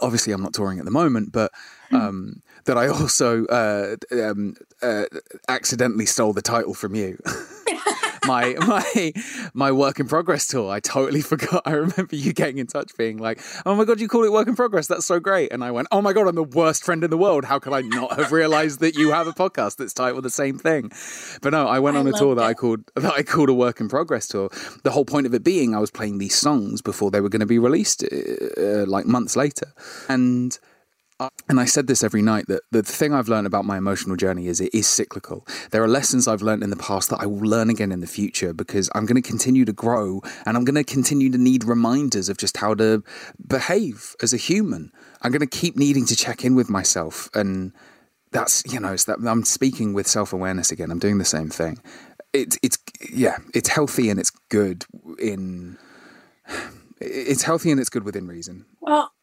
Obviously, 0.00 0.32
I'm 0.32 0.42
not 0.42 0.54
touring 0.54 0.78
at 0.78 0.86
the 0.86 0.90
moment, 0.90 1.30
but 1.30 1.52
hmm. 1.90 1.96
um, 1.96 2.42
that 2.64 2.78
I 2.78 2.88
also 2.88 3.44
uh, 3.46 3.96
um, 4.12 4.54
uh, 4.82 5.04
accidentally 5.48 6.06
stole 6.06 6.32
the 6.32 6.42
title 6.42 6.74
from 6.74 6.94
you. 6.94 7.18
my 8.26 8.54
my 8.66 9.12
my 9.54 9.72
work 9.72 10.00
in 10.00 10.08
progress 10.08 10.46
tour. 10.46 10.70
I 10.70 10.80
totally 10.80 11.20
forgot. 11.20 11.62
I 11.64 11.72
remember 11.72 12.16
you 12.16 12.32
getting 12.32 12.58
in 12.58 12.66
touch, 12.66 12.96
being 12.96 13.18
like, 13.18 13.40
"Oh 13.66 13.74
my 13.74 13.84
god, 13.84 14.00
you 14.00 14.08
call 14.08 14.24
it 14.24 14.32
work 14.32 14.48
in 14.48 14.56
progress? 14.56 14.86
That's 14.86 15.06
so 15.06 15.20
great!" 15.20 15.52
And 15.52 15.64
I 15.64 15.70
went, 15.70 15.88
"Oh 15.92 16.02
my 16.02 16.12
god, 16.12 16.28
I'm 16.28 16.34
the 16.34 16.42
worst 16.42 16.84
friend 16.84 17.02
in 17.04 17.10
the 17.10 17.18
world. 17.18 17.44
How 17.44 17.58
could 17.58 17.72
I 17.72 17.82
not 17.82 18.18
have 18.18 18.32
realized 18.32 18.80
that 18.80 18.96
you 18.96 19.12
have 19.12 19.26
a 19.26 19.32
podcast 19.32 19.76
that's 19.76 19.94
titled 19.94 20.24
the 20.24 20.30
same 20.30 20.58
thing?" 20.58 20.90
But 21.42 21.50
no, 21.50 21.66
I 21.66 21.78
went 21.78 21.96
on 21.96 22.06
a 22.06 22.12
tour 22.12 22.34
that 22.34 22.44
I 22.44 22.54
called 22.54 22.80
that 22.94 23.12
I 23.12 23.22
called 23.22 23.48
a 23.48 23.54
work 23.54 23.80
in 23.80 23.88
progress 23.88 24.28
tour. 24.28 24.50
The 24.82 24.90
whole 24.90 25.04
point 25.04 25.26
of 25.26 25.34
it 25.34 25.44
being, 25.44 25.74
I 25.74 25.78
was 25.78 25.90
playing 25.90 26.18
these 26.18 26.36
songs 26.36 26.82
before 26.82 27.10
they 27.10 27.20
were 27.20 27.28
going 27.28 27.40
to 27.40 27.46
be 27.46 27.58
released, 27.58 28.04
uh, 28.04 28.86
like 28.86 29.06
months 29.06 29.36
later, 29.36 29.72
and 30.08 30.58
and 31.48 31.60
I 31.60 31.64
said 31.64 31.86
this 31.86 32.02
every 32.02 32.22
night 32.22 32.46
that 32.48 32.62
the 32.72 32.82
thing 32.82 33.14
I've 33.14 33.28
learned 33.28 33.46
about 33.46 33.64
my 33.64 33.78
emotional 33.78 34.16
journey 34.16 34.48
is 34.48 34.60
it 34.60 34.74
is 34.74 34.88
cyclical. 34.88 35.46
There 35.70 35.82
are 35.82 35.88
lessons 35.88 36.26
I've 36.26 36.42
learned 36.42 36.64
in 36.64 36.70
the 36.70 36.76
past 36.76 37.10
that 37.10 37.20
I 37.20 37.26
will 37.26 37.48
learn 37.48 37.70
again 37.70 37.92
in 37.92 38.00
the 38.00 38.06
future 38.06 38.52
because 38.52 38.90
I'm 38.94 39.06
going 39.06 39.22
to 39.22 39.28
continue 39.28 39.64
to 39.64 39.72
grow 39.72 40.22
and 40.44 40.56
I'm 40.56 40.64
going 40.64 40.74
to 40.74 40.84
continue 40.84 41.30
to 41.30 41.38
need 41.38 41.64
reminders 41.64 42.28
of 42.28 42.36
just 42.36 42.56
how 42.56 42.74
to 42.74 43.04
behave 43.46 44.16
as 44.22 44.32
a 44.32 44.36
human. 44.36 44.90
I'm 45.22 45.30
going 45.30 45.46
to 45.46 45.58
keep 45.58 45.76
needing 45.76 46.04
to 46.06 46.16
check 46.16 46.44
in 46.44 46.56
with 46.56 46.68
myself 46.68 47.30
and 47.32 47.72
that's 48.32 48.64
you 48.70 48.80
know 48.80 48.92
it's 48.92 49.04
that 49.04 49.18
I'm 49.24 49.44
speaking 49.44 49.94
with 49.94 50.08
self-awareness 50.08 50.72
again. 50.72 50.90
I'm 50.90 50.98
doing 50.98 51.18
the 51.18 51.24
same 51.24 51.48
thing. 51.48 51.78
It's 52.32 52.58
it's 52.62 52.78
yeah, 53.08 53.38
it's 53.54 53.68
healthy 53.68 54.10
and 54.10 54.18
it's 54.18 54.30
good 54.48 54.84
in 55.20 55.78
it's 57.00 57.44
healthy 57.44 57.70
and 57.70 57.78
it's 57.78 57.90
good 57.90 58.02
within 58.02 58.26
reason. 58.26 58.66
Well, 58.80 59.13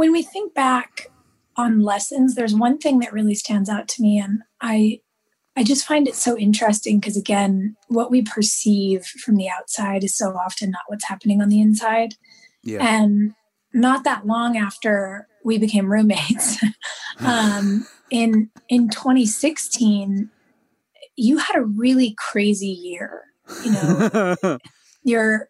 when 0.00 0.12
we 0.12 0.22
think 0.22 0.54
back 0.54 1.08
on 1.56 1.80
lessons, 1.80 2.34
there's 2.34 2.54
one 2.54 2.78
thing 2.78 3.00
that 3.00 3.12
really 3.12 3.34
stands 3.34 3.68
out 3.68 3.86
to 3.86 4.00
me, 4.02 4.18
and 4.18 4.38
I 4.58 5.00
I 5.58 5.62
just 5.62 5.84
find 5.84 6.08
it 6.08 6.14
so 6.14 6.38
interesting 6.38 6.98
because 6.98 7.18
again, 7.18 7.76
what 7.88 8.10
we 8.10 8.22
perceive 8.22 9.04
from 9.04 9.36
the 9.36 9.50
outside 9.50 10.02
is 10.02 10.16
so 10.16 10.30
often 10.30 10.70
not 10.70 10.84
what's 10.86 11.06
happening 11.06 11.42
on 11.42 11.50
the 11.50 11.60
inside. 11.60 12.14
Yeah. 12.62 12.78
And 12.82 13.34
not 13.74 14.04
that 14.04 14.26
long 14.26 14.56
after 14.56 15.28
we 15.44 15.58
became 15.58 15.92
roommates, 15.92 16.64
um, 17.20 17.86
in 18.10 18.48
in 18.70 18.88
2016, 18.88 20.30
you 21.16 21.36
had 21.36 21.56
a 21.56 21.64
really 21.64 22.16
crazy 22.16 22.68
year. 22.68 23.24
You 23.62 23.72
know, 23.72 24.58
your 25.02 25.49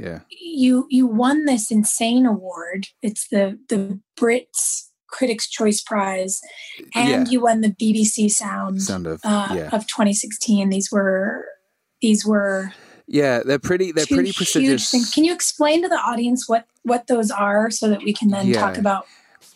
yeah 0.00 0.20
you 0.30 0.86
you 0.90 1.06
won 1.06 1.44
this 1.44 1.70
insane 1.70 2.26
award 2.26 2.86
it's 3.02 3.28
the 3.28 3.58
the 3.68 4.00
brits 4.18 4.88
critics 5.08 5.48
choice 5.48 5.82
prize 5.82 6.40
and 6.94 7.26
yeah. 7.26 7.30
you 7.30 7.40
won 7.40 7.60
the 7.60 7.70
bbc 7.70 8.30
sound, 8.30 8.80
sound 8.80 9.06
of, 9.06 9.20
uh, 9.24 9.48
yeah. 9.52 9.68
of 9.72 9.86
2016 9.86 10.68
these 10.70 10.90
were 10.90 11.44
these 12.00 12.24
were 12.24 12.72
yeah 13.06 13.40
they're 13.44 13.58
pretty 13.58 13.92
they're 13.92 14.06
pretty 14.06 14.32
prestigious 14.32 14.90
things. 14.90 15.12
can 15.12 15.24
you 15.24 15.32
explain 15.32 15.82
to 15.82 15.88
the 15.88 15.96
audience 15.96 16.48
what 16.48 16.66
what 16.84 17.08
those 17.08 17.30
are 17.30 17.70
so 17.70 17.88
that 17.88 18.02
we 18.02 18.12
can 18.12 18.28
then 18.28 18.46
yeah. 18.46 18.60
talk 18.60 18.78
about 18.78 19.06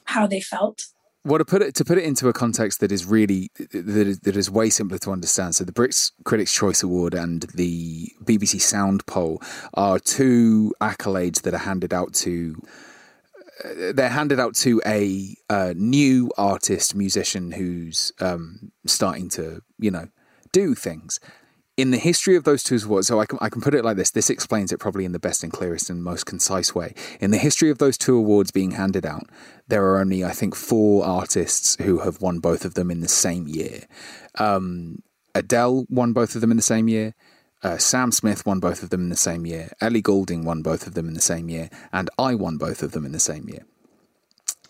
how 0.05 0.27
they 0.27 0.41
felt 0.41 0.87
well, 1.25 1.39
to 1.39 1.45
put 1.45 1.63
it 1.63 1.75
to 1.77 1.85
put 1.85 1.99
it 1.99 2.05
into 2.05 2.29
a 2.29 2.33
context 2.33 2.81
that 2.81 2.93
is 2.93 3.07
really 3.07 3.51
that 3.57 4.07
is, 4.07 4.21
that 4.21 4.37
is 4.37 4.51
way 4.51 4.69
simpler 4.71 4.99
to 4.99 5.11
understand. 5.11 5.55
So, 5.57 5.65
the 5.65 5.73
Brits 5.73 6.13
Critics' 6.25 6.53
Choice 6.53 6.83
Award 6.83 7.15
and 7.15 7.43
the 7.55 8.13
BBC 8.23 8.61
Sound 8.61 9.07
Poll 9.07 9.41
are 9.73 9.99
two 9.99 10.75
accolades 10.81 11.43
that 11.43 11.55
are 11.55 11.59
handed 11.59 11.95
out 11.95 12.13
to. 12.15 12.57
Uh, 13.65 13.93
they're 13.95 14.09
handed 14.09 14.41
out 14.41 14.55
to 14.57 14.83
a 14.85 15.35
uh, 15.49 15.73
new 15.77 16.31
artist, 16.37 16.95
musician 16.95 17.53
who's 17.53 18.13
um, 18.21 18.73
starting 18.85 19.29
to, 19.29 19.63
you 19.79 19.93
know, 19.93 20.09
do 20.51 20.75
things 20.75 21.21
in 21.77 21.91
the 21.91 21.99
history 21.99 22.37
of 22.37 22.45
those 22.45 22.63
two 22.63 22.79
awards, 22.85 23.09
so 23.09 23.21
I 23.21 23.27
can, 23.27 23.39
I 23.41 23.49
can 23.49 23.61
put 23.61 23.75
it 23.75 23.85
like 23.85 23.97
this 23.97 24.11
this 24.11 24.31
explains 24.31 24.71
it 24.73 24.79
probably 24.79 25.05
in 25.05 25.13
the 25.13 25.19
best 25.19 25.43
and 25.43 25.53
clearest 25.53 25.91
and 25.91 26.03
most 26.03 26.25
concise 26.25 26.75
way. 26.75 26.95
In 27.21 27.31
the 27.31 27.39
history 27.39 27.71
of 27.71 27.79
those 27.79 27.99
two 27.99 28.17
awards 28.17 28.51
being 28.51 28.73
handed 28.73 29.05
out, 29.05 29.25
there 29.67 29.85
are 29.85 29.99
only, 29.99 30.25
I 30.25 30.31
think, 30.31 30.55
four 30.55 31.05
artists 31.05 31.77
who 31.83 31.99
have 31.99 32.21
won 32.21 32.39
both 32.39 32.65
of 32.65 32.75
them 32.75 32.91
in 32.91 33.01
the 33.01 33.09
same 33.09 33.49
year. 33.49 33.85
Um, 34.39 35.03
Adele 35.35 35.87
won 35.89 36.13
both 36.13 36.35
of 36.35 36.41
them 36.41 36.51
in 36.51 36.57
the 36.57 36.63
same 36.63 36.89
year. 36.89 37.15
Uh, 37.63 37.79
Sam 37.79 38.13
Smith 38.13 38.45
won 38.47 38.61
both 38.61 38.83
of 38.83 38.91
them 38.91 39.01
in 39.01 39.09
the 39.09 39.17
same 39.17 39.47
year. 39.47 39.73
Ellie 39.81 40.03
Goulding 40.03 40.45
won 40.45 40.63
both 40.63 40.87
of 40.87 40.95
them 40.95 41.09
in 41.09 41.15
the 41.15 41.21
same 41.21 41.49
year. 41.49 41.71
And 41.93 42.11
I 42.19 42.35
won 42.35 42.59
both 42.59 42.83
of 42.83 42.93
them 42.93 43.05
in 43.07 43.13
the 43.13 43.19
same 43.19 43.49
year. 43.49 43.65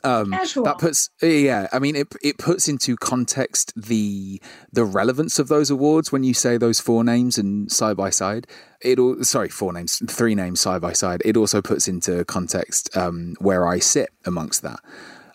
Um, 0.04 0.30
that 0.30 0.76
puts 0.78 1.08
yeah, 1.22 1.68
I 1.72 1.78
mean 1.78 1.96
it 1.96 2.08
it 2.22 2.38
puts 2.38 2.68
into 2.68 2.96
context 2.96 3.72
the 3.74 4.40
the 4.70 4.84
relevance 4.84 5.38
of 5.38 5.48
those 5.48 5.70
awards 5.70 6.12
when 6.12 6.22
you 6.24 6.34
say 6.34 6.58
those 6.58 6.78
four 6.78 7.02
names 7.02 7.38
and 7.38 7.72
side 7.72 7.96
by 7.96 8.10
side. 8.10 8.46
It 8.82 8.98
all 8.98 9.22
sorry 9.24 9.48
four 9.48 9.72
names, 9.72 10.02
three 10.08 10.34
names 10.34 10.60
side 10.60 10.82
by 10.82 10.92
side. 10.92 11.22
It 11.24 11.36
also 11.36 11.62
puts 11.62 11.88
into 11.88 12.24
context 12.26 12.94
um, 12.96 13.34
where 13.38 13.66
I 13.66 13.78
sit 13.78 14.10
amongst 14.26 14.62
that. 14.62 14.80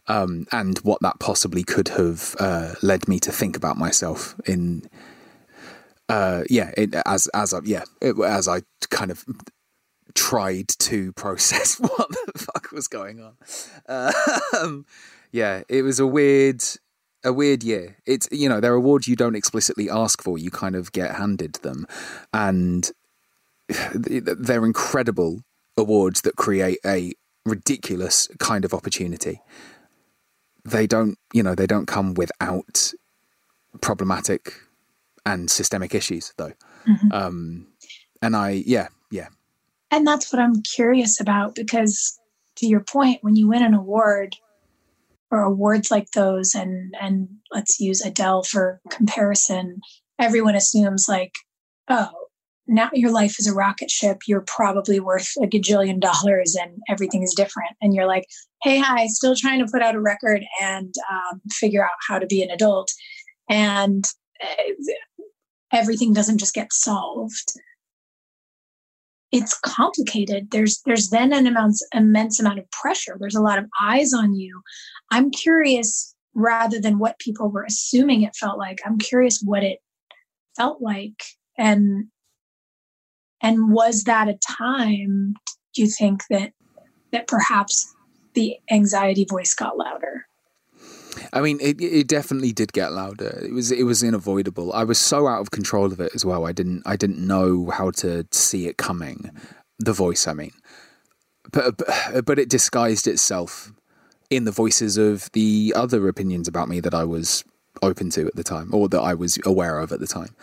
Um, 0.07 0.47
and 0.51 0.77
what 0.79 1.01
that 1.01 1.19
possibly 1.19 1.63
could 1.63 1.89
have 1.89 2.35
uh, 2.39 2.73
led 2.81 3.07
me 3.07 3.19
to 3.19 3.31
think 3.31 3.55
about 3.55 3.77
myself 3.77 4.35
in 4.45 4.89
uh, 6.09 6.43
yeah, 6.49 6.71
it, 6.75 6.95
as 7.05 7.27
as 7.27 7.53
I, 7.53 7.59
yeah, 7.63 7.83
it, 8.01 8.19
as 8.19 8.47
I 8.47 8.61
kind 8.89 9.11
of 9.11 9.23
tried 10.15 10.69
to 10.79 11.11
process 11.13 11.79
what 11.79 12.09
the 12.09 12.31
fuck 12.37 12.71
was 12.71 12.87
going 12.87 13.21
on. 13.21 13.35
Um, 14.57 14.85
yeah, 15.31 15.63
it 15.69 15.83
was 15.83 15.99
a 15.99 16.07
weird, 16.07 16.63
a 17.23 17.33
weird 17.33 17.63
year. 17.63 17.97
It's 18.05 18.27
you 18.31 18.49
know, 18.49 18.59
they're 18.59 18.73
awards 18.73 19.07
you 19.07 19.15
don't 19.15 19.35
explicitly 19.35 19.89
ask 19.89 20.21
for; 20.21 20.37
you 20.37 20.51
kind 20.51 20.75
of 20.75 20.91
get 20.91 21.15
handed 21.15 21.53
them, 21.55 21.85
and 22.33 22.91
they're 23.93 24.65
incredible 24.65 25.43
awards 25.77 26.21
that 26.21 26.35
create 26.35 26.79
a 26.85 27.13
ridiculous 27.45 28.27
kind 28.39 28.65
of 28.65 28.73
opportunity. 28.73 29.41
They 30.65 30.87
don't, 30.87 31.17
you 31.33 31.41
know, 31.41 31.55
they 31.55 31.67
don't 31.67 31.87
come 31.87 32.13
without 32.13 32.93
problematic 33.81 34.53
and 35.25 35.49
systemic 35.49 35.95
issues, 35.95 36.33
though. 36.37 36.53
Mm-hmm. 36.87 37.11
Um, 37.11 37.67
and 38.21 38.35
I, 38.35 38.63
yeah, 38.65 38.87
yeah, 39.11 39.27
and 39.91 40.05
that's 40.05 40.31
what 40.31 40.41
I'm 40.41 40.61
curious 40.61 41.19
about 41.19 41.55
because 41.55 42.19
to 42.57 42.67
your 42.67 42.81
point, 42.81 43.23
when 43.23 43.35
you 43.35 43.47
win 43.47 43.63
an 43.63 43.73
award 43.73 44.35
or 45.31 45.41
awards 45.41 45.91
like 45.91 46.11
those, 46.11 46.53
and 46.53 46.93
and 46.99 47.29
let's 47.51 47.79
use 47.79 48.01
Adele 48.05 48.43
for 48.43 48.81
comparison, 48.89 49.81
everyone 50.19 50.55
assumes 50.55 51.05
like, 51.07 51.33
oh, 51.87 52.09
now 52.67 52.89
your 52.93 53.11
life 53.11 53.39
is 53.39 53.47
a 53.47 53.53
rocket 53.53 53.89
ship. 53.89 54.19
You're 54.27 54.41
probably 54.41 54.99
worth 54.99 55.31
a 55.41 55.47
gajillion 55.47 55.99
dollars, 55.99 56.55
and 56.59 56.81
everything 56.89 57.23
is 57.23 57.33
different. 57.35 57.71
And 57.81 57.93
you're 57.93 58.07
like, 58.07 58.25
hey, 58.61 58.79
hi, 58.79 59.07
still 59.07 59.35
trying 59.35 59.59
to 59.59 59.71
put 59.71 59.81
out 59.81 59.95
a 59.95 60.01
record 60.01 60.43
and 60.61 60.93
um, 61.11 61.41
figure 61.51 61.83
out 61.83 61.97
how 62.07 62.19
to 62.19 62.27
be 62.27 62.43
an 62.43 62.51
adult, 62.51 62.91
and 63.49 64.05
uh, 64.43 64.73
everything 65.71 66.13
doesn't 66.13 66.39
just 66.39 66.53
get 66.53 66.73
solved 66.73 67.53
it's 69.31 69.57
complicated. 69.59 70.49
There's 70.51 70.81
there's 70.85 71.09
then 71.09 71.33
an 71.33 71.47
immense 71.47 71.83
immense 71.93 72.39
amount 72.39 72.59
of 72.59 72.69
pressure. 72.71 73.17
There's 73.19 73.35
a 73.35 73.41
lot 73.41 73.59
of 73.59 73.65
eyes 73.81 74.13
on 74.13 74.33
you. 74.33 74.61
I'm 75.11 75.31
curious 75.31 76.15
rather 76.33 76.79
than 76.79 76.99
what 76.99 77.19
people 77.19 77.49
were 77.49 77.65
assuming 77.65 78.21
it 78.21 78.35
felt 78.35 78.57
like 78.57 78.79
i'm 78.85 78.99
curious 78.99 79.41
what 79.43 79.63
it 79.63 79.79
felt 80.55 80.81
like. 80.81 81.23
And 81.57 82.07
and 83.41 83.71
was 83.71 84.03
that 84.03 84.27
a 84.27 84.37
time 84.57 85.33
do 85.73 85.81
you 85.81 85.89
think 85.89 86.23
that 86.29 86.51
that 87.11 87.27
perhaps 87.27 87.93
the 88.33 88.57
anxiety 88.69 89.25
voice 89.29 89.53
got 89.53 89.77
louder 89.77 90.25
I 91.33 91.41
mean, 91.41 91.59
it 91.61 91.81
it 91.81 92.07
definitely 92.07 92.51
did 92.51 92.73
get 92.73 92.91
louder. 92.91 93.39
It 93.43 93.53
was 93.53 93.71
it 93.71 93.83
was 93.83 94.03
unavoidable. 94.03 94.73
I 94.73 94.83
was 94.83 94.99
so 94.99 95.27
out 95.27 95.41
of 95.41 95.51
control 95.51 95.85
of 95.85 95.99
it 95.99 96.11
as 96.13 96.25
well. 96.25 96.45
I 96.45 96.51
didn't 96.51 96.83
I 96.85 96.95
didn't 96.95 97.25
know 97.25 97.69
how 97.69 97.91
to 97.91 98.25
see 98.31 98.67
it 98.67 98.77
coming. 98.77 99.31
The 99.79 99.93
voice, 99.93 100.27
I 100.27 100.33
mean, 100.33 100.51
but 101.51 101.81
but, 102.25 102.39
it 102.39 102.49
disguised 102.49 103.07
itself 103.07 103.71
in 104.29 104.43
the 104.43 104.51
voices 104.51 104.97
of 104.97 105.31
the 105.31 105.73
other 105.75 106.07
opinions 106.07 106.47
about 106.47 106.69
me 106.69 106.79
that 106.81 106.93
I 106.93 107.05
was 107.05 107.43
open 107.81 108.09
to 108.11 108.27
at 108.27 108.35
the 108.35 108.43
time, 108.43 108.73
or 108.73 108.89
that 108.89 108.99
I 108.99 109.13
was 109.13 109.39
aware 109.45 109.79
of 109.79 109.91
at 109.91 109.99
the 109.99 110.07
time. 110.07 110.35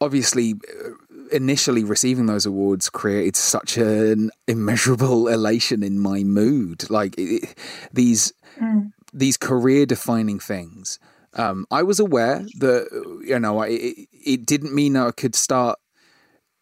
Obviously, 0.00 0.54
initially 1.30 1.84
receiving 1.84 2.26
those 2.26 2.46
awards 2.46 2.88
created 2.88 3.36
such 3.36 3.76
an 3.76 4.30
immeasurable 4.46 5.28
elation 5.36 5.82
in 5.82 5.98
my 5.98 6.24
mood. 6.24 6.88
Like 6.90 7.14
it, 7.18 7.54
these 7.92 8.32
mm. 8.58 8.92
These 9.12 9.36
career 9.36 9.86
defining 9.86 10.38
things. 10.38 10.98
Um, 11.34 11.66
I 11.70 11.82
was 11.82 12.00
aware 12.00 12.44
that 12.58 12.88
you 13.24 13.38
know 13.38 13.62
it, 13.62 14.08
it 14.12 14.46
didn't 14.46 14.74
mean 14.74 14.96
I 14.96 15.12
could 15.12 15.34
start 15.34 15.78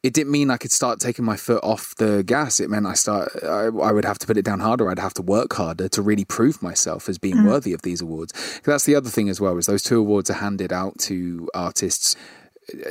it 0.03 0.15
didn't 0.15 0.31
mean 0.31 0.51
I 0.51 0.59
could 0.59 0.71
start 0.71 1.01
taking 1.01 1.25
my 1.25 1.37
foot 1.37 1.63
off 1.65 1.95
the 1.97 2.23
gas. 2.23 2.61
It 2.61 2.71
meant 2.71 2.87
I 2.87 2.95
start 2.95 3.31
I, 3.43 3.67
I 3.67 3.93
would 3.93 4.05
have 4.05 4.19
to 4.19 4.27
put 4.27 4.37
it 4.37 4.45
down 4.45 4.61
harder. 4.61 4.91
I'd 4.91 4.99
have 4.99 5.15
to 5.15 5.23
work 5.23 5.55
harder 5.55 5.89
to 5.89 6.03
really 6.03 6.25
prove 6.25 6.63
myself 6.63 7.09
as 7.09 7.19
being 7.19 7.37
mm. 7.37 7.47
worthy 7.47 7.73
of 7.73 7.83
these 7.83 8.01
awards. 8.01 8.61
That's 8.65 8.85
the 8.85 8.95
other 8.95 9.11
thing 9.11 9.29
as 9.29 9.41
well. 9.41 9.57
Is 9.57 9.67
those 9.67 9.83
two 9.83 9.99
awards 9.99 10.31
are 10.31 10.35
handed 10.35 10.73
out 10.73 10.99
to 11.01 11.49
artists 11.55 12.15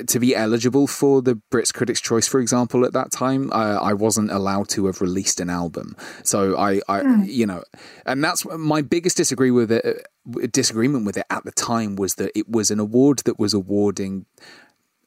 to 0.08 0.20
be 0.20 0.36
eligible 0.36 0.88
for 0.88 1.22
the 1.22 1.40
Brits 1.52 1.74
Critics' 1.74 2.02
Choice, 2.02 2.28
for 2.28 2.40
example, 2.40 2.86
at 2.86 2.94
that 2.94 3.12
time, 3.12 3.52
I, 3.54 3.74
I 3.74 3.94
wasn't 3.94 4.32
allowed 4.32 4.70
to 4.70 4.88
have 4.88 5.02
released 5.02 5.40
an 5.40 5.50
album. 5.50 5.96
So 6.24 6.58
I, 6.58 6.82
I 6.88 7.02
mm. 7.02 7.28
you 7.28 7.46
know, 7.46 7.64
and 8.06 8.24
that's 8.24 8.46
my 8.46 8.82
biggest 8.82 9.18
disagree 9.18 9.52
with 9.52 9.72
it. 9.72 9.86
Uh, 9.86 10.48
disagreement 10.52 11.06
with 11.06 11.18
it 11.18 11.26
at 11.30 11.46
the 11.46 11.52
time 11.52 11.96
was 11.96 12.16
that 12.16 12.38
it 12.38 12.50
was 12.50 12.70
an 12.70 12.80
award 12.80 13.20
that 13.20 13.40
was 13.40 13.54
awarding 13.54 14.26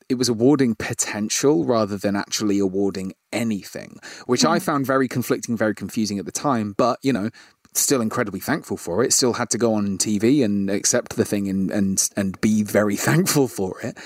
it 0.09 0.19
was 0.19 0.29
awarding 0.29 0.75
potential 0.75 1.65
rather 1.65 1.97
than 1.97 2.17
actually 2.17 2.59
awarding 2.59 3.13
anything, 3.33 4.01
which 4.27 4.43
mm. 4.43 4.49
I 4.49 4.59
hmm. 4.59 4.65
found 4.65 4.87
very 4.87 5.07
conflicting, 5.07 5.57
very 5.57 5.75
confusing 5.75 6.19
at 6.19 6.25
the 6.27 6.33
time. 6.33 6.75
But 6.77 6.99
you 7.03 7.13
know, 7.13 7.31
still 7.75 8.01
incredibly 8.01 8.41
thankful 8.41 8.77
for 8.77 9.05
it. 9.05 9.13
Still 9.13 9.35
had 9.35 9.51
to 9.51 9.59
go 9.59 9.75
on 9.75 9.99
TV 9.99 10.45
and 10.45 10.71
accept 10.71 11.17
the 11.17 11.25
thing 11.25 11.49
and 11.49 11.71
and 11.71 12.09
and 12.17 12.41
be 12.41 12.63
very 12.63 12.97
thankful 13.09 13.49
for 13.49 13.81
it. 13.81 13.97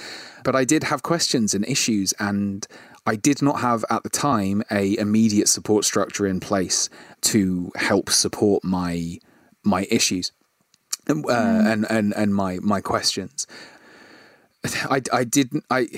But 0.43 0.55
I 0.55 0.65
did 0.65 0.85
have 0.85 1.03
questions 1.03 1.55
and 1.55 1.67
issues, 1.67 2.13
and 2.19 2.67
I 3.07 3.17
did 3.17 3.43
not 3.43 3.61
have 3.61 3.85
at 3.91 4.03
the 4.03 4.11
time 4.11 4.63
a 4.71 4.97
immediate 4.99 5.49
support 5.49 5.85
structure 5.85 6.27
in 6.27 6.41
place 6.41 6.89
to 7.23 7.71
help 7.77 8.11
support 8.11 8.65
my 8.65 9.19
my 9.63 9.87
issues. 9.91 10.33
Uh, 11.09 11.15
mm. 11.15 11.73
and 11.73 11.87
and 11.91 12.15
and 12.15 12.35
my 12.35 12.59
my 12.63 12.81
questions. 12.81 13.47
I, 14.91 15.03
I 15.13 15.25
didn't 15.25 15.65
I 15.71 15.89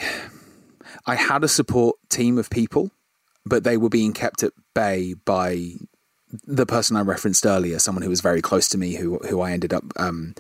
I 1.06 1.14
had 1.14 1.44
a 1.44 1.48
support 1.48 1.96
team 2.08 2.38
of 2.38 2.50
people, 2.50 2.90
but 3.44 3.62
they 3.62 3.76
were 3.76 3.88
being 3.88 4.12
kept 4.12 4.42
at 4.42 4.52
bay 4.74 5.14
by 5.14 5.74
the 6.44 6.66
person 6.66 6.96
I 6.96 7.02
referenced 7.02 7.46
earlier, 7.46 7.78
someone 7.78 8.02
who 8.02 8.10
was 8.10 8.20
very 8.20 8.42
close 8.42 8.68
to 8.70 8.78
me, 8.78 8.96
who 8.96 9.18
who 9.18 9.40
I 9.40 9.52
ended 9.52 9.72
up 9.72 9.84
um, 9.96 10.34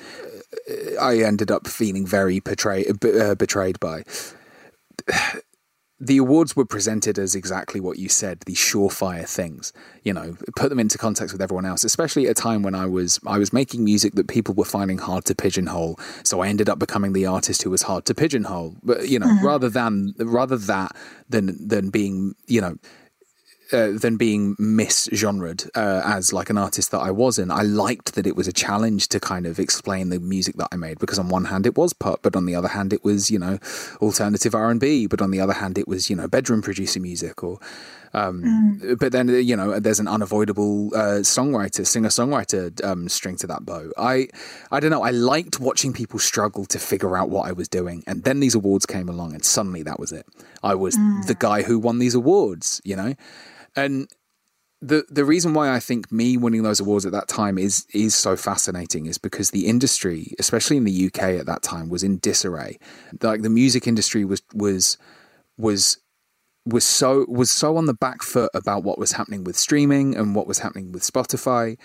I 1.00 1.18
ended 1.18 1.50
up 1.50 1.66
feeling 1.66 2.06
very 2.06 2.40
betrayed 2.40 3.04
uh, 3.04 3.34
betrayed 3.34 3.78
by. 3.80 4.04
The 5.98 6.18
awards 6.18 6.54
were 6.54 6.66
presented 6.66 7.18
as 7.18 7.34
exactly 7.34 7.80
what 7.80 7.98
you 7.98 8.10
said 8.10 8.40
these 8.44 8.58
surefire 8.58 9.26
things 9.26 9.72
you 10.02 10.12
know 10.12 10.36
put 10.54 10.68
them 10.68 10.78
into 10.78 10.98
context 10.98 11.32
with 11.32 11.40
everyone 11.40 11.64
else 11.64 11.84
especially 11.84 12.26
at 12.26 12.32
a 12.32 12.34
time 12.34 12.62
when 12.62 12.74
i 12.74 12.84
was 12.84 13.18
i 13.26 13.38
was 13.38 13.50
making 13.50 13.82
music 13.82 14.12
that 14.12 14.28
people 14.28 14.54
were 14.54 14.66
finding 14.66 14.98
hard 14.98 15.24
to 15.24 15.34
pigeonhole. 15.34 15.98
So 16.22 16.42
i 16.42 16.48
ended 16.48 16.68
up 16.68 16.78
becoming 16.78 17.14
the 17.14 17.24
artist 17.24 17.62
who 17.62 17.70
was 17.70 17.80
hard 17.80 18.04
to 18.04 18.14
pigeonhole. 18.14 18.76
But 18.82 19.08
you 19.08 19.18
know 19.18 19.26
mm-hmm. 19.26 19.46
rather 19.46 19.70
than 19.70 20.12
rather 20.18 20.58
that 20.58 20.94
than 21.30 21.66
than 21.66 21.88
being 21.88 22.34
you 22.46 22.60
know 22.60 22.76
uh, 23.72 23.90
than 23.92 24.16
being 24.16 24.54
misgenred 24.56 25.68
uh, 25.74 26.02
as 26.04 26.32
like 26.32 26.50
an 26.50 26.58
artist 26.58 26.90
that 26.92 27.00
I 27.00 27.10
wasn't. 27.10 27.50
I 27.50 27.62
liked 27.62 28.14
that 28.14 28.26
it 28.26 28.36
was 28.36 28.46
a 28.46 28.52
challenge 28.52 29.08
to 29.08 29.20
kind 29.20 29.46
of 29.46 29.58
explain 29.58 30.10
the 30.10 30.20
music 30.20 30.56
that 30.56 30.68
I 30.72 30.76
made 30.76 30.98
because 30.98 31.18
on 31.18 31.28
one 31.28 31.46
hand 31.46 31.66
it 31.66 31.76
was 31.76 31.92
pop, 31.92 32.20
but 32.22 32.36
on 32.36 32.46
the 32.46 32.54
other 32.54 32.68
hand 32.68 32.92
it 32.92 33.02
was 33.02 33.30
you 33.30 33.38
know 33.38 33.58
alternative 34.00 34.54
R 34.54 34.70
and 34.70 34.80
B, 34.80 35.06
but 35.06 35.20
on 35.20 35.30
the 35.30 35.40
other 35.40 35.54
hand 35.54 35.78
it 35.78 35.88
was 35.88 36.08
you 36.08 36.16
know 36.16 36.28
bedroom 36.28 36.62
producer 36.62 37.00
music 37.00 37.42
or. 37.42 37.58
Um, 38.14 38.78
mm. 38.80 38.98
But 38.98 39.12
then 39.12 39.28
you 39.28 39.56
know 39.56 39.78
there's 39.78 40.00
an 40.00 40.08
unavoidable 40.08 40.94
uh, 40.94 41.20
songwriter, 41.20 41.86
singer 41.86 42.08
songwriter 42.08 42.82
um, 42.82 43.10
string 43.10 43.36
to 43.38 43.46
that 43.48 43.66
bow. 43.66 43.90
I 43.98 44.28
I 44.70 44.80
don't 44.80 44.90
know. 44.90 45.02
I 45.02 45.10
liked 45.10 45.60
watching 45.60 45.92
people 45.92 46.18
struggle 46.18 46.64
to 46.66 46.78
figure 46.78 47.16
out 47.16 47.28
what 47.28 47.46
I 47.46 47.52
was 47.52 47.68
doing, 47.68 48.04
and 48.06 48.24
then 48.24 48.40
these 48.40 48.54
awards 48.54 48.86
came 48.86 49.10
along, 49.10 49.34
and 49.34 49.44
suddenly 49.44 49.82
that 49.82 50.00
was 50.00 50.12
it. 50.12 50.24
I 50.62 50.74
was 50.74 50.96
mm. 50.96 51.26
the 51.26 51.34
guy 51.34 51.62
who 51.62 51.78
won 51.78 51.98
these 51.98 52.14
awards. 52.14 52.80
You 52.84 52.96
know. 52.96 53.14
And 53.76 54.08
the 54.80 55.04
the 55.08 55.24
reason 55.24 55.54
why 55.54 55.74
I 55.74 55.80
think 55.80 56.12
me 56.12 56.36
winning 56.36 56.62
those 56.62 56.80
awards 56.80 57.06
at 57.06 57.12
that 57.12 57.28
time 57.28 57.58
is 57.58 57.86
is 57.92 58.14
so 58.14 58.36
fascinating 58.36 59.06
is 59.06 59.18
because 59.18 59.50
the 59.50 59.66
industry, 59.66 60.34
especially 60.38 60.76
in 60.76 60.84
the 60.84 61.06
UK 61.06 61.22
at 61.22 61.46
that 61.46 61.62
time, 61.62 61.88
was 61.88 62.02
in 62.02 62.18
disarray. 62.18 62.78
Like 63.22 63.42
the 63.42 63.50
music 63.50 63.86
industry 63.86 64.24
was 64.24 64.42
was 64.54 64.98
was 65.56 65.98
was 66.66 66.84
so 66.84 67.24
was 67.28 67.50
so 67.50 67.76
on 67.76 67.86
the 67.86 67.94
back 67.94 68.22
foot 68.22 68.50
about 68.54 68.82
what 68.82 68.98
was 68.98 69.12
happening 69.12 69.44
with 69.44 69.56
streaming 69.56 70.16
and 70.16 70.34
what 70.34 70.46
was 70.46 70.58
happening 70.58 70.92
with 70.92 71.02
Spotify. 71.02 71.78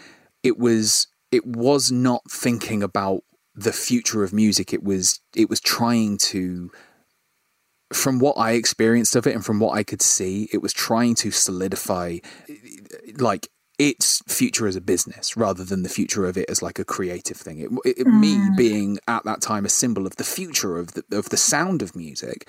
It 0.43 0.57
was 0.57 1.07
it 1.31 1.45
was 1.45 1.91
not 1.91 2.29
thinking 2.29 2.83
about 2.83 3.21
the 3.55 3.73
future 3.73 4.23
of 4.23 4.33
music. 4.33 4.73
It 4.73 4.83
was 4.83 5.21
it 5.35 5.49
was 5.49 5.61
trying 5.61 6.17
to 6.17 6.71
from 7.93 8.19
what 8.19 8.37
I 8.37 8.51
experienced 8.51 9.15
of 9.15 9.27
it 9.27 9.35
and 9.35 9.45
from 9.45 9.59
what 9.59 9.77
I 9.77 9.83
could 9.83 10.01
see, 10.01 10.49
it 10.51 10.61
was 10.61 10.73
trying 10.73 11.15
to 11.15 11.31
solidify 11.31 12.19
like 13.17 13.49
its 13.77 14.21
future 14.27 14.67
as 14.67 14.75
a 14.75 14.81
business 14.81 15.35
rather 15.35 15.63
than 15.63 15.81
the 15.81 15.89
future 15.89 16.27
of 16.27 16.37
it 16.37 16.47
as 16.49 16.61
like 16.61 16.77
a 16.77 16.85
creative 16.85 17.37
thing. 17.37 17.59
It, 17.59 17.97
it 17.97 18.05
mm. 18.05 18.19
me 18.19 18.49
being 18.55 18.99
at 19.07 19.23
that 19.25 19.41
time 19.41 19.65
a 19.65 19.69
symbol 19.69 20.05
of 20.05 20.17
the 20.17 20.23
future 20.23 20.77
of 20.77 20.93
the 20.93 21.03
of 21.11 21.29
the 21.29 21.37
sound 21.37 21.81
of 21.81 21.95
music. 21.95 22.47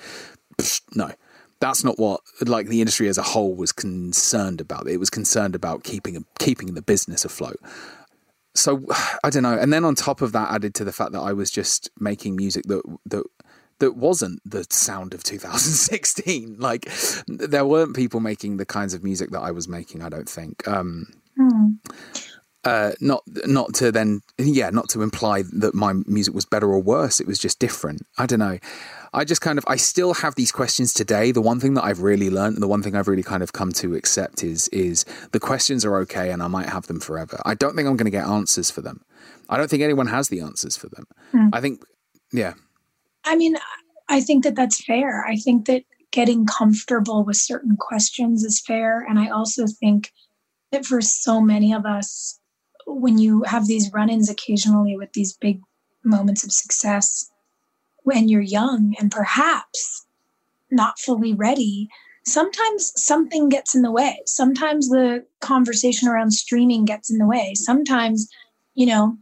Psh, 0.59 0.81
no, 0.95 1.11
that's 1.59 1.83
not 1.83 1.97
what 1.97 2.21
like 2.45 2.67
the 2.67 2.81
industry 2.81 3.07
as 3.07 3.17
a 3.17 3.23
whole 3.23 3.55
was 3.55 3.71
concerned 3.71 4.61
about. 4.61 4.87
It 4.87 4.97
was 4.97 5.09
concerned 5.09 5.55
about 5.55 5.83
keeping 5.83 6.23
keeping 6.37 6.75
the 6.75 6.81
business 6.81 7.25
afloat. 7.25 7.59
So 8.53 8.85
I 9.23 9.29
don't 9.29 9.43
know. 9.43 9.57
And 9.57 9.73
then 9.73 9.85
on 9.85 9.95
top 9.95 10.21
of 10.21 10.33
that, 10.33 10.51
added 10.51 10.75
to 10.75 10.83
the 10.83 10.93
fact 10.93 11.13
that 11.13 11.21
I 11.21 11.33
was 11.33 11.49
just 11.49 11.89
making 11.99 12.35
music 12.35 12.65
that 12.67 12.83
that 13.07 13.23
that 13.83 13.97
wasn't 13.97 14.39
the 14.49 14.65
sound 14.69 15.13
of 15.13 15.23
2016. 15.23 16.55
like 16.59 16.89
there 17.27 17.65
weren't 17.65 17.95
people 17.95 18.21
making 18.21 18.55
the 18.55 18.65
kinds 18.65 18.93
of 18.93 19.03
music 19.03 19.31
that 19.31 19.41
I 19.41 19.51
was 19.51 19.67
making. 19.67 20.01
I 20.01 20.07
don't 20.07 20.29
think. 20.29 20.65
Um, 20.65 21.07
mm. 21.37 21.77
uh, 22.63 22.93
not 23.01 23.23
not 23.45 23.73
to 23.73 23.91
then 23.91 24.21
yeah 24.37 24.69
not 24.69 24.87
to 24.87 25.01
imply 25.01 25.43
that 25.51 25.75
my 25.75 25.91
music 26.05 26.33
was 26.33 26.45
better 26.45 26.69
or 26.69 26.81
worse. 26.81 27.19
It 27.19 27.27
was 27.27 27.37
just 27.37 27.59
different. 27.59 28.03
I 28.17 28.25
don't 28.25 28.39
know. 28.39 28.57
I 29.13 29.25
just 29.25 29.41
kind 29.41 29.57
of 29.57 29.65
I 29.67 29.75
still 29.75 30.13
have 30.13 30.35
these 30.35 30.53
questions 30.53 30.93
today. 30.93 31.33
The 31.33 31.41
one 31.41 31.59
thing 31.59 31.73
that 31.73 31.83
I've 31.83 32.01
really 32.01 32.29
learned 32.29 32.55
and 32.55 32.63
the 32.63 32.69
one 32.69 32.81
thing 32.81 32.95
I've 32.95 33.09
really 33.09 33.21
kind 33.21 33.43
of 33.43 33.51
come 33.51 33.73
to 33.73 33.95
accept 33.95 34.45
is 34.45 34.69
is 34.69 35.03
the 35.33 35.41
questions 35.41 35.83
are 35.83 35.97
okay 35.97 36.31
and 36.31 36.41
I 36.41 36.47
might 36.47 36.69
have 36.69 36.87
them 36.87 37.01
forever. 37.01 37.41
I 37.45 37.53
don't 37.53 37.75
think 37.75 37.89
I'm 37.89 37.97
going 37.97 38.11
to 38.11 38.17
get 38.17 38.27
answers 38.27 38.71
for 38.71 38.79
them. 38.79 39.01
I 39.49 39.57
don't 39.57 39.69
think 39.69 39.83
anyone 39.83 40.07
has 40.07 40.29
the 40.29 40.39
answers 40.39 40.77
for 40.77 40.87
them. 40.87 41.05
Mm. 41.33 41.49
I 41.51 41.59
think 41.59 41.83
yeah. 42.31 42.53
I 43.25 43.35
mean, 43.35 43.55
I 44.09 44.21
think 44.21 44.43
that 44.43 44.55
that's 44.55 44.83
fair. 44.83 45.25
I 45.25 45.35
think 45.35 45.65
that 45.65 45.83
getting 46.11 46.45
comfortable 46.45 47.23
with 47.23 47.37
certain 47.37 47.75
questions 47.77 48.43
is 48.43 48.61
fair. 48.61 49.05
And 49.07 49.17
I 49.19 49.29
also 49.29 49.65
think 49.67 50.11
that 50.71 50.85
for 50.85 51.01
so 51.01 51.41
many 51.41 51.73
of 51.73 51.85
us, 51.85 52.39
when 52.85 53.17
you 53.17 53.43
have 53.43 53.67
these 53.67 53.91
run 53.93 54.09
ins 54.09 54.29
occasionally 54.29 54.95
with 54.97 55.13
these 55.13 55.33
big 55.33 55.61
moments 56.03 56.43
of 56.43 56.51
success, 56.51 57.31
when 58.03 58.27
you're 58.27 58.41
young 58.41 58.93
and 58.99 59.09
perhaps 59.11 60.05
not 60.69 60.99
fully 60.99 61.33
ready, 61.33 61.89
sometimes 62.25 62.91
something 62.95 63.49
gets 63.49 63.73
in 63.73 63.81
the 63.81 63.91
way. 63.91 64.21
Sometimes 64.25 64.89
the 64.89 65.25
conversation 65.41 66.07
around 66.07 66.31
streaming 66.31 66.85
gets 66.85 67.09
in 67.11 67.17
the 67.17 67.27
way. 67.27 67.53
Sometimes, 67.55 68.27
you 68.75 68.85
know, 68.85 69.17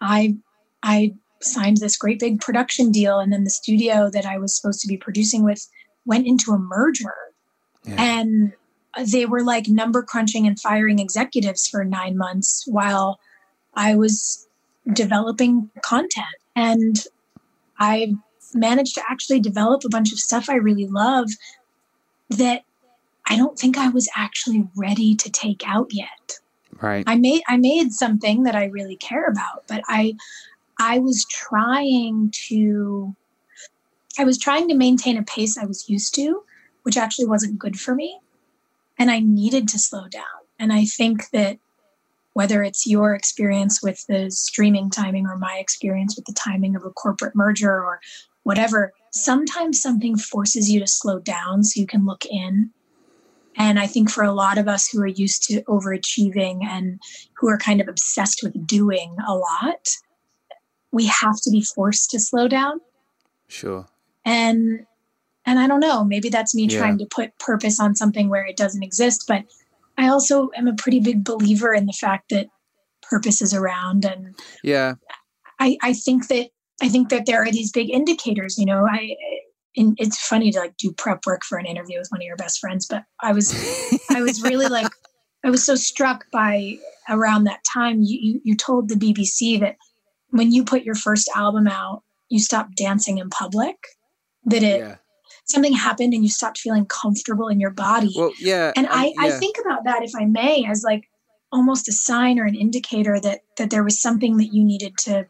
I 0.00 0.36
I 0.82 1.14
signed 1.44 1.78
this 1.78 1.96
great 1.96 2.20
big 2.20 2.40
production 2.40 2.90
deal 2.90 3.18
and 3.18 3.32
then 3.32 3.44
the 3.44 3.50
studio 3.50 4.10
that 4.10 4.26
i 4.26 4.38
was 4.38 4.56
supposed 4.56 4.80
to 4.80 4.88
be 4.88 4.96
producing 4.96 5.42
with 5.44 5.66
went 6.04 6.26
into 6.26 6.52
a 6.52 6.58
merger. 6.58 7.14
Yeah. 7.84 7.96
and 7.98 8.52
they 9.06 9.26
were 9.26 9.42
like 9.42 9.68
number 9.68 10.02
crunching 10.02 10.46
and 10.46 10.60
firing 10.60 10.98
executives 10.98 11.66
for 11.66 11.84
nine 11.84 12.16
months 12.16 12.64
while 12.66 13.18
i 13.74 13.94
was 13.96 14.46
developing 14.92 15.70
content. 15.82 16.26
And 16.54 17.04
i 17.78 18.14
managed 18.54 18.94
to 18.94 19.02
actually 19.08 19.40
develop 19.40 19.82
a 19.84 19.88
bunch 19.88 20.12
of 20.12 20.18
stuff 20.18 20.48
i 20.50 20.54
really 20.54 20.86
love 20.86 21.30
that 22.28 22.62
i 23.26 23.36
don't 23.36 23.58
think 23.58 23.78
i 23.78 23.88
was 23.88 24.08
actually 24.14 24.68
ready 24.76 25.14
to 25.14 25.30
take 25.30 25.62
out 25.66 25.88
yet. 25.92 26.38
Right. 26.80 27.04
I 27.06 27.16
made 27.16 27.42
i 27.48 27.56
made 27.56 27.92
something 27.92 28.42
that 28.44 28.54
i 28.54 28.66
really 28.66 28.96
care 28.96 29.26
about 29.26 29.64
but 29.68 29.82
i 29.88 30.14
I 30.82 30.98
was 30.98 31.24
trying 31.30 32.32
to 32.48 33.14
I 34.18 34.24
was 34.24 34.36
trying 34.36 34.68
to 34.68 34.74
maintain 34.74 35.16
a 35.16 35.22
pace 35.22 35.56
I 35.56 35.64
was 35.64 35.88
used 35.88 36.14
to, 36.16 36.42
which 36.82 36.96
actually 36.96 37.26
wasn't 37.26 37.58
good 37.58 37.78
for 37.78 37.94
me. 37.94 38.18
And 38.98 39.10
I 39.10 39.20
needed 39.20 39.68
to 39.68 39.78
slow 39.78 40.08
down. 40.08 40.42
And 40.58 40.72
I 40.72 40.84
think 40.84 41.30
that 41.30 41.58
whether 42.34 42.62
it's 42.64 42.86
your 42.86 43.14
experience 43.14 43.80
with 43.82 44.04
the 44.08 44.30
streaming 44.30 44.90
timing 44.90 45.26
or 45.26 45.38
my 45.38 45.56
experience 45.58 46.16
with 46.16 46.24
the 46.24 46.32
timing 46.32 46.74
of 46.74 46.84
a 46.84 46.90
corporate 46.90 47.36
merger 47.36 47.72
or 47.72 48.00
whatever. 48.42 48.92
Sometimes 49.12 49.80
something 49.80 50.16
forces 50.16 50.68
you 50.68 50.80
to 50.80 50.86
slow 50.86 51.20
down 51.20 51.62
so 51.62 51.80
you 51.80 51.86
can 51.86 52.06
look 52.06 52.26
in. 52.26 52.70
And 53.56 53.78
I 53.78 53.86
think 53.86 54.10
for 54.10 54.24
a 54.24 54.32
lot 54.32 54.58
of 54.58 54.66
us 54.66 54.88
who 54.88 55.00
are 55.00 55.06
used 55.06 55.44
to 55.44 55.62
overachieving 55.62 56.64
and 56.64 57.00
who 57.34 57.48
are 57.48 57.58
kind 57.58 57.80
of 57.80 57.88
obsessed 57.88 58.40
with 58.42 58.66
doing 58.66 59.14
a 59.26 59.34
lot, 59.34 59.88
we 60.92 61.06
have 61.06 61.40
to 61.42 61.50
be 61.50 61.62
forced 61.62 62.10
to 62.10 62.20
slow 62.20 62.46
down. 62.46 62.80
Sure. 63.48 63.86
And 64.24 64.86
and 65.44 65.58
I 65.58 65.66
don't 65.66 65.80
know, 65.80 66.04
maybe 66.04 66.28
that's 66.28 66.54
me 66.54 66.66
yeah. 66.66 66.78
trying 66.78 66.98
to 66.98 67.06
put 67.06 67.36
purpose 67.38 67.80
on 67.80 67.96
something 67.96 68.28
where 68.28 68.46
it 68.46 68.56
doesn't 68.56 68.84
exist, 68.84 69.24
but 69.26 69.44
I 69.98 70.08
also 70.08 70.50
am 70.56 70.68
a 70.68 70.74
pretty 70.74 71.00
big 71.00 71.24
believer 71.24 71.74
in 71.74 71.86
the 71.86 71.92
fact 71.92 72.28
that 72.30 72.46
purpose 73.02 73.42
is 73.42 73.52
around 73.52 74.04
and 74.04 74.34
yeah. 74.62 74.94
I 75.58 75.76
I 75.82 75.92
think 75.92 76.28
that 76.28 76.50
I 76.80 76.88
think 76.88 77.08
that 77.08 77.26
there 77.26 77.42
are 77.42 77.50
these 77.50 77.72
big 77.72 77.90
indicators, 77.90 78.58
you 78.58 78.66
know, 78.66 78.86
I 78.86 79.16
and 79.76 79.96
it's 79.98 80.18
funny 80.18 80.50
to 80.52 80.58
like 80.60 80.76
do 80.76 80.92
prep 80.92 81.24
work 81.26 81.44
for 81.44 81.58
an 81.58 81.66
interview 81.66 81.98
with 81.98 82.08
one 82.10 82.20
of 82.20 82.26
your 82.26 82.36
best 82.36 82.60
friends, 82.60 82.86
but 82.86 83.04
I 83.20 83.32
was 83.32 83.52
I 84.10 84.22
was 84.22 84.42
really 84.42 84.68
like 84.68 84.92
I 85.44 85.50
was 85.50 85.64
so 85.64 85.74
struck 85.74 86.26
by 86.30 86.78
around 87.08 87.44
that 87.44 87.64
time 87.64 88.02
you, 88.02 88.18
you, 88.20 88.40
you 88.44 88.56
told 88.56 88.88
the 88.88 88.94
BBC 88.94 89.58
that 89.60 89.76
when 90.32 90.50
you 90.50 90.64
put 90.64 90.82
your 90.82 90.94
first 90.94 91.30
album 91.34 91.68
out, 91.68 92.02
you 92.28 92.40
stopped 92.40 92.76
dancing 92.76 93.18
in 93.18 93.30
public. 93.30 93.76
That 94.44 94.64
it 94.64 94.80
yeah. 94.80 94.96
something 95.44 95.72
happened 95.72 96.14
and 96.14 96.24
you 96.24 96.28
stopped 96.28 96.58
feeling 96.58 96.84
comfortable 96.86 97.46
in 97.46 97.60
your 97.60 97.70
body. 97.70 98.12
Well, 98.16 98.32
yeah. 98.40 98.72
And 98.74 98.88
I, 98.90 99.06
yeah. 99.06 99.12
I 99.20 99.30
think 99.30 99.56
about 99.64 99.84
that, 99.84 100.02
if 100.02 100.10
I 100.18 100.24
may, 100.24 100.66
as 100.68 100.82
like 100.82 101.08
almost 101.52 101.88
a 101.88 101.92
sign 101.92 102.40
or 102.40 102.46
an 102.46 102.54
indicator 102.54 103.20
that 103.20 103.42
that 103.58 103.70
there 103.70 103.84
was 103.84 104.00
something 104.00 104.38
that 104.38 104.52
you 104.52 104.64
needed 104.64 104.96
to 104.98 105.26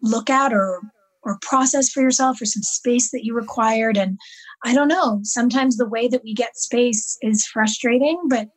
look 0.00 0.30
at 0.30 0.52
or 0.52 0.80
or 1.24 1.38
process 1.42 1.90
for 1.90 2.00
yourself 2.00 2.40
or 2.40 2.46
some 2.46 2.62
space 2.62 3.10
that 3.10 3.24
you 3.24 3.34
required 3.34 3.96
and 3.96 4.18
i 4.64 4.72
don't 4.72 4.88
know 4.88 5.18
sometimes 5.24 5.76
the 5.76 5.88
way 5.88 6.06
that 6.06 6.22
we 6.22 6.32
get 6.32 6.56
space 6.56 7.18
is 7.22 7.44
frustrating 7.44 8.20
but 8.28 8.48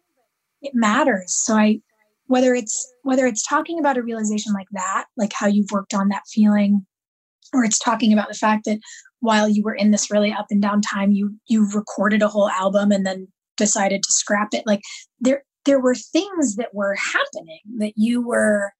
it 0.61 0.73
matters 0.75 1.33
so 1.33 1.55
i 1.55 1.79
whether 2.31 2.55
it's 2.55 2.91
whether 3.03 3.27
it's 3.27 3.45
talking 3.47 3.77
about 3.79 3.97
a 3.97 4.03
realization 4.03 4.53
like 4.53 4.67
that 4.71 5.05
like 5.17 5.33
how 5.33 5.47
you've 5.47 5.71
worked 5.71 5.93
on 5.93 6.09
that 6.09 6.23
feeling 6.31 6.85
or 7.53 7.63
it's 7.63 7.79
talking 7.79 8.13
about 8.13 8.29
the 8.29 8.33
fact 8.33 8.63
that 8.65 8.79
while 9.19 9.49
you 9.49 9.61
were 9.63 9.75
in 9.75 9.91
this 9.91 10.09
really 10.09 10.31
up 10.31 10.45
and 10.49 10.61
down 10.61 10.81
time 10.81 11.11
you 11.11 11.35
you 11.47 11.69
recorded 11.73 12.21
a 12.21 12.27
whole 12.27 12.49
album 12.49 12.91
and 12.91 13.05
then 13.05 13.27
decided 13.61 14.01
to 14.03 14.11
scrap 14.11 14.49
it. 14.53 14.63
Like 14.65 14.81
there 15.19 15.43
there 15.65 15.79
were 15.79 15.95
things 15.95 16.55
that 16.55 16.73
were 16.73 16.95
happening 16.95 17.59
that 17.77 17.93
you 17.95 18.25
were 18.25 18.73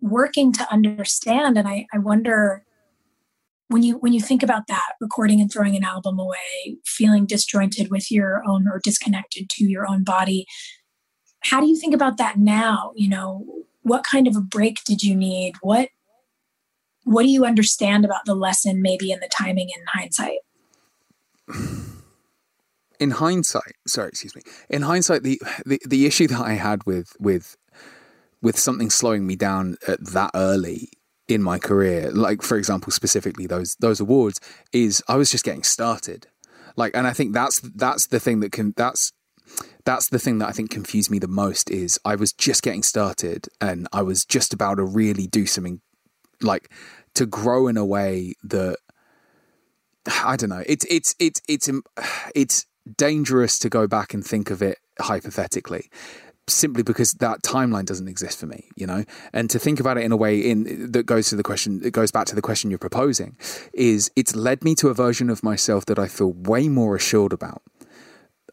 working 0.00 0.52
to 0.52 0.72
understand. 0.72 1.56
And 1.56 1.66
i 1.66 1.86
i 1.92 1.98
wonder 1.98 2.64
when 3.68 3.82
you 3.82 3.96
when 3.98 4.12
you 4.12 4.20
think 4.20 4.42
about 4.42 4.66
that 4.68 4.92
recording 5.00 5.40
and 5.40 5.50
throwing 5.50 5.74
an 5.74 5.84
album 5.84 6.18
away 6.18 6.76
feeling 6.84 7.24
disjointed 7.24 7.90
with 7.90 8.10
your 8.10 8.42
own 8.46 8.68
or 8.68 8.80
disconnected 8.84 9.48
to 9.50 9.64
your 9.64 9.88
own 9.88 10.04
body 10.04 10.46
how 11.44 11.60
do 11.60 11.66
you 11.66 11.76
think 11.76 11.94
about 11.94 12.16
that 12.16 12.38
now? 12.38 12.92
You 12.96 13.08
know 13.08 13.46
what 13.82 14.04
kind 14.04 14.26
of 14.26 14.34
a 14.36 14.40
break 14.40 14.82
did 14.84 15.02
you 15.02 15.14
need? 15.14 15.54
What 15.60 15.90
what 17.04 17.22
do 17.22 17.28
you 17.28 17.44
understand 17.44 18.04
about 18.04 18.24
the 18.24 18.34
lesson 18.34 18.80
maybe 18.80 19.12
in 19.12 19.20
the 19.20 19.28
timing 19.28 19.68
in 19.68 19.84
hindsight? 19.92 20.38
In 23.00 23.10
hindsight 23.10 23.74
sorry 23.86 24.08
excuse 24.08 24.34
me. 24.34 24.42
In 24.70 24.82
hindsight 24.82 25.22
the, 25.22 25.40
the 25.66 25.80
the 25.86 26.06
issue 26.06 26.26
that 26.28 26.40
i 26.40 26.52
had 26.52 26.84
with 26.86 27.12
with 27.18 27.56
with 28.40 28.58
something 28.58 28.90
slowing 28.90 29.26
me 29.26 29.36
down 29.36 29.76
at 29.88 30.04
that 30.04 30.30
early 30.34 30.90
in 31.26 31.42
my 31.42 31.58
career, 31.58 32.10
like 32.12 32.42
for 32.42 32.56
example, 32.56 32.92
specifically 32.92 33.46
those 33.46 33.76
those 33.76 34.00
awards, 34.00 34.40
is 34.72 35.02
I 35.08 35.16
was 35.16 35.30
just 35.30 35.44
getting 35.44 35.62
started. 35.62 36.26
Like, 36.76 36.94
and 36.94 37.06
I 37.06 37.12
think 37.12 37.32
that's 37.32 37.60
that's 37.60 38.08
the 38.08 38.20
thing 38.20 38.40
that 38.40 38.52
can 38.52 38.74
that's 38.76 39.12
that's 39.84 40.08
the 40.08 40.18
thing 40.18 40.38
that 40.38 40.48
I 40.48 40.52
think 40.52 40.70
confused 40.70 41.10
me 41.10 41.18
the 41.18 41.28
most 41.28 41.70
is 41.70 41.98
I 42.04 42.14
was 42.14 42.32
just 42.32 42.62
getting 42.62 42.82
started 42.82 43.48
and 43.60 43.86
I 43.92 44.02
was 44.02 44.24
just 44.24 44.52
about 44.52 44.76
to 44.76 44.84
really 44.84 45.26
do 45.26 45.46
something 45.46 45.80
like 46.40 46.70
to 47.14 47.26
grow 47.26 47.68
in 47.68 47.76
a 47.76 47.84
way 47.84 48.34
that 48.42 48.78
I 50.24 50.36
don't 50.36 50.50
know. 50.50 50.64
It's 50.66 50.86
it's 50.86 51.14
it's 51.18 51.40
it's 51.48 51.68
um, 51.68 51.82
it's 52.34 52.66
dangerous 52.96 53.58
to 53.60 53.68
go 53.68 53.86
back 53.86 54.12
and 54.12 54.24
think 54.24 54.50
of 54.50 54.62
it 54.62 54.78
hypothetically 55.00 55.90
simply 56.46 56.82
because 56.82 57.12
that 57.12 57.42
timeline 57.42 57.86
doesn't 57.86 58.08
exist 58.08 58.38
for 58.38 58.46
me, 58.46 58.68
you 58.76 58.86
know. 58.86 59.04
And 59.32 59.48
to 59.50 59.58
think 59.58 59.80
about 59.80 59.96
it 59.96 60.04
in 60.04 60.12
a 60.12 60.16
way 60.16 60.38
in 60.38 60.92
that 60.92 61.06
goes 61.06 61.28
to 61.30 61.36
the 61.36 61.42
question, 61.42 61.80
it 61.84 61.92
goes 61.92 62.10
back 62.10 62.26
to 62.26 62.34
the 62.34 62.42
question 62.42 62.70
you're 62.70 62.78
proposing, 62.78 63.36
is 63.72 64.10
it's 64.16 64.34
led 64.34 64.64
me 64.64 64.74
to 64.76 64.88
a 64.88 64.94
version 64.94 65.30
of 65.30 65.42
myself 65.42 65.86
that 65.86 65.98
I 65.98 66.08
feel 66.08 66.32
way 66.32 66.68
more 66.68 66.96
assured 66.96 67.32
about. 67.32 67.62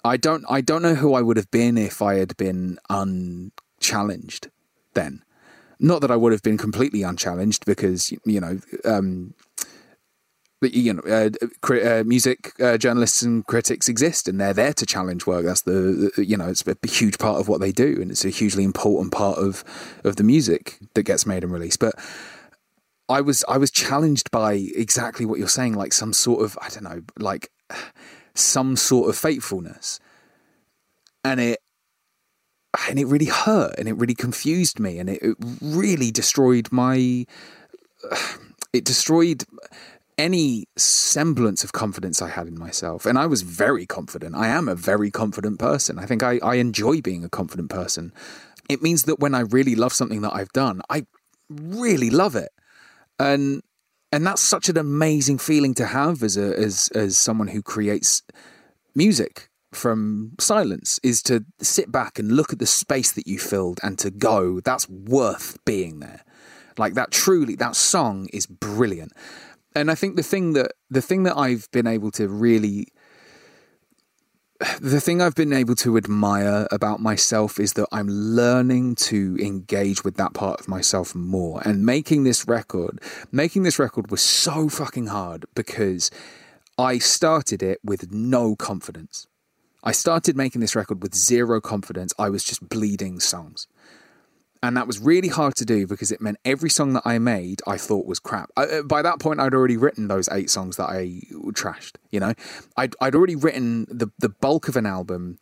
I 0.04 0.18
don't, 0.18 0.46
I 0.50 0.62
don't 0.62 0.82
know 0.82 0.96
who 0.96 1.14
I 1.14 1.22
would 1.22 1.38
have 1.38 1.52
been 1.52 1.78
if 1.78 2.02
I 2.02 2.16
had 2.16 2.36
been 2.38 2.80
unchallenged 2.90 4.50
then. 4.94 5.24
Not 5.80 6.02
that 6.02 6.12
I 6.12 6.16
would 6.16 6.32
have 6.32 6.44
been 6.44 6.58
completely 6.58 7.02
unchallenged, 7.02 7.66
because 7.66 8.14
you 8.24 8.40
know, 8.40 8.60
um, 8.86 9.34
you 10.62 10.94
know, 10.94 11.02
uh, 11.02 11.74
uh, 11.74 12.04
music 12.06 12.52
uh, 12.60 12.78
journalists 12.78 13.24
and 13.24 13.46
critics 13.48 13.90
exist, 13.90 14.28
and 14.28 14.40
they're 14.40 14.54
there 14.54 14.74
to 14.74 14.86
challenge 14.86 15.26
work. 15.26 15.44
That's 15.44 15.62
the, 15.62 16.12
the, 16.16 16.24
you 16.24 16.38
know, 16.38 16.50
it's 16.50 16.64
a 16.68 16.76
huge 16.88 17.18
part 17.18 17.40
of 17.40 17.48
what 17.48 17.62
they 17.62 17.72
do, 17.72 17.98
and 18.00 18.12
it's 18.12 18.24
a 18.24 18.30
hugely 18.30 18.64
important 18.64 19.12
part 19.12 19.40
of 19.40 19.64
of 20.04 20.18
the 20.18 20.24
music 20.24 20.78
that 20.94 21.04
gets 21.04 21.26
made 21.26 21.44
and 21.44 21.52
released. 21.52 21.80
But 21.80 21.96
I 23.10 23.22
was 23.22 23.44
I 23.50 23.58
was 23.58 23.72
challenged 23.72 24.30
by 24.30 24.54
exactly 24.54 25.26
what 25.26 25.40
you're 25.40 25.48
saying, 25.48 25.74
like 25.74 25.94
some 25.94 26.14
sort 26.14 26.44
of 26.44 26.60
I 26.62 26.70
don't 26.70 26.84
know, 26.84 27.02
like 27.18 27.50
some 28.42 28.76
sort 28.76 29.10
of 29.10 29.18
faithfulness, 29.18 30.00
and 31.24 31.40
it 31.40 31.60
and 32.90 33.00
it 33.00 33.06
really 33.06 33.26
hurt, 33.26 33.76
and 33.78 33.88
it 33.88 33.94
really 33.94 34.16
confused 34.16 34.80
me, 34.80 35.00
and 35.00 35.10
it, 35.10 35.22
it 35.22 35.36
really 35.62 36.12
destroyed 36.12 36.70
my. 36.72 37.26
It 38.74 38.86
destroyed 38.86 39.44
any 40.18 40.66
semblance 40.78 41.64
of 41.64 41.74
confidence 41.74 42.22
I 42.22 42.30
had 42.30 42.48
in 42.48 42.58
myself. 42.58 43.06
And 43.06 43.18
I 43.18 43.26
was 43.26 43.42
very 43.42 43.86
confident. 43.86 44.36
I 44.36 44.48
am 44.48 44.70
a 44.70 44.76
very 44.76 45.10
confident 45.10 45.60
person. 45.60 45.98
I 45.98 46.06
think 46.06 46.22
I, 46.22 46.40
I 46.44 46.56
enjoy 46.56 47.02
being 47.02 47.26
a 47.26 47.30
confident 47.30 47.70
person. 47.70 48.14
It 48.70 48.82
means 48.82 49.04
that 49.04 49.20
when 49.20 49.34
I 49.34 49.42
really 49.42 49.76
love 49.76 49.94
something 49.94 50.22
that 50.22 50.34
I've 50.34 50.54
done, 50.54 50.82
I 50.90 51.06
really 51.50 52.12
love 52.12 52.36
it. 52.36 52.52
And 53.20 53.62
and 54.12 54.26
that's 54.26 54.42
such 54.42 54.70
an 54.70 54.78
amazing 54.78 55.38
feeling 55.38 55.74
to 55.76 55.86
have 55.86 56.24
as 56.24 56.38
a 56.38 56.58
as 56.58 56.90
as 56.94 57.18
someone 57.18 57.50
who 57.50 57.62
creates 57.62 58.22
music 58.96 59.50
from 59.74 60.34
silence 60.40 61.00
is 61.02 61.24
to 61.24 61.46
sit 61.62 61.92
back 61.92 62.20
and 62.20 62.34
look 62.34 62.52
at 62.52 62.60
the 62.60 62.66
space 62.66 63.12
that 63.14 63.28
you 63.28 63.40
filled 63.40 63.80
and 63.82 63.98
to 64.00 64.12
go 64.12 64.60
that's 64.60 64.90
worth 64.90 65.58
being 65.66 66.00
there. 66.00 66.24
Like 66.78 66.94
that 66.96 67.12
truly 67.12 67.56
that 67.56 67.76
song 67.76 68.28
is 68.34 68.46
brilliant. 68.46 69.14
And 69.74 69.90
I 69.90 69.96
think 69.96 70.18
the 70.18 70.24
thing 70.24 70.54
that 70.54 70.74
the 70.90 71.02
thing 71.02 71.24
that 71.24 71.38
I've 71.38 71.70
been 71.72 71.88
able 71.88 72.12
to 72.12 72.28
really 72.28 72.88
the 74.80 75.02
thing 75.02 75.22
I've 75.22 75.36
been 75.36 75.54
able 75.54 75.76
to 75.76 75.98
admire 75.98 76.68
about 76.72 77.00
myself 77.00 77.60
is 77.60 77.74
that 77.74 77.88
I'm 77.92 78.08
learning 78.08 78.96
to 78.96 79.38
engage 79.40 80.04
with 80.04 80.18
that 80.18 80.34
part 80.34 80.60
of 80.60 80.68
myself 80.68 81.16
more. 81.16 81.62
And 81.66 81.86
making 81.86 82.24
this 82.24 82.48
record, 82.48 83.02
making 83.32 83.64
this 83.64 83.80
record 83.80 84.12
was 84.12 84.22
so 84.22 84.70
fucking 84.70 85.08
hard 85.08 85.46
because 85.56 86.12
I 86.78 87.00
started 87.00 87.64
it 87.64 87.80
with 87.84 88.12
no 88.12 88.56
confidence. 88.56 89.28
I 89.84 89.94
started 89.94 90.38
making 90.38 90.62
this 90.62 90.76
record 90.76 91.02
with 91.02 91.16
zero 91.16 91.60
confidence. 91.60 92.14
I 92.20 92.30
was 92.30 92.44
just 92.44 92.70
bleeding 92.70 93.20
songs 93.20 93.68
and 94.64 94.78
that 94.78 94.86
was 94.88 95.00
really 95.00 95.28
hard 95.28 95.56
to 95.56 95.66
do 95.66 95.88
because 95.88 96.12
it 96.12 96.22
meant 96.22 96.38
every 96.46 96.70
song 96.70 96.94
that 96.94 97.04
I 97.04 97.18
made 97.20 97.62
I 97.66 97.78
thought 97.78 98.06
was 98.06 98.20
crap. 98.20 98.52
I, 98.56 98.66
uh, 98.66 98.84
by 98.84 99.02
that 99.02 99.20
point, 99.20 99.40
I'd 99.40 99.54
already 99.54 99.78
written 99.78 100.08
those 100.08 100.30
eight 100.30 100.50
songs 100.50 100.78
that 100.78 100.90
I 100.90 101.22
trashed. 101.52 101.96
You 102.12 102.20
know, 102.20 102.34
I'd 102.78 102.96
I'd 103.02 103.16
already 103.16 103.36
written 103.36 103.86
the 103.90 104.12
the 104.20 104.30
bulk 104.30 104.68
of 104.68 104.76
an 104.76 104.86
album. 104.86 105.40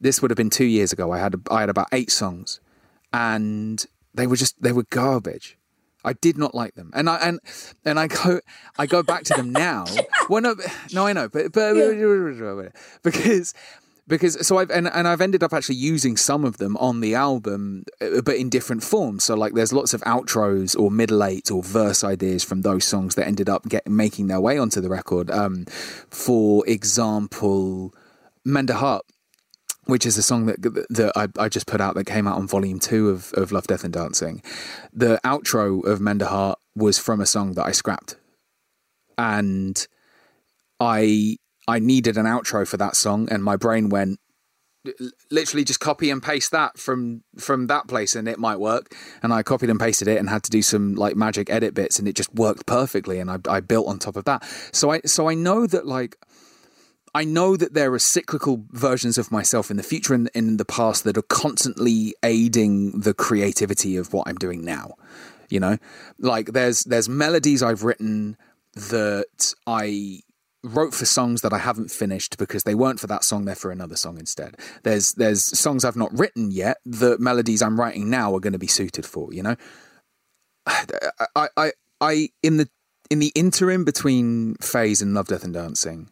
This 0.00 0.20
would 0.20 0.30
have 0.30 0.36
been 0.36 0.50
two 0.50 0.64
years 0.64 0.92
ago. 0.92 1.12
I 1.12 1.18
had 1.18 1.34
I 1.50 1.60
had 1.60 1.70
about 1.70 1.88
eight 1.92 2.10
songs, 2.10 2.60
and 3.12 3.84
they 4.14 4.26
were 4.26 4.36
just 4.36 4.60
they 4.62 4.72
were 4.72 4.84
garbage. 4.84 5.58
I 6.04 6.14
did 6.14 6.36
not 6.36 6.54
like 6.54 6.74
them, 6.74 6.90
and 6.94 7.08
I 7.08 7.16
and 7.18 7.40
and 7.84 8.00
I 8.00 8.08
go 8.08 8.40
I 8.78 8.86
go 8.86 9.02
back 9.02 9.24
to 9.24 9.34
them 9.34 9.52
now. 9.52 9.84
well, 10.28 10.42
no, 10.42 10.56
no, 10.92 11.06
I 11.06 11.12
know, 11.12 11.28
but 11.28 11.52
but 11.52 11.76
yeah. 11.76 12.68
because 13.02 13.54
because 14.08 14.46
so 14.46 14.58
I've 14.58 14.70
and, 14.70 14.88
and 14.88 15.06
I've 15.06 15.20
ended 15.20 15.42
up 15.42 15.52
actually 15.52 15.76
using 15.76 16.16
some 16.16 16.44
of 16.44 16.58
them 16.58 16.76
on 16.78 17.00
the 17.00 17.14
album, 17.14 17.84
uh, 18.00 18.20
but 18.22 18.36
in 18.36 18.48
different 18.48 18.82
forms. 18.82 19.24
So 19.24 19.34
like, 19.34 19.54
there's 19.54 19.72
lots 19.72 19.94
of 19.94 20.00
outros 20.02 20.78
or 20.78 20.90
middle 20.90 21.22
eight 21.22 21.50
or 21.50 21.62
verse 21.62 22.02
ideas 22.02 22.42
from 22.42 22.62
those 22.62 22.84
songs 22.84 23.14
that 23.14 23.26
ended 23.26 23.48
up 23.48 23.68
getting 23.68 23.96
making 23.96 24.26
their 24.26 24.40
way 24.40 24.58
onto 24.58 24.80
the 24.80 24.88
record. 24.88 25.30
Um, 25.30 25.64
for 26.10 26.66
example, 26.66 27.94
Mend 28.44 28.70
a 28.70 28.74
Heart 28.74 29.04
which 29.86 30.06
is 30.06 30.16
a 30.16 30.22
song 30.22 30.46
that 30.46 30.62
that 30.62 31.12
I, 31.16 31.26
I, 31.42 31.48
just 31.48 31.66
put 31.66 31.80
out 31.80 31.96
that 31.96 32.04
came 32.04 32.28
out 32.28 32.36
on 32.36 32.46
volume 32.46 32.78
two 32.78 33.10
of, 33.10 33.32
of 33.34 33.50
Love, 33.50 33.66
Death 33.66 33.82
and 33.82 33.92
Dancing. 33.92 34.40
The 34.92 35.20
outro 35.24 35.84
of 35.84 36.00
Mend 36.00 36.22
a 36.22 36.26
Heart 36.26 36.60
was 36.76 36.98
from 36.98 37.20
a 37.20 37.26
song 37.26 37.54
that 37.54 37.66
I 37.66 37.72
scrapped 37.72 38.16
and 39.18 39.86
I 40.78 41.36
I 41.72 41.78
needed 41.78 42.16
an 42.16 42.26
outro 42.26 42.66
for 42.66 42.76
that 42.76 42.96
song, 42.96 43.28
and 43.30 43.42
my 43.42 43.56
brain 43.56 43.88
went 43.88 44.20
literally 45.30 45.64
just 45.64 45.80
copy 45.80 46.10
and 46.10 46.22
paste 46.22 46.50
that 46.50 46.76
from 46.76 47.22
from 47.38 47.68
that 47.68 47.86
place 47.86 48.16
and 48.16 48.26
it 48.26 48.36
might 48.36 48.58
work 48.58 48.92
and 49.22 49.32
i 49.32 49.40
copied 49.40 49.70
and 49.70 49.78
pasted 49.78 50.08
it 50.08 50.18
and 50.18 50.28
had 50.28 50.42
to 50.42 50.50
do 50.50 50.60
some 50.60 50.96
like 50.96 51.14
magic 51.14 51.48
edit 51.48 51.72
bits 51.72 52.00
and 52.00 52.08
it 52.08 52.16
just 52.16 52.34
worked 52.34 52.66
perfectly 52.66 53.20
and 53.20 53.30
i, 53.30 53.38
I 53.48 53.60
built 53.60 53.86
on 53.86 54.00
top 54.00 54.16
of 54.16 54.24
that 54.24 54.42
so 54.72 54.90
i 54.90 55.00
so 55.04 55.28
i 55.28 55.34
know 55.34 55.68
that 55.68 55.86
like 55.86 56.16
I 57.14 57.24
know 57.24 57.56
that 57.56 57.74
there 57.74 57.92
are 57.92 57.98
cyclical 57.98 58.64
versions 58.70 59.18
of 59.18 59.30
myself 59.30 59.70
in 59.70 59.76
the 59.76 59.82
future 59.82 60.14
and 60.14 60.30
in 60.34 60.56
the 60.56 60.64
past 60.64 61.04
that 61.04 61.18
are 61.18 61.22
constantly 61.22 62.14
aiding 62.22 63.00
the 63.00 63.12
creativity 63.12 63.96
of 63.96 64.14
what 64.14 64.26
I'm 64.26 64.36
doing 64.36 64.64
now. 64.64 64.94
You 65.50 65.60
know, 65.60 65.76
like 66.18 66.52
there's 66.52 66.84
there's 66.84 67.10
melodies 67.10 67.62
I've 67.62 67.84
written 67.84 68.38
that 68.74 69.52
I 69.66 70.20
wrote 70.64 70.94
for 70.94 71.04
songs 71.04 71.40
that 71.42 71.52
I 71.52 71.58
haven't 71.58 71.90
finished 71.90 72.38
because 72.38 72.62
they 72.62 72.74
weren't 72.74 73.00
for 73.00 73.06
that 73.08 73.24
song, 73.24 73.44
they're 73.44 73.54
for 73.54 73.70
another 73.70 73.96
song 73.96 74.18
instead. 74.18 74.56
There's 74.82 75.12
there's 75.12 75.42
songs 75.58 75.84
I've 75.84 75.96
not 75.96 76.16
written 76.16 76.50
yet 76.50 76.78
that 76.84 77.20
melodies 77.20 77.62
I'm 77.62 77.78
writing 77.78 78.10
now 78.10 78.34
are 78.34 78.40
going 78.40 78.52
to 78.52 78.58
be 78.58 78.66
suited 78.66 79.06
for. 79.06 79.32
You 79.32 79.42
know, 79.42 79.56
I 80.66 81.48
I 81.56 81.72
I 82.00 82.28
in 82.42 82.58
the 82.58 82.68
in 83.10 83.18
the 83.18 83.32
interim 83.34 83.84
between 83.84 84.54
Phase 84.56 85.02
and 85.02 85.14
Love, 85.14 85.28
Death 85.28 85.44
and 85.44 85.52
Dancing. 85.52 86.08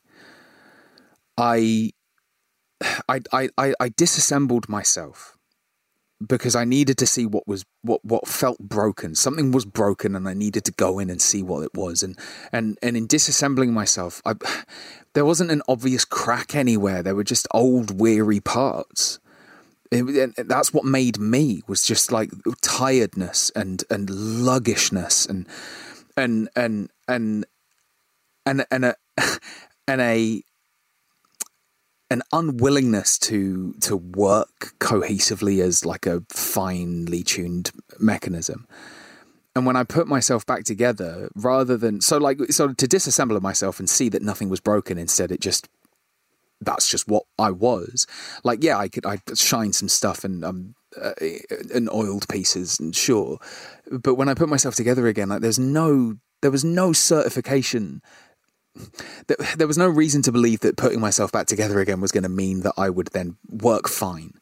I, 1.38 1.92
I, 3.08 3.20
I, 3.32 3.74
I 3.80 3.88
disassembled 3.96 4.68
myself 4.68 5.38
because 6.26 6.54
I 6.54 6.64
needed 6.64 6.98
to 6.98 7.06
see 7.06 7.26
what 7.26 7.48
was 7.48 7.64
what 7.82 8.04
what 8.04 8.28
felt 8.28 8.58
broken. 8.58 9.14
Something 9.14 9.52
was 9.52 9.64
broken, 9.64 10.14
and 10.14 10.28
I 10.28 10.34
needed 10.34 10.64
to 10.66 10.72
go 10.72 10.98
in 10.98 11.10
and 11.10 11.20
see 11.20 11.42
what 11.42 11.62
it 11.62 11.74
was. 11.74 12.02
And 12.02 12.18
and 12.52 12.78
and 12.82 12.96
in 12.96 13.08
disassembling 13.08 13.70
myself, 13.70 14.20
I, 14.24 14.34
there 15.14 15.24
wasn't 15.24 15.50
an 15.50 15.62
obvious 15.68 16.04
crack 16.04 16.54
anywhere. 16.54 17.02
There 17.02 17.14
were 17.14 17.24
just 17.24 17.48
old, 17.52 18.00
weary 18.00 18.40
parts. 18.40 19.18
It, 19.92 20.46
that's 20.46 20.72
what 20.72 20.84
made 20.84 21.18
me 21.18 21.62
was 21.66 21.82
just 21.82 22.12
like 22.12 22.30
tiredness 22.62 23.50
and 23.56 23.82
and 23.90 24.08
luggishness 24.08 25.26
and 25.26 25.48
and 26.16 26.48
and 26.54 26.90
and 27.08 27.44
and 28.46 28.64
and 28.70 28.84
a 28.84 28.94
and 29.88 30.00
a 30.00 30.42
an 32.10 32.22
unwillingness 32.32 33.18
to 33.18 33.72
to 33.80 33.96
work 33.96 34.74
cohesively 34.80 35.62
as 35.62 35.84
like 35.84 36.06
a 36.06 36.22
finely 36.28 37.22
tuned 37.22 37.70
mechanism. 37.98 38.66
And 39.54 39.66
when 39.66 39.76
I 39.76 39.84
put 39.84 40.06
myself 40.06 40.46
back 40.46 40.64
together, 40.64 41.30
rather 41.34 41.76
than 41.76 42.00
so 42.00 42.18
like 42.18 42.38
so 42.50 42.72
to 42.72 42.86
disassemble 42.86 43.40
myself 43.40 43.78
and 43.78 43.88
see 43.88 44.08
that 44.08 44.22
nothing 44.22 44.48
was 44.48 44.60
broken, 44.60 44.98
instead 44.98 45.30
it 45.30 45.40
just 45.40 45.68
that's 46.60 46.88
just 46.88 47.08
what 47.08 47.24
I 47.38 47.50
was. 47.50 48.06
Like 48.44 48.62
yeah, 48.62 48.76
I 48.76 48.88
could 48.88 49.06
I 49.06 49.18
shine 49.34 49.72
some 49.72 49.88
stuff 49.88 50.24
and 50.24 50.44
um 50.44 50.74
uh, 51.00 51.12
and 51.72 51.88
oiled 51.90 52.28
pieces 52.28 52.80
and 52.80 52.94
sure, 52.94 53.38
but 53.90 54.16
when 54.16 54.28
I 54.28 54.34
put 54.34 54.48
myself 54.48 54.74
together 54.74 55.06
again, 55.06 55.28
like 55.28 55.40
there's 55.40 55.58
no 55.58 56.16
there 56.42 56.50
was 56.50 56.64
no 56.64 56.92
certification 56.92 58.02
there 59.56 59.66
was 59.66 59.78
no 59.78 59.88
reason 59.88 60.22
to 60.22 60.32
believe 60.32 60.60
that 60.60 60.76
putting 60.76 61.00
myself 61.00 61.32
back 61.32 61.46
together 61.46 61.80
again 61.80 62.00
was 62.00 62.12
going 62.12 62.22
to 62.22 62.28
mean 62.28 62.60
that 62.60 62.74
I 62.76 62.90
would 62.90 63.08
then 63.08 63.36
work 63.48 63.88
fine. 63.88 64.34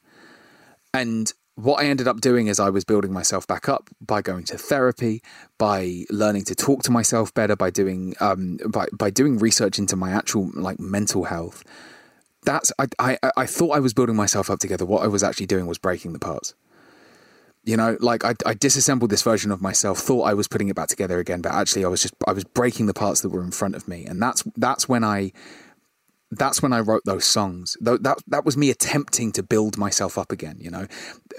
And 0.93 1.33
what 1.55 1.83
I 1.83 1.87
ended 1.87 2.07
up 2.07 2.21
doing 2.21 2.47
is 2.47 2.61
I 2.61 2.71
was 2.71 2.85
building 2.85 3.13
myself 3.13 3.47
back 3.47 3.69
up 3.69 3.91
by 4.01 4.23
going 4.23 4.45
to 4.45 4.59
therapy, 4.59 5.23
by 5.59 6.05
learning 6.11 6.45
to 6.45 6.55
talk 6.55 6.83
to 6.85 6.91
myself 6.91 7.35
better, 7.35 7.57
by 7.57 7.71
doing 7.71 8.15
um, 8.21 8.59
by 8.69 8.87
by 8.93 9.11
doing 9.11 9.39
research 9.39 9.79
into 9.79 9.97
my 9.97 10.13
actual 10.13 10.51
like 10.55 10.79
mental 10.79 11.25
health. 11.25 11.65
That's 12.45 12.73
I, 12.79 12.87
I 12.99 13.19
I 13.37 13.47
thought 13.47 13.71
I 13.71 13.81
was 13.81 13.93
building 13.93 14.17
myself 14.17 14.51
up 14.51 14.61
together. 14.61 14.87
What 14.87 15.03
I 15.03 15.09
was 15.09 15.23
actually 15.23 15.47
doing 15.47 15.67
was 15.67 15.79
breaking 15.79 16.13
the 16.13 16.19
parts 16.21 16.55
you 17.65 17.77
know 17.77 17.97
like 18.01 18.25
I, 18.25 18.35
I 18.47 18.55
disassembled 18.55 19.11
this 19.11 19.23
version 19.23 19.51
of 19.51 19.61
myself 19.61 19.99
thought 19.99 20.23
i 20.23 20.35
was 20.35 20.49
putting 20.49 20.69
it 20.69 20.77
back 20.77 20.89
together 20.89 21.19
again 21.19 21.41
but 21.41 21.53
actually 21.53 21.85
i 21.85 21.89
was 21.89 22.03
just 22.03 22.15
i 22.27 22.33
was 22.33 22.45
breaking 22.45 22.87
the 22.87 22.95
parts 22.95 23.21
that 23.23 23.31
were 23.31 23.43
in 23.43 23.51
front 23.51 23.75
of 23.75 23.89
me 23.89 24.05
and 24.07 24.23
that's 24.23 24.43
that's 24.57 24.89
when 24.89 25.05
i 25.05 25.33
that's 26.31 26.63
when 26.63 26.73
I 26.73 26.81
wrote 26.81 27.05
those 27.05 27.25
songs. 27.25 27.77
That 27.81 28.23
that 28.27 28.45
was 28.45 28.57
me 28.57 28.71
attempting 28.71 29.33
to 29.33 29.43
build 29.43 29.79
myself 29.79 30.19
up 30.19 30.31
again, 30.31 30.59
you 30.61 30.71
know. 30.71 30.87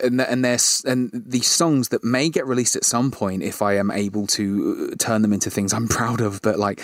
And 0.04 0.20
and 0.20 0.44
there's 0.44 0.84
and 0.86 1.12
these 1.14 1.48
songs 1.48 1.90
that 1.90 2.04
may 2.04 2.30
get 2.30 2.48
released 2.48 2.76
at 2.76 2.84
some 2.84 3.12
point 3.12 3.44
if 3.44 3.62
I 3.62 3.76
am 3.76 3.92
able 3.92 4.26
to 4.28 4.90
uh, 4.92 4.96
turn 4.98 5.22
them 5.22 5.34
into 5.34 5.50
things 5.50 5.74
I'm 5.74 5.88
proud 6.00 6.22
of. 6.22 6.42
But 6.42 6.58
like, 6.58 6.82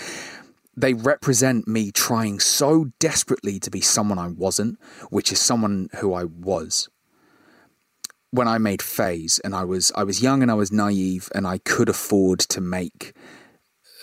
they 0.78 0.94
represent 0.94 1.68
me 1.68 1.91
trying 1.91 2.40
so 2.40 2.91
desperately 2.99 3.60
to 3.60 3.72
be 3.72 3.82
someone 3.82 4.20
I 4.20 4.28
wasn't, 4.28 4.80
which 5.10 5.32
is 5.32 5.40
someone 5.40 5.90
who 5.99 6.14
I 6.14 6.26
was 6.26 6.90
when 8.36 8.48
I 8.48 8.57
made 8.57 8.82
Phase, 8.82 9.40
and 9.40 9.56
I 9.56 9.64
was 9.64 9.91
I 9.95 10.03
was 10.03 10.22
young 10.22 10.41
and 10.41 10.52
I 10.52 10.56
was 10.56 10.72
naive, 10.72 11.30
and 11.34 11.48
I 11.48 11.57
could 11.60 11.90
afford 11.90 12.40
to 12.40 12.62
make 12.62 13.14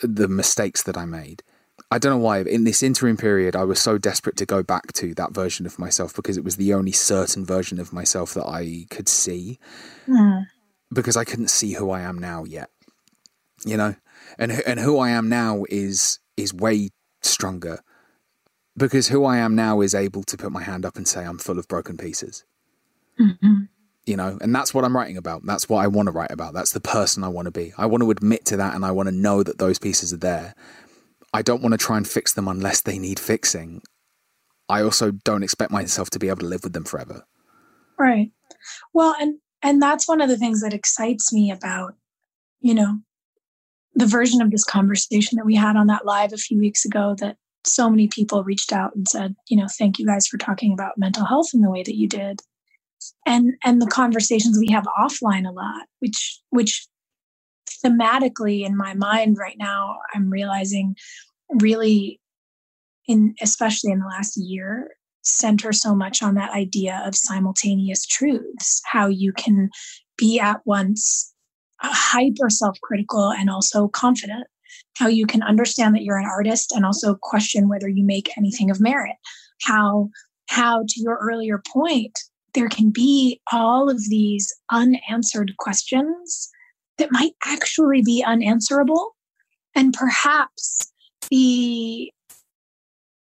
the 0.02 0.28
mistakes 0.28 0.82
that 0.84 0.96
I 0.96 1.04
made. 1.04 1.42
I 1.90 1.98
don't 1.98 2.12
know 2.12 2.24
why. 2.24 2.40
In 2.40 2.64
this 2.64 2.82
interim 2.82 3.18
period, 3.18 3.54
I 3.54 3.64
was 3.64 3.78
so 3.78 3.98
desperate 3.98 4.36
to 4.38 4.46
go 4.46 4.62
back 4.62 4.92
to 4.94 5.14
that 5.14 5.34
version 5.34 5.66
of 5.66 5.78
myself 5.78 6.14
because 6.14 6.38
it 6.38 6.44
was 6.44 6.56
the 6.56 6.72
only 6.72 6.92
certain 6.92 7.44
version 7.44 7.78
of 7.78 7.92
myself 7.92 8.32
that 8.34 8.46
I 8.46 8.86
could 8.90 9.08
see. 9.08 9.58
Mm. 10.08 10.46
Because 10.92 11.16
I 11.16 11.24
couldn't 11.24 11.48
see 11.48 11.74
who 11.74 11.90
I 11.90 12.00
am 12.00 12.18
now 12.18 12.44
yet, 12.44 12.70
you 13.64 13.76
know, 13.76 13.94
and 14.38 14.52
and 14.66 14.80
who 14.80 14.98
I 14.98 15.10
am 15.10 15.28
now 15.28 15.64
is 15.68 16.18
is 16.36 16.54
way 16.54 16.88
stronger 17.20 17.80
because 18.76 19.08
who 19.08 19.24
I 19.24 19.36
am 19.36 19.54
now 19.54 19.80
is 19.82 19.94
able 19.94 20.22
to 20.24 20.36
put 20.36 20.52
my 20.52 20.62
hand 20.62 20.84
up 20.84 20.96
and 20.96 21.06
say 21.06 21.24
I'm 21.24 21.38
full 21.38 21.58
of 21.58 21.68
broken 21.68 21.96
pieces. 21.96 22.44
Mm-hmm 23.20 23.64
you 24.06 24.16
know 24.16 24.38
and 24.40 24.54
that's 24.54 24.74
what 24.74 24.84
i'm 24.84 24.96
writing 24.96 25.16
about. 25.16 25.44
That's 25.44 25.68
what 25.68 25.78
i 25.78 25.86
want 25.86 26.06
to 26.06 26.12
write 26.12 26.30
about. 26.30 26.54
That's 26.54 26.72
the 26.72 26.80
person 26.80 27.24
i 27.24 27.28
want 27.28 27.46
to 27.46 27.52
be. 27.52 27.72
I 27.78 27.86
want 27.86 28.02
to 28.02 28.10
admit 28.10 28.44
to 28.46 28.56
that 28.56 28.74
and 28.74 28.84
i 28.84 28.90
want 28.90 29.08
to 29.08 29.14
know 29.14 29.42
that 29.42 29.58
those 29.58 29.78
pieces 29.78 30.12
are 30.12 30.18
there. 30.18 30.54
I 31.32 31.42
don't 31.42 31.62
want 31.62 31.72
to 31.72 31.78
try 31.78 31.96
and 31.96 32.06
fix 32.06 32.32
them 32.34 32.48
unless 32.48 32.82
they 32.82 32.98
need 32.98 33.18
fixing. 33.18 33.82
I 34.68 34.82
also 34.82 35.10
don't 35.10 35.42
expect 35.42 35.70
myself 35.70 36.10
to 36.10 36.18
be 36.18 36.28
able 36.28 36.40
to 36.40 36.46
live 36.46 36.62
with 36.62 36.74
them 36.74 36.84
forever. 36.84 37.24
Right. 37.98 38.30
Well 38.92 39.14
and 39.20 39.38
and 39.62 39.80
that's 39.80 40.08
one 40.08 40.20
of 40.20 40.28
the 40.28 40.38
things 40.38 40.60
that 40.62 40.74
excites 40.74 41.32
me 41.32 41.50
about 41.50 41.94
you 42.60 42.74
know 42.74 42.98
the 43.94 44.06
version 44.06 44.40
of 44.40 44.50
this 44.50 44.64
conversation 44.64 45.36
that 45.36 45.44
we 45.44 45.54
had 45.54 45.76
on 45.76 45.86
that 45.88 46.06
live 46.06 46.32
a 46.32 46.38
few 46.38 46.58
weeks 46.58 46.84
ago 46.84 47.14
that 47.18 47.36
so 47.64 47.88
many 47.90 48.08
people 48.08 48.42
reached 48.42 48.72
out 48.72 48.94
and 48.94 49.06
said 49.08 49.36
you 49.48 49.56
know 49.56 49.68
thank 49.68 49.98
you 49.98 50.06
guys 50.06 50.26
for 50.26 50.38
talking 50.38 50.72
about 50.72 50.98
mental 50.98 51.24
health 51.24 51.50
in 51.54 51.60
the 51.60 51.70
way 51.70 51.82
that 51.82 51.96
you 51.96 52.08
did 52.08 52.40
and 53.26 53.54
and 53.64 53.80
the 53.80 53.86
conversations 53.86 54.58
we 54.58 54.72
have 54.72 54.86
offline 54.98 55.48
a 55.48 55.52
lot 55.52 55.86
which 56.00 56.40
which 56.50 56.86
thematically 57.84 58.64
in 58.64 58.76
my 58.76 58.94
mind 58.94 59.36
right 59.38 59.56
now 59.58 59.98
i'm 60.14 60.30
realizing 60.30 60.94
really 61.60 62.20
in 63.06 63.34
especially 63.42 63.90
in 63.90 63.98
the 63.98 64.06
last 64.06 64.36
year 64.36 64.90
center 65.22 65.72
so 65.72 65.94
much 65.94 66.22
on 66.22 66.34
that 66.34 66.52
idea 66.52 67.02
of 67.04 67.14
simultaneous 67.14 68.06
truths 68.06 68.80
how 68.84 69.06
you 69.06 69.32
can 69.32 69.70
be 70.16 70.38
at 70.38 70.60
once 70.64 71.32
hyper 71.80 72.48
self-critical 72.48 73.30
and 73.32 73.50
also 73.50 73.88
confident 73.88 74.46
how 74.96 75.06
you 75.06 75.26
can 75.26 75.42
understand 75.42 75.94
that 75.94 76.02
you're 76.02 76.18
an 76.18 76.26
artist 76.26 76.72
and 76.72 76.84
also 76.84 77.16
question 77.20 77.68
whether 77.68 77.88
you 77.88 78.04
make 78.04 78.36
anything 78.36 78.70
of 78.70 78.80
merit 78.80 79.16
how 79.62 80.08
how 80.48 80.82
to 80.88 81.00
your 81.00 81.18
earlier 81.22 81.62
point 81.72 82.18
there 82.54 82.68
can 82.68 82.90
be 82.90 83.40
all 83.52 83.90
of 83.90 84.08
these 84.08 84.52
unanswered 84.70 85.52
questions 85.58 86.50
that 86.98 87.12
might 87.12 87.32
actually 87.44 88.02
be 88.02 88.22
unanswerable. 88.24 89.16
And 89.74 89.92
perhaps 89.94 90.92
the 91.30 92.12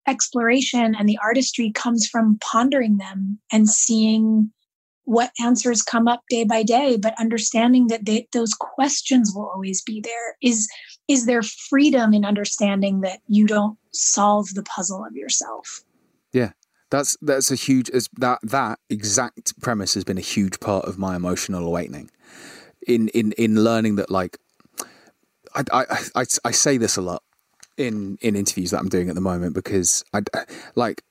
exploration 0.07 0.95
and 0.99 1.09
the 1.09 1.19
artistry 1.23 1.71
comes 1.73 2.07
from 2.07 2.39
pondering 2.41 2.99
them 2.99 3.39
and 3.51 3.69
seeing 3.69 4.51
what 5.05 5.31
answers 5.43 5.83
come 5.83 6.09
up 6.09 6.23
day 6.31 6.45
by 6.45 6.63
day 6.63 6.97
but 6.97 7.19
understanding 7.19 7.89
that 7.89 8.05
they, 8.07 8.27
those 8.33 8.55
questions 8.55 9.33
will 9.35 9.49
always 9.49 9.83
be 9.83 10.01
there 10.01 10.37
is 10.43 10.69
is 11.09 11.27
there 11.27 11.43
freedom 11.43 12.15
in 12.15 12.25
understanding 12.25 13.03
that 13.03 13.21
you 13.29 13.47
don't 13.47 13.79
solve 13.93 14.47
the 14.55 14.63
puzzle 14.63 15.05
of 15.05 15.15
yourself 15.15 15.83
yeah 16.33 16.53
that's 16.91 17.17
that's 17.21 17.51
a 17.51 17.55
huge 17.57 17.91
as 17.91 18.09
that 18.19 18.39
that 18.43 18.79
exact 18.89 19.61
premise 19.61 19.95
has 19.95 20.05
been 20.05 20.19
a 20.19 20.23
huge 20.23 20.61
part 20.61 20.85
of 20.87 20.99
my 20.99 21.17
emotional 21.17 21.67
awakening. 21.67 22.11
In 22.87 23.09
in 23.09 23.33
in 23.33 23.65
learning 23.65 23.97
that 23.97 24.11
like 24.11 24.39
I 25.55 25.65
I 25.73 25.85
I, 26.15 26.25
I 26.45 26.51
say 26.51 26.77
this 26.77 26.97
a 26.97 27.03
lot 27.03 27.23
in 27.77 28.19
in 28.21 28.37
interviews 28.37 28.71
that 28.71 28.81
I'm 28.81 28.89
doing 28.89 29.09
at 29.09 29.15
the 29.15 29.21
moment 29.21 29.55
because 29.55 30.05
I 30.13 30.23
like 30.75 31.03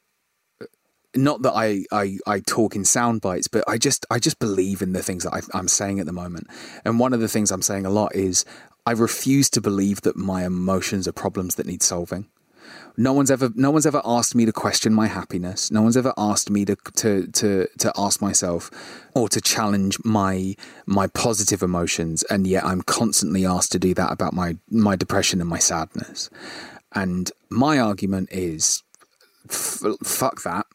not 1.16 1.44
that 1.44 1.54
I, 1.54 1.84
I, 1.92 2.18
I 2.26 2.40
talk 2.40 2.76
in 2.76 2.86
sound 2.86 3.22
bites, 3.22 3.48
but 3.48 3.64
I 3.68 3.78
just 3.78 4.06
I 4.10 4.20
just 4.20 4.40
believe 4.40 4.82
in 4.82 4.94
the 4.94 5.04
things 5.04 5.24
that 5.24 5.34
I, 5.34 5.42
I'm 5.58 5.68
saying 5.68 6.00
at 6.00 6.06
the 6.06 6.14
moment. 6.14 6.48
And 6.86 7.00
one 7.00 7.14
of 7.14 7.20
the 7.20 7.28
things 7.28 7.52
I'm 7.52 7.62
saying 7.62 7.86
a 7.86 7.90
lot 7.92 8.16
is 8.16 8.46
I 8.86 8.92
refuse 8.92 9.50
to 9.52 9.62
believe 9.62 10.02
that 10.02 10.16
my 10.16 10.46
emotions 10.46 11.08
are 11.08 11.14
problems 11.14 11.56
that 11.56 11.68
need 11.68 11.84
solving. 11.84 12.28
No 12.96 13.14
one's 13.14 13.32
ever 13.32 13.52
no 13.56 13.72
one's 13.72 13.86
ever 13.86 14.02
asked 14.06 14.36
me 14.36 14.46
to 14.46 14.52
question 14.52 14.94
my 14.94 15.08
happiness. 15.08 15.72
No 15.72 15.82
one's 15.82 15.98
ever 15.98 16.14
asked 16.18 16.50
me 16.50 16.66
to 16.66 16.76
to 16.96 17.28
to 17.28 17.68
to 17.80 17.92
ask 17.98 18.22
myself 18.22 18.70
or 19.16 19.28
to 19.30 19.42
challenge 19.42 19.98
my 20.04 20.56
my 20.86 21.08
positive 21.08 21.64
emotions 21.64 22.24
and 22.24 22.46
yet 22.46 22.64
I'm 22.64 22.82
constantly 22.82 23.46
asked 23.46 23.72
to 23.72 23.80
do 23.80 23.94
that 23.96 24.12
about 24.12 24.34
my 24.34 24.58
my 24.70 24.96
depression 24.96 25.42
and 25.42 25.50
my 25.50 25.60
sadness. 25.60 26.30
And 26.94 27.32
my 27.50 27.80
argument 27.80 28.30
is 28.32 28.84
f- 29.50 29.84
fuck 30.04 30.44
that. 30.44 30.68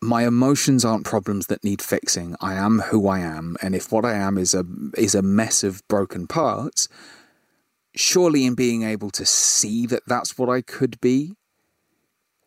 My 0.00 0.26
emotions 0.26 0.84
aren't 0.84 1.06
problems 1.06 1.46
that 1.46 1.64
need 1.64 1.80
fixing. 1.80 2.36
I 2.40 2.54
am 2.54 2.80
who 2.80 3.08
I 3.08 3.20
am, 3.20 3.56
and 3.62 3.74
if 3.74 3.90
what 3.90 4.04
I 4.04 4.12
am 4.12 4.36
is 4.36 4.54
a 4.54 4.64
is 4.96 5.14
a 5.14 5.22
mess 5.22 5.64
of 5.64 5.86
broken 5.88 6.26
parts, 6.26 6.88
surely 7.94 8.44
in 8.44 8.54
being 8.54 8.82
able 8.82 9.10
to 9.10 9.24
see 9.24 9.86
that 9.86 10.02
that's 10.06 10.36
what 10.38 10.48
I 10.48 10.60
could 10.60 11.00
be 11.00 11.36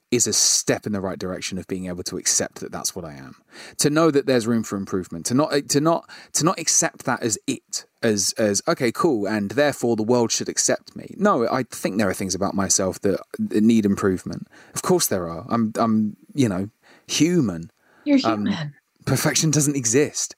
is 0.09 0.25
a 0.25 0.33
step 0.33 0.85
in 0.85 0.93
the 0.93 1.01
right 1.01 1.19
direction 1.19 1.57
of 1.57 1.67
being 1.67 1.87
able 1.87 2.03
to 2.03 2.17
accept 2.17 2.61
that 2.61 2.71
that's 2.71 2.95
what 2.95 3.03
I 3.03 3.13
am. 3.13 3.35
To 3.79 3.89
know 3.89 4.09
that 4.09 4.25
there's 4.25 4.47
room 4.47 4.63
for 4.63 4.77
improvement. 4.77 5.25
To 5.27 5.33
not 5.33 5.51
to 5.69 5.81
not 5.81 6.09
to 6.33 6.45
not 6.45 6.59
accept 6.59 7.03
that 7.03 7.21
as 7.21 7.37
it 7.45 7.85
as 8.01 8.33
as 8.37 8.61
okay, 8.67 8.91
cool, 8.91 9.27
and 9.27 9.51
therefore 9.51 9.95
the 9.95 10.03
world 10.03 10.31
should 10.31 10.47
accept 10.47 10.95
me. 10.95 11.13
No, 11.17 11.47
I 11.49 11.63
think 11.63 11.97
there 11.97 12.09
are 12.09 12.13
things 12.13 12.35
about 12.35 12.53
myself 12.53 13.01
that, 13.01 13.19
that 13.37 13.63
need 13.63 13.85
improvement. 13.85 14.47
Of 14.73 14.81
course 14.81 15.07
there 15.07 15.29
are. 15.29 15.45
I'm 15.49 15.73
I'm 15.75 16.15
you 16.33 16.47
know 16.47 16.69
human. 17.07 17.71
You're 18.05 18.19
um, 18.23 18.45
human. 18.45 18.53
Um, 18.53 18.73
perfection 19.05 19.51
doesn't 19.51 19.75
exist. 19.75 20.35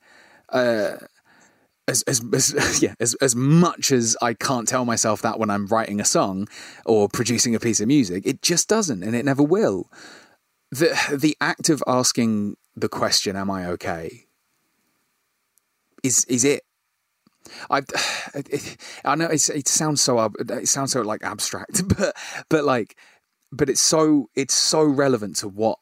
Uh, 0.49 0.98
as, 1.89 2.03
as, 2.03 2.53
as, 2.53 2.81
yeah, 2.81 2.93
as, 2.99 3.15
as 3.15 3.35
much 3.35 3.91
as 3.91 4.15
I 4.21 4.33
can't 4.33 4.67
tell 4.67 4.85
myself 4.85 5.21
that 5.23 5.39
when 5.39 5.49
I'm 5.49 5.65
writing 5.67 5.99
a 5.99 6.05
song 6.05 6.47
or 6.85 7.09
producing 7.09 7.55
a 7.55 7.59
piece 7.59 7.79
of 7.79 7.87
music, 7.87 8.25
it 8.25 8.41
just 8.41 8.69
doesn't 8.69 9.03
and 9.03 9.15
it 9.15 9.25
never 9.25 9.43
will. 9.43 9.89
The, 10.71 11.17
the 11.19 11.35
act 11.41 11.69
of 11.69 11.83
asking 11.87 12.55
the 12.75 12.89
question, 12.89 13.35
am 13.35 13.49
I 13.49 13.65
okay? 13.67 14.25
Is, 16.03 16.25
is 16.25 16.45
it. 16.45 16.63
I, 17.69 17.81
I 19.05 19.15
know 19.15 19.25
it 19.25 19.67
sounds 19.67 20.01
so 20.01 20.31
it 20.49 20.67
sounds 20.67 20.91
so 20.91 21.01
like 21.01 21.23
abstract, 21.23 21.87
but 21.97 22.15
but 22.49 22.63
like, 22.63 22.95
but 23.51 23.69
it's 23.69 23.81
so 23.81 24.29
it's 24.35 24.53
so 24.53 24.83
relevant 24.83 25.37
to 25.37 25.47
what 25.47 25.79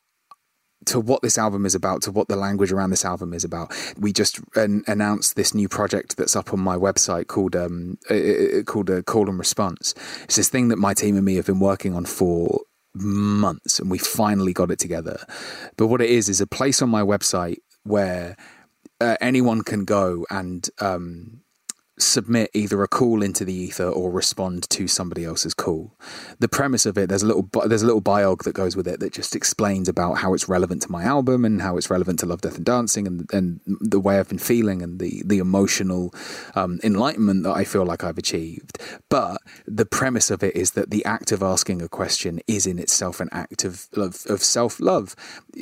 to 0.85 0.99
what 0.99 1.21
this 1.21 1.37
album 1.37 1.65
is 1.65 1.75
about, 1.75 2.01
to 2.03 2.11
what 2.11 2.27
the 2.27 2.35
language 2.35 2.71
around 2.71 2.91
this 2.91 3.05
album 3.05 3.33
is 3.33 3.43
about. 3.43 3.73
We 3.99 4.13
just 4.13 4.39
an- 4.55 4.83
announced 4.87 5.35
this 5.35 5.53
new 5.53 5.67
project 5.67 6.17
that's 6.17 6.35
up 6.35 6.53
on 6.53 6.59
my 6.59 6.77
website 6.77 7.27
called 7.27 7.55
um, 7.55 7.97
uh, 8.09 8.13
uh, 8.13 8.59
uh 8.59 8.63
called 8.63 8.89
a 8.89 9.03
call 9.03 9.29
and 9.29 9.39
response. 9.39 9.93
It's 10.23 10.35
this 10.35 10.49
thing 10.49 10.69
that 10.69 10.77
my 10.77 10.93
team 10.93 11.15
and 11.15 11.25
me 11.25 11.35
have 11.35 11.45
been 11.45 11.59
working 11.59 11.95
on 11.95 12.05
for 12.05 12.61
months, 12.93 13.79
and 13.79 13.91
we 13.91 13.97
finally 13.97 14.53
got 14.53 14.71
it 14.71 14.79
together. 14.79 15.19
But 15.77 15.87
what 15.87 16.01
it 16.01 16.09
is 16.09 16.29
is 16.29 16.41
a 16.41 16.47
place 16.47 16.81
on 16.81 16.89
my 16.89 17.01
website 17.01 17.57
where 17.83 18.35
uh, 18.99 19.17
anyone 19.21 19.61
can 19.61 19.85
go 19.85 20.25
and 20.29 20.69
um, 20.79 21.41
submit 21.99 22.51
either 22.53 22.83
a 22.83 22.87
call 22.87 23.23
into 23.23 23.43
the 23.43 23.53
ether 23.53 23.87
or 23.87 24.11
respond 24.11 24.69
to 24.69 24.87
somebody 24.87 25.25
else's 25.25 25.53
call. 25.53 25.95
The 26.39 26.47
premise 26.47 26.85
of 26.85 26.97
it, 26.97 27.09
there's 27.09 27.23
a 27.23 27.27
little 27.27 27.49
there's 27.65 27.81
a 27.81 27.85
little 27.85 28.01
biog 28.01 28.43
that 28.43 28.53
goes 28.53 28.75
with 28.75 28.87
it 28.87 28.99
that 28.99 29.13
just 29.13 29.35
explains 29.35 29.89
about 29.89 30.19
how 30.19 30.33
it's 30.33 30.47
relevant 30.47 30.83
to 30.83 30.91
my 30.91 31.03
album 31.03 31.43
and 31.43 31.61
how 31.61 31.77
it's 31.77 31.89
relevant 31.89 32.19
to 32.19 32.25
Love, 32.25 32.41
Death 32.41 32.57
and 32.57 32.65
Dancing 32.65 33.07
and 33.07 33.29
and 33.33 33.59
the 33.65 33.99
way 33.99 34.19
I've 34.19 34.29
been 34.29 34.37
feeling 34.37 34.81
and 34.81 34.99
the 34.99 35.23
the 35.25 35.39
emotional 35.39 36.13
um, 36.55 36.79
enlightenment 36.83 37.43
that 37.43 37.55
I 37.55 37.63
feel 37.63 37.85
like 37.85 38.03
I've 38.03 38.17
achieved. 38.17 38.79
But 39.09 39.41
the 39.65 39.85
premise 39.85 40.29
of 40.29 40.43
it 40.43 40.55
is 40.55 40.71
that 40.71 40.91
the 40.91 41.03
act 41.05 41.31
of 41.31 41.41
asking 41.41 41.81
a 41.81 41.89
question 41.89 42.39
is 42.47 42.67
in 42.67 42.77
itself 42.77 43.19
an 43.19 43.29
act 43.31 43.63
of 43.63 43.87
of, 43.93 44.23
of 44.27 44.43
self 44.43 44.79
love. 44.79 45.15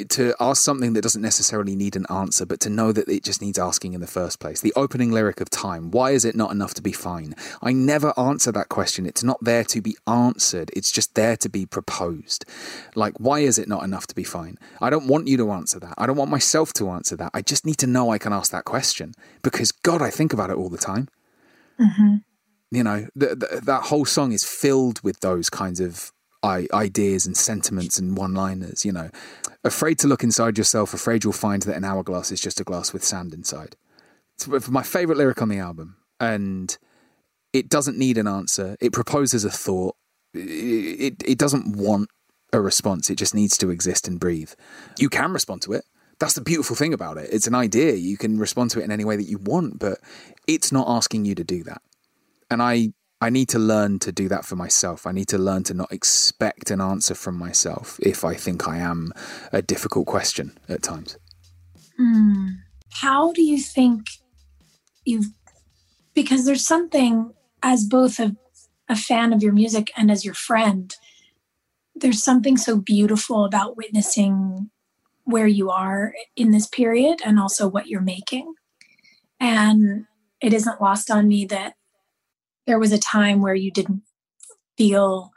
To 0.09 0.35
ask 0.41 0.61
something 0.61 0.91
that 0.93 1.01
doesn't 1.01 1.21
necessarily 1.21 1.75
need 1.75 1.95
an 1.95 2.05
answer, 2.09 2.45
but 2.45 2.59
to 2.61 2.69
know 2.69 2.91
that 2.91 3.07
it 3.07 3.23
just 3.23 3.41
needs 3.41 3.57
asking 3.57 3.93
in 3.93 4.01
the 4.01 4.07
first 4.07 4.41
place. 4.41 4.59
The 4.59 4.73
opening 4.75 5.11
lyric 5.11 5.39
of 5.39 5.49
Time. 5.49 5.89
Why 5.91 6.11
is 6.11 6.24
it 6.25 6.35
not 6.35 6.51
enough 6.51 6.73
to 6.75 6.81
be 6.81 6.91
fine? 6.91 7.35
I 7.61 7.71
never 7.71 8.17
answer 8.19 8.51
that 8.51 8.69
question. 8.69 9.05
It's 9.05 9.23
not 9.23 9.37
there 9.41 9.63
to 9.65 9.81
be 9.81 9.95
answered, 10.07 10.71
it's 10.75 10.91
just 10.91 11.15
there 11.15 11.37
to 11.37 11.49
be 11.49 11.65
proposed. 11.65 12.45
Like, 12.95 13.19
why 13.19 13.39
is 13.39 13.57
it 13.57 13.67
not 13.67 13.83
enough 13.83 14.07
to 14.07 14.15
be 14.15 14.23
fine? 14.23 14.57
I 14.81 14.89
don't 14.89 15.07
want 15.07 15.27
you 15.27 15.37
to 15.37 15.51
answer 15.51 15.79
that. 15.79 15.93
I 15.97 16.05
don't 16.05 16.17
want 16.17 16.31
myself 16.31 16.73
to 16.73 16.89
answer 16.89 17.15
that. 17.17 17.31
I 17.33 17.41
just 17.41 17.65
need 17.65 17.77
to 17.77 17.87
know 17.87 18.09
I 18.09 18.17
can 18.17 18.33
ask 18.33 18.51
that 18.51 18.65
question 18.65 19.13
because, 19.41 19.71
God, 19.71 20.01
I 20.01 20.09
think 20.09 20.33
about 20.33 20.49
it 20.49 20.57
all 20.57 20.69
the 20.69 20.77
time. 20.77 21.07
Mm-hmm. 21.79 22.15
You 22.71 22.83
know, 22.83 23.07
th- 23.19 23.39
th- 23.39 23.61
that 23.61 23.83
whole 23.83 24.05
song 24.05 24.31
is 24.31 24.43
filled 24.43 25.01
with 25.01 25.19
those 25.19 25.49
kinds 25.49 25.79
of 25.79 26.11
ideas 26.43 27.25
and 27.25 27.35
sentiments 27.35 27.97
and 27.97 28.15
one 28.15 28.35
liners, 28.35 28.85
you 28.85 28.91
know. 28.91 29.09
Afraid 29.63 29.97
to 29.99 30.07
look 30.07 30.23
inside 30.23 30.57
yourself, 30.57 30.93
afraid 30.93 31.23
you'll 31.23 31.33
find 31.33 31.63
that 31.63 31.75
an 31.75 31.83
hourglass 31.83 32.31
is 32.31 32.39
just 32.39 32.59
a 32.59 32.63
glass 32.63 32.93
with 32.93 33.03
sand 33.03 33.33
inside. 33.33 33.75
It's 34.37 34.69
my 34.69 34.83
favorite 34.83 35.17
lyric 35.17 35.41
on 35.41 35.49
the 35.49 35.57
album 35.57 35.95
and 36.19 36.77
it 37.53 37.69
doesn't 37.69 37.97
need 37.97 38.17
an 38.17 38.27
answer. 38.27 38.75
It 38.79 38.93
proposes 38.93 39.45
a 39.45 39.49
thought. 39.49 39.95
It, 40.33 41.23
it, 41.25 41.37
doesn't 41.37 41.77
want 41.77 42.09
a 42.51 42.59
response. 42.59 43.09
It 43.09 43.17
just 43.17 43.33
needs 43.33 43.57
to 43.59 43.69
exist 43.69 44.07
and 44.07 44.19
breathe. 44.19 44.51
You 44.99 45.09
can 45.09 45.31
respond 45.31 45.61
to 45.63 45.73
it. 45.73 45.85
That's 46.19 46.33
the 46.33 46.41
beautiful 46.41 46.75
thing 46.75 46.93
about 46.93 47.17
it. 47.17 47.29
It's 47.31 47.47
an 47.47 47.55
idea. 47.55 47.93
You 47.93 48.17
can 48.17 48.37
respond 48.37 48.71
to 48.71 48.79
it 48.79 48.83
in 48.83 48.91
any 48.91 49.05
way 49.05 49.15
that 49.15 49.23
you 49.23 49.37
want, 49.37 49.79
but 49.79 49.99
it's 50.47 50.71
not 50.71 50.87
asking 50.89 51.25
you 51.25 51.35
to 51.35 51.43
do 51.43 51.63
that. 51.63 51.81
And 52.51 52.61
I 52.61 52.93
I 53.21 53.29
need 53.29 53.49
to 53.49 53.59
learn 53.59 53.99
to 53.99 54.11
do 54.11 54.27
that 54.27 54.45
for 54.45 54.55
myself. 54.55 55.07
I 55.07 55.11
need 55.11 55.29
to 55.29 55.37
learn 55.37 55.63
to 55.63 55.73
not 55.73 55.91
expect 55.91 56.69
an 56.69 56.81
answer 56.81 57.15
from 57.15 57.37
myself 57.37 57.99
if 58.01 58.25
I 58.25 58.33
think 58.35 58.67
I 58.67 58.77
am 58.77 59.13
a 59.51 59.61
difficult 59.61 60.05
question 60.05 60.57
at 60.67 60.83
times. 60.83 61.17
Hmm. 61.97 62.47
How 62.91 63.31
do 63.31 63.41
you 63.41 63.57
think 63.57 64.07
you've 65.05 65.31
because 66.15 66.45
there's 66.45 66.65
something 66.65 67.33
as 67.61 67.85
both 67.85 68.19
a, 68.19 68.35
a 68.89 68.95
fan 68.95 69.33
of 69.33 69.43
your 69.43 69.53
music 69.53 69.91
and 69.95 70.09
as 70.09 70.25
your 70.25 70.33
friend 70.33 70.95
there's 71.95 72.21
something 72.21 72.57
so 72.57 72.77
beautiful 72.77 73.45
about 73.45 73.77
witnessing 73.77 74.69
where 75.23 75.47
you 75.47 75.71
are 75.71 76.13
in 76.35 76.51
this 76.51 76.67
period 76.67 77.21
and 77.25 77.39
also 77.39 77.67
what 77.67 77.87
you're 77.87 78.01
making. 78.01 78.53
And 79.39 80.05
it 80.41 80.53
isn't 80.53 80.81
lost 80.81 81.09
on 81.09 81.27
me 81.27 81.45
that 81.45 81.73
there 82.67 82.79
was 82.79 82.91
a 82.91 82.99
time 82.99 83.41
where 83.41 83.55
you 83.55 83.71
didn't 83.71 84.03
feel 84.77 85.31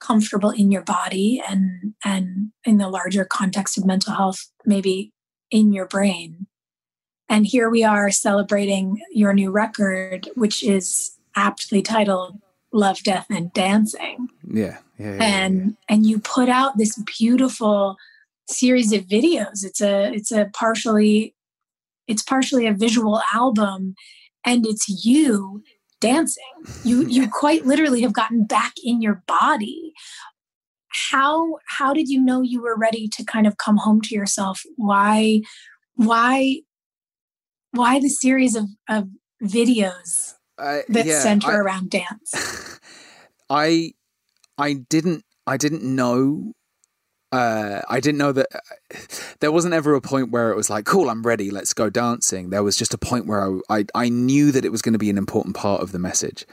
comfortable 0.00 0.50
in 0.50 0.70
your 0.70 0.82
body 0.82 1.42
and 1.48 1.94
and 2.04 2.50
in 2.64 2.76
the 2.76 2.88
larger 2.88 3.24
context 3.24 3.78
of 3.78 3.86
mental 3.86 4.12
health 4.12 4.50
maybe 4.66 5.12
in 5.50 5.72
your 5.72 5.86
brain 5.86 6.46
and 7.28 7.46
here 7.46 7.70
we 7.70 7.84
are 7.84 8.10
celebrating 8.10 9.00
your 9.10 9.32
new 9.32 9.50
record, 9.50 10.28
which 10.34 10.62
is 10.62 11.16
aptly 11.36 11.82
titled 11.82 12.38
Love, 12.72 13.02
Death, 13.02 13.26
and 13.30 13.52
Dancing. 13.52 14.28
Yeah. 14.46 14.78
yeah, 14.98 15.16
yeah 15.16 15.22
and 15.22 15.64
yeah. 15.64 15.72
and 15.88 16.06
you 16.06 16.18
put 16.18 16.48
out 16.48 16.76
this 16.76 17.00
beautiful 17.18 17.96
series 18.48 18.92
of 18.92 19.02
videos. 19.02 19.64
It's 19.64 19.80
a 19.80 20.12
it's 20.12 20.32
a 20.32 20.50
partially 20.52 21.34
it's 22.06 22.22
partially 22.22 22.66
a 22.66 22.74
visual 22.74 23.22
album 23.32 23.94
and 24.44 24.66
it's 24.66 25.04
you 25.04 25.62
dancing. 26.00 26.44
You 26.84 27.06
you 27.06 27.28
quite 27.32 27.64
literally 27.64 28.02
have 28.02 28.12
gotten 28.12 28.44
back 28.44 28.74
in 28.82 29.00
your 29.00 29.22
body. 29.26 29.92
How 31.10 31.58
how 31.66 31.92
did 31.92 32.08
you 32.08 32.20
know 32.20 32.42
you 32.42 32.60
were 32.60 32.76
ready 32.76 33.08
to 33.08 33.24
kind 33.24 33.46
of 33.46 33.56
come 33.56 33.78
home 33.78 34.00
to 34.02 34.14
yourself? 34.14 34.62
Why 34.76 35.40
why 35.96 36.60
why 37.74 38.00
the 38.00 38.08
series 38.08 38.54
of, 38.54 38.64
of 38.88 39.08
videos 39.42 40.34
uh, 40.58 40.80
that 40.88 41.06
yeah, 41.06 41.20
center 41.20 41.50
I, 41.50 41.56
around 41.56 41.90
dance? 41.90 42.80
I 43.50 43.92
I 44.56 44.74
didn't 44.74 45.24
I 45.46 45.56
didn't 45.56 45.82
know 45.82 46.52
uh, 47.34 47.82
I 47.88 47.98
didn't 47.98 48.18
know 48.18 48.30
that 48.32 48.46
uh, 48.54 48.96
there 49.40 49.50
wasn't 49.50 49.74
ever 49.74 49.94
a 49.94 50.00
point 50.00 50.30
where 50.30 50.50
it 50.50 50.56
was 50.56 50.70
like, 50.70 50.84
cool, 50.84 51.10
I'm 51.10 51.22
ready, 51.22 51.50
let's 51.50 51.74
go 51.74 51.90
dancing. 51.90 52.50
There 52.50 52.62
was 52.62 52.76
just 52.76 52.94
a 52.94 52.98
point 52.98 53.26
where 53.26 53.42
I, 53.42 53.78
I, 53.78 53.84
I 53.94 54.08
knew 54.08 54.52
that 54.52 54.64
it 54.64 54.70
was 54.70 54.82
going 54.82 54.92
to 54.92 54.98
be 54.98 55.10
an 55.10 55.18
important 55.18 55.56
part 55.56 55.82
of 55.82 55.90
the 55.90 55.98
message. 55.98 56.46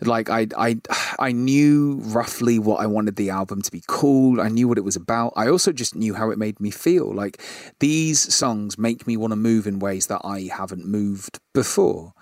Like, 0.00 0.30
I, 0.30 0.48
I, 0.56 0.80
I 1.18 1.32
knew 1.32 2.00
roughly 2.04 2.58
what 2.58 2.80
I 2.80 2.86
wanted 2.86 3.16
the 3.16 3.28
album 3.28 3.60
to 3.60 3.70
be 3.70 3.82
called. 3.82 4.40
I 4.40 4.48
knew 4.48 4.68
what 4.68 4.78
it 4.78 4.84
was 4.84 4.96
about. 4.96 5.34
I 5.36 5.48
also 5.48 5.70
just 5.70 5.94
knew 5.94 6.14
how 6.14 6.30
it 6.30 6.38
made 6.38 6.58
me 6.60 6.70
feel. 6.70 7.12
Like, 7.12 7.42
these 7.80 8.34
songs 8.34 8.78
make 8.78 9.06
me 9.06 9.18
want 9.18 9.32
to 9.32 9.36
move 9.36 9.66
in 9.66 9.80
ways 9.80 10.06
that 10.06 10.22
I 10.24 10.48
haven't 10.50 10.86
moved 10.86 11.40
before 11.52 12.14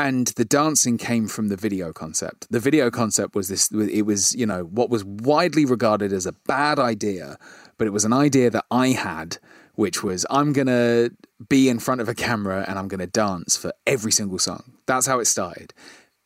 and 0.00 0.28
the 0.28 0.46
dancing 0.46 0.96
came 0.96 1.28
from 1.28 1.48
the 1.48 1.56
video 1.56 1.92
concept. 1.92 2.46
The 2.50 2.58
video 2.58 2.90
concept 2.90 3.34
was 3.34 3.48
this 3.48 3.70
it 3.70 4.02
was, 4.02 4.34
you 4.34 4.46
know, 4.46 4.62
what 4.64 4.88
was 4.88 5.04
widely 5.04 5.66
regarded 5.66 6.10
as 6.12 6.24
a 6.24 6.32
bad 6.32 6.78
idea, 6.78 7.38
but 7.76 7.86
it 7.86 7.90
was 7.90 8.06
an 8.06 8.12
idea 8.12 8.48
that 8.50 8.64
I 8.70 8.88
had, 8.88 9.36
which 9.74 10.02
was 10.02 10.24
I'm 10.30 10.54
going 10.54 10.68
to 10.68 11.10
be 11.48 11.68
in 11.68 11.78
front 11.78 12.00
of 12.00 12.08
a 12.08 12.14
camera 12.14 12.64
and 12.66 12.78
I'm 12.78 12.88
going 12.88 13.00
to 13.00 13.06
dance 13.06 13.58
for 13.58 13.72
every 13.86 14.12
single 14.12 14.38
song. 14.38 14.72
That's 14.86 15.06
how 15.06 15.20
it 15.20 15.26
started. 15.26 15.74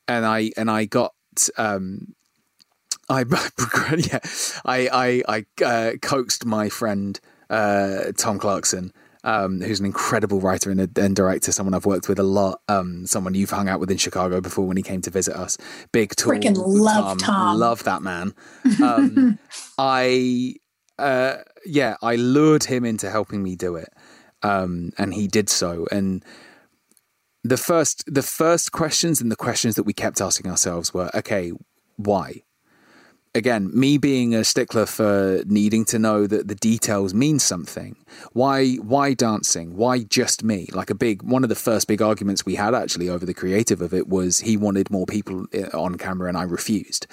and 0.07 0.25
I 0.25 0.51
and 0.57 0.71
I 0.71 0.85
got 0.85 1.15
um, 1.57 2.15
I 3.09 3.21
yeah, 3.99 4.21
I 4.65 4.89
I, 4.93 5.23
I 5.29 5.65
uh, 5.65 5.93
coaxed 6.01 6.45
my 6.47 6.69
friend 6.69 7.19
uh, 7.51 8.13
Tom 8.17 8.39
Clarkson. 8.39 8.93
Um, 9.27 9.63
who's 9.63 9.81
an 9.81 9.87
incredible 9.87 10.39
writer 10.39 10.71
and, 10.71 10.81
a, 10.81 11.03
and, 11.03 11.17
director, 11.17 11.51
someone 11.51 11.73
I've 11.73 11.87
worked 11.87 12.11
with 12.11 12.19
a 12.19 12.23
lot, 12.23 12.61
um, 12.69 13.07
someone 13.07 13.35
you've 13.35 13.49
hung 13.49 13.71
out 13.71 13.81
with 13.81 13.91
in 13.91 13.97
Chicago 13.97 14.43
before 14.43 14.67
when 14.67 14.77
he 14.77 14.83
came 14.83 15.01
to 15.01 15.11
visit 15.11 15.35
us. 15.35 15.57
Big, 15.93 16.15
tall, 16.15 16.35
freaking 16.35 16.57
love 16.57 17.19
Tom, 17.19 17.19
Tom. 17.19 17.59
love 17.59 17.85
that 17.85 18.03
man. 18.03 18.35
Um, 18.83 19.39
I, 19.79 20.57
uh, 20.99 21.39
yeah, 21.65 21.97
I 22.03 22.17
lured 22.17 22.65
him 22.65 22.85
into 22.85 23.11
helping 23.11 23.43
me 23.43 23.57
do 23.57 23.77
it, 23.77 23.89
um, 24.43 24.93
and 24.99 25.15
he 25.15 25.27
did 25.27 25.49
so. 25.49 25.87
And 25.91 26.23
the 27.43 27.57
first, 27.57 28.05
the 28.07 28.23
first 28.23 28.73
questions 28.73 29.23
and 29.23 29.33
the 29.33 29.37
questions 29.37 29.77
that 29.77 29.85
we 29.85 29.95
kept 29.95 30.21
asking 30.21 30.51
ourselves 30.51 30.93
were, 30.93 31.11
okay, 31.15 31.53
why? 31.97 32.43
Again, 33.35 33.71
me 33.73 33.99
being 33.99 34.35
a 34.35 34.45
stickler 34.45 34.87
for 34.87 35.43
needing 35.47 35.85
to 35.87 35.99
know 35.99 36.27
that 36.27 36.49
the 36.49 36.55
details 36.55 37.13
mean 37.13 37.39
something. 37.39 37.97
Why 38.33 38.75
why 38.77 39.15
dancing? 39.15 39.77
Why 39.77 40.01
just 40.05 40.45
me? 40.45 40.69
Like 40.73 40.91
a 40.91 40.95
big 40.95 41.23
one 41.23 41.43
of 41.43 41.49
the 41.49 41.55
first 41.55 41.89
big 41.89 42.01
arguments 42.01 42.47
we 42.47 42.55
had 42.55 42.75
actually 42.75 43.09
over 43.09 43.27
the 43.27 43.35
creative 43.35 43.81
of 43.81 43.93
it 43.93 44.09
was 44.09 44.41
he 44.41 44.57
wanted 44.57 44.91
more 44.91 45.07
people 45.07 45.47
eh, 45.53 45.69
on 45.75 45.97
camera 45.97 46.29
and 46.29 46.39
I 46.39 46.43
refused. 46.45 47.07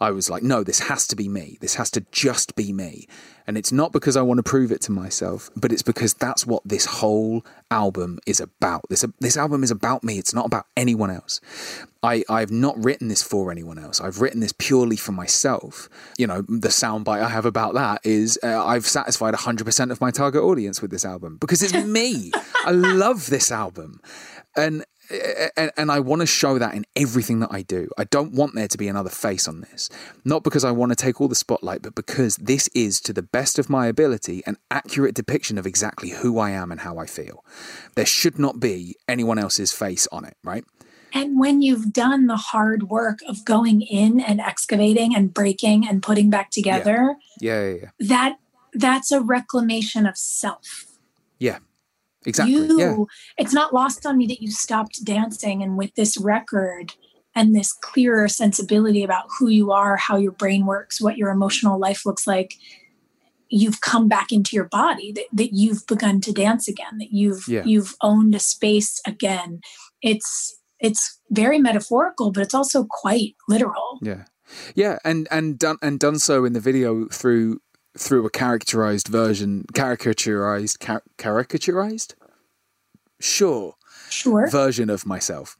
I 0.00 0.10
was 0.10 0.30
like, 0.30 0.42
no, 0.42 0.64
this 0.64 0.80
has 0.80 1.06
to 1.08 1.16
be 1.16 1.28
me. 1.28 1.58
This 1.60 1.74
has 1.74 1.90
to 1.92 2.04
just 2.10 2.56
be 2.56 2.72
me. 2.72 3.06
And 3.46 3.58
it's 3.58 3.72
not 3.72 3.92
because 3.92 4.16
I 4.16 4.22
want 4.22 4.38
to 4.38 4.42
prove 4.42 4.72
it 4.72 4.80
to 4.82 4.92
myself, 4.92 5.50
but 5.56 5.72
it's 5.72 5.82
because 5.82 6.14
that's 6.14 6.46
what 6.46 6.62
this 6.64 6.86
whole 6.86 7.44
album 7.70 8.18
is 8.26 8.40
about. 8.40 8.82
This 8.88 9.04
this 9.18 9.36
album 9.36 9.62
is 9.62 9.70
about 9.70 10.04
me. 10.04 10.18
It's 10.18 10.32
not 10.32 10.46
about 10.46 10.66
anyone 10.76 11.10
else. 11.10 11.40
I, 12.02 12.24
I've 12.30 12.50
not 12.50 12.82
written 12.82 13.08
this 13.08 13.22
for 13.22 13.50
anyone 13.50 13.78
else. 13.78 14.00
I've 14.00 14.20
written 14.20 14.40
this 14.40 14.54
purely 14.56 14.96
for 14.96 15.12
myself. 15.12 15.88
You 16.16 16.26
know, 16.26 16.42
the 16.42 16.68
soundbite 16.68 17.22
I 17.22 17.28
have 17.28 17.44
about 17.44 17.74
that 17.74 18.00
is 18.04 18.38
uh, 18.42 18.64
I've 18.64 18.86
satisfied 18.86 19.34
100% 19.34 19.90
of 19.90 20.00
my 20.00 20.10
target 20.10 20.42
audience 20.42 20.80
with 20.80 20.90
this 20.90 21.04
album 21.04 21.36
because 21.38 21.62
it's 21.62 21.74
me. 21.74 22.30
I 22.64 22.70
love 22.70 23.26
this 23.26 23.52
album. 23.52 24.00
And 24.56 24.84
and, 25.56 25.72
and, 25.76 25.90
I 25.90 26.00
want 26.00 26.20
to 26.20 26.26
show 26.26 26.58
that 26.58 26.74
in 26.74 26.84
everything 26.94 27.40
that 27.40 27.50
I 27.50 27.62
do. 27.62 27.88
I 27.98 28.04
don't 28.04 28.32
want 28.32 28.54
there 28.54 28.68
to 28.68 28.78
be 28.78 28.88
another 28.88 29.10
face 29.10 29.48
on 29.48 29.60
this. 29.60 29.88
Not 30.24 30.44
because 30.44 30.64
I 30.64 30.70
want 30.70 30.90
to 30.90 30.96
take 30.96 31.20
all 31.20 31.28
the 31.28 31.34
spotlight, 31.34 31.82
but 31.82 31.94
because 31.94 32.36
this 32.36 32.68
is, 32.74 33.00
to 33.02 33.12
the 33.12 33.22
best 33.22 33.58
of 33.58 33.68
my 33.68 33.86
ability, 33.86 34.42
an 34.46 34.56
accurate 34.70 35.14
depiction 35.14 35.58
of 35.58 35.66
exactly 35.66 36.10
who 36.10 36.38
I 36.38 36.50
am 36.50 36.70
and 36.70 36.80
how 36.80 36.98
I 36.98 37.06
feel. 37.06 37.44
There 37.96 38.06
should 38.06 38.38
not 38.38 38.60
be 38.60 38.96
anyone 39.08 39.38
else's 39.38 39.72
face 39.72 40.06
on 40.12 40.24
it, 40.24 40.36
right? 40.44 40.64
And 41.12 41.40
when 41.40 41.60
you've 41.60 41.92
done 41.92 42.26
the 42.26 42.36
hard 42.36 42.84
work 42.84 43.18
of 43.26 43.44
going 43.44 43.82
in 43.82 44.20
and 44.20 44.40
excavating 44.40 45.14
and 45.14 45.34
breaking 45.34 45.88
and 45.88 46.02
putting 46.02 46.30
back 46.30 46.50
together, 46.50 47.16
yeah, 47.40 47.62
yeah, 47.62 47.68
yeah, 47.68 47.76
yeah. 47.82 48.06
that 48.08 48.38
that's 48.72 49.10
a 49.10 49.20
reclamation 49.20 50.06
of 50.06 50.16
self. 50.16 50.86
Yeah, 51.38 51.58
Exactly. 52.26 52.54
You, 52.54 52.78
yeah. 52.78 52.96
it's 53.38 53.54
not 53.54 53.72
lost 53.72 54.04
on 54.04 54.18
me 54.18 54.26
that 54.26 54.42
you 54.42 54.50
stopped 54.50 55.04
dancing, 55.04 55.62
and 55.62 55.76
with 55.76 55.94
this 55.94 56.18
record 56.18 56.94
and 57.34 57.54
this 57.54 57.72
clearer 57.72 58.28
sensibility 58.28 59.02
about 59.02 59.24
who 59.38 59.48
you 59.48 59.70
are, 59.72 59.96
how 59.96 60.16
your 60.16 60.32
brain 60.32 60.66
works, 60.66 61.00
what 61.00 61.16
your 61.16 61.30
emotional 61.30 61.78
life 61.78 62.04
looks 62.04 62.26
like, 62.26 62.54
you've 63.48 63.80
come 63.80 64.08
back 64.08 64.32
into 64.32 64.54
your 64.54 64.64
body. 64.64 65.12
That, 65.12 65.26
that 65.32 65.54
you've 65.54 65.86
begun 65.86 66.20
to 66.22 66.32
dance 66.32 66.68
again. 66.68 66.98
That 66.98 67.12
you've 67.12 67.46
yeah. 67.48 67.62
you've 67.64 67.94
owned 68.02 68.34
a 68.34 68.40
space 68.40 69.00
again. 69.06 69.60
It's 70.02 70.58
it's 70.78 71.20
very 71.30 71.58
metaphorical, 71.58 72.32
but 72.32 72.42
it's 72.42 72.54
also 72.54 72.86
quite 72.90 73.34
literal. 73.48 73.98
Yeah, 74.02 74.24
yeah, 74.74 74.98
and 75.04 75.28
and 75.30 75.58
done 75.58 75.76
and 75.82 75.98
done 75.98 76.18
so 76.18 76.44
in 76.44 76.52
the 76.52 76.60
video 76.60 77.06
through 77.06 77.60
through 77.98 78.26
a 78.26 78.30
characterized 78.30 79.08
version, 79.08 79.64
caricaturized, 79.72 80.78
car- 80.78 81.02
caricaturized, 81.18 82.14
sure, 83.20 83.74
sure 84.08 84.48
version 84.48 84.90
of 84.90 85.06
myself. 85.06 85.56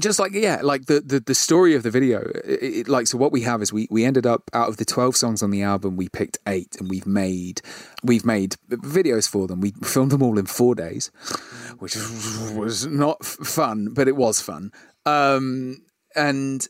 Just 0.00 0.20
like 0.20 0.32
yeah, 0.32 0.60
like 0.62 0.86
the 0.86 1.00
the, 1.00 1.18
the 1.18 1.34
story 1.34 1.74
of 1.74 1.82
the 1.82 1.90
video, 1.90 2.30
it, 2.44 2.62
it, 2.62 2.88
like 2.88 3.08
so. 3.08 3.18
What 3.18 3.32
we 3.32 3.40
have 3.42 3.62
is 3.62 3.72
we 3.72 3.88
we 3.90 4.04
ended 4.04 4.26
up 4.26 4.48
out 4.52 4.68
of 4.68 4.76
the 4.76 4.84
twelve 4.84 5.16
songs 5.16 5.42
on 5.42 5.50
the 5.50 5.62
album, 5.62 5.96
we 5.96 6.08
picked 6.08 6.38
eight, 6.46 6.76
and 6.78 6.88
we've 6.88 7.06
made 7.06 7.62
we've 8.04 8.24
made 8.24 8.54
videos 8.70 9.28
for 9.28 9.48
them. 9.48 9.60
We 9.60 9.72
filmed 9.82 10.12
them 10.12 10.22
all 10.22 10.38
in 10.38 10.46
four 10.46 10.76
days, 10.76 11.10
which 11.78 11.96
was 12.54 12.86
not 12.86 13.24
fun, 13.24 13.88
but 13.92 14.06
it 14.06 14.14
was 14.14 14.40
fun. 14.40 14.70
Um, 15.04 15.78
and 16.14 16.68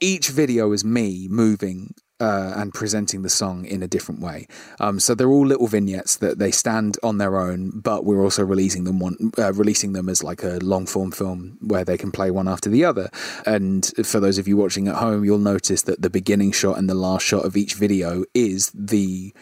each 0.00 0.28
video 0.28 0.70
is 0.70 0.84
me 0.84 1.26
moving 1.28 1.94
uh, 2.20 2.52
and 2.56 2.72
presenting 2.74 3.22
the 3.22 3.28
song 3.28 3.64
in 3.64 3.82
a 3.82 3.88
different 3.88 4.20
way. 4.20 4.46
Um, 4.78 5.00
so 5.00 5.14
they're 5.14 5.30
all 5.30 5.46
little 5.46 5.66
vignettes 5.66 6.16
that 6.16 6.38
they 6.38 6.50
stand 6.50 6.98
on 7.02 7.18
their 7.18 7.38
own, 7.38 7.70
but 7.70 8.04
we're 8.04 8.22
also 8.22 8.44
releasing 8.44 8.84
them 8.84 8.98
one, 8.98 9.32
uh, 9.38 9.52
releasing 9.52 9.92
them 9.92 10.08
as 10.08 10.22
like 10.22 10.42
a 10.42 10.58
long 10.58 10.86
form 10.86 11.10
film 11.10 11.58
where 11.60 11.84
they 11.84 11.96
can 11.96 12.12
play 12.12 12.30
one 12.30 12.48
after 12.48 12.68
the 12.68 12.84
other. 12.84 13.10
And 13.46 13.90
for 14.04 14.20
those 14.20 14.38
of 14.38 14.46
you 14.46 14.56
watching 14.56 14.88
at 14.88 14.96
home, 14.96 15.24
you'll 15.24 15.38
notice 15.38 15.82
that 15.82 16.02
the 16.02 16.10
beginning 16.10 16.52
shot 16.52 16.78
and 16.78 16.88
the 16.88 16.94
last 16.94 17.24
shot 17.24 17.44
of 17.44 17.56
each 17.56 17.74
video 17.74 18.24
is 18.34 18.70
the 18.74 19.34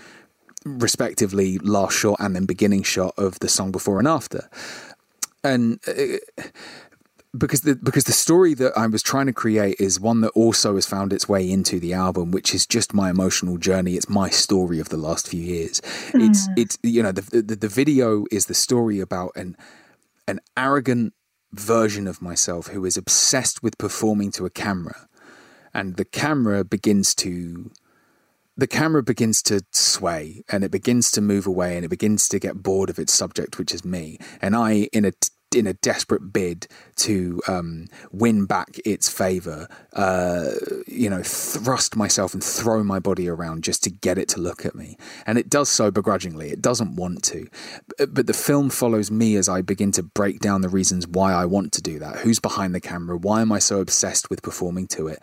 respectively 0.65 1.59
last 1.59 1.97
shot 1.97 2.17
and 2.21 2.35
then 2.35 2.47
beginning 2.47 2.83
shot 2.83 3.15
of 3.17 3.39
the 3.41 3.49
song 3.49 3.73
before 3.73 3.99
and 3.99 4.09
after. 4.09 4.49
And 5.45 5.81
uh, 5.87 6.43
because 7.37 7.61
the 7.61 7.77
because 7.77 8.05
the 8.05 8.13
story 8.13 8.55
that 8.55 8.73
I 8.77 8.87
was 8.87 9.03
trying 9.03 9.27
to 9.27 9.33
create 9.33 9.77
is 9.79 10.01
one 10.01 10.23
that 10.23 10.31
also 10.31 10.77
has 10.77 10.87
found 10.87 11.13
its 11.13 11.29
way 11.29 11.49
into 11.49 11.79
the 11.79 11.93
album, 11.93 12.31
which 12.31 12.55
is 12.55 12.67
just 12.67 12.95
my 12.95 13.11
emotional 13.11 13.59
journey. 13.59 13.95
It's 13.95 14.09
my 14.09 14.31
story 14.31 14.81
of 14.81 14.89
the 14.89 14.97
last 14.97 15.29
few 15.29 15.43
years. 15.43 15.81
Mm. 16.13 16.29
It's 16.29 16.49
it's 16.57 16.79
you 16.83 17.03
know 17.03 17.13
the, 17.13 17.43
the 17.43 17.57
the 17.57 17.69
video 17.69 18.25
is 18.31 18.47
the 18.47 18.55
story 18.55 19.01
about 19.01 19.33
an 19.37 19.57
an 20.27 20.41
arrogant 20.57 21.13
version 21.53 22.07
of 22.07 22.23
myself 22.23 22.69
who 22.69 22.85
is 22.85 22.97
obsessed 22.97 23.63
with 23.63 23.79
performing 23.79 24.31
to 24.33 24.47
a 24.47 24.51
camera, 24.51 25.09
and 25.75 25.97
the 25.97 26.05
camera 26.07 26.65
begins 26.65 27.15
to 27.17 27.71
the 28.57 28.67
camera 28.67 29.05
begins 29.05 29.41
to 29.41 29.65
sway 29.71 30.43
and 30.49 30.65
it 30.65 30.73
begins 30.73 31.13
to 31.13 31.21
move 31.21 31.47
away 31.47 31.77
and 31.77 31.85
it 31.85 31.89
begins 31.89 32.29
to 32.29 32.41
get 32.41 32.61
bored 32.61 32.91
of 32.91 32.99
its 32.99 33.13
subject, 33.13 33.57
which 33.57 33.73
is 33.73 33.85
me. 33.85 34.19
And 34.43 34.57
I, 34.57 34.89
in 34.93 35.05
a 35.05 35.13
in 35.55 35.67
a 35.67 35.73
desperate 35.75 36.33
bid 36.33 36.67
to 36.97 37.41
um, 37.49 37.87
win 38.13 38.45
back 38.45 38.79
its 38.85 39.09
favor, 39.09 39.69
uh, 39.95 40.51
you 40.87 41.09
know, 41.09 41.23
thrust 41.23 41.97
myself 41.97 42.35
and 42.35 42.45
throw 42.45 42.85
my 42.85 42.99
body 42.99 43.29
around 43.29 43.65
just 43.65 43.83
to 43.85 43.91
get 43.91 44.19
it 44.19 44.29
to 44.29 44.41
look 44.41 44.67
at 44.67 44.75
me. 44.75 44.97
And 45.27 45.39
it 45.39 45.49
does 45.49 45.69
so 45.69 45.91
begrudgingly. 45.91 46.51
It 46.51 46.61
doesn't 46.61 46.97
want 46.97 47.23
to. 47.25 47.47
But 47.99 48.27
the 48.27 48.35
film 48.35 48.69
follows 48.71 49.11
me 49.11 49.37
as 49.37 49.49
I 49.49 49.63
begin 49.63 49.93
to 49.93 50.03
break 50.03 50.41
down 50.41 50.61
the 50.61 50.69
reasons 50.69 51.07
why 51.07 51.33
I 51.33 51.47
want 51.47 51.73
to 51.73 51.83
do 51.83 51.99
that. 51.99 52.17
Who's 52.19 52.41
behind 52.41 52.75
the 52.75 52.81
camera? 52.81 53.17
Why 53.17 53.41
am 53.41 53.53
I 53.53 53.59
so 53.59 53.81
obsessed 53.81 54.29
with 54.31 54.43
performing 54.43 54.87
to 54.89 55.09
it? 55.09 55.21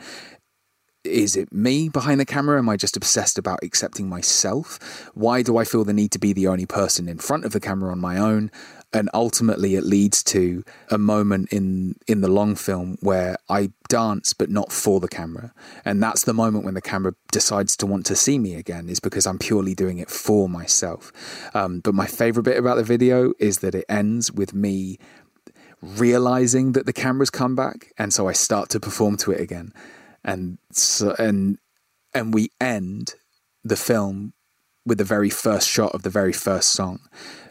is 1.05 1.35
it 1.35 1.53
me 1.53 1.89
behind 1.89 2.19
the 2.19 2.25
camera? 2.25 2.57
Am 2.57 2.69
I 2.69 2.77
just 2.77 2.97
obsessed 2.97 3.37
about 3.37 3.59
accepting 3.63 4.09
myself? 4.09 5.09
Why 5.13 5.41
do 5.41 5.57
I 5.57 5.63
feel 5.63 5.83
the 5.83 5.93
need 5.93 6.11
to 6.11 6.19
be 6.19 6.33
the 6.33 6.47
only 6.47 6.65
person 6.65 7.07
in 7.07 7.19
front 7.19 7.45
of 7.45 7.53
the 7.53 7.59
camera 7.59 7.91
on 7.91 7.99
my 7.99 8.17
own? 8.17 8.51
And 8.93 9.09
ultimately 9.13 9.75
it 9.75 9.83
leads 9.83 10.23
to 10.23 10.63
a 10.89 10.97
moment 10.97 11.51
in 11.51 11.95
in 12.07 12.21
the 12.21 12.27
long 12.27 12.55
film 12.55 12.97
where 13.01 13.37
I 13.49 13.71
dance 13.89 14.33
but 14.33 14.49
not 14.49 14.71
for 14.71 14.99
the 14.99 15.07
camera. 15.07 15.53
And 15.83 16.01
that's 16.01 16.23
the 16.23 16.33
moment 16.33 16.65
when 16.65 16.73
the 16.73 16.81
camera 16.81 17.13
decides 17.31 17.75
to 17.77 17.85
want 17.85 18.05
to 18.07 18.15
see 18.15 18.39
me 18.39 18.55
again 18.55 18.89
is 18.89 18.99
because 18.99 19.27
I'm 19.27 19.39
purely 19.39 19.75
doing 19.75 19.97
it 19.97 20.09
for 20.09 20.47
myself. 20.47 21.11
Um, 21.53 21.79
but 21.79 21.93
my 21.93 22.05
favorite 22.05 22.43
bit 22.43 22.57
about 22.57 22.77
the 22.77 22.83
video 22.83 23.33
is 23.39 23.59
that 23.59 23.75
it 23.75 23.85
ends 23.89 24.31
with 24.31 24.53
me 24.53 24.97
realizing 25.81 26.71
that 26.71 26.85
the 26.85 26.93
camera's 26.93 27.29
come 27.29 27.55
back 27.55 27.91
and 27.97 28.13
so 28.13 28.27
I 28.27 28.33
start 28.33 28.69
to 28.69 28.79
perform 28.79 29.17
to 29.17 29.31
it 29.31 29.41
again. 29.41 29.73
And 30.23 30.57
so 30.71 31.15
and 31.19 31.57
and 32.13 32.33
we 32.33 32.49
end 32.61 33.15
the 33.63 33.75
film 33.75 34.33
with 34.85 34.99
the 34.99 35.03
very 35.03 35.29
first 35.29 35.67
shot 35.67 35.93
of 35.95 36.03
the 36.03 36.09
very 36.09 36.31
first 36.31 36.69
song, 36.69 36.99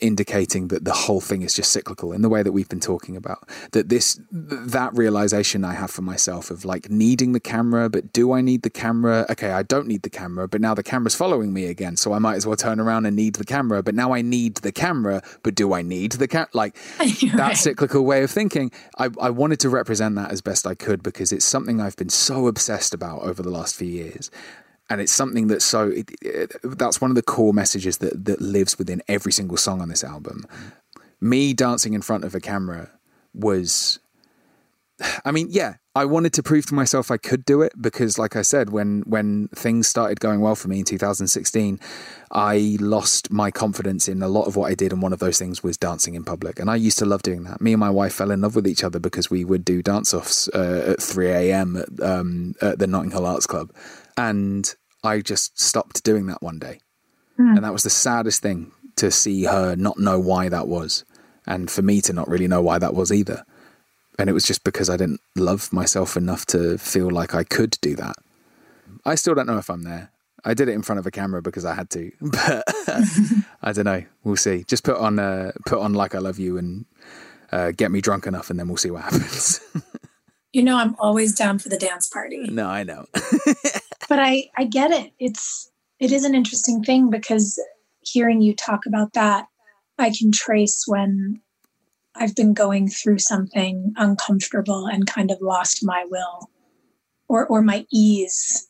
indicating 0.01 0.69
that 0.69 0.85
the 0.85 0.93
whole 0.93 1.21
thing 1.21 1.43
is 1.43 1.55
just 1.55 1.73
cyclical 1.73 2.13
in 2.13 2.23
the 2.23 2.29
way 2.29 2.43
that 2.43 2.53
we've 2.53 2.69
been 2.69 2.81
talking 2.81 3.17
about. 3.17 3.49
That 3.73 3.89
this, 3.89 4.21
that 4.31 4.97
realization 4.97 5.65
I 5.65 5.75
have 5.75 5.91
for 5.91 6.03
myself 6.03 6.51
of 6.51 6.65
like 6.65 6.91
needing 6.91 7.33
the 7.33 7.41
camera, 7.41 7.91
but 7.91 8.13
do 8.13 8.33
I 8.33 8.41
need 8.41 8.63
the 8.63 8.71
camera? 8.71 9.27
Okay, 9.31 9.51
I 9.51 9.65
don't 9.65 9.89
need 9.89 10.03
the 10.03 10.11
camera, 10.11 10.47
but 10.47 10.61
now 10.61 10.75
the 10.75 10.85
camera's 10.85 11.17
following 11.17 11.53
me 11.53 11.67
again, 11.67 11.97
so 11.97 12.13
I 12.13 12.21
might 12.21 12.37
as 12.37 12.47
well 12.47 12.57
turn 12.57 12.79
around 12.79 13.07
and 13.07 13.17
need 13.17 13.35
the 13.35 13.45
camera. 13.45 13.83
But 13.83 13.97
now 13.97 14.13
I 14.13 14.23
need 14.23 14.57
the 14.57 14.73
camera, 14.73 15.21
but 15.43 15.57
do 15.57 15.73
I 15.73 15.83
need 15.83 16.13
the 16.13 16.29
camera? 16.29 16.49
Like 16.53 16.75
that 16.99 17.35
right. 17.35 17.57
cyclical 17.57 18.05
way 18.05 18.23
of 18.23 18.31
thinking. 18.31 18.71
I, 18.97 19.09
I 19.21 19.31
wanted 19.31 19.59
to 19.61 19.69
represent 19.69 20.15
that 20.15 20.31
as 20.31 20.41
best 20.41 20.67
I 20.67 20.75
could 20.77 21.03
because 21.03 21.33
it's 21.33 21.45
something 21.45 21.81
I've 21.81 21.97
been 21.97 22.11
so 22.11 22.47
obsessed 22.47 22.95
about 22.95 23.23
over 23.23 23.43
the 23.43 23.51
last 23.51 23.75
few 23.75 23.89
years 23.89 24.31
and 24.91 25.01
it's 25.01 25.13
something 25.13 25.47
that's 25.49 25.65
so 25.65 25.89
it, 25.89 26.11
it, 26.23 26.53
that's 26.63 27.01
one 27.01 27.11
of 27.11 27.15
the 27.15 27.23
core 27.23 27.55
messages 27.55 27.99
that 27.99 28.25
that 28.25 28.41
lives 28.41 28.79
within 28.79 29.03
every 29.09 29.33
single 29.33 29.57
song 29.57 29.81
on 29.81 29.89
this 29.89 30.05
album 30.05 30.47
me 31.21 31.53
dancing 31.55 31.95
in 31.95 32.03
front 32.03 32.25
of 32.25 32.35
a 32.35 32.41
camera 32.41 32.91
was 33.33 33.99
I 35.25 35.33
mean, 35.33 35.49
yeah, 35.51 35.75
I 35.97 36.05
wanted 36.05 36.33
to 36.35 36.43
prove 36.43 36.67
to 36.67 36.75
myself 36.75 37.11
I 37.11 37.17
could 37.17 37.45
do 37.45 37.63
it 37.63 37.73
because, 37.81 38.17
like 38.17 38.37
I 38.37 38.43
said, 38.43 38.71
when 38.71 39.03
when 39.07 39.49
things 39.49 39.89
started 39.89 40.21
going 40.21 40.41
well 40.41 40.55
for 40.55 40.69
me 40.69 40.79
in 40.79 40.85
2016, 40.85 41.81
I 42.31 42.77
lost 42.81 43.31
my 43.31 43.51
confidence 43.51 44.07
in 44.07 44.23
a 44.23 44.29
lot 44.29 44.47
of 44.47 44.55
what 44.55 44.71
I 44.71 44.75
did, 44.75 44.93
and 44.93 45.03
one 45.03 45.13
of 45.13 45.19
those 45.19 45.39
things 45.39 45.65
was 45.65 45.77
dancing 45.77 46.15
in 46.15 46.25
public. 46.25 46.61
And 46.61 46.71
I 46.71 46.77
used 46.77 46.99
to 46.99 47.07
love 47.07 47.23
doing 47.23 47.43
that. 47.43 47.61
Me 47.61 47.73
and 47.73 47.81
my 47.81 47.91
wife 47.91 48.15
fell 48.15 48.31
in 48.31 48.43
love 48.43 48.55
with 48.55 48.69
each 48.69 48.85
other 48.85 49.01
because 49.01 49.31
we 49.31 49.45
would 49.45 49.65
do 49.65 49.83
dance 49.83 50.15
offs 50.15 50.49
uh, 50.55 50.93
at 50.93 51.03
3 51.03 51.29
a.m. 51.29 51.77
At, 51.77 52.01
um, 52.01 52.55
at 52.61 52.79
the 52.79 52.87
Notting 52.87 53.11
Hill 53.11 53.27
Arts 53.27 53.47
Club, 53.47 53.73
and 54.17 54.73
I 55.03 55.21
just 55.21 55.61
stopped 55.61 56.05
doing 56.05 56.27
that 56.27 56.43
one 56.43 56.59
day, 56.59 56.81
mm. 57.39 57.57
and 57.57 57.65
that 57.65 57.73
was 57.73 57.83
the 57.83 57.91
saddest 57.91 58.43
thing 58.43 58.73
to 58.97 59.11
see 59.11 59.45
her 59.45 59.77
not 59.77 59.99
know 59.99 60.19
why 60.19 60.49
that 60.49 60.69
was, 60.69 61.05
and 61.47 61.71
for 61.71 61.83
me 61.83 62.01
to 62.03 62.13
not 62.13 62.29
really 62.29 62.49
know 62.49 62.63
why 62.63 62.79
that 62.79 62.95
was 62.95 63.13
either 63.13 63.45
and 64.19 64.31
it 64.31 64.33
was 64.33 64.45
just 64.45 64.65
because 64.65 64.89
I 64.89 64.97
didn't 64.97 65.21
love 65.37 65.73
myself 65.73 66.17
enough 66.17 66.47
to 66.47 66.79
feel 66.79 67.11
like 67.11 67.35
I 67.35 67.45
could 67.45 67.77
do 67.81 67.97
that. 67.97 68.17
I 69.05 69.15
still 69.17 69.35
don't 69.35 69.47
know 69.47 69.59
if 69.59 69.69
I'm 69.69 69.83
there. 69.83 70.11
I 70.45 70.55
did 70.55 70.69
it 70.69 70.73
in 70.73 70.83
front 70.83 70.99
of 70.99 71.07
a 71.07 71.11
camera 71.11 71.43
because 71.43 71.65
I 71.65 71.75
had 71.75 71.91
to, 71.91 72.13
but 72.21 72.65
I 73.63 73.73
don't 73.73 73.85
know. 73.85 74.05
We'll 74.23 74.37
see. 74.37 74.65
Just 74.65 74.85
put 74.85 74.97
on 74.97 75.19
uh, 75.19 75.53
put 75.67 75.79
on 75.79 75.95
like 75.95 76.15
I 76.15 76.19
love 76.19 76.39
you 76.39 76.59
and 76.59 76.85
uh, 77.51 77.73
get 77.73 77.91
me 77.91 78.01
drunk 78.01 78.27
enough, 78.27 78.51
and 78.51 78.59
then 78.59 78.69
we'll 78.69 78.77
see 78.77 78.91
what 78.91 79.03
happens. 79.05 79.61
You 80.55 80.63
know, 80.63 80.79
I'm 80.79 80.95
always 81.01 81.35
down 81.35 81.59
for 81.59 81.69
the 81.69 81.77
dance 81.77 82.09
party. 82.09 82.39
No, 82.49 82.69
I 82.69 82.85
know, 82.85 83.07
but 84.09 84.21
I 84.21 84.49
I 84.57 84.65
get 84.65 84.93
it. 84.93 85.13
It's 85.19 85.71
it 85.99 86.13
is 86.13 86.25
an 86.25 86.35
interesting 86.35 86.83
thing 86.85 87.11
because 87.11 87.61
hearing 88.03 88.41
you 88.41 88.55
talk 88.55 88.87
about 88.87 89.15
that, 89.15 89.49
I 89.99 90.13
can 90.17 90.31
trace 90.31 90.85
when 90.87 91.41
I've 92.15 92.37
been 92.37 92.55
going 92.55 92.89
through 92.89 93.19
something 93.19 93.95
uncomfortable 93.97 94.87
and 94.87 95.09
kind 95.09 95.33
of 95.33 95.39
lost 95.41 95.85
my 95.85 96.07
will 96.09 96.49
or 97.27 97.47
or 97.47 97.61
my 97.61 97.85
ease 97.93 98.69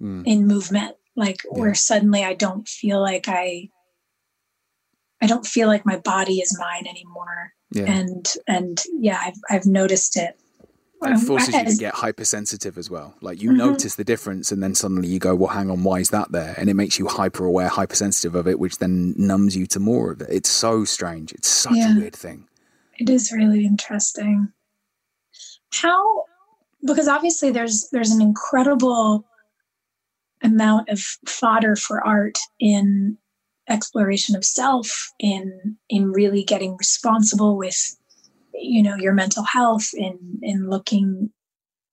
mm. 0.00 0.22
in 0.24 0.46
movement 0.46 0.96
like 1.16 1.42
yeah. 1.44 1.60
where 1.60 1.74
suddenly 1.74 2.22
I 2.22 2.34
don't 2.34 2.68
feel 2.68 3.00
like 3.00 3.26
I 3.26 3.70
I 5.20 5.26
don't 5.26 5.46
feel 5.46 5.66
like 5.66 5.84
my 5.84 5.96
body 5.96 6.34
is 6.34 6.56
mine 6.60 6.86
anymore. 6.86 7.54
Yeah. 7.72 7.86
And 7.86 8.32
and 8.46 8.80
yeah, 9.00 9.18
I've 9.20 9.40
I've 9.50 9.66
noticed 9.66 10.16
it 10.16 10.38
it 11.02 11.18
forces 11.18 11.54
you 11.54 11.64
to 11.64 11.76
get 11.76 11.94
hypersensitive 11.94 12.78
as 12.78 12.90
well. 12.90 13.14
Like 13.20 13.42
you 13.42 13.50
mm-hmm. 13.50 13.58
notice 13.58 13.96
the 13.96 14.04
difference, 14.04 14.50
and 14.50 14.62
then 14.62 14.74
suddenly 14.74 15.08
you 15.08 15.18
go, 15.18 15.34
"Well, 15.34 15.50
hang 15.50 15.70
on, 15.70 15.84
why 15.84 16.00
is 16.00 16.10
that 16.10 16.32
there?" 16.32 16.54
And 16.56 16.70
it 16.70 16.74
makes 16.74 16.98
you 16.98 17.06
hyper 17.06 17.44
aware, 17.44 17.68
hypersensitive 17.68 18.34
of 18.34 18.48
it, 18.48 18.58
which 18.58 18.78
then 18.78 19.14
numbs 19.16 19.56
you 19.56 19.66
to 19.68 19.80
more 19.80 20.12
of 20.12 20.20
it. 20.22 20.28
It's 20.30 20.48
so 20.48 20.84
strange. 20.84 21.32
It's 21.32 21.48
such 21.48 21.74
yeah. 21.76 21.94
a 21.94 21.98
weird 21.98 22.16
thing. 22.16 22.48
It 22.98 23.10
is 23.10 23.32
really 23.32 23.66
interesting. 23.66 24.52
How? 25.72 26.24
Because 26.84 27.08
obviously, 27.08 27.50
there's 27.50 27.88
there's 27.90 28.10
an 28.10 28.22
incredible 28.22 29.26
amount 30.42 30.88
of 30.88 31.00
fodder 31.26 31.76
for 31.76 32.06
art 32.06 32.38
in 32.60 33.18
exploration 33.68 34.36
of 34.36 34.44
self 34.44 35.12
in 35.18 35.76
in 35.90 36.12
really 36.12 36.44
getting 36.44 36.76
responsible 36.76 37.56
with 37.56 37.95
you 38.60 38.82
know 38.82 38.96
your 38.96 39.12
mental 39.12 39.44
health 39.44 39.88
in 39.94 40.18
in 40.42 40.68
looking 40.70 41.30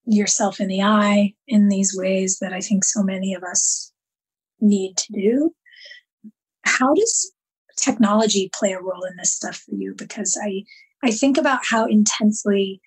yourself 0.06 0.60
in 0.60 0.68
the 0.68 0.82
eye 0.82 1.34
in 1.48 1.70
these 1.70 1.96
ways 1.98 2.40
that 2.40 2.52
i 2.54 2.60
think 2.60 2.84
so 2.84 3.02
many 3.02 3.34
of 3.34 3.44
us 3.44 3.94
need 4.64 4.98
to 4.98 5.14
do. 5.14 5.54
How 6.66 6.94
does 6.94 7.32
technology 7.78 8.50
play 8.54 8.72
a 8.72 8.82
role 8.82 9.04
in 9.04 9.18
this 9.18 9.34
stuff 9.34 9.58
for 9.58 9.76
you? 9.76 9.94
Because 9.98 10.40
i 10.42 10.64
i 11.04 11.12
think 11.12 11.38
about 11.38 11.60
how 11.70 11.86
intensely 11.86 12.82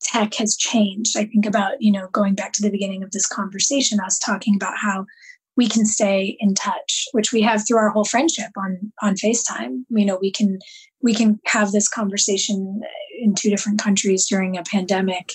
tech 0.00 0.34
has 0.34 0.56
changed. 0.56 1.16
I 1.16 1.24
think 1.26 1.46
about 1.46 1.80
you 1.80 1.92
know 1.92 2.08
going 2.12 2.34
back 2.34 2.52
to 2.54 2.62
the 2.62 2.70
beginning 2.70 3.02
of 3.02 3.10
this 3.10 3.26
conversation 3.26 3.98
was 4.02 4.18
talking 4.18 4.56
about 4.56 4.78
how 4.78 5.06
we 5.56 5.68
can 5.68 5.86
stay 5.86 6.36
in 6.38 6.54
touch 6.54 7.06
which 7.12 7.32
we 7.32 7.40
have 7.40 7.66
through 7.66 7.78
our 7.78 7.90
whole 7.90 8.04
friendship 8.04 8.50
on 8.56 8.92
on 9.02 9.14
facetime. 9.14 9.84
You 9.90 10.06
know 10.06 10.18
we 10.20 10.30
can 10.30 10.58
we 11.06 11.14
can 11.14 11.38
have 11.46 11.70
this 11.70 11.88
conversation 11.88 12.82
in 13.20 13.32
two 13.36 13.48
different 13.48 13.80
countries 13.80 14.26
during 14.28 14.58
a 14.58 14.64
pandemic 14.64 15.34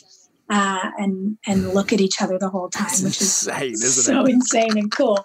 uh, 0.49 0.91
and 0.97 1.37
and 1.47 1.73
look 1.73 1.93
at 1.93 2.01
each 2.01 2.21
other 2.21 2.37
the 2.37 2.49
whole 2.49 2.69
time, 2.69 2.87
it's 2.87 3.03
which 3.03 3.21
insane, 3.21 3.71
is 3.71 4.05
so 4.05 4.25
it? 4.25 4.31
insane 4.31 4.77
and 4.77 4.91
cool. 4.91 5.23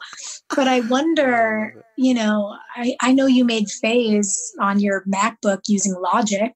But 0.55 0.69
I 0.69 0.81
wonder, 0.81 1.85
you 1.97 2.15
know, 2.15 2.57
I, 2.77 2.95
I 3.03 3.13
know 3.13 3.27
you 3.27 3.45
made 3.45 3.69
phase 3.69 4.55
on 4.61 4.79
your 4.79 5.03
MacBook 5.13 5.63
using 5.67 5.97
Logic, 6.01 6.53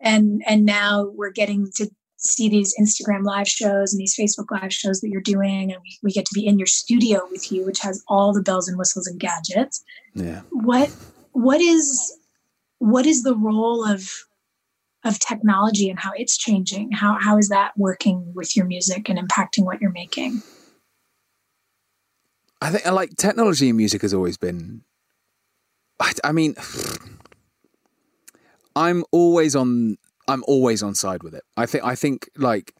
and 0.00 0.42
and 0.44 0.64
now 0.64 1.12
we're 1.14 1.30
getting 1.30 1.68
to 1.76 1.88
see 2.16 2.48
these 2.48 2.74
Instagram 2.80 3.22
live 3.24 3.48
shows 3.48 3.92
and 3.92 4.00
these 4.00 4.16
Facebook 4.18 4.50
live 4.50 4.72
shows 4.72 5.00
that 5.00 5.08
you're 5.08 5.22
doing, 5.22 5.72
and 5.72 5.80
we, 5.80 5.98
we 6.02 6.10
get 6.10 6.26
to 6.26 6.34
be 6.34 6.44
in 6.44 6.58
your 6.58 6.66
studio 6.66 7.20
with 7.30 7.52
you, 7.52 7.64
which 7.64 7.78
has 7.78 8.02
all 8.08 8.32
the 8.32 8.42
bells 8.42 8.66
and 8.66 8.76
whistles 8.76 9.06
and 9.06 9.20
gadgets. 9.20 9.84
Yeah. 10.14 10.40
What 10.50 10.90
what 11.30 11.60
is 11.60 12.16
what 12.80 13.06
is 13.06 13.22
the 13.22 13.36
role 13.36 13.84
of 13.84 14.10
of 15.04 15.18
technology 15.18 15.88
and 15.88 15.98
how 15.98 16.10
it's 16.16 16.36
changing? 16.36 16.90
How 16.90 17.16
how 17.20 17.38
is 17.38 17.48
that 17.50 17.72
working 17.76 18.32
with 18.34 18.56
your 18.56 18.66
music 18.66 19.08
and 19.08 19.18
impacting 19.18 19.64
what 19.64 19.80
you're 19.80 19.92
making? 19.92 20.42
I 22.60 22.70
think 22.70 22.84
like 22.90 23.16
technology 23.16 23.68
in 23.68 23.76
music 23.76 24.02
has 24.02 24.12
always 24.12 24.36
been 24.36 24.82
I, 26.00 26.12
I 26.24 26.32
mean 26.32 26.56
i'm 28.76 29.04
always 29.12 29.56
on 29.56 29.96
i'm 30.28 30.44
always 30.46 30.82
on 30.82 30.94
side 30.94 31.22
with 31.22 31.34
it. 31.34 31.42
I 31.56 31.66
think 31.66 31.84
i 31.84 31.94
think 31.94 32.28
like 32.36 32.74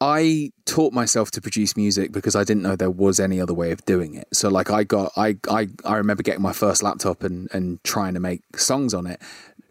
I 0.00 0.52
taught 0.64 0.92
myself 0.92 1.30
to 1.32 1.40
produce 1.40 1.76
music 1.76 2.12
because 2.12 2.36
I 2.36 2.44
didn't 2.44 2.62
know 2.62 2.76
there 2.76 2.90
was 2.90 3.18
any 3.18 3.40
other 3.40 3.54
way 3.54 3.72
of 3.72 3.84
doing 3.84 4.14
it. 4.14 4.28
So 4.32 4.48
like 4.48 4.70
I 4.70 4.84
got 4.84 5.12
I 5.16 5.36
I, 5.50 5.68
I 5.84 5.96
remember 5.96 6.22
getting 6.22 6.42
my 6.42 6.52
first 6.52 6.82
laptop 6.82 7.24
and 7.24 7.48
and 7.52 7.82
trying 7.82 8.14
to 8.14 8.20
make 8.20 8.42
songs 8.56 8.94
on 8.94 9.06
it, 9.06 9.20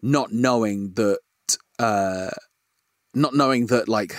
not 0.01 0.33
knowing 0.33 0.93
that 0.93 1.19
uh 1.79 2.31
not 3.13 3.33
knowing 3.33 3.67
that 3.67 3.87
like 3.87 4.15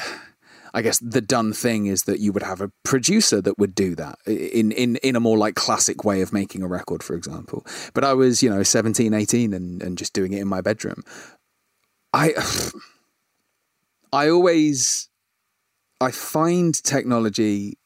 I 0.75 0.83
guess 0.83 0.99
the 0.99 1.21
done 1.21 1.53
thing 1.53 1.87
is 1.87 2.05
that 2.05 2.21
you 2.21 2.33
would 2.33 2.43
have 2.43 2.61
a 2.61 2.71
producer 2.85 3.41
that 3.43 3.59
would 3.59 3.75
do 3.75 3.95
that 3.97 4.19
in, 4.27 4.71
in, 4.73 4.97
in 4.97 5.17
a 5.17 5.21
more 5.21 5.39
like 5.39 5.55
classic 5.55 6.05
way 6.05 6.21
of 6.21 6.33
making 6.33 6.63
a 6.63 6.69
record, 6.69 7.03
for 7.03 7.15
example. 7.15 7.67
But 7.95 8.05
I 8.05 8.13
was, 8.13 8.43
you 8.43 8.51
know, 8.51 8.63
17, 8.63 9.15
18 9.15 9.55
and, 9.55 9.83
and 9.83 9.97
just 9.97 10.13
doing 10.13 10.35
it 10.35 10.41
in 10.41 10.47
my 10.47 10.61
bedroom. 10.61 11.03
I, 12.13 12.35
I 14.13 14.29
always 14.29 15.08
I 16.01 16.11
find 16.11 16.75
technology 16.83 17.79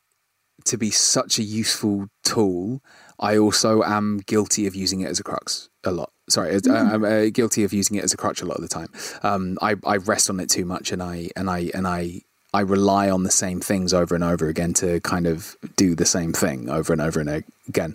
to 0.64 0.76
be 0.76 0.90
such 0.90 1.38
a 1.38 1.42
useful 1.42 2.08
tool. 2.22 2.82
I 3.18 3.36
also 3.36 3.82
am 3.82 4.20
guilty 4.26 4.66
of 4.66 4.74
using 4.74 5.00
it 5.00 5.08
as 5.08 5.18
a 5.18 5.22
crux 5.22 5.70
a 5.84 5.90
lot. 5.90 6.12
Sorry, 6.28 6.52
mm. 6.52 6.92
I'm 6.92 7.04
uh, 7.04 7.30
guilty 7.32 7.64
of 7.64 7.72
using 7.72 7.96
it 7.96 8.04
as 8.04 8.12
a 8.12 8.16
crutch 8.16 8.42
a 8.42 8.44
lot 8.44 8.56
of 8.56 8.62
the 8.62 8.68
time. 8.68 8.88
Um, 9.22 9.58
I, 9.60 9.76
I 9.84 9.96
rest 9.96 10.30
on 10.30 10.40
it 10.40 10.48
too 10.48 10.64
much, 10.64 10.92
and 10.92 11.02
I 11.02 11.30
and 11.36 11.50
I 11.50 11.70
and 11.74 11.86
I 11.86 12.22
I 12.54 12.60
rely 12.60 13.10
on 13.10 13.22
the 13.22 13.30
same 13.30 13.60
things 13.60 13.92
over 13.92 14.14
and 14.14 14.22
over 14.22 14.48
again 14.48 14.74
to 14.74 15.00
kind 15.00 15.26
of 15.26 15.56
do 15.76 15.94
the 15.94 16.06
same 16.06 16.32
thing 16.32 16.68
over 16.68 16.92
and 16.92 17.02
over 17.02 17.20
and 17.20 17.44
again. 17.68 17.94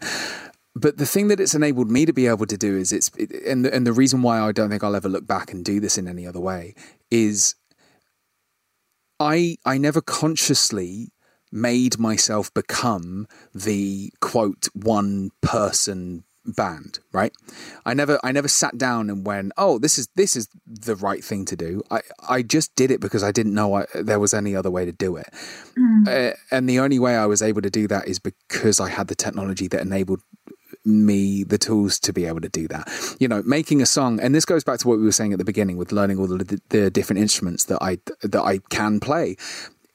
But 0.76 0.98
the 0.98 1.06
thing 1.06 1.30
that 1.30 1.40
it's 1.40 1.56
enabled 1.56 1.90
me 1.90 2.06
to 2.06 2.14
be 2.14 2.28
able 2.28 2.46
to 2.46 2.58
do 2.58 2.78
is 2.78 2.92
it's 2.92 3.10
it, 3.18 3.32
and 3.48 3.66
the, 3.66 3.74
and 3.74 3.88
the 3.88 3.94
reason 3.94 4.22
why 4.22 4.40
I 4.40 4.52
don't 4.52 4.70
think 4.70 4.84
I'll 4.84 4.96
ever 4.96 5.10
look 5.10 5.26
back 5.26 5.52
and 5.52 5.64
do 5.64 5.80
this 5.80 5.98
in 5.98 6.08
any 6.08 6.28
other 6.28 6.40
way 6.40 6.76
is 7.10 7.56
I 9.20 9.58
I 9.66 9.78
never 9.78 10.02
consciously 10.02 11.12
made 11.52 11.98
myself 11.98 12.54
become 12.54 13.28
the 13.54 14.12
quote 14.20 14.68
one 14.74 15.32
person 15.42 16.24
band 16.56 17.00
right? 17.12 17.34
I 17.86 17.94
never 17.94 18.20
i 18.24 18.32
never 18.32 18.48
sat 18.48 18.78
down 18.78 19.10
and 19.10 19.26
went 19.26 19.52
oh 19.58 19.80
this 19.80 19.98
is 19.98 20.08
this 20.16 20.36
is 20.36 20.48
the 20.66 20.96
right 20.96 21.24
thing 21.24 21.46
to 21.46 21.56
do. 21.56 21.84
I 21.92 22.02
i 22.28 22.42
just 22.42 22.74
did 22.76 22.90
it 22.90 23.02
because 23.02 23.24
i 23.24 23.32
didn't 23.32 23.54
know 23.54 23.76
I, 23.76 23.86
there 23.94 24.20
was 24.20 24.34
any 24.34 24.56
other 24.56 24.72
way 24.72 24.86
to 24.86 24.92
do 24.92 25.18
it. 25.18 25.28
Mm. 25.78 26.08
uh, 26.08 26.36
and 26.52 26.70
the 26.70 26.80
only 26.80 27.00
way 27.00 27.16
i 27.18 27.26
was 27.26 27.42
able 27.42 27.62
to 27.62 27.70
do 27.70 27.88
that 27.88 28.08
is 28.08 28.20
because 28.20 28.80
i 28.80 28.90
had 28.90 29.08
the 29.08 29.16
technology 29.16 29.68
that 29.68 29.82
enabled 29.82 30.22
me 30.88 31.44
the 31.44 31.58
tools 31.58 32.00
to 32.00 32.14
be 32.14 32.26
able 32.26 32.42
to 32.42 32.50
do 32.50 32.68
that. 32.70 32.88
You 33.20 33.28
know, 33.28 33.44
making 33.44 33.82
a 33.82 33.86
song, 33.86 34.20
and 34.20 34.34
this 34.34 34.46
goes 34.46 34.64
back 34.64 34.80
to 34.80 34.88
what 34.88 34.98
we 34.98 35.04
were 35.04 35.12
saying 35.12 35.34
at 35.34 35.40
the 35.40 35.46
beginning 35.46 35.78
with 35.78 35.92
learning 35.92 36.20
all 36.20 36.28
the, 36.28 36.62
the 36.70 36.90
different 36.90 37.22
instruments 37.22 37.66
that 37.66 37.80
I 37.82 38.00
that 38.22 38.42
I 38.42 38.60
can 38.70 39.00
play. 39.00 39.36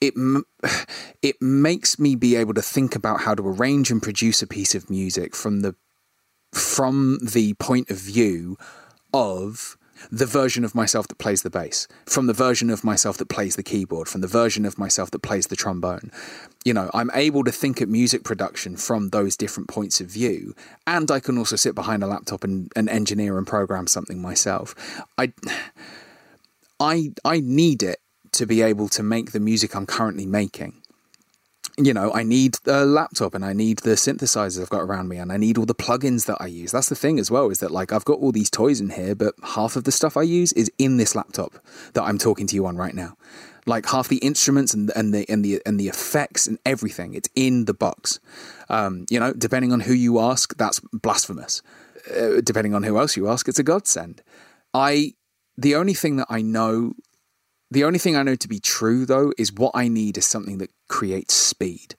It 0.00 0.14
it 1.22 1.40
makes 1.40 1.98
me 1.98 2.14
be 2.14 2.36
able 2.36 2.54
to 2.54 2.62
think 2.62 2.94
about 2.94 3.22
how 3.22 3.34
to 3.34 3.46
arrange 3.46 3.90
and 3.90 4.02
produce 4.02 4.42
a 4.42 4.46
piece 4.46 4.74
of 4.74 4.90
music 4.90 5.34
from 5.34 5.60
the 5.60 5.74
from 6.52 7.18
the 7.22 7.54
point 7.54 7.90
of 7.90 7.96
view 7.96 8.58
of 9.14 9.76
the 10.10 10.26
version 10.26 10.64
of 10.64 10.74
myself 10.74 11.08
that 11.08 11.18
plays 11.18 11.42
the 11.42 11.50
bass, 11.50 11.86
from 12.06 12.26
the 12.26 12.32
version 12.32 12.70
of 12.70 12.84
myself 12.84 13.16
that 13.18 13.28
plays 13.28 13.56
the 13.56 13.62
keyboard, 13.62 14.08
from 14.08 14.20
the 14.20 14.26
version 14.26 14.64
of 14.64 14.78
myself 14.78 15.10
that 15.10 15.20
plays 15.22 15.46
the 15.46 15.56
trombone. 15.56 16.10
You 16.64 16.74
know, 16.74 16.90
I'm 16.94 17.10
able 17.14 17.44
to 17.44 17.52
think 17.52 17.80
at 17.80 17.88
music 17.88 18.24
production 18.24 18.76
from 18.76 19.10
those 19.10 19.36
different 19.36 19.68
points 19.68 20.00
of 20.00 20.08
view. 20.08 20.54
And 20.86 21.10
I 21.10 21.20
can 21.20 21.38
also 21.38 21.56
sit 21.56 21.74
behind 21.74 22.02
a 22.02 22.06
laptop 22.06 22.44
and, 22.44 22.70
and 22.76 22.88
engineer 22.88 23.38
and 23.38 23.46
program 23.46 23.86
something 23.86 24.20
myself. 24.20 24.74
I 25.18 25.32
I 26.80 27.12
I 27.24 27.40
need 27.40 27.82
it 27.82 28.00
to 28.32 28.46
be 28.46 28.62
able 28.62 28.88
to 28.88 29.02
make 29.02 29.32
the 29.32 29.40
music 29.40 29.76
I'm 29.76 29.86
currently 29.86 30.26
making 30.26 30.81
you 31.78 31.94
know, 31.94 32.12
I 32.12 32.22
need 32.22 32.56
a 32.66 32.84
laptop 32.84 33.34
and 33.34 33.44
I 33.44 33.52
need 33.52 33.78
the 33.78 33.92
synthesizers 33.92 34.60
I've 34.60 34.70
got 34.70 34.82
around 34.82 35.08
me 35.08 35.16
and 35.16 35.32
I 35.32 35.36
need 35.36 35.56
all 35.56 35.64
the 35.64 35.74
plugins 35.74 36.26
that 36.26 36.36
I 36.40 36.46
use. 36.46 36.72
That's 36.72 36.88
the 36.88 36.94
thing 36.94 37.18
as 37.18 37.30
well, 37.30 37.50
is 37.50 37.60
that 37.60 37.70
like 37.70 37.92
I've 37.92 38.04
got 38.04 38.18
all 38.18 38.32
these 38.32 38.50
toys 38.50 38.80
in 38.80 38.90
here, 38.90 39.14
but 39.14 39.34
half 39.42 39.76
of 39.76 39.84
the 39.84 39.92
stuff 39.92 40.16
I 40.16 40.22
use 40.22 40.52
is 40.52 40.70
in 40.78 40.98
this 40.98 41.14
laptop 41.14 41.54
that 41.94 42.02
I'm 42.02 42.18
talking 42.18 42.46
to 42.48 42.54
you 42.54 42.66
on 42.66 42.76
right 42.76 42.94
now. 42.94 43.16
Like 43.64 43.86
half 43.86 44.08
the 44.08 44.18
instruments 44.18 44.74
and, 44.74 44.90
and 44.96 45.14
the 45.14 45.24
and 45.28 45.44
the 45.44 45.62
and 45.64 45.78
the 45.78 45.86
effects 45.88 46.48
and 46.48 46.58
everything, 46.66 47.14
it's 47.14 47.28
in 47.36 47.66
the 47.66 47.74
box. 47.74 48.18
Um, 48.68 49.06
you 49.08 49.20
know, 49.20 49.32
depending 49.32 49.72
on 49.72 49.80
who 49.80 49.94
you 49.94 50.18
ask, 50.18 50.56
that's 50.56 50.80
blasphemous. 50.92 51.62
Uh, 52.10 52.40
depending 52.42 52.74
on 52.74 52.82
who 52.82 52.98
else 52.98 53.16
you 53.16 53.28
ask, 53.28 53.46
it's 53.48 53.60
a 53.60 53.62
godsend. 53.62 54.20
I 54.74 55.14
the 55.56 55.76
only 55.76 55.94
thing 55.94 56.16
that 56.16 56.26
I 56.28 56.42
know 56.42 56.94
the 57.72 57.84
only 57.84 57.98
thing 57.98 58.16
I 58.16 58.22
know 58.22 58.34
to 58.36 58.48
be 58.48 58.60
true, 58.60 59.06
though, 59.06 59.32
is 59.38 59.52
what 59.52 59.72
I 59.74 59.88
need 59.88 60.18
is 60.18 60.26
something 60.26 60.58
that 60.58 60.70
creates 60.88 61.34
speed 61.34 61.94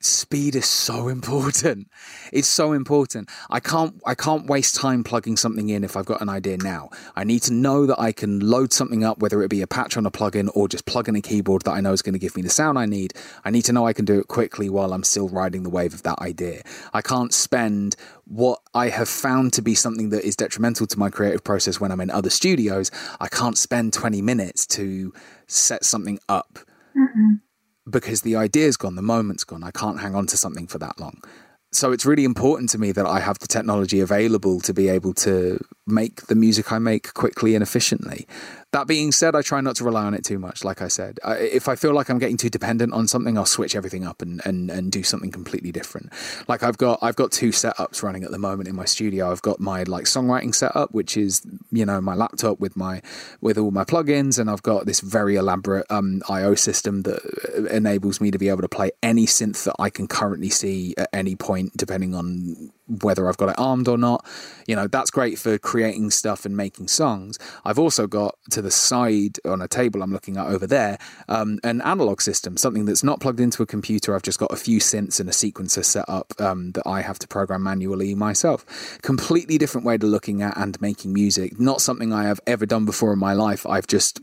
speed 0.00 0.54
is 0.54 0.66
so 0.66 1.08
important. 1.18 1.88
It's 2.32 2.48
so 2.48 2.72
important. 2.72 3.28
I 3.50 3.60
can't 3.60 4.00
i 4.06 4.14
can't 4.14 4.46
waste 4.46 4.76
time 4.76 5.02
plugging 5.04 5.36
something 5.36 5.68
in 5.68 5.84
if 5.84 5.96
i've 5.96 6.06
got 6.06 6.20
an 6.20 6.28
idea 6.28 6.56
now. 6.58 6.90
I 7.16 7.24
need 7.24 7.42
to 7.42 7.52
know 7.52 7.86
that 7.86 7.98
i 8.00 8.12
can 8.12 8.40
load 8.40 8.72
something 8.72 9.04
up 9.04 9.18
whether 9.18 9.42
it 9.42 9.48
be 9.48 9.62
a 9.62 9.66
patch 9.66 9.96
on 9.96 10.06
a 10.06 10.10
plugin 10.10 10.48
or 10.54 10.68
just 10.68 10.86
plug 10.86 11.08
in 11.08 11.16
a 11.16 11.20
keyboard 11.20 11.62
that 11.62 11.72
i 11.72 11.80
know 11.80 11.92
is 11.92 12.02
going 12.02 12.12
to 12.12 12.18
give 12.18 12.36
me 12.36 12.42
the 12.42 12.50
sound 12.50 12.78
i 12.78 12.86
need. 12.86 13.14
I 13.44 13.50
need 13.50 13.62
to 13.62 13.72
know 13.72 13.86
i 13.86 13.92
can 13.92 14.04
do 14.04 14.18
it 14.18 14.28
quickly 14.28 14.68
while 14.68 14.92
i'm 14.92 15.04
still 15.04 15.28
riding 15.28 15.62
the 15.62 15.70
wave 15.70 15.94
of 15.94 16.02
that 16.04 16.18
idea. 16.20 16.62
I 16.92 17.02
can't 17.02 17.32
spend 17.32 17.96
what 18.24 18.60
i 18.74 18.88
have 18.88 19.08
found 19.08 19.52
to 19.54 19.62
be 19.62 19.74
something 19.74 20.10
that 20.10 20.24
is 20.24 20.36
detrimental 20.36 20.86
to 20.86 20.98
my 20.98 21.10
creative 21.10 21.44
process 21.44 21.80
when 21.80 21.90
i'm 21.90 22.00
in 22.00 22.10
other 22.10 22.30
studios. 22.30 22.90
I 23.20 23.28
can't 23.28 23.58
spend 23.58 23.92
20 23.92 24.22
minutes 24.22 24.66
to 24.68 25.12
set 25.46 25.84
something 25.84 26.18
up. 26.28 26.58
Mm-mm 26.96 27.40
because 27.90 28.22
the 28.22 28.36
idea's 28.36 28.76
gone, 28.76 28.94
the 28.94 29.02
moment's 29.02 29.44
gone. 29.44 29.64
I 29.64 29.70
can't 29.70 30.00
hang 30.00 30.14
on 30.14 30.26
to 30.26 30.36
something 30.36 30.66
for 30.66 30.78
that 30.78 31.00
long. 31.00 31.22
So 31.70 31.92
it's 31.92 32.06
really 32.06 32.24
important 32.24 32.70
to 32.70 32.78
me 32.78 32.92
that 32.92 33.04
I 33.04 33.20
have 33.20 33.38
the 33.40 33.46
technology 33.46 34.00
available 34.00 34.60
to 34.60 34.72
be 34.72 34.88
able 34.88 35.12
to 35.14 35.58
make 35.86 36.26
the 36.26 36.34
music 36.34 36.72
I 36.72 36.78
make 36.78 37.12
quickly 37.12 37.54
and 37.54 37.62
efficiently. 37.62 38.26
That 38.72 38.86
being 38.86 39.12
said, 39.12 39.34
I 39.34 39.40
try 39.40 39.62
not 39.62 39.76
to 39.76 39.84
rely 39.84 40.04
on 40.04 40.12
it 40.12 40.24
too 40.24 40.38
much. 40.38 40.62
Like 40.62 40.82
I 40.82 40.88
said, 40.88 41.18
I, 41.24 41.36
if 41.36 41.68
I 41.68 41.74
feel 41.74 41.94
like 41.94 42.10
I'm 42.10 42.18
getting 42.18 42.36
too 42.36 42.50
dependent 42.50 42.92
on 42.92 43.08
something, 43.08 43.38
I'll 43.38 43.46
switch 43.46 43.74
everything 43.74 44.06
up 44.06 44.20
and, 44.20 44.42
and, 44.44 44.70
and 44.70 44.92
do 44.92 45.02
something 45.02 45.30
completely 45.30 45.72
different. 45.72 46.12
Like 46.48 46.62
I've 46.62 46.76
got 46.76 46.98
I've 47.00 47.16
got 47.16 47.32
two 47.32 47.48
setups 47.48 48.02
running 48.02 48.24
at 48.24 48.30
the 48.30 48.38
moment 48.38 48.68
in 48.68 48.76
my 48.76 48.84
studio. 48.84 49.30
I've 49.30 49.40
got 49.40 49.58
my 49.58 49.84
like 49.84 50.04
songwriting 50.04 50.54
setup, 50.54 50.92
which 50.92 51.16
is 51.16 51.40
you 51.70 51.86
know 51.86 52.00
my 52.02 52.14
laptop 52.14 52.60
with 52.60 52.76
my 52.76 53.00
with 53.40 53.56
all 53.56 53.70
my 53.70 53.84
plugins, 53.84 54.38
and 54.38 54.50
I've 54.50 54.62
got 54.62 54.84
this 54.84 55.00
very 55.00 55.36
elaborate 55.36 55.86
um, 55.90 56.20
I/O 56.28 56.54
system 56.54 57.02
that 57.02 57.68
enables 57.70 58.20
me 58.20 58.30
to 58.30 58.38
be 58.38 58.50
able 58.50 58.62
to 58.62 58.68
play 58.68 58.90
any 59.02 59.24
synth 59.24 59.64
that 59.64 59.76
I 59.78 59.88
can 59.88 60.06
currently 60.08 60.50
see 60.50 60.94
at 60.98 61.08
any 61.14 61.36
point, 61.36 61.74
depending 61.74 62.14
on 62.14 62.70
whether 62.88 63.28
I've 63.28 63.36
got 63.36 63.50
it 63.50 63.58
armed 63.58 63.88
or 63.88 63.98
not. 63.98 64.24
You 64.66 64.76
know, 64.76 64.86
that's 64.86 65.10
great 65.10 65.38
for 65.38 65.58
creating 65.58 66.10
stuff 66.10 66.44
and 66.44 66.56
making 66.56 66.88
songs. 66.88 67.38
I've 67.64 67.78
also 67.78 68.06
got 68.06 68.36
to 68.50 68.62
the 68.62 68.70
side 68.70 69.38
on 69.44 69.60
a 69.60 69.68
table 69.68 70.02
I'm 70.02 70.12
looking 70.12 70.36
at 70.36 70.46
over 70.46 70.66
there 70.66 70.98
um, 71.28 71.58
an 71.64 71.80
analog 71.82 72.20
system, 72.20 72.56
something 72.56 72.84
that's 72.84 73.04
not 73.04 73.20
plugged 73.20 73.40
into 73.40 73.62
a 73.62 73.66
computer. 73.66 74.14
I've 74.14 74.22
just 74.22 74.38
got 74.38 74.52
a 74.52 74.56
few 74.56 74.80
synths 74.80 75.20
and 75.20 75.28
a 75.28 75.32
sequencer 75.32 75.84
set 75.84 76.08
up 76.08 76.32
um, 76.40 76.72
that 76.72 76.86
I 76.86 77.02
have 77.02 77.18
to 77.20 77.28
program 77.28 77.62
manually 77.62 78.14
myself. 78.14 78.98
Completely 79.02 79.58
different 79.58 79.86
way 79.86 79.98
to 79.98 80.06
looking 80.06 80.42
at 80.42 80.56
and 80.56 80.80
making 80.80 81.12
music. 81.12 81.58
Not 81.58 81.80
something 81.80 82.12
I 82.12 82.24
have 82.24 82.40
ever 82.46 82.66
done 82.66 82.84
before 82.84 83.12
in 83.12 83.18
my 83.18 83.34
life. 83.34 83.66
I've 83.66 83.86
just 83.86 84.20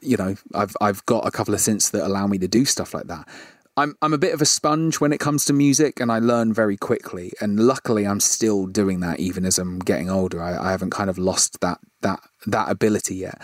you 0.00 0.16
know, 0.16 0.36
I've 0.54 0.76
I've 0.80 1.04
got 1.06 1.26
a 1.26 1.30
couple 1.30 1.54
of 1.54 1.60
synths 1.60 1.90
that 1.90 2.06
allow 2.06 2.26
me 2.26 2.38
to 2.38 2.48
do 2.48 2.64
stuff 2.64 2.94
like 2.94 3.08
that. 3.08 3.28
I'm 3.76 3.94
I'm 4.00 4.14
a 4.14 4.18
bit 4.18 4.32
of 4.32 4.40
a 4.40 4.46
sponge 4.46 5.00
when 5.00 5.12
it 5.12 5.20
comes 5.20 5.44
to 5.46 5.52
music, 5.52 6.00
and 6.00 6.10
I 6.10 6.18
learn 6.18 6.52
very 6.52 6.76
quickly. 6.76 7.32
And 7.40 7.60
luckily, 7.60 8.06
I'm 8.06 8.20
still 8.20 8.66
doing 8.66 9.00
that 9.00 9.20
even 9.20 9.44
as 9.44 9.58
I'm 9.58 9.78
getting 9.78 10.08
older. 10.08 10.42
I, 10.42 10.68
I 10.68 10.70
haven't 10.70 10.90
kind 10.90 11.10
of 11.10 11.18
lost 11.18 11.60
that 11.60 11.78
that 12.00 12.20
that 12.46 12.70
ability 12.70 13.16
yet. 13.16 13.40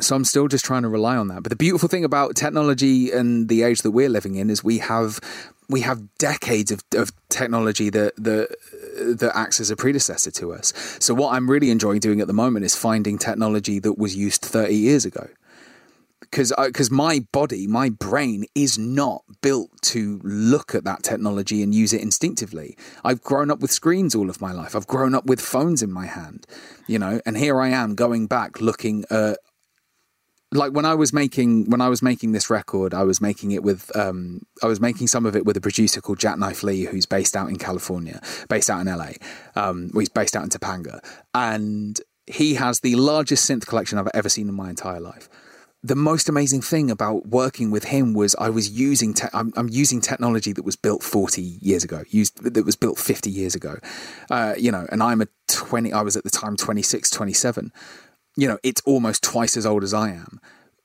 So 0.00 0.16
I'm 0.16 0.24
still 0.24 0.48
just 0.48 0.64
trying 0.64 0.82
to 0.82 0.88
rely 0.88 1.16
on 1.16 1.28
that. 1.28 1.42
But 1.42 1.50
the 1.50 1.56
beautiful 1.56 1.88
thing 1.88 2.04
about 2.04 2.34
technology 2.34 3.10
and 3.12 3.48
the 3.48 3.62
age 3.62 3.82
that 3.82 3.90
we're 3.90 4.08
living 4.08 4.34
in 4.36 4.50
is 4.50 4.64
we 4.64 4.78
have 4.78 5.20
we 5.68 5.82
have 5.82 6.02
decades 6.18 6.72
of, 6.72 6.82
of 6.94 7.12
technology 7.28 7.90
that 7.90 8.14
that 8.16 8.56
that 9.18 9.36
acts 9.36 9.60
as 9.60 9.70
a 9.70 9.76
predecessor 9.76 10.32
to 10.32 10.52
us. 10.52 10.72
So 10.98 11.14
what 11.14 11.34
I'm 11.34 11.48
really 11.48 11.70
enjoying 11.70 12.00
doing 12.00 12.20
at 12.20 12.26
the 12.26 12.32
moment 12.32 12.64
is 12.64 12.74
finding 12.74 13.18
technology 13.18 13.78
that 13.78 13.98
was 13.98 14.16
used 14.16 14.42
30 14.42 14.74
years 14.74 15.04
ago 15.04 15.28
because 16.30 16.52
because 16.58 16.90
my 16.90 17.24
body, 17.32 17.66
my 17.66 17.88
brain 17.88 18.44
is 18.54 18.78
not 18.78 19.22
built 19.42 19.70
to 19.82 20.20
look 20.22 20.74
at 20.74 20.84
that 20.84 21.02
technology 21.02 21.62
and 21.62 21.74
use 21.74 21.92
it 21.92 22.00
instinctively. 22.00 22.76
I've 23.04 23.22
grown 23.22 23.50
up 23.50 23.60
with 23.60 23.70
screens 23.70 24.14
all 24.14 24.30
of 24.30 24.40
my 24.40 24.52
life. 24.52 24.76
I've 24.76 24.86
grown 24.86 25.14
up 25.14 25.26
with 25.26 25.40
phones 25.40 25.82
in 25.82 25.90
my 25.90 26.06
hand, 26.06 26.46
you 26.86 26.98
know, 26.98 27.20
and 27.26 27.36
here 27.36 27.60
I 27.60 27.68
am 27.68 27.94
going 27.94 28.26
back 28.26 28.60
looking 28.60 29.04
at 29.10 29.38
like 30.52 30.72
when 30.72 30.84
I 30.84 30.94
was 30.94 31.12
making 31.12 31.70
when 31.70 31.80
I 31.80 31.88
was 31.88 32.02
making 32.02 32.32
this 32.32 32.50
record, 32.50 32.94
I 32.94 33.04
was 33.04 33.20
making 33.20 33.52
it 33.52 33.62
with 33.62 33.94
um, 33.96 34.42
I 34.62 34.66
was 34.66 34.80
making 34.80 35.06
some 35.08 35.26
of 35.26 35.36
it 35.36 35.44
with 35.44 35.56
a 35.56 35.60
producer 35.60 36.00
called 36.00 36.18
Jacknife 36.18 36.62
Lee, 36.62 36.84
who's 36.84 37.06
based 37.06 37.36
out 37.36 37.48
in 37.48 37.56
California, 37.56 38.20
based 38.48 38.70
out 38.70 38.80
in 38.80 38.86
LA. 38.86 39.12
Um, 39.56 39.90
well, 39.92 40.00
he's 40.00 40.08
based 40.08 40.36
out 40.36 40.44
in 40.44 40.48
Topanga, 40.48 41.00
and 41.34 42.00
he 42.26 42.54
has 42.54 42.80
the 42.80 42.94
largest 42.96 43.48
synth 43.48 43.66
collection 43.66 43.98
I've 43.98 44.08
ever 44.14 44.28
seen 44.28 44.48
in 44.48 44.54
my 44.54 44.70
entire 44.70 45.00
life 45.00 45.28
the 45.82 45.96
most 45.96 46.28
amazing 46.28 46.60
thing 46.60 46.90
about 46.90 47.26
working 47.26 47.70
with 47.70 47.84
him 47.84 48.12
was 48.12 48.36
I 48.38 48.50
was 48.50 48.70
using 48.70 49.14
te- 49.14 49.28
I'm, 49.32 49.52
I'm, 49.56 49.68
using 49.70 50.00
technology 50.00 50.52
that 50.52 50.64
was 50.64 50.76
built 50.76 51.02
40 51.02 51.40
years 51.40 51.84
ago, 51.84 52.04
used 52.10 52.42
that 52.42 52.66
was 52.66 52.76
built 52.76 52.98
50 52.98 53.30
years 53.30 53.54
ago. 53.54 53.76
Uh, 54.30 54.54
you 54.58 54.70
know, 54.70 54.86
and 54.92 55.02
I'm 55.02 55.22
a 55.22 55.28
20. 55.48 55.92
I 55.92 56.02
was 56.02 56.16
at 56.16 56.24
the 56.24 56.30
time 56.30 56.56
26, 56.56 57.08
27. 57.08 57.72
You 58.36 58.48
know, 58.48 58.58
it's 58.62 58.82
almost 58.84 59.22
twice 59.22 59.56
as 59.56 59.64
old 59.64 59.82
as 59.82 59.94
I 59.94 60.10
am. 60.10 60.40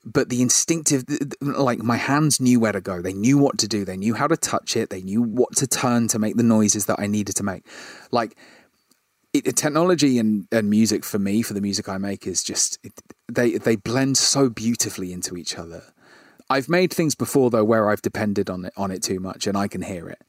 But 0.05 0.29
the 0.29 0.41
instinctive, 0.41 1.03
like 1.41 1.79
my 1.79 1.97
hands 1.97 2.39
knew 2.39 2.59
where 2.59 2.71
to 2.71 2.79
go. 2.79 3.01
They 3.01 3.13
knew 3.13 3.37
what 3.37 3.57
to 3.57 3.67
do. 3.67 3.83
They 3.83 3.97
knew 3.97 4.13
how 4.13 4.27
to 4.27 4.37
touch 4.37 4.77
it. 4.77 4.91
They 4.91 5.01
knew 5.01 5.21
what 5.21 5.55
to 5.57 5.67
turn 5.67 6.07
to 6.09 6.19
make 6.19 6.37
the 6.37 6.43
noises 6.43 6.85
that 6.85 6.99
I 6.99 7.07
needed 7.07 7.35
to 7.37 7.43
make. 7.43 7.65
Like 8.11 8.37
it, 9.35 9.55
technology 9.55 10.19
and, 10.19 10.47
and 10.51 10.69
music 10.69 11.03
for 11.03 11.19
me, 11.19 11.41
for 11.41 11.53
the 11.53 11.61
music 11.61 11.89
I 11.89 11.97
make, 11.97 12.27
is 12.27 12.43
just 12.43 12.79
it, 12.83 12.93
they 13.31 13.57
they 13.57 13.75
blend 13.75 14.17
so 14.17 14.49
beautifully 14.49 15.13
into 15.13 15.37
each 15.37 15.57
other. 15.57 15.83
I've 16.49 16.69
made 16.69 16.93
things 16.93 17.15
before 17.15 17.49
though 17.49 17.63
where 17.63 17.89
I've 17.89 18.01
depended 18.01 18.49
on 18.49 18.65
it 18.65 18.73
on 18.77 18.91
it 18.91 19.03
too 19.03 19.19
much, 19.19 19.47
and 19.47 19.57
I 19.57 19.67
can 19.67 19.81
hear 19.81 20.07
it. 20.09 20.21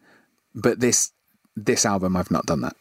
But 0.54 0.80
this 0.80 1.12
this 1.56 1.86
album, 1.86 2.16
I've 2.16 2.30
not 2.30 2.46
done 2.46 2.60
that. 2.62 2.76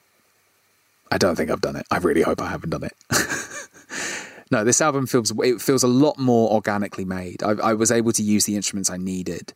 I 1.12 1.18
don't 1.18 1.36
think 1.36 1.52
I've 1.52 1.62
done 1.62 1.76
it. 1.76 1.86
I 1.92 1.98
really 1.98 2.22
hope 2.22 2.42
I 2.42 2.50
haven't 2.50 2.72
done 2.72 2.84
it. 2.84 2.94
no, 4.52 4.64
this 4.64 4.82
album 4.82 5.08
feels 5.08 5.32
it 5.44 5.62
feels 5.62 5.84
a 5.84 5.88
lot 5.88 6.18
more 6.18 6.52
organically 6.52 7.06
made. 7.06 7.44
I, 7.44 7.52
I 7.52 7.74
was 7.74 7.92
able 7.92 8.12
to 8.14 8.24
use 8.24 8.46
the 8.46 8.56
instruments 8.56 8.90
I 8.90 8.98
needed, 8.98 9.54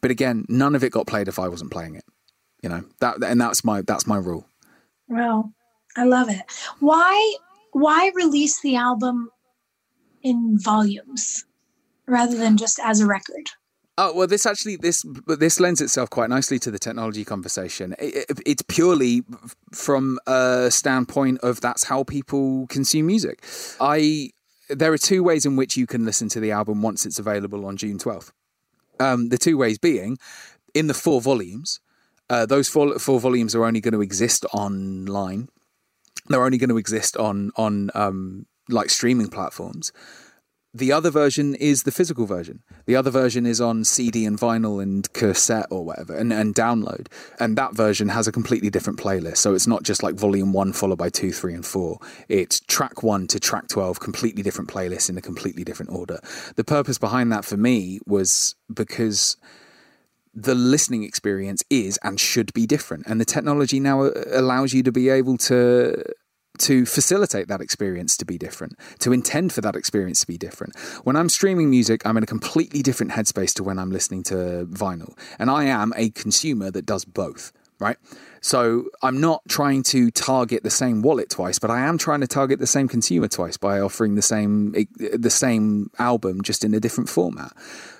but 0.00 0.10
again, 0.10 0.44
none 0.48 0.74
of 0.74 0.84
it 0.84 0.92
got 0.92 1.06
played 1.06 1.28
if 1.28 1.38
I 1.38 1.48
wasn't 1.48 1.70
playing 1.70 1.96
it. 1.96 2.04
You 2.62 2.68
know 2.68 2.84
that, 3.00 3.22
and 3.22 3.40
that's 3.40 3.64
my 3.64 3.82
that's 3.82 4.06
my 4.06 4.16
rule. 4.16 4.46
Well, 5.08 5.52
I 5.96 6.04
love 6.04 6.28
it. 6.28 6.42
Why 6.80 7.34
why 7.72 8.12
release 8.14 8.60
the 8.60 8.76
album 8.76 9.30
in 10.22 10.58
volumes 10.58 11.44
rather 12.06 12.36
than 12.36 12.56
just 12.56 12.78
as 12.82 13.00
a 13.00 13.06
record? 13.06 13.50
Oh 13.98 14.14
well, 14.14 14.26
this 14.26 14.46
actually 14.46 14.76
this 14.76 15.04
this 15.26 15.60
lends 15.60 15.80
itself 15.80 16.08
quite 16.08 16.30
nicely 16.30 16.58
to 16.60 16.70
the 16.70 16.78
technology 16.78 17.24
conversation. 17.24 17.94
It, 17.98 18.26
it, 18.30 18.40
it's 18.46 18.62
purely 18.62 19.22
from 19.72 20.18
a 20.26 20.70
standpoint 20.70 21.40
of 21.40 21.60
that's 21.60 21.84
how 21.84 22.04
people 22.04 22.66
consume 22.68 23.06
music. 23.06 23.44
I 23.80 24.30
there 24.70 24.92
are 24.92 24.98
two 24.98 25.22
ways 25.22 25.44
in 25.44 25.56
which 25.56 25.76
you 25.76 25.86
can 25.86 26.06
listen 26.06 26.30
to 26.30 26.40
the 26.40 26.52
album 26.52 26.80
once 26.80 27.04
it's 27.04 27.18
available 27.18 27.66
on 27.66 27.76
June 27.76 27.98
twelfth. 27.98 28.32
Um, 28.98 29.28
the 29.28 29.38
two 29.38 29.58
ways 29.58 29.78
being 29.78 30.16
in 30.72 30.86
the 30.86 30.94
four 30.94 31.20
volumes. 31.20 31.80
Uh, 32.30 32.46
those 32.46 32.66
four, 32.66 32.98
four 32.98 33.20
volumes 33.20 33.54
are 33.54 33.64
only 33.64 33.80
going 33.80 33.92
to 33.92 34.00
exist 34.00 34.46
online 34.54 35.48
they're 36.32 36.44
only 36.44 36.58
going 36.58 36.70
to 36.70 36.78
exist 36.78 37.16
on 37.16 37.50
on 37.56 37.90
um, 37.94 38.46
like 38.68 38.90
streaming 38.90 39.28
platforms. 39.28 39.92
The 40.74 40.90
other 40.90 41.10
version 41.10 41.54
is 41.54 41.82
the 41.82 41.90
physical 41.90 42.24
version. 42.24 42.62
The 42.86 42.96
other 42.96 43.10
version 43.10 43.44
is 43.44 43.60
on 43.60 43.84
CD 43.84 44.24
and 44.24 44.38
vinyl 44.40 44.82
and 44.82 45.10
cassette 45.12 45.66
or 45.70 45.84
whatever, 45.84 46.16
and, 46.16 46.32
and 46.32 46.54
download. 46.54 47.08
And 47.38 47.58
that 47.58 47.74
version 47.74 48.08
has 48.08 48.26
a 48.26 48.32
completely 48.32 48.70
different 48.70 48.98
playlist. 48.98 49.36
So 49.36 49.54
it's 49.54 49.66
not 49.66 49.82
just 49.82 50.02
like 50.02 50.14
volume 50.14 50.54
one 50.54 50.72
followed 50.72 50.96
by 50.96 51.10
two, 51.10 51.30
three, 51.30 51.52
and 51.52 51.64
four. 51.64 51.98
It's 52.26 52.58
track 52.60 53.02
one 53.02 53.26
to 53.26 53.38
track 53.38 53.68
12, 53.68 54.00
completely 54.00 54.42
different 54.42 54.70
playlists 54.70 55.10
in 55.10 55.18
a 55.18 55.20
completely 55.20 55.62
different 55.62 55.92
order. 55.92 56.20
The 56.56 56.64
purpose 56.64 56.96
behind 56.96 57.30
that 57.32 57.44
for 57.44 57.58
me 57.58 58.00
was 58.06 58.54
because 58.72 59.36
the 60.34 60.54
listening 60.54 61.04
experience 61.04 61.62
is 61.68 61.98
and 62.02 62.18
should 62.18 62.50
be 62.54 62.66
different. 62.66 63.04
And 63.06 63.20
the 63.20 63.26
technology 63.26 63.78
now 63.78 64.04
uh, 64.04 64.12
allows 64.30 64.72
you 64.72 64.82
to 64.84 64.92
be 64.92 65.10
able 65.10 65.36
to 65.36 66.02
to 66.62 66.86
facilitate 66.86 67.48
that 67.48 67.60
experience 67.60 68.16
to 68.16 68.24
be 68.24 68.38
different, 68.38 68.78
to 69.00 69.12
intend 69.12 69.52
for 69.52 69.60
that 69.60 69.76
experience 69.76 70.20
to 70.20 70.26
be 70.26 70.38
different. 70.38 70.76
When 71.04 71.16
I'm 71.16 71.28
streaming 71.28 71.70
music, 71.70 72.02
I'm 72.04 72.16
in 72.16 72.22
a 72.22 72.26
completely 72.26 72.82
different 72.82 73.12
headspace 73.12 73.54
to 73.54 73.62
when 73.62 73.78
I'm 73.78 73.90
listening 73.90 74.22
to 74.24 74.66
vinyl. 74.70 75.16
And 75.38 75.50
I 75.50 75.64
am 75.64 75.92
a 75.96 76.10
consumer 76.10 76.70
that 76.70 76.86
does 76.86 77.04
both, 77.04 77.52
right? 77.78 77.96
So 78.40 78.90
I'm 79.02 79.20
not 79.20 79.42
trying 79.48 79.84
to 79.84 80.10
target 80.10 80.64
the 80.64 80.70
same 80.70 81.00
wallet 81.02 81.30
twice, 81.30 81.60
but 81.60 81.70
I 81.70 81.80
am 81.80 81.96
trying 81.96 82.20
to 82.22 82.26
target 82.26 82.58
the 82.58 82.66
same 82.66 82.88
consumer 82.88 83.28
twice 83.28 83.56
by 83.56 83.80
offering 83.80 84.16
the 84.16 84.22
same 84.22 84.74
the 84.98 85.30
same 85.30 85.90
album 85.98 86.42
just 86.42 86.64
in 86.64 86.74
a 86.74 86.80
different 86.80 87.08
format. 87.08 87.52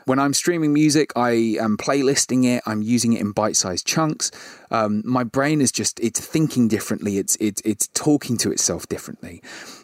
When 0.04 0.18
I'm 0.18 0.34
streaming 0.34 0.72
music, 0.72 1.12
I 1.16 1.56
am 1.60 1.76
playlisting 1.76 2.44
it. 2.44 2.62
I'm 2.66 2.82
using 2.82 3.12
it 3.12 3.20
in 3.20 3.32
bite-sized 3.32 3.86
chunks. 3.86 4.30
Um, 4.70 5.02
my 5.04 5.24
brain 5.24 5.60
is 5.60 5.72
just 5.72 6.00
it's 6.00 6.20
thinking 6.20 6.68
differently. 6.68 7.18
It's 7.18 7.36
it's 7.36 7.62
it's 7.64 7.88
talking 7.88 8.36
to 8.38 8.50
itself 8.50 8.88
differently. 8.88 9.42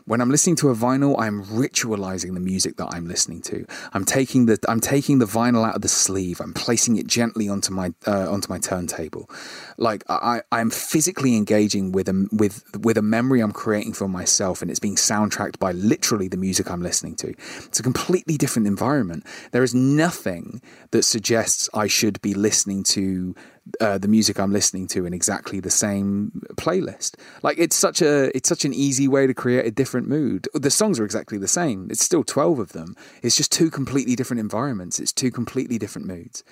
When 0.08 0.22
I'm 0.22 0.30
listening 0.30 0.56
to 0.56 0.70
a 0.70 0.74
vinyl, 0.74 1.16
I'm 1.18 1.44
ritualizing 1.44 2.32
the 2.32 2.40
music 2.40 2.78
that 2.78 2.88
I'm 2.94 3.06
listening 3.06 3.42
to. 3.42 3.66
I'm 3.92 4.06
taking 4.06 4.46
the 4.46 4.58
I'm 4.66 4.80
taking 4.80 5.18
the 5.18 5.26
vinyl 5.26 5.68
out 5.68 5.76
of 5.76 5.82
the 5.82 5.88
sleeve. 5.88 6.40
I'm 6.40 6.54
placing 6.54 6.96
it 6.96 7.06
gently 7.06 7.46
onto 7.46 7.74
my 7.74 7.92
uh, 8.06 8.32
onto 8.32 8.50
my 8.50 8.58
turntable. 8.58 9.28
Like 9.76 10.04
I 10.08 10.40
I'm 10.50 10.70
physically 10.70 11.36
engaging 11.36 11.92
with 11.92 12.08
a 12.08 12.26
with 12.32 12.64
with 12.80 12.96
a 12.96 13.02
memory 13.02 13.40
I'm 13.40 13.52
creating 13.52 13.92
for 13.92 14.08
myself, 14.08 14.62
and 14.62 14.70
it's 14.70 14.80
being 14.80 14.96
soundtracked 14.96 15.58
by 15.58 15.72
literally 15.72 16.28
the 16.28 16.38
music 16.38 16.70
I'm 16.70 16.80
listening 16.80 17.14
to. 17.16 17.34
It's 17.66 17.78
a 17.78 17.82
completely 17.82 18.38
different 18.38 18.66
environment. 18.66 19.26
There 19.52 19.62
is 19.62 19.74
nothing 19.74 20.62
that 20.92 21.02
suggests 21.02 21.68
I 21.74 21.86
should 21.86 22.22
be 22.22 22.32
listening 22.32 22.82
to 22.94 23.34
uh, 23.80 23.98
the 23.98 24.08
music 24.08 24.38
I'm 24.38 24.52
listening 24.52 24.86
to 24.88 25.06
in 25.06 25.12
exactly 25.14 25.60
the 25.60 25.70
same 25.70 26.42
playlist. 26.54 27.16
Like 27.42 27.58
it's 27.58 27.76
such 27.76 28.02
a 28.02 28.36
it's 28.36 28.48
such 28.48 28.64
an 28.64 28.74
easy 28.74 29.08
way 29.08 29.26
to 29.26 29.34
create 29.34 29.66
a 29.66 29.70
different 29.70 30.08
mood. 30.08 30.48
The 30.54 30.70
songs 30.70 30.98
are 31.00 31.04
exactly 31.04 31.38
the 31.38 31.48
same. 31.48 31.88
It's 31.90 32.04
still 32.04 32.24
twelve 32.24 32.58
of 32.58 32.72
them. 32.72 32.94
It's 33.22 33.36
just 33.36 33.52
two 33.52 33.70
completely 33.70 34.16
different 34.16 34.40
environments. 34.40 34.98
It's 34.98 35.12
two 35.12 35.30
completely 35.30 35.78
different 35.78 36.06
moods. 36.06 36.44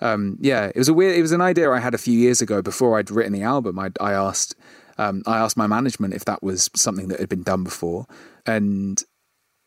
Um, 0.00 0.36
yeah, 0.40 0.66
it 0.66 0.76
was 0.76 0.88
a 0.88 0.94
weird. 0.94 1.16
It 1.16 1.22
was 1.22 1.32
an 1.32 1.40
idea 1.40 1.70
I 1.70 1.80
had 1.80 1.94
a 1.94 1.98
few 1.98 2.18
years 2.18 2.42
ago 2.42 2.62
before 2.62 2.98
I'd 2.98 3.10
written 3.10 3.32
the 3.32 3.42
album. 3.42 3.78
I, 3.78 3.90
I 4.00 4.12
asked 4.12 4.54
um, 4.98 5.22
I 5.26 5.38
asked 5.38 5.56
my 5.56 5.66
management 5.66 6.14
if 6.14 6.24
that 6.26 6.42
was 6.42 6.70
something 6.74 7.08
that 7.08 7.20
had 7.20 7.28
been 7.28 7.42
done 7.42 7.64
before, 7.64 8.06
and 8.46 9.02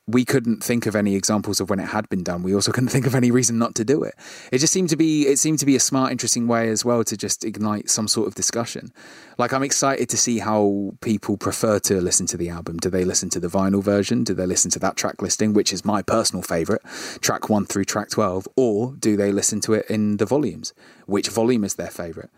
we 0.07 0.23
couldn't 0.23 0.63
think 0.63 0.85
of 0.85 0.95
any 0.95 1.15
examples 1.15 1.59
of 1.59 1.69
when 1.69 1.79
it 1.79 1.87
had 1.87 2.07
been 2.07 2.23
done. 2.23 2.41
We 2.41 2.55
also 2.55 2.71
couldn't 2.71 2.89
think 2.95 3.05
of 3.05 3.13
any 3.13 3.29
reason 3.29 3.57
not 3.57 3.75
to 3.75 3.85
do 3.85 4.03
it. 4.03 4.15
It 4.51 4.59
just 4.59 4.71
seemed 4.71 4.89
to 4.89 4.95
be 4.95 5.27
it 5.27 5.37
seemed 5.37 5.59
to 5.59 5.65
be 5.65 5.75
a 5.75 5.79
smart, 5.79 6.11
interesting 6.11 6.47
way 6.47 6.69
as 6.69 6.85
well 6.85 7.03
to 7.03 7.17
just 7.17 7.43
ignite 7.43 7.89
some 7.89 8.07
sort 8.07 8.27
of 8.27 8.35
discussion. 8.35 8.91
Like 9.37 9.53
I'm 9.53 9.63
excited 9.63 10.09
to 10.09 10.17
see 10.17 10.39
how 10.39 10.93
people 11.01 11.37
prefer 11.37 11.79
to 11.79 11.99
listen 12.01 12.25
to 12.27 12.37
the 12.37 12.49
album. 12.49 12.77
Do 12.77 12.89
they 12.89 13.03
listen 13.03 13.29
to 13.31 13.39
the 13.39 13.49
vinyl 13.49 13.83
version? 13.83 14.23
Do 14.23 14.33
they 14.33 14.45
listen 14.45 14.71
to 14.71 14.79
that 14.79 14.95
track 14.95 15.21
listing, 15.21 15.53
which 15.53 15.73
is 15.73 15.83
my 15.83 16.01
personal 16.01 16.41
favorite, 16.41 16.81
track 17.21 17.49
one 17.49 17.65
through 17.65 17.85
track 17.85 18.09
twelve, 18.09 18.47
or 18.55 18.95
do 18.97 19.17
they 19.17 19.31
listen 19.31 19.59
to 19.61 19.73
it 19.73 19.85
in 19.89 20.17
the 20.17 20.25
volumes? 20.25 20.73
Which 21.05 21.27
volume 21.27 21.63
is 21.63 21.75
their 21.75 21.91
favorite? 21.91 22.29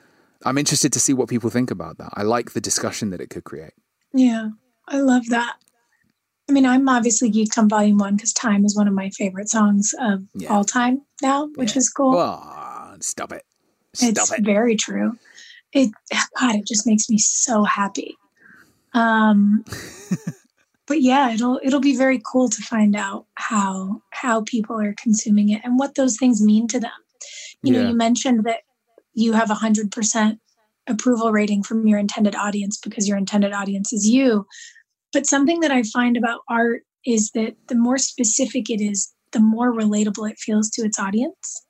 I'm 0.45 0.57
interested 0.57 0.93
to 0.93 0.99
see 0.99 1.13
what 1.13 1.27
people 1.27 1.49
think 1.49 1.69
about 1.69 1.97
that. 1.97 2.11
I 2.13 2.23
like 2.23 2.53
the 2.53 2.61
discussion 2.61 3.09
that 3.09 3.19
it 3.21 3.29
could 3.29 3.43
create. 3.43 3.73
Yeah, 4.13 4.49
I 4.87 5.01
love 5.01 5.27
that. 5.27 5.57
I 6.49 6.51
mean, 6.51 6.65
I'm 6.65 6.89
obviously 6.89 7.31
geeked 7.31 7.57
on 7.59 7.69
Volume 7.69 7.99
One 7.99 8.15
because 8.15 8.33
"Time" 8.33 8.65
is 8.65 8.75
one 8.75 8.87
of 8.87 8.93
my 8.93 9.11
favorite 9.11 9.49
songs 9.49 9.93
of 9.99 10.23
yeah. 10.33 10.49
all 10.49 10.63
time 10.63 11.03
now, 11.21 11.47
which 11.55 11.73
yeah. 11.73 11.77
is 11.77 11.89
cool. 11.89 12.15
Oh, 12.17 12.95
stop 13.01 13.31
it! 13.31 13.43
Stop 13.93 14.09
it's 14.09 14.31
it. 14.31 14.43
very 14.43 14.75
true. 14.75 15.13
It 15.73 15.91
God, 16.39 16.55
it 16.55 16.67
just 16.67 16.87
makes 16.87 17.07
me 17.07 17.19
so 17.19 17.63
happy. 17.63 18.17
Um, 18.93 19.63
but 20.87 21.03
yeah, 21.03 21.31
it'll 21.31 21.59
it'll 21.63 21.79
be 21.79 21.95
very 21.95 22.19
cool 22.25 22.49
to 22.49 22.61
find 22.63 22.95
out 22.95 23.27
how 23.35 24.01
how 24.09 24.41
people 24.41 24.81
are 24.81 24.95
consuming 25.01 25.49
it 25.49 25.61
and 25.63 25.77
what 25.77 25.95
those 25.95 26.17
things 26.17 26.41
mean 26.41 26.67
to 26.69 26.79
them. 26.79 26.91
You 27.61 27.73
yeah. 27.73 27.81
know, 27.83 27.89
you 27.89 27.95
mentioned 27.95 28.43
that 28.45 28.61
you 29.13 29.33
have 29.33 29.51
a 29.51 29.55
hundred 29.55 29.91
percent 29.91 30.39
approval 30.87 31.31
rating 31.31 31.61
from 31.61 31.87
your 31.87 31.99
intended 31.99 32.33
audience 32.33 32.79
because 32.79 33.07
your 33.07 33.17
intended 33.17 33.53
audience 33.53 33.93
is 33.93 34.07
you 34.07 34.47
but 35.13 35.25
something 35.25 35.59
that 35.61 35.71
I 35.71 35.83
find 35.83 36.17
about 36.17 36.41
art 36.49 36.83
is 37.05 37.31
that 37.31 37.55
the 37.67 37.75
more 37.75 37.97
specific 37.97 38.69
it 38.69 38.81
is, 38.81 39.13
the 39.31 39.39
more 39.39 39.73
relatable 39.73 40.29
it 40.29 40.37
feels 40.39 40.69
to 40.71 40.83
its 40.83 40.99
audience. 40.99 41.65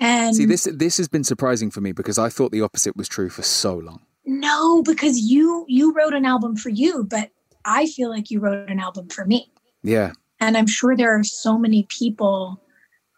And 0.00 0.34
see, 0.34 0.44
this 0.44 0.68
this 0.72 0.96
has 0.98 1.08
been 1.08 1.24
surprising 1.24 1.70
for 1.70 1.80
me 1.80 1.92
because 1.92 2.18
I 2.18 2.28
thought 2.28 2.52
the 2.52 2.62
opposite 2.62 2.96
was 2.96 3.08
true 3.08 3.30
for 3.30 3.42
so 3.42 3.74
long. 3.74 4.02
No, 4.24 4.82
because 4.82 5.18
you 5.18 5.64
you 5.68 5.92
wrote 5.92 6.14
an 6.14 6.24
album 6.24 6.56
for 6.56 6.68
you, 6.68 7.04
but 7.04 7.30
I 7.64 7.86
feel 7.86 8.08
like 8.08 8.30
you 8.30 8.38
wrote 8.38 8.70
an 8.70 8.78
album 8.78 9.08
for 9.08 9.24
me. 9.24 9.50
Yeah. 9.82 10.12
And 10.40 10.56
I'm 10.56 10.68
sure 10.68 10.96
there 10.96 11.18
are 11.18 11.24
so 11.24 11.58
many 11.58 11.86
people 11.88 12.62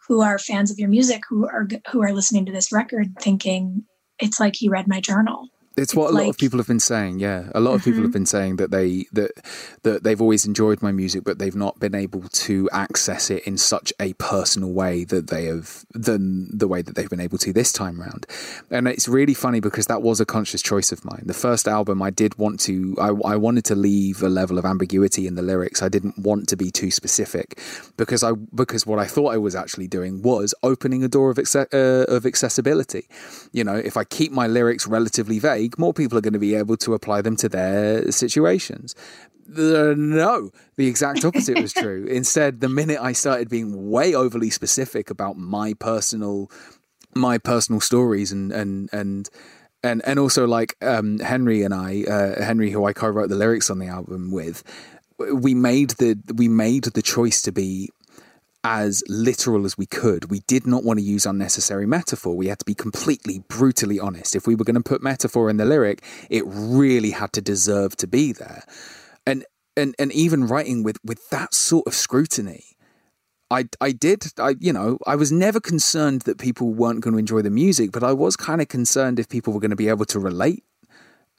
who 0.08 0.22
are 0.22 0.38
fans 0.38 0.70
of 0.70 0.78
your 0.78 0.88
music 0.88 1.22
who 1.28 1.46
are 1.46 1.68
who 1.90 2.02
are 2.02 2.12
listening 2.12 2.46
to 2.46 2.52
this 2.52 2.72
record 2.72 3.14
thinking 3.20 3.84
it's 4.18 4.40
like 4.40 4.54
he 4.56 4.68
read 4.68 4.88
my 4.88 5.00
journal 5.00 5.48
it's 5.76 5.94
what 5.94 6.10
a 6.10 6.14
like, 6.14 6.24
lot 6.24 6.30
of 6.30 6.38
people 6.38 6.58
have 6.58 6.66
been 6.66 6.80
saying. 6.80 7.20
Yeah, 7.20 7.48
a 7.54 7.60
lot 7.60 7.74
of 7.74 7.80
mm-hmm. 7.80 7.90
people 7.90 8.02
have 8.02 8.12
been 8.12 8.26
saying 8.26 8.56
that 8.56 8.70
they 8.70 9.06
that 9.12 9.30
that 9.82 10.02
they've 10.02 10.20
always 10.20 10.44
enjoyed 10.44 10.82
my 10.82 10.92
music, 10.92 11.22
but 11.24 11.38
they've 11.38 11.54
not 11.54 11.78
been 11.78 11.94
able 11.94 12.22
to 12.22 12.68
access 12.72 13.30
it 13.30 13.44
in 13.46 13.56
such 13.56 13.92
a 14.00 14.12
personal 14.14 14.72
way 14.72 15.04
that 15.04 15.28
they 15.28 15.44
have 15.46 15.84
than 15.92 16.56
the 16.56 16.66
way 16.66 16.82
that 16.82 16.96
they've 16.96 17.08
been 17.08 17.20
able 17.20 17.38
to 17.38 17.52
this 17.52 17.72
time 17.72 18.00
round. 18.00 18.26
And 18.70 18.88
it's 18.88 19.08
really 19.08 19.34
funny 19.34 19.60
because 19.60 19.86
that 19.86 20.02
was 20.02 20.20
a 20.20 20.26
conscious 20.26 20.60
choice 20.60 20.90
of 20.90 21.04
mine. 21.04 21.22
The 21.26 21.34
first 21.34 21.68
album, 21.68 22.02
I 22.02 22.10
did 22.10 22.36
want 22.36 22.58
to, 22.60 22.96
I, 23.00 23.08
I 23.08 23.36
wanted 23.36 23.64
to 23.66 23.74
leave 23.74 24.22
a 24.22 24.28
level 24.28 24.58
of 24.58 24.64
ambiguity 24.64 25.26
in 25.26 25.36
the 25.36 25.42
lyrics. 25.42 25.82
I 25.82 25.88
didn't 25.88 26.18
want 26.18 26.48
to 26.48 26.56
be 26.56 26.70
too 26.70 26.90
specific 26.90 27.58
because 27.96 28.24
I 28.24 28.32
because 28.54 28.86
what 28.86 28.98
I 28.98 29.06
thought 29.06 29.32
I 29.34 29.38
was 29.38 29.54
actually 29.54 29.86
doing 29.86 30.22
was 30.22 30.52
opening 30.62 31.04
a 31.04 31.08
door 31.08 31.30
of 31.30 31.38
uh, 31.38 31.66
of 31.72 32.26
accessibility. 32.26 33.08
You 33.52 33.62
know, 33.64 33.76
if 33.76 33.96
I 33.96 34.04
keep 34.04 34.32
my 34.32 34.46
lyrics 34.46 34.86
relatively 34.86 35.38
vague 35.38 35.59
more 35.78 35.92
people 35.92 36.16
are 36.18 36.22
going 36.22 36.32
to 36.32 36.38
be 36.38 36.54
able 36.54 36.76
to 36.78 36.94
apply 36.94 37.22
them 37.22 37.36
to 37.36 37.48
their 37.48 38.10
situations. 38.12 38.94
no, 39.48 40.50
the 40.76 40.86
exact 40.86 41.24
opposite 41.24 41.60
was 41.60 41.72
true. 41.84 42.06
Instead, 42.06 42.60
the 42.60 42.68
minute 42.68 42.98
I 43.00 43.12
started 43.12 43.48
being 43.48 43.90
way 43.90 44.14
overly 44.14 44.50
specific 44.50 45.10
about 45.10 45.36
my 45.36 45.74
personal 45.74 46.50
my 47.14 47.38
personal 47.38 47.80
stories 47.80 48.30
and 48.30 48.52
and 48.52 48.88
and 48.92 49.28
and 49.82 50.02
and 50.06 50.18
also 50.18 50.46
like 50.46 50.76
um, 50.82 51.18
Henry 51.18 51.62
and 51.62 51.74
I, 51.74 52.04
uh, 52.04 52.42
Henry, 52.42 52.70
who 52.70 52.84
I 52.84 52.92
co-wrote 52.92 53.28
the 53.28 53.36
lyrics 53.36 53.70
on 53.70 53.78
the 53.78 53.86
album 53.86 54.30
with, 54.30 54.62
we 55.32 55.54
made 55.54 55.90
the 55.90 56.18
we 56.34 56.48
made 56.48 56.84
the 56.84 57.02
choice 57.02 57.42
to 57.42 57.52
be 57.52 57.90
as 58.62 59.02
literal 59.08 59.64
as 59.64 59.78
we 59.78 59.86
could. 59.86 60.30
We 60.30 60.40
did 60.40 60.66
not 60.66 60.84
want 60.84 60.98
to 60.98 61.04
use 61.04 61.24
unnecessary 61.24 61.86
metaphor. 61.86 62.36
We 62.36 62.48
had 62.48 62.58
to 62.58 62.64
be 62.64 62.74
completely 62.74 63.42
brutally 63.48 63.98
honest. 63.98 64.36
If 64.36 64.46
we 64.46 64.54
were 64.54 64.64
going 64.64 64.74
to 64.74 64.82
put 64.82 65.02
metaphor 65.02 65.48
in 65.48 65.56
the 65.56 65.64
lyric, 65.64 66.04
it 66.28 66.44
really 66.46 67.10
had 67.10 67.32
to 67.34 67.40
deserve 67.40 67.96
to 67.96 68.06
be 68.06 68.32
there. 68.32 68.64
And 69.26 69.44
and 69.76 69.94
and 69.98 70.12
even 70.12 70.46
writing 70.46 70.82
with 70.82 70.98
with 71.04 71.30
that 71.30 71.54
sort 71.54 71.86
of 71.86 71.94
scrutiny, 71.94 72.64
I 73.50 73.68
I 73.80 73.92
did 73.92 74.26
I 74.38 74.56
you 74.60 74.72
know 74.72 74.98
I 75.06 75.16
was 75.16 75.32
never 75.32 75.60
concerned 75.60 76.22
that 76.22 76.38
people 76.38 76.74
weren't 76.74 77.00
going 77.00 77.14
to 77.14 77.18
enjoy 77.18 77.42
the 77.42 77.50
music, 77.50 77.92
but 77.92 78.02
I 78.02 78.12
was 78.12 78.36
kind 78.36 78.60
of 78.60 78.68
concerned 78.68 79.18
if 79.18 79.28
people 79.28 79.52
were 79.52 79.60
going 79.60 79.70
to 79.70 79.76
be 79.76 79.88
able 79.88 80.06
to 80.06 80.18
relate 80.18 80.64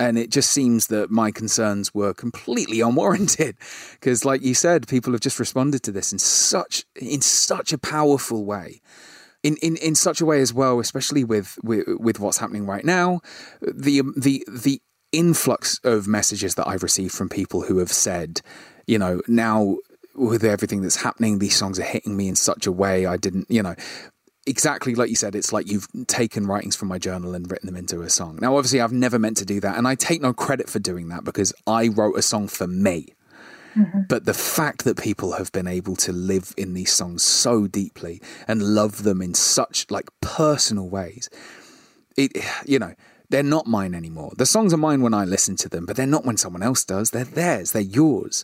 and 0.02 0.18
it 0.18 0.32
just 0.32 0.52
seems 0.52 0.88
that 0.88 1.12
my 1.12 1.32
concerns 1.32 1.94
were 1.94 2.14
completely 2.14 2.82
unwarranted 2.88 3.56
because 3.94 4.26
like 4.26 4.42
you 4.42 4.54
said 4.54 4.88
people 4.88 5.14
have 5.14 5.22
just 5.22 5.40
responded 5.40 5.84
to 5.84 5.92
this 5.92 6.12
in 6.12 6.20
such 6.20 6.86
in 6.96 7.22
such 7.22 7.72
a 7.74 7.78
powerful 7.78 8.46
way. 8.46 8.82
In, 9.44 9.58
in, 9.64 9.76
in 9.78 9.96
such 9.96 10.22
a 10.22 10.26
way 10.26 10.40
as 10.40 10.54
well 10.54 10.80
especially 10.80 11.24
with, 11.24 11.58
with 11.64 11.88
with 12.00 12.20
what's 12.20 12.38
happening 12.38 12.68
right 12.68 12.86
now 12.86 13.22
the 13.60 14.04
the 14.16 14.46
the 14.48 14.80
influx 15.12 15.80
of 15.84 16.08
messages 16.08 16.54
that 16.56 16.68
I've 16.68 16.84
received 16.84 17.16
from 17.16 17.28
people 17.28 17.62
who 17.62 17.80
have 17.80 17.92
said 17.92 18.42
you 18.86 19.00
know 19.00 19.20
now 19.28 19.78
with 20.14 20.44
everything 20.44 20.84
that's 20.84 21.02
happening 21.02 21.40
these 21.40 21.56
songs 21.56 21.80
are 21.80 21.84
hitting 21.84 22.16
me 22.16 22.28
in 22.28 22.36
such 22.36 22.68
a 22.68 22.72
way 22.72 23.08
I 23.08 23.18
didn't 23.18 23.50
you 23.50 23.64
know 23.64 23.74
exactly 24.46 24.96
like 24.96 25.10
you 25.10 25.16
said, 25.16 25.36
it's 25.36 25.54
like 25.54 25.70
you've 25.70 25.88
taken 26.08 26.48
writings 26.48 26.76
from 26.76 26.88
my 26.88 26.98
journal 26.98 27.36
and 27.36 27.50
written 27.50 27.68
them 27.68 27.76
into 27.76 28.02
a 28.02 28.10
song. 28.10 28.40
Now, 28.42 28.56
obviously, 28.58 28.82
I've 28.82 28.92
never 28.92 29.20
meant 29.20 29.38
to 29.38 29.46
do 29.46 29.60
that, 29.62 29.78
and 29.78 29.88
I 29.88 29.96
take 29.96 30.22
no 30.22 30.34
credit 30.34 30.70
for 30.70 30.80
doing 30.80 31.10
that 31.10 31.24
because 31.24 31.54
I 31.68 31.88
wrote 31.88 32.18
a 32.18 32.22
song 32.22 32.48
for 32.48 32.68
me. 32.68 33.14
Mm-hmm. 33.76 34.02
But 34.10 34.26
the 34.26 34.34
fact 34.34 34.84
that 34.84 34.98
people 34.98 35.34
have 35.34 35.52
been 35.52 35.68
able 35.68 35.96
to 35.98 36.12
live 36.12 36.54
in 36.58 36.74
these 36.74 36.92
songs 36.92 37.24
so 37.24 37.68
deeply 37.68 38.22
and 38.48 38.62
love 38.62 39.04
them 39.04 39.22
in 39.22 39.34
such 39.34 39.90
like 39.90 40.10
personal 40.20 40.90
ways, 40.90 41.30
it 42.18 42.32
you 42.66 42.80
know 42.80 42.94
they're 43.30 43.44
not 43.44 43.68
mine 43.68 43.96
anymore. 43.96 44.34
The 44.36 44.46
songs 44.46 44.74
are 44.74 44.78
mine 44.78 45.02
when 45.02 45.14
I 45.14 45.24
listen 45.24 45.56
to 45.58 45.70
them, 45.70 45.86
but 45.86 45.96
they're 45.96 46.06
not 46.06 46.26
when 46.26 46.36
someone 46.36 46.64
else 46.64 46.84
does. 46.84 47.12
They're 47.12 47.24
theirs. 47.24 47.72
They're 47.72 47.82
yours. 47.82 48.44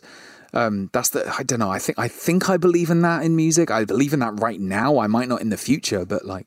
Um, 0.54 0.90
that's 0.92 1.10
the 1.10 1.30
I 1.38 1.42
don't 1.42 1.58
know. 1.58 1.70
I 1.70 1.78
think 1.78 1.98
I 1.98 2.08
think 2.08 2.48
I 2.48 2.56
believe 2.56 2.90
in 2.90 3.02
that 3.02 3.22
in 3.22 3.36
music. 3.36 3.70
I 3.70 3.84
believe 3.84 4.12
in 4.12 4.20
that 4.20 4.40
right 4.40 4.60
now. 4.60 4.98
I 4.98 5.06
might 5.06 5.28
not 5.28 5.40
in 5.40 5.50
the 5.50 5.56
future, 5.56 6.04
but 6.04 6.24
like 6.24 6.46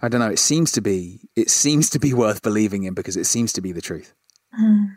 I 0.00 0.08
don't 0.08 0.20
know. 0.20 0.30
It 0.30 0.38
seems 0.38 0.72
to 0.72 0.80
be 0.80 1.20
it 1.36 1.50
seems 1.50 1.90
to 1.90 1.98
be 1.98 2.14
worth 2.22 2.42
believing 2.42 2.84
in 2.84 2.94
because 2.94 3.16
it 3.16 3.26
seems 3.26 3.52
to 3.54 3.60
be 3.60 3.72
the 3.72 3.82
truth. 3.82 4.14
Mm. 4.58 4.96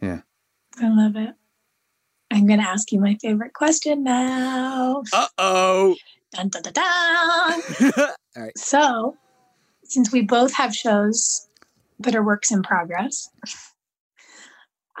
Yeah, 0.00 0.20
I 0.78 0.88
love 0.88 1.16
it. 1.16 1.34
I'm 2.32 2.46
going 2.46 2.60
to 2.60 2.66
ask 2.66 2.90
you 2.92 3.00
my 3.00 3.16
favorite 3.20 3.52
question 3.52 4.04
now. 4.04 5.02
Uh 5.12 5.28
oh. 5.36 5.96
Dun, 6.32 6.48
dun, 6.48 6.62
dun, 6.62 6.72
dun. 6.72 7.62
All 8.36 8.42
right. 8.42 8.56
So, 8.56 9.16
since 9.84 10.10
we 10.10 10.22
both 10.22 10.54
have 10.54 10.74
shows 10.74 11.46
that 11.98 12.16
are 12.16 12.22
works 12.22 12.50
in 12.50 12.62
progress, 12.62 13.28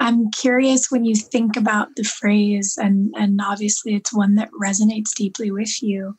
I'm 0.02 0.32
curious 0.32 0.90
when 0.90 1.04
you 1.04 1.14
think 1.14 1.56
about 1.56 1.94
the 1.94 2.02
phrase, 2.02 2.76
and, 2.76 3.14
and 3.16 3.40
obviously 3.40 3.94
it's 3.94 4.12
one 4.12 4.34
that 4.34 4.50
resonates 4.60 5.14
deeply 5.14 5.52
with 5.52 5.80
you. 5.80 6.16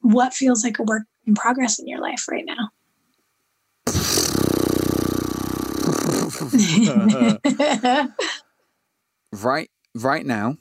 What 0.00 0.34
feels 0.34 0.64
like 0.64 0.80
a 0.80 0.82
work 0.82 1.04
in 1.24 1.36
progress 1.36 1.78
in 1.78 1.86
your 1.86 2.00
life 2.00 2.26
right 2.28 2.44
now? 2.44 2.70
right 9.32 9.70
right 9.94 10.26
now 10.26 10.56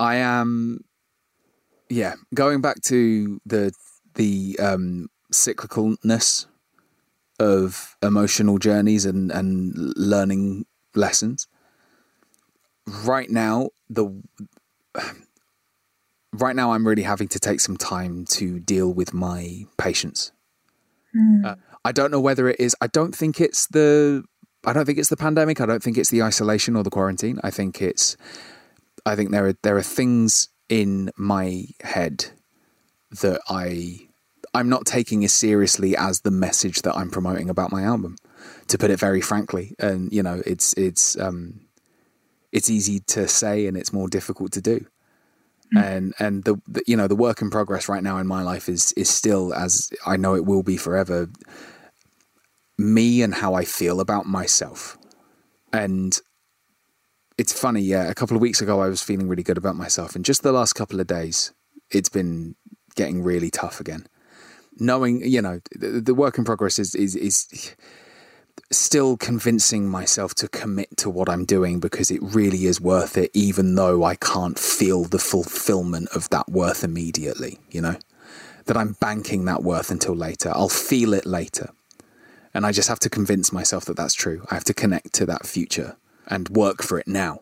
i 0.00 0.16
am 0.16 0.84
yeah 1.88 2.14
going 2.34 2.60
back 2.60 2.80
to 2.82 3.40
the 3.46 3.72
the 4.14 4.58
um 4.60 5.08
cyclicalness 5.32 6.46
of 7.38 7.96
emotional 8.02 8.58
journeys 8.58 9.04
and 9.06 9.30
and 9.30 9.72
learning 9.96 10.66
lessons 10.94 11.46
right 13.04 13.30
now 13.30 13.70
the 13.88 14.08
right 16.32 16.56
now 16.56 16.72
i'm 16.72 16.86
really 16.86 17.02
having 17.02 17.28
to 17.28 17.38
take 17.38 17.60
some 17.60 17.76
time 17.76 18.24
to 18.24 18.58
deal 18.58 18.92
with 18.92 19.14
my 19.14 19.64
patience. 19.78 20.32
Mm. 21.16 21.44
uh, 21.44 21.56
i 21.84 21.92
don't 21.92 22.10
know 22.10 22.20
whether 22.20 22.48
it 22.48 22.58
is 22.58 22.74
i 22.80 22.86
don't 22.86 23.14
think 23.14 23.40
it's 23.40 23.66
the 23.68 24.24
I 24.64 24.72
don't 24.72 24.84
think 24.84 24.98
it's 24.98 25.08
the 25.08 25.16
pandemic. 25.16 25.60
I 25.60 25.66
don't 25.66 25.82
think 25.82 25.98
it's 25.98 26.10
the 26.10 26.22
isolation 26.22 26.76
or 26.76 26.82
the 26.82 26.90
quarantine. 26.90 27.40
I 27.42 27.50
think 27.50 27.82
it's 27.82 28.16
I 29.04 29.16
think 29.16 29.30
there 29.30 29.46
are 29.46 29.54
there 29.62 29.76
are 29.76 29.82
things 29.82 30.48
in 30.68 31.10
my 31.16 31.64
head 31.80 32.26
that 33.20 33.40
I 33.48 34.08
I'm 34.54 34.68
not 34.68 34.86
taking 34.86 35.24
as 35.24 35.34
seriously 35.34 35.96
as 35.96 36.20
the 36.20 36.30
message 36.30 36.82
that 36.82 36.96
I'm 36.96 37.10
promoting 37.10 37.50
about 37.50 37.72
my 37.72 37.82
album, 37.82 38.16
to 38.68 38.78
put 38.78 38.90
it 38.90 39.00
very 39.00 39.20
frankly. 39.20 39.74
And 39.78 40.12
you 40.12 40.22
know, 40.22 40.42
it's 40.46 40.74
it's 40.74 41.18
um 41.18 41.60
it's 42.52 42.70
easy 42.70 43.00
to 43.00 43.26
say 43.26 43.66
and 43.66 43.76
it's 43.76 43.92
more 43.92 44.08
difficult 44.08 44.52
to 44.52 44.60
do. 44.60 44.86
Hmm. 45.72 45.78
And 45.78 46.14
and 46.18 46.44
the, 46.44 46.60
the 46.68 46.82
you 46.86 46.96
know 46.96 47.08
the 47.08 47.16
work 47.16 47.42
in 47.42 47.50
progress 47.50 47.88
right 47.88 48.02
now 48.02 48.18
in 48.18 48.26
my 48.26 48.42
life 48.42 48.68
is 48.68 48.92
is 48.92 49.10
still 49.10 49.54
as 49.54 49.90
I 50.06 50.16
know 50.16 50.34
it 50.34 50.44
will 50.44 50.62
be 50.62 50.76
forever 50.76 51.28
me 52.78 53.22
and 53.22 53.34
how 53.34 53.54
I 53.54 53.64
feel 53.64 54.00
about 54.00 54.26
myself. 54.26 54.98
And 55.72 56.18
it's 57.38 57.58
funny, 57.58 57.80
yeah. 57.80 58.08
A 58.08 58.14
couple 58.14 58.36
of 58.36 58.42
weeks 58.42 58.60
ago, 58.60 58.80
I 58.80 58.88
was 58.88 59.02
feeling 59.02 59.28
really 59.28 59.42
good 59.42 59.58
about 59.58 59.76
myself. 59.76 60.14
And 60.14 60.24
just 60.24 60.42
the 60.42 60.52
last 60.52 60.74
couple 60.74 61.00
of 61.00 61.06
days, 61.06 61.52
it's 61.90 62.08
been 62.08 62.56
getting 62.94 63.22
really 63.22 63.50
tough 63.50 63.80
again. 63.80 64.06
Knowing, 64.78 65.22
you 65.24 65.40
know, 65.40 65.60
the, 65.74 66.00
the 66.00 66.14
work 66.14 66.38
in 66.38 66.44
progress 66.44 66.78
is, 66.78 66.94
is, 66.94 67.14
is 67.16 67.74
still 68.70 69.16
convincing 69.16 69.88
myself 69.88 70.34
to 70.36 70.48
commit 70.48 70.96
to 70.98 71.10
what 71.10 71.28
I'm 71.28 71.44
doing 71.44 71.80
because 71.80 72.10
it 72.10 72.20
really 72.22 72.66
is 72.66 72.80
worth 72.80 73.16
it, 73.16 73.30
even 73.34 73.74
though 73.74 74.04
I 74.04 74.14
can't 74.14 74.58
feel 74.58 75.04
the 75.04 75.18
fulfillment 75.18 76.08
of 76.14 76.28
that 76.30 76.48
worth 76.48 76.82
immediately, 76.82 77.58
you 77.70 77.80
know? 77.80 77.96
That 78.66 78.76
I'm 78.76 78.96
banking 79.00 79.44
that 79.46 79.62
worth 79.62 79.90
until 79.90 80.14
later. 80.14 80.50
I'll 80.54 80.68
feel 80.68 81.12
it 81.14 81.26
later. 81.26 81.70
And 82.54 82.64
I 82.64 82.72
just 82.72 82.88
have 82.88 83.00
to 83.00 83.10
convince 83.10 83.52
myself 83.52 83.84
that 83.86 83.96
that's 83.96 84.14
true. 84.14 84.46
I 84.50 84.54
have 84.54 84.64
to 84.64 84.74
connect 84.74 85.12
to 85.14 85.26
that 85.26 85.46
future 85.46 85.96
and 86.26 86.48
work 86.48 86.82
for 86.82 86.98
it 86.98 87.08
now. 87.08 87.40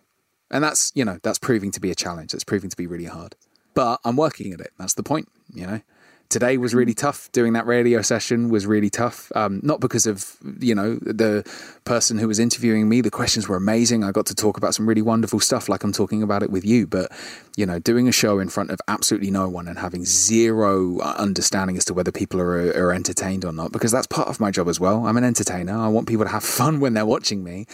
And 0.50 0.64
that's, 0.64 0.90
you 0.94 1.04
know, 1.04 1.18
that's 1.22 1.38
proving 1.38 1.70
to 1.72 1.80
be 1.80 1.90
a 1.90 1.94
challenge. 1.94 2.32
That's 2.32 2.44
proving 2.44 2.70
to 2.70 2.76
be 2.76 2.86
really 2.86 3.04
hard. 3.04 3.36
But 3.74 4.00
I'm 4.04 4.16
working 4.16 4.52
at 4.52 4.60
it. 4.60 4.72
That's 4.78 4.94
the 4.94 5.02
point, 5.02 5.28
you 5.52 5.66
know. 5.66 5.80
Today 6.30 6.58
was 6.58 6.74
really 6.74 6.94
tough. 6.94 7.30
Doing 7.32 7.54
that 7.54 7.66
radio 7.66 8.02
session 8.02 8.50
was 8.50 8.64
really 8.64 8.88
tough. 8.88 9.32
Um, 9.34 9.58
not 9.64 9.80
because 9.80 10.06
of, 10.06 10.36
you 10.60 10.76
know, 10.76 10.94
the 11.02 11.44
person 11.84 12.18
who 12.18 12.28
was 12.28 12.38
interviewing 12.38 12.88
me. 12.88 13.00
The 13.00 13.10
questions 13.10 13.48
were 13.48 13.56
amazing. 13.56 14.04
I 14.04 14.12
got 14.12 14.26
to 14.26 14.34
talk 14.34 14.56
about 14.56 14.72
some 14.72 14.88
really 14.88 15.02
wonderful 15.02 15.40
stuff 15.40 15.68
like 15.68 15.82
I'm 15.82 15.90
talking 15.90 16.22
about 16.22 16.44
it 16.44 16.50
with 16.50 16.64
you. 16.64 16.86
But, 16.86 17.10
you 17.56 17.66
know, 17.66 17.80
doing 17.80 18.06
a 18.06 18.12
show 18.12 18.38
in 18.38 18.48
front 18.48 18.70
of 18.70 18.78
absolutely 18.86 19.32
no 19.32 19.48
one 19.48 19.66
and 19.66 19.76
having 19.76 20.04
zero 20.04 21.00
understanding 21.00 21.76
as 21.76 21.84
to 21.86 21.94
whether 21.94 22.12
people 22.12 22.40
are, 22.40 22.70
are 22.78 22.92
entertained 22.92 23.44
or 23.44 23.52
not, 23.52 23.72
because 23.72 23.90
that's 23.90 24.06
part 24.06 24.28
of 24.28 24.38
my 24.38 24.52
job 24.52 24.68
as 24.68 24.78
well. 24.78 25.06
I'm 25.06 25.16
an 25.16 25.24
entertainer. 25.24 25.76
I 25.76 25.88
want 25.88 26.06
people 26.06 26.24
to 26.24 26.30
have 26.30 26.44
fun 26.60 26.78
when 26.78 26.94
they're 26.94 27.04
watching 27.04 27.42
me. 27.42 27.66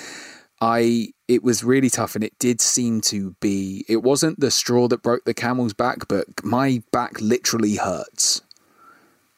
I 0.61 1.09
it 1.29 1.43
was 1.43 1.63
really 1.63 1.91
tough 1.91 2.15
and 2.15 2.25
it 2.25 2.39
did 2.39 2.61
seem 2.61 3.01
to 3.03 3.33
be 3.41 3.85
it 3.89 4.03
wasn't 4.03 4.41
the 4.41 4.51
straw 4.51 4.89
that 4.89 5.03
broke 5.03 5.25
the 5.25 5.35
camel's 5.35 5.75
back 5.75 6.09
but 6.09 6.27
my 6.43 6.83
back 6.93 7.21
literally 7.21 7.77
hurts 7.77 8.41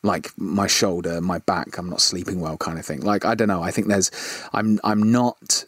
like 0.02 0.30
my 0.36 0.66
shoulder 0.66 1.20
my 1.20 1.38
back 1.40 1.76
I'm 1.76 1.90
not 1.90 2.00
sleeping 2.00 2.40
well 2.40 2.56
kind 2.56 2.78
of 2.78 2.86
thing. 2.86 3.00
Like 3.00 3.24
I 3.24 3.34
don't 3.34 3.48
know 3.48 3.62
I 3.62 3.70
think 3.70 3.88
there's 3.88 4.10
I'm 4.52 4.78
I'm 4.84 5.10
not 5.10 5.64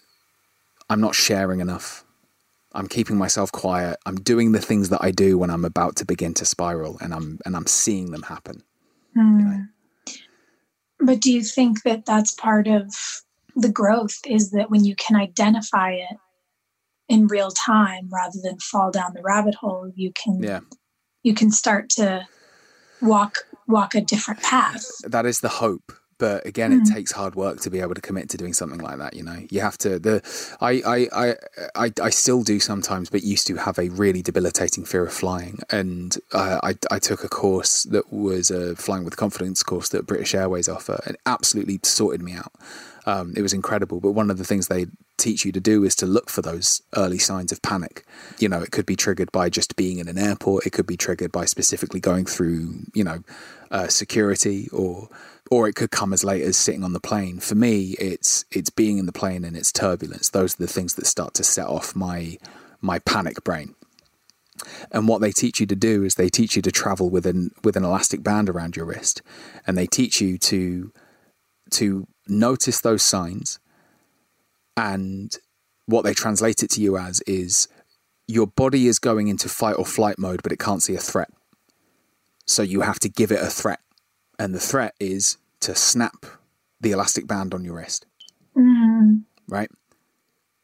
I'm 0.89 1.01
not 1.01 1.15
sharing 1.15 1.61
enough. 1.61 2.05
I'm 2.73 2.87
keeping 2.87 3.17
myself 3.17 3.51
quiet. 3.51 3.99
I'm 4.07 4.17
doing 4.17 4.53
the 4.53 4.61
things 4.61 4.91
that 4.91 5.03
I 5.03 5.11
do 5.11 5.39
when 5.39 5.51
I'm 5.51 5.65
about 5.65 5.97
to 5.97 6.05
begin 6.05 6.35
to 6.35 6.45
spiral 6.45 6.99
and 7.01 7.13
I'm 7.13 7.39
and 7.45 7.57
I'm 7.57 7.67
seeing 7.67 8.11
them 8.13 8.23
happen. 8.23 8.63
Mm. 9.17 9.69
But 11.01 11.21
do 11.21 11.33
you 11.33 11.43
think 11.43 11.83
that 11.83 12.07
that's 12.07 12.33
part 12.33 12.69
of 12.69 12.95
the 13.57 13.71
growth 13.71 14.19
is 14.27 14.51
that 14.51 14.71
when 14.71 14.85
you 14.85 14.95
can 14.97 15.17
identify 15.17 15.93
it 15.93 16.17
in 17.09 17.27
real 17.27 17.51
time 17.51 18.09
rather 18.13 18.39
than 18.43 18.59
fall 18.59 18.91
down 18.91 19.13
the 19.15 19.23
rabbit 19.23 19.55
hole, 19.55 19.91
you 19.95 20.13
can 20.13 20.43
yeah. 20.43 20.61
you 21.23 21.35
can 21.35 21.51
start 21.51 21.89
to 21.91 22.27
walk 23.01 23.39
walk 23.71 23.95
a 23.95 24.01
different 24.01 24.41
path. 24.43 24.85
that 25.05 25.27
is 25.27 25.41
the 25.41 25.49
hope 25.49 25.93
but 26.19 26.45
again 26.47 26.71
Mm. 26.71 26.83
it 26.87 26.93
takes 26.95 27.13
hard 27.13 27.35
work 27.35 27.61
to 27.61 27.71
be 27.71 27.81
able 27.81 27.95
to 27.95 28.01
commit 28.03 28.29
to 28.31 28.37
doing 28.37 28.53
something 28.53 28.79
like 28.81 28.99
that 28.99 29.15
you 29.15 29.23
know 29.23 29.39
you 29.51 29.61
have 29.63 29.79
to 29.79 29.99
the 29.99 30.17
I, 30.61 30.73
I 30.95 30.99
i 31.25 31.35
i 31.87 31.93
i 32.03 32.11
still 32.11 32.43
do 32.43 32.61
sometimes 32.61 33.09
but 33.09 33.23
used 33.23 33.47
to 33.47 33.57
have 33.57 33.79
a 33.79 33.89
really 33.89 34.21
debilitating 34.21 34.85
fear 34.85 35.05
of 35.07 35.15
flying 35.15 35.61
and 35.71 36.17
uh, 36.35 36.59
i 36.63 36.75
i 36.91 36.99
took 36.99 37.25
a 37.25 37.29
course 37.29 37.85
that 37.85 38.13
was 38.13 38.51
a 38.51 38.77
flying 38.77 39.05
with 39.07 39.17
confidence 39.17 39.63
course 39.63 39.89
that 39.91 40.07
british 40.07 40.35
airways 40.35 40.69
offer 40.69 41.01
and 41.07 41.17
absolutely 41.25 41.81
sorted 41.85 42.21
me 42.23 42.35
out 42.35 42.53
um, 43.07 43.33
it 43.35 43.41
was 43.41 43.55
incredible 43.55 43.99
but 43.99 44.11
one 44.13 44.31
of 44.31 44.37
the 44.37 44.45
things 44.45 44.69
they 44.69 44.85
teach 45.17 45.45
you 45.47 45.53
to 45.53 45.61
do 45.61 45.85
is 45.85 45.95
to 45.97 46.07
look 46.07 46.29
for 46.29 46.43
those 46.43 46.83
early 46.97 47.19
signs 47.19 47.51
of 47.51 47.63
panic 47.63 48.05
you 48.39 48.49
know 48.49 48.61
it 48.61 48.71
could 48.73 48.85
be 48.87 48.95
triggered 48.97 49.33
by 49.33 49.49
just 49.49 49.75
being 49.75 49.99
in 49.99 50.07
an 50.07 50.19
airport 50.19 50.67
it 50.67 50.71
could 50.77 50.87
be 50.87 50.99
triggered 50.99 51.33
by 51.33 51.47
specifically 51.47 51.99
going 52.01 52.27
through 52.27 52.85
you 52.95 53.03
know 53.03 53.21
uh, 53.71 53.89
security 53.89 54.69
or 54.73 55.09
or 55.51 55.69
it 55.69 55.75
could 55.75 55.91
come 55.91 56.13
as 56.13 56.23
late 56.23 56.43
as 56.43 56.57
sitting 56.57 56.85
on 56.85 56.93
the 56.93 57.01
plane. 57.01 57.41
For 57.41 57.55
me, 57.55 57.97
it's 57.99 58.45
it's 58.51 58.71
being 58.71 58.99
in 58.99 59.07
the 59.07 59.13
plane 59.13 59.45
and 59.45 59.57
its 59.57 59.73
turbulence. 59.73 60.29
Those 60.29 60.55
are 60.55 60.65
the 60.65 60.73
things 60.73 60.95
that 60.95 61.07
start 61.07 61.35
to 61.35 61.45
set 61.45 61.67
off 61.67 61.97
my 61.97 62.39
my 62.81 62.99
panic 63.01 63.43
brain. 63.45 63.75
And 64.91 65.09
what 65.09 65.21
they 65.21 65.33
teach 65.33 65.59
you 65.59 65.67
to 65.67 65.77
do 65.77 66.05
is 66.05 66.15
they 66.15 66.29
teach 66.29 66.55
you 66.55 66.63
to 66.63 66.71
travel 66.71 67.11
with 67.11 67.27
an 67.27 67.51
with 67.65 67.77
an 67.77 67.85
elastic 67.85 68.23
band 68.23 68.49
around 68.49 68.77
your 68.77 68.87
wrist, 68.87 69.23
and 69.67 69.77
they 69.77 69.87
teach 69.87 70.21
you 70.21 70.39
to 70.39 70.93
to 71.73 72.07
notice 72.29 72.81
those 72.81 73.03
signs. 73.03 73.59
And 74.77 75.37
what 75.87 76.03
they 76.03 76.15
translate 76.15 76.63
it 76.63 76.71
to 76.71 76.81
you 76.81 76.97
as 76.97 77.21
is 77.23 77.69
your 78.27 78.47
body 78.47 78.87
is 78.87 78.99
going 78.99 79.29
into 79.29 79.49
fight 79.49 79.77
or 79.77 79.85
flight 79.85 80.19
mode, 80.19 80.43
but 80.43 80.53
it 80.53 80.59
can't 80.59 80.83
see 80.83 80.95
a 80.95 81.01
threat. 81.01 81.31
So 82.51 82.63
you 82.65 82.81
have 82.81 82.99
to 83.01 83.09
give 83.09 83.31
it 83.31 83.41
a 83.41 83.47
threat 83.47 83.79
and 84.37 84.53
the 84.53 84.59
threat 84.59 84.95
is 84.99 85.39
to 85.61 85.77
snap 85.77 86.27
the 86.81 86.91
elastic 86.91 87.29
band 87.29 87.55
on 87.55 87.65
your 87.65 87.77
wrist, 87.77 88.07
Mm. 88.57 89.23
right? 89.49 89.71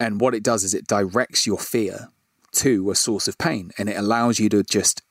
And 0.01 0.21
what 0.21 0.35
it 0.35 0.43
does 0.43 0.65
is 0.65 0.75
it 0.75 0.89
directs 0.89 1.47
your 1.47 1.59
fear 1.59 2.09
to 2.55 2.91
a 2.91 2.97
source 2.97 3.29
of 3.29 3.39
pain 3.39 3.71
and 3.79 3.89
it 3.89 3.97
allows 3.97 4.41
you 4.41 4.49
to 4.49 4.65
just 4.65 5.03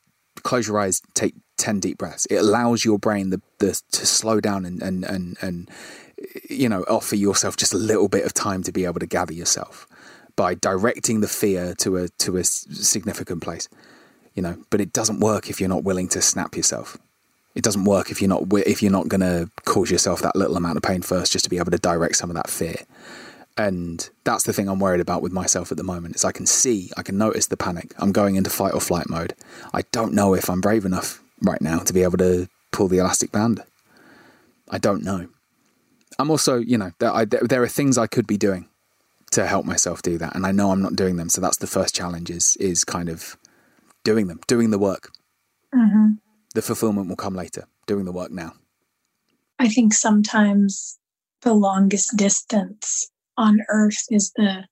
close 0.42 0.68
your 0.68 0.78
eyes, 0.78 1.00
take 1.14 1.34
10 1.56 1.80
deep 1.80 1.96
breaths. 1.96 2.26
It 2.26 2.36
allows 2.36 2.84
your 2.84 2.98
brain 2.98 3.30
the, 3.30 3.40
the, 3.58 3.80
to 3.92 4.04
slow 4.04 4.38
down 4.38 4.66
and, 4.66 4.82
and, 4.82 5.02
and, 5.02 5.38
and, 5.40 5.70
you 6.50 6.68
know, 6.68 6.84
offer 6.90 7.16
yourself 7.16 7.56
just 7.56 7.72
a 7.72 7.78
little 7.78 8.08
bit 8.08 8.26
of 8.26 8.34
time 8.34 8.62
to 8.64 8.70
be 8.70 8.84
able 8.84 9.00
to 9.00 9.06
gather 9.06 9.32
yourself 9.32 9.86
by 10.36 10.54
directing 10.54 11.22
the 11.22 11.28
fear 11.28 11.74
to 11.78 11.96
a, 11.96 12.08
to 12.18 12.36
a 12.36 12.44
significant 12.44 13.42
place, 13.42 13.66
you 14.36 14.42
know, 14.42 14.56
but 14.70 14.80
it 14.80 14.92
doesn't 14.92 15.18
work 15.18 15.50
if 15.50 15.58
you're 15.58 15.68
not 15.68 15.82
willing 15.82 16.08
to 16.08 16.22
snap 16.22 16.56
yourself. 16.56 16.96
It 17.56 17.64
doesn't 17.64 17.84
work 17.84 18.10
if 18.10 18.20
you're 18.20 18.28
not 18.28 18.44
if 18.66 18.82
you're 18.82 18.92
not 18.92 19.08
going 19.08 19.22
to 19.22 19.50
cause 19.64 19.90
yourself 19.90 20.20
that 20.20 20.36
little 20.36 20.56
amount 20.56 20.76
of 20.76 20.82
pain 20.82 21.02
first, 21.02 21.32
just 21.32 21.44
to 21.46 21.50
be 21.50 21.56
able 21.56 21.70
to 21.70 21.78
direct 21.78 22.16
some 22.16 22.30
of 22.30 22.36
that 22.36 22.50
fear. 22.50 22.76
And 23.56 24.08
that's 24.24 24.44
the 24.44 24.52
thing 24.52 24.68
I'm 24.68 24.78
worried 24.78 25.00
about 25.00 25.22
with 25.22 25.32
myself 25.32 25.70
at 25.70 25.78
the 25.78 25.82
moment. 25.82 26.16
Is 26.16 26.24
I 26.24 26.32
can 26.32 26.44
see, 26.44 26.90
I 26.98 27.02
can 27.02 27.16
notice 27.16 27.46
the 27.46 27.56
panic. 27.56 27.94
I'm 27.98 28.12
going 28.12 28.36
into 28.36 28.50
fight 28.50 28.74
or 28.74 28.80
flight 28.80 29.08
mode. 29.08 29.34
I 29.72 29.82
don't 29.90 30.12
know 30.12 30.34
if 30.34 30.50
I'm 30.50 30.60
brave 30.60 30.84
enough 30.84 31.22
right 31.40 31.62
now 31.62 31.78
to 31.78 31.94
be 31.94 32.02
able 32.02 32.18
to 32.18 32.48
pull 32.72 32.88
the 32.88 32.98
elastic 32.98 33.32
band. 33.32 33.62
I 34.68 34.76
don't 34.76 35.02
know. 35.02 35.28
I'm 36.18 36.30
also, 36.30 36.58
you 36.58 36.76
know, 36.76 36.92
there, 36.98 37.12
I, 37.12 37.24
there, 37.24 37.62
are 37.62 37.68
things 37.68 37.96
I 37.96 38.06
could 38.06 38.26
be 38.26 38.36
doing 38.36 38.68
to 39.30 39.46
help 39.46 39.64
myself 39.64 40.02
do 40.02 40.18
that, 40.18 40.34
and 40.34 40.46
I 40.46 40.52
know 40.52 40.70
I'm 40.70 40.82
not 40.82 40.96
doing 40.96 41.16
them. 41.16 41.28
So 41.30 41.40
that's 41.40 41.58
the 41.58 41.66
first 41.66 41.94
challenge 41.94 42.30
is 42.30 42.56
is 42.56 42.84
kind 42.84 43.08
of 43.08 43.36
doing 44.06 44.28
them, 44.28 44.38
doing 44.46 44.70
the 44.70 44.78
work. 44.78 45.10
Mm-hmm. 45.74 46.12
The 46.54 46.62
fulfillment 46.62 47.08
will 47.08 47.16
come 47.16 47.34
later. 47.34 47.64
Doing 47.86 48.04
the 48.04 48.12
work 48.12 48.30
now. 48.30 48.52
I 49.58 49.68
think 49.68 49.92
sometimes 49.92 50.98
the 51.42 51.52
longest 51.52 52.16
distance 52.16 53.10
on 53.36 53.58
earth 53.68 54.04
is 54.08 54.32
the, 54.36 54.64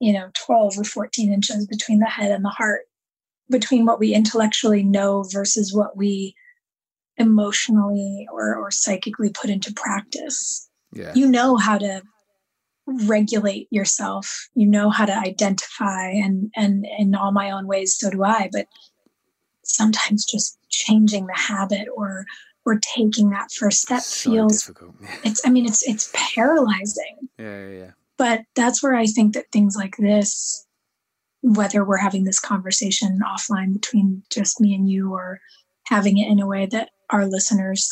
you 0.00 0.12
know, 0.12 0.30
12 0.46 0.78
or 0.78 0.84
14 0.84 1.32
inches 1.32 1.66
between 1.66 1.98
the 1.98 2.06
head 2.06 2.30
and 2.30 2.44
the 2.44 2.50
heart, 2.50 2.82
between 3.50 3.84
what 3.84 3.98
we 3.98 4.14
intellectually 4.14 4.84
know 4.84 5.24
versus 5.32 5.74
what 5.74 5.96
we 5.96 6.34
emotionally 7.16 8.28
or, 8.32 8.54
or 8.54 8.70
psychically 8.70 9.30
put 9.30 9.50
into 9.50 9.72
practice. 9.72 10.68
Yeah. 10.92 11.12
You 11.14 11.28
know 11.28 11.56
how 11.56 11.78
to 11.78 12.02
regulate 13.06 13.68
yourself. 13.70 14.48
You 14.54 14.66
know 14.66 14.90
how 14.90 15.04
to 15.06 15.12
identify 15.16 16.08
and 16.08 16.50
and 16.56 16.86
in 16.98 17.14
all 17.14 17.32
my 17.32 17.50
own 17.50 17.66
ways, 17.66 17.96
so 17.96 18.10
do 18.10 18.24
I. 18.24 18.48
But 18.52 18.66
sometimes 19.64 20.24
just 20.24 20.58
changing 20.68 21.26
the 21.26 21.36
habit 21.36 21.88
or 21.94 22.24
or 22.64 22.78
taking 22.94 23.30
that 23.30 23.50
first 23.50 23.80
step 23.80 24.00
so 24.00 24.30
feels 24.30 24.62
difficult. 24.62 24.94
it's 25.24 25.40
i 25.46 25.50
mean 25.50 25.66
it's 25.66 25.86
it's 25.86 26.12
paralyzing 26.34 27.16
Yeah, 27.38 27.66
yeah, 27.66 27.78
yeah. 27.78 27.90
but 28.16 28.42
that's 28.54 28.82
where 28.82 28.94
i 28.94 29.06
think 29.06 29.34
that 29.34 29.50
things 29.52 29.76
like 29.76 29.96
this 29.98 30.66
whether 31.42 31.84
we're 31.84 31.98
having 31.98 32.24
this 32.24 32.40
conversation 32.40 33.20
offline 33.24 33.72
between 33.72 34.22
just 34.30 34.60
me 34.60 34.74
and 34.74 34.90
you 34.90 35.12
or 35.12 35.40
having 35.86 36.18
it 36.18 36.30
in 36.30 36.40
a 36.40 36.46
way 36.46 36.66
that 36.66 36.90
our 37.10 37.26
listeners 37.26 37.88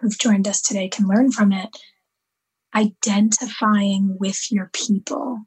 who've 0.00 0.18
joined 0.18 0.48
us 0.48 0.60
today 0.60 0.88
can 0.88 1.06
learn 1.06 1.30
from 1.30 1.52
it 1.52 1.68
identifying 2.74 4.16
with 4.18 4.50
your 4.50 4.70
people 4.72 5.40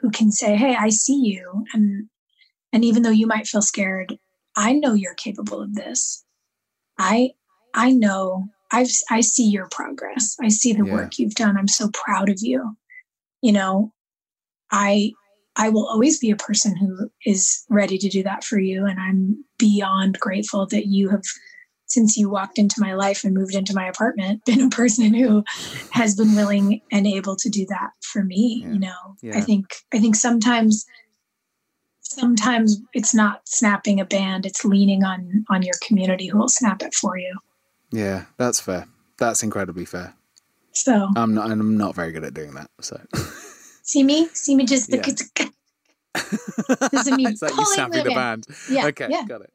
who 0.00 0.10
can 0.10 0.30
say 0.30 0.56
hey 0.56 0.76
i 0.78 0.88
see 0.88 1.20
you. 1.24 1.64
And 1.72 2.08
and 2.72 2.84
even 2.84 3.02
though 3.02 3.10
you 3.10 3.26
might 3.26 3.46
feel 3.46 3.62
scared 3.62 4.18
i 4.56 4.72
know 4.72 4.94
you're 4.94 5.14
capable 5.14 5.60
of 5.60 5.74
this. 5.74 6.24
I 6.98 7.30
i 7.74 7.90
know 7.92 8.48
i've 8.72 8.90
i 9.10 9.20
see 9.20 9.48
your 9.48 9.68
progress. 9.70 10.36
I 10.42 10.48
see 10.48 10.72
the 10.72 10.84
Yeah. 10.84 10.92
work 10.92 11.18
you've 11.18 11.34
done. 11.34 11.56
I'm 11.56 11.68
so 11.68 11.90
proud 11.92 12.28
of 12.28 12.38
you. 12.40 12.76
You 13.42 13.52
know 13.52 13.92
i 14.70 15.12
i 15.56 15.68
will 15.68 15.86
always 15.86 16.18
be 16.18 16.30
a 16.30 16.36
person 16.36 16.76
who 16.76 17.10
is 17.24 17.64
ready 17.68 17.98
to 17.98 18.08
do 18.08 18.22
that 18.22 18.44
for 18.44 18.58
you 18.58 18.86
and 18.86 18.98
i'm 18.98 19.44
beyond 19.58 20.18
grateful 20.18 20.66
that 20.66 20.86
you 20.86 21.08
have 21.08 21.22
since 21.86 22.16
you 22.16 22.28
walked 22.28 22.58
into 22.58 22.80
my 22.80 22.94
life 22.94 23.22
and 23.24 23.32
moved 23.34 23.54
into 23.54 23.74
my 23.74 23.86
apartment 23.86 24.44
been 24.46 24.60
a 24.62 24.68
person 24.70 25.14
who 25.14 25.42
has 25.90 26.14
been 26.16 26.34
willing 26.34 26.80
and 26.92 27.06
able 27.06 27.36
to 27.36 27.48
do 27.48 27.64
that 27.68 27.90
for 28.02 28.22
me 28.24 28.62
Yeah. 28.64 28.72
you 28.72 28.78
know 28.80 29.16
Yeah. 29.22 29.38
i 29.38 29.40
think 29.40 29.66
i 29.94 29.98
think 29.98 30.16
sometimes 30.16 30.84
sometimes 32.02 32.80
it's 32.92 33.14
not 33.14 33.42
snapping 33.46 34.00
a 34.00 34.04
band 34.04 34.46
it's 34.46 34.64
leaning 34.64 35.04
on 35.04 35.44
on 35.50 35.62
your 35.62 35.74
community 35.86 36.28
who 36.28 36.38
will 36.38 36.48
snap 36.48 36.82
it 36.82 36.94
for 36.94 37.18
you 37.18 37.36
Yeah, 37.92 38.24
that's 38.36 38.60
fair. 38.60 38.86
That's 39.18 39.42
incredibly 39.42 39.84
fair. 39.86 40.14
so 40.72 41.08
I'm 41.16 41.32
not, 41.34 41.50
I'm 41.50 41.76
not 41.78 41.94
very 41.94 42.12
good 42.12 42.24
at 42.24 42.34
doing 42.34 42.52
that. 42.54 42.68
So 42.80 43.00
see 43.82 44.02
me 44.02 44.28
see 44.34 44.54
me 44.54 44.64
just 44.66 44.88
Yeah. 44.92 45.02
This 46.90 47.06
is 47.06 47.10
me 47.12 47.26
it's 47.28 47.42
like 47.42 47.56
you 47.56 47.64
snapping 47.66 47.98
them 47.98 48.04
the 48.08 48.14
band. 48.14 48.46
Yeah, 48.70 48.86
Okay, 48.86 49.08
yeah. 49.10 49.24
got 49.26 49.42
it. 49.42 49.50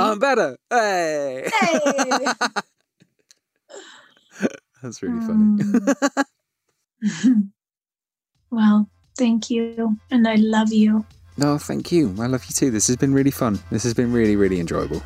I'm 0.00 0.18
better. 0.18 0.56
Hey. 0.70 1.48
Hey. 1.52 2.24
That's 4.82 5.02
really 5.02 5.20
funny. 5.20 5.62
Mm. 7.04 7.50
well 8.50 8.88
thank 9.16 9.50
you 9.50 9.96
and 10.10 10.26
i 10.26 10.34
love 10.34 10.72
you 10.72 11.04
No, 11.36 11.56
thank 11.58 11.92
you. 11.92 12.12
I 12.18 12.26
love 12.26 12.44
you 12.46 12.52
too. 12.52 12.72
This 12.72 12.88
has 12.88 12.96
been 12.96 13.14
really 13.14 13.30
fun. 13.30 13.60
This 13.70 13.84
has 13.84 13.94
been 13.94 14.12
really, 14.12 14.34
really 14.34 14.58
enjoyable. 14.58 15.00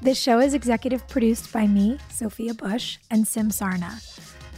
This 0.00 0.20
show 0.20 0.38
is 0.38 0.54
executive 0.54 1.08
produced 1.08 1.52
by 1.52 1.66
me, 1.66 1.98
Sophia 2.08 2.54
Bush, 2.54 2.98
and 3.10 3.26
Sim 3.26 3.48
Sarna. 3.50 3.98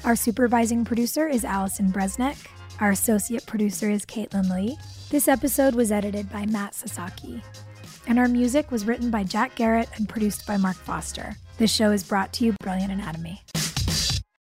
Our 0.04 0.16
supervising 0.16 0.84
producer 0.84 1.26
is 1.26 1.44
Allison 1.44 1.90
Bresnick. 1.90 2.36
Our 2.80 2.90
associate 2.90 3.46
producer 3.46 3.88
is 3.88 4.04
Caitlin 4.04 4.50
Lee. 4.54 4.76
This 5.08 5.28
episode 5.28 5.76
was 5.76 5.92
edited 5.92 6.28
by 6.32 6.46
Matt 6.46 6.74
Sasaki. 6.74 7.40
And 8.08 8.18
our 8.18 8.26
music 8.26 8.72
was 8.72 8.86
written 8.86 9.08
by 9.08 9.22
Jack 9.22 9.54
Garratt 9.54 9.86
and 9.96 10.08
produced 10.08 10.44
by 10.48 10.56
Mark 10.56 10.74
Foster. 10.76 11.36
This 11.58 11.72
show 11.72 11.92
is 11.92 12.02
brought 12.02 12.32
to 12.34 12.44
you 12.44 12.52
by 12.52 12.64
Brilliant 12.64 12.90
Anatomy. 12.90 13.40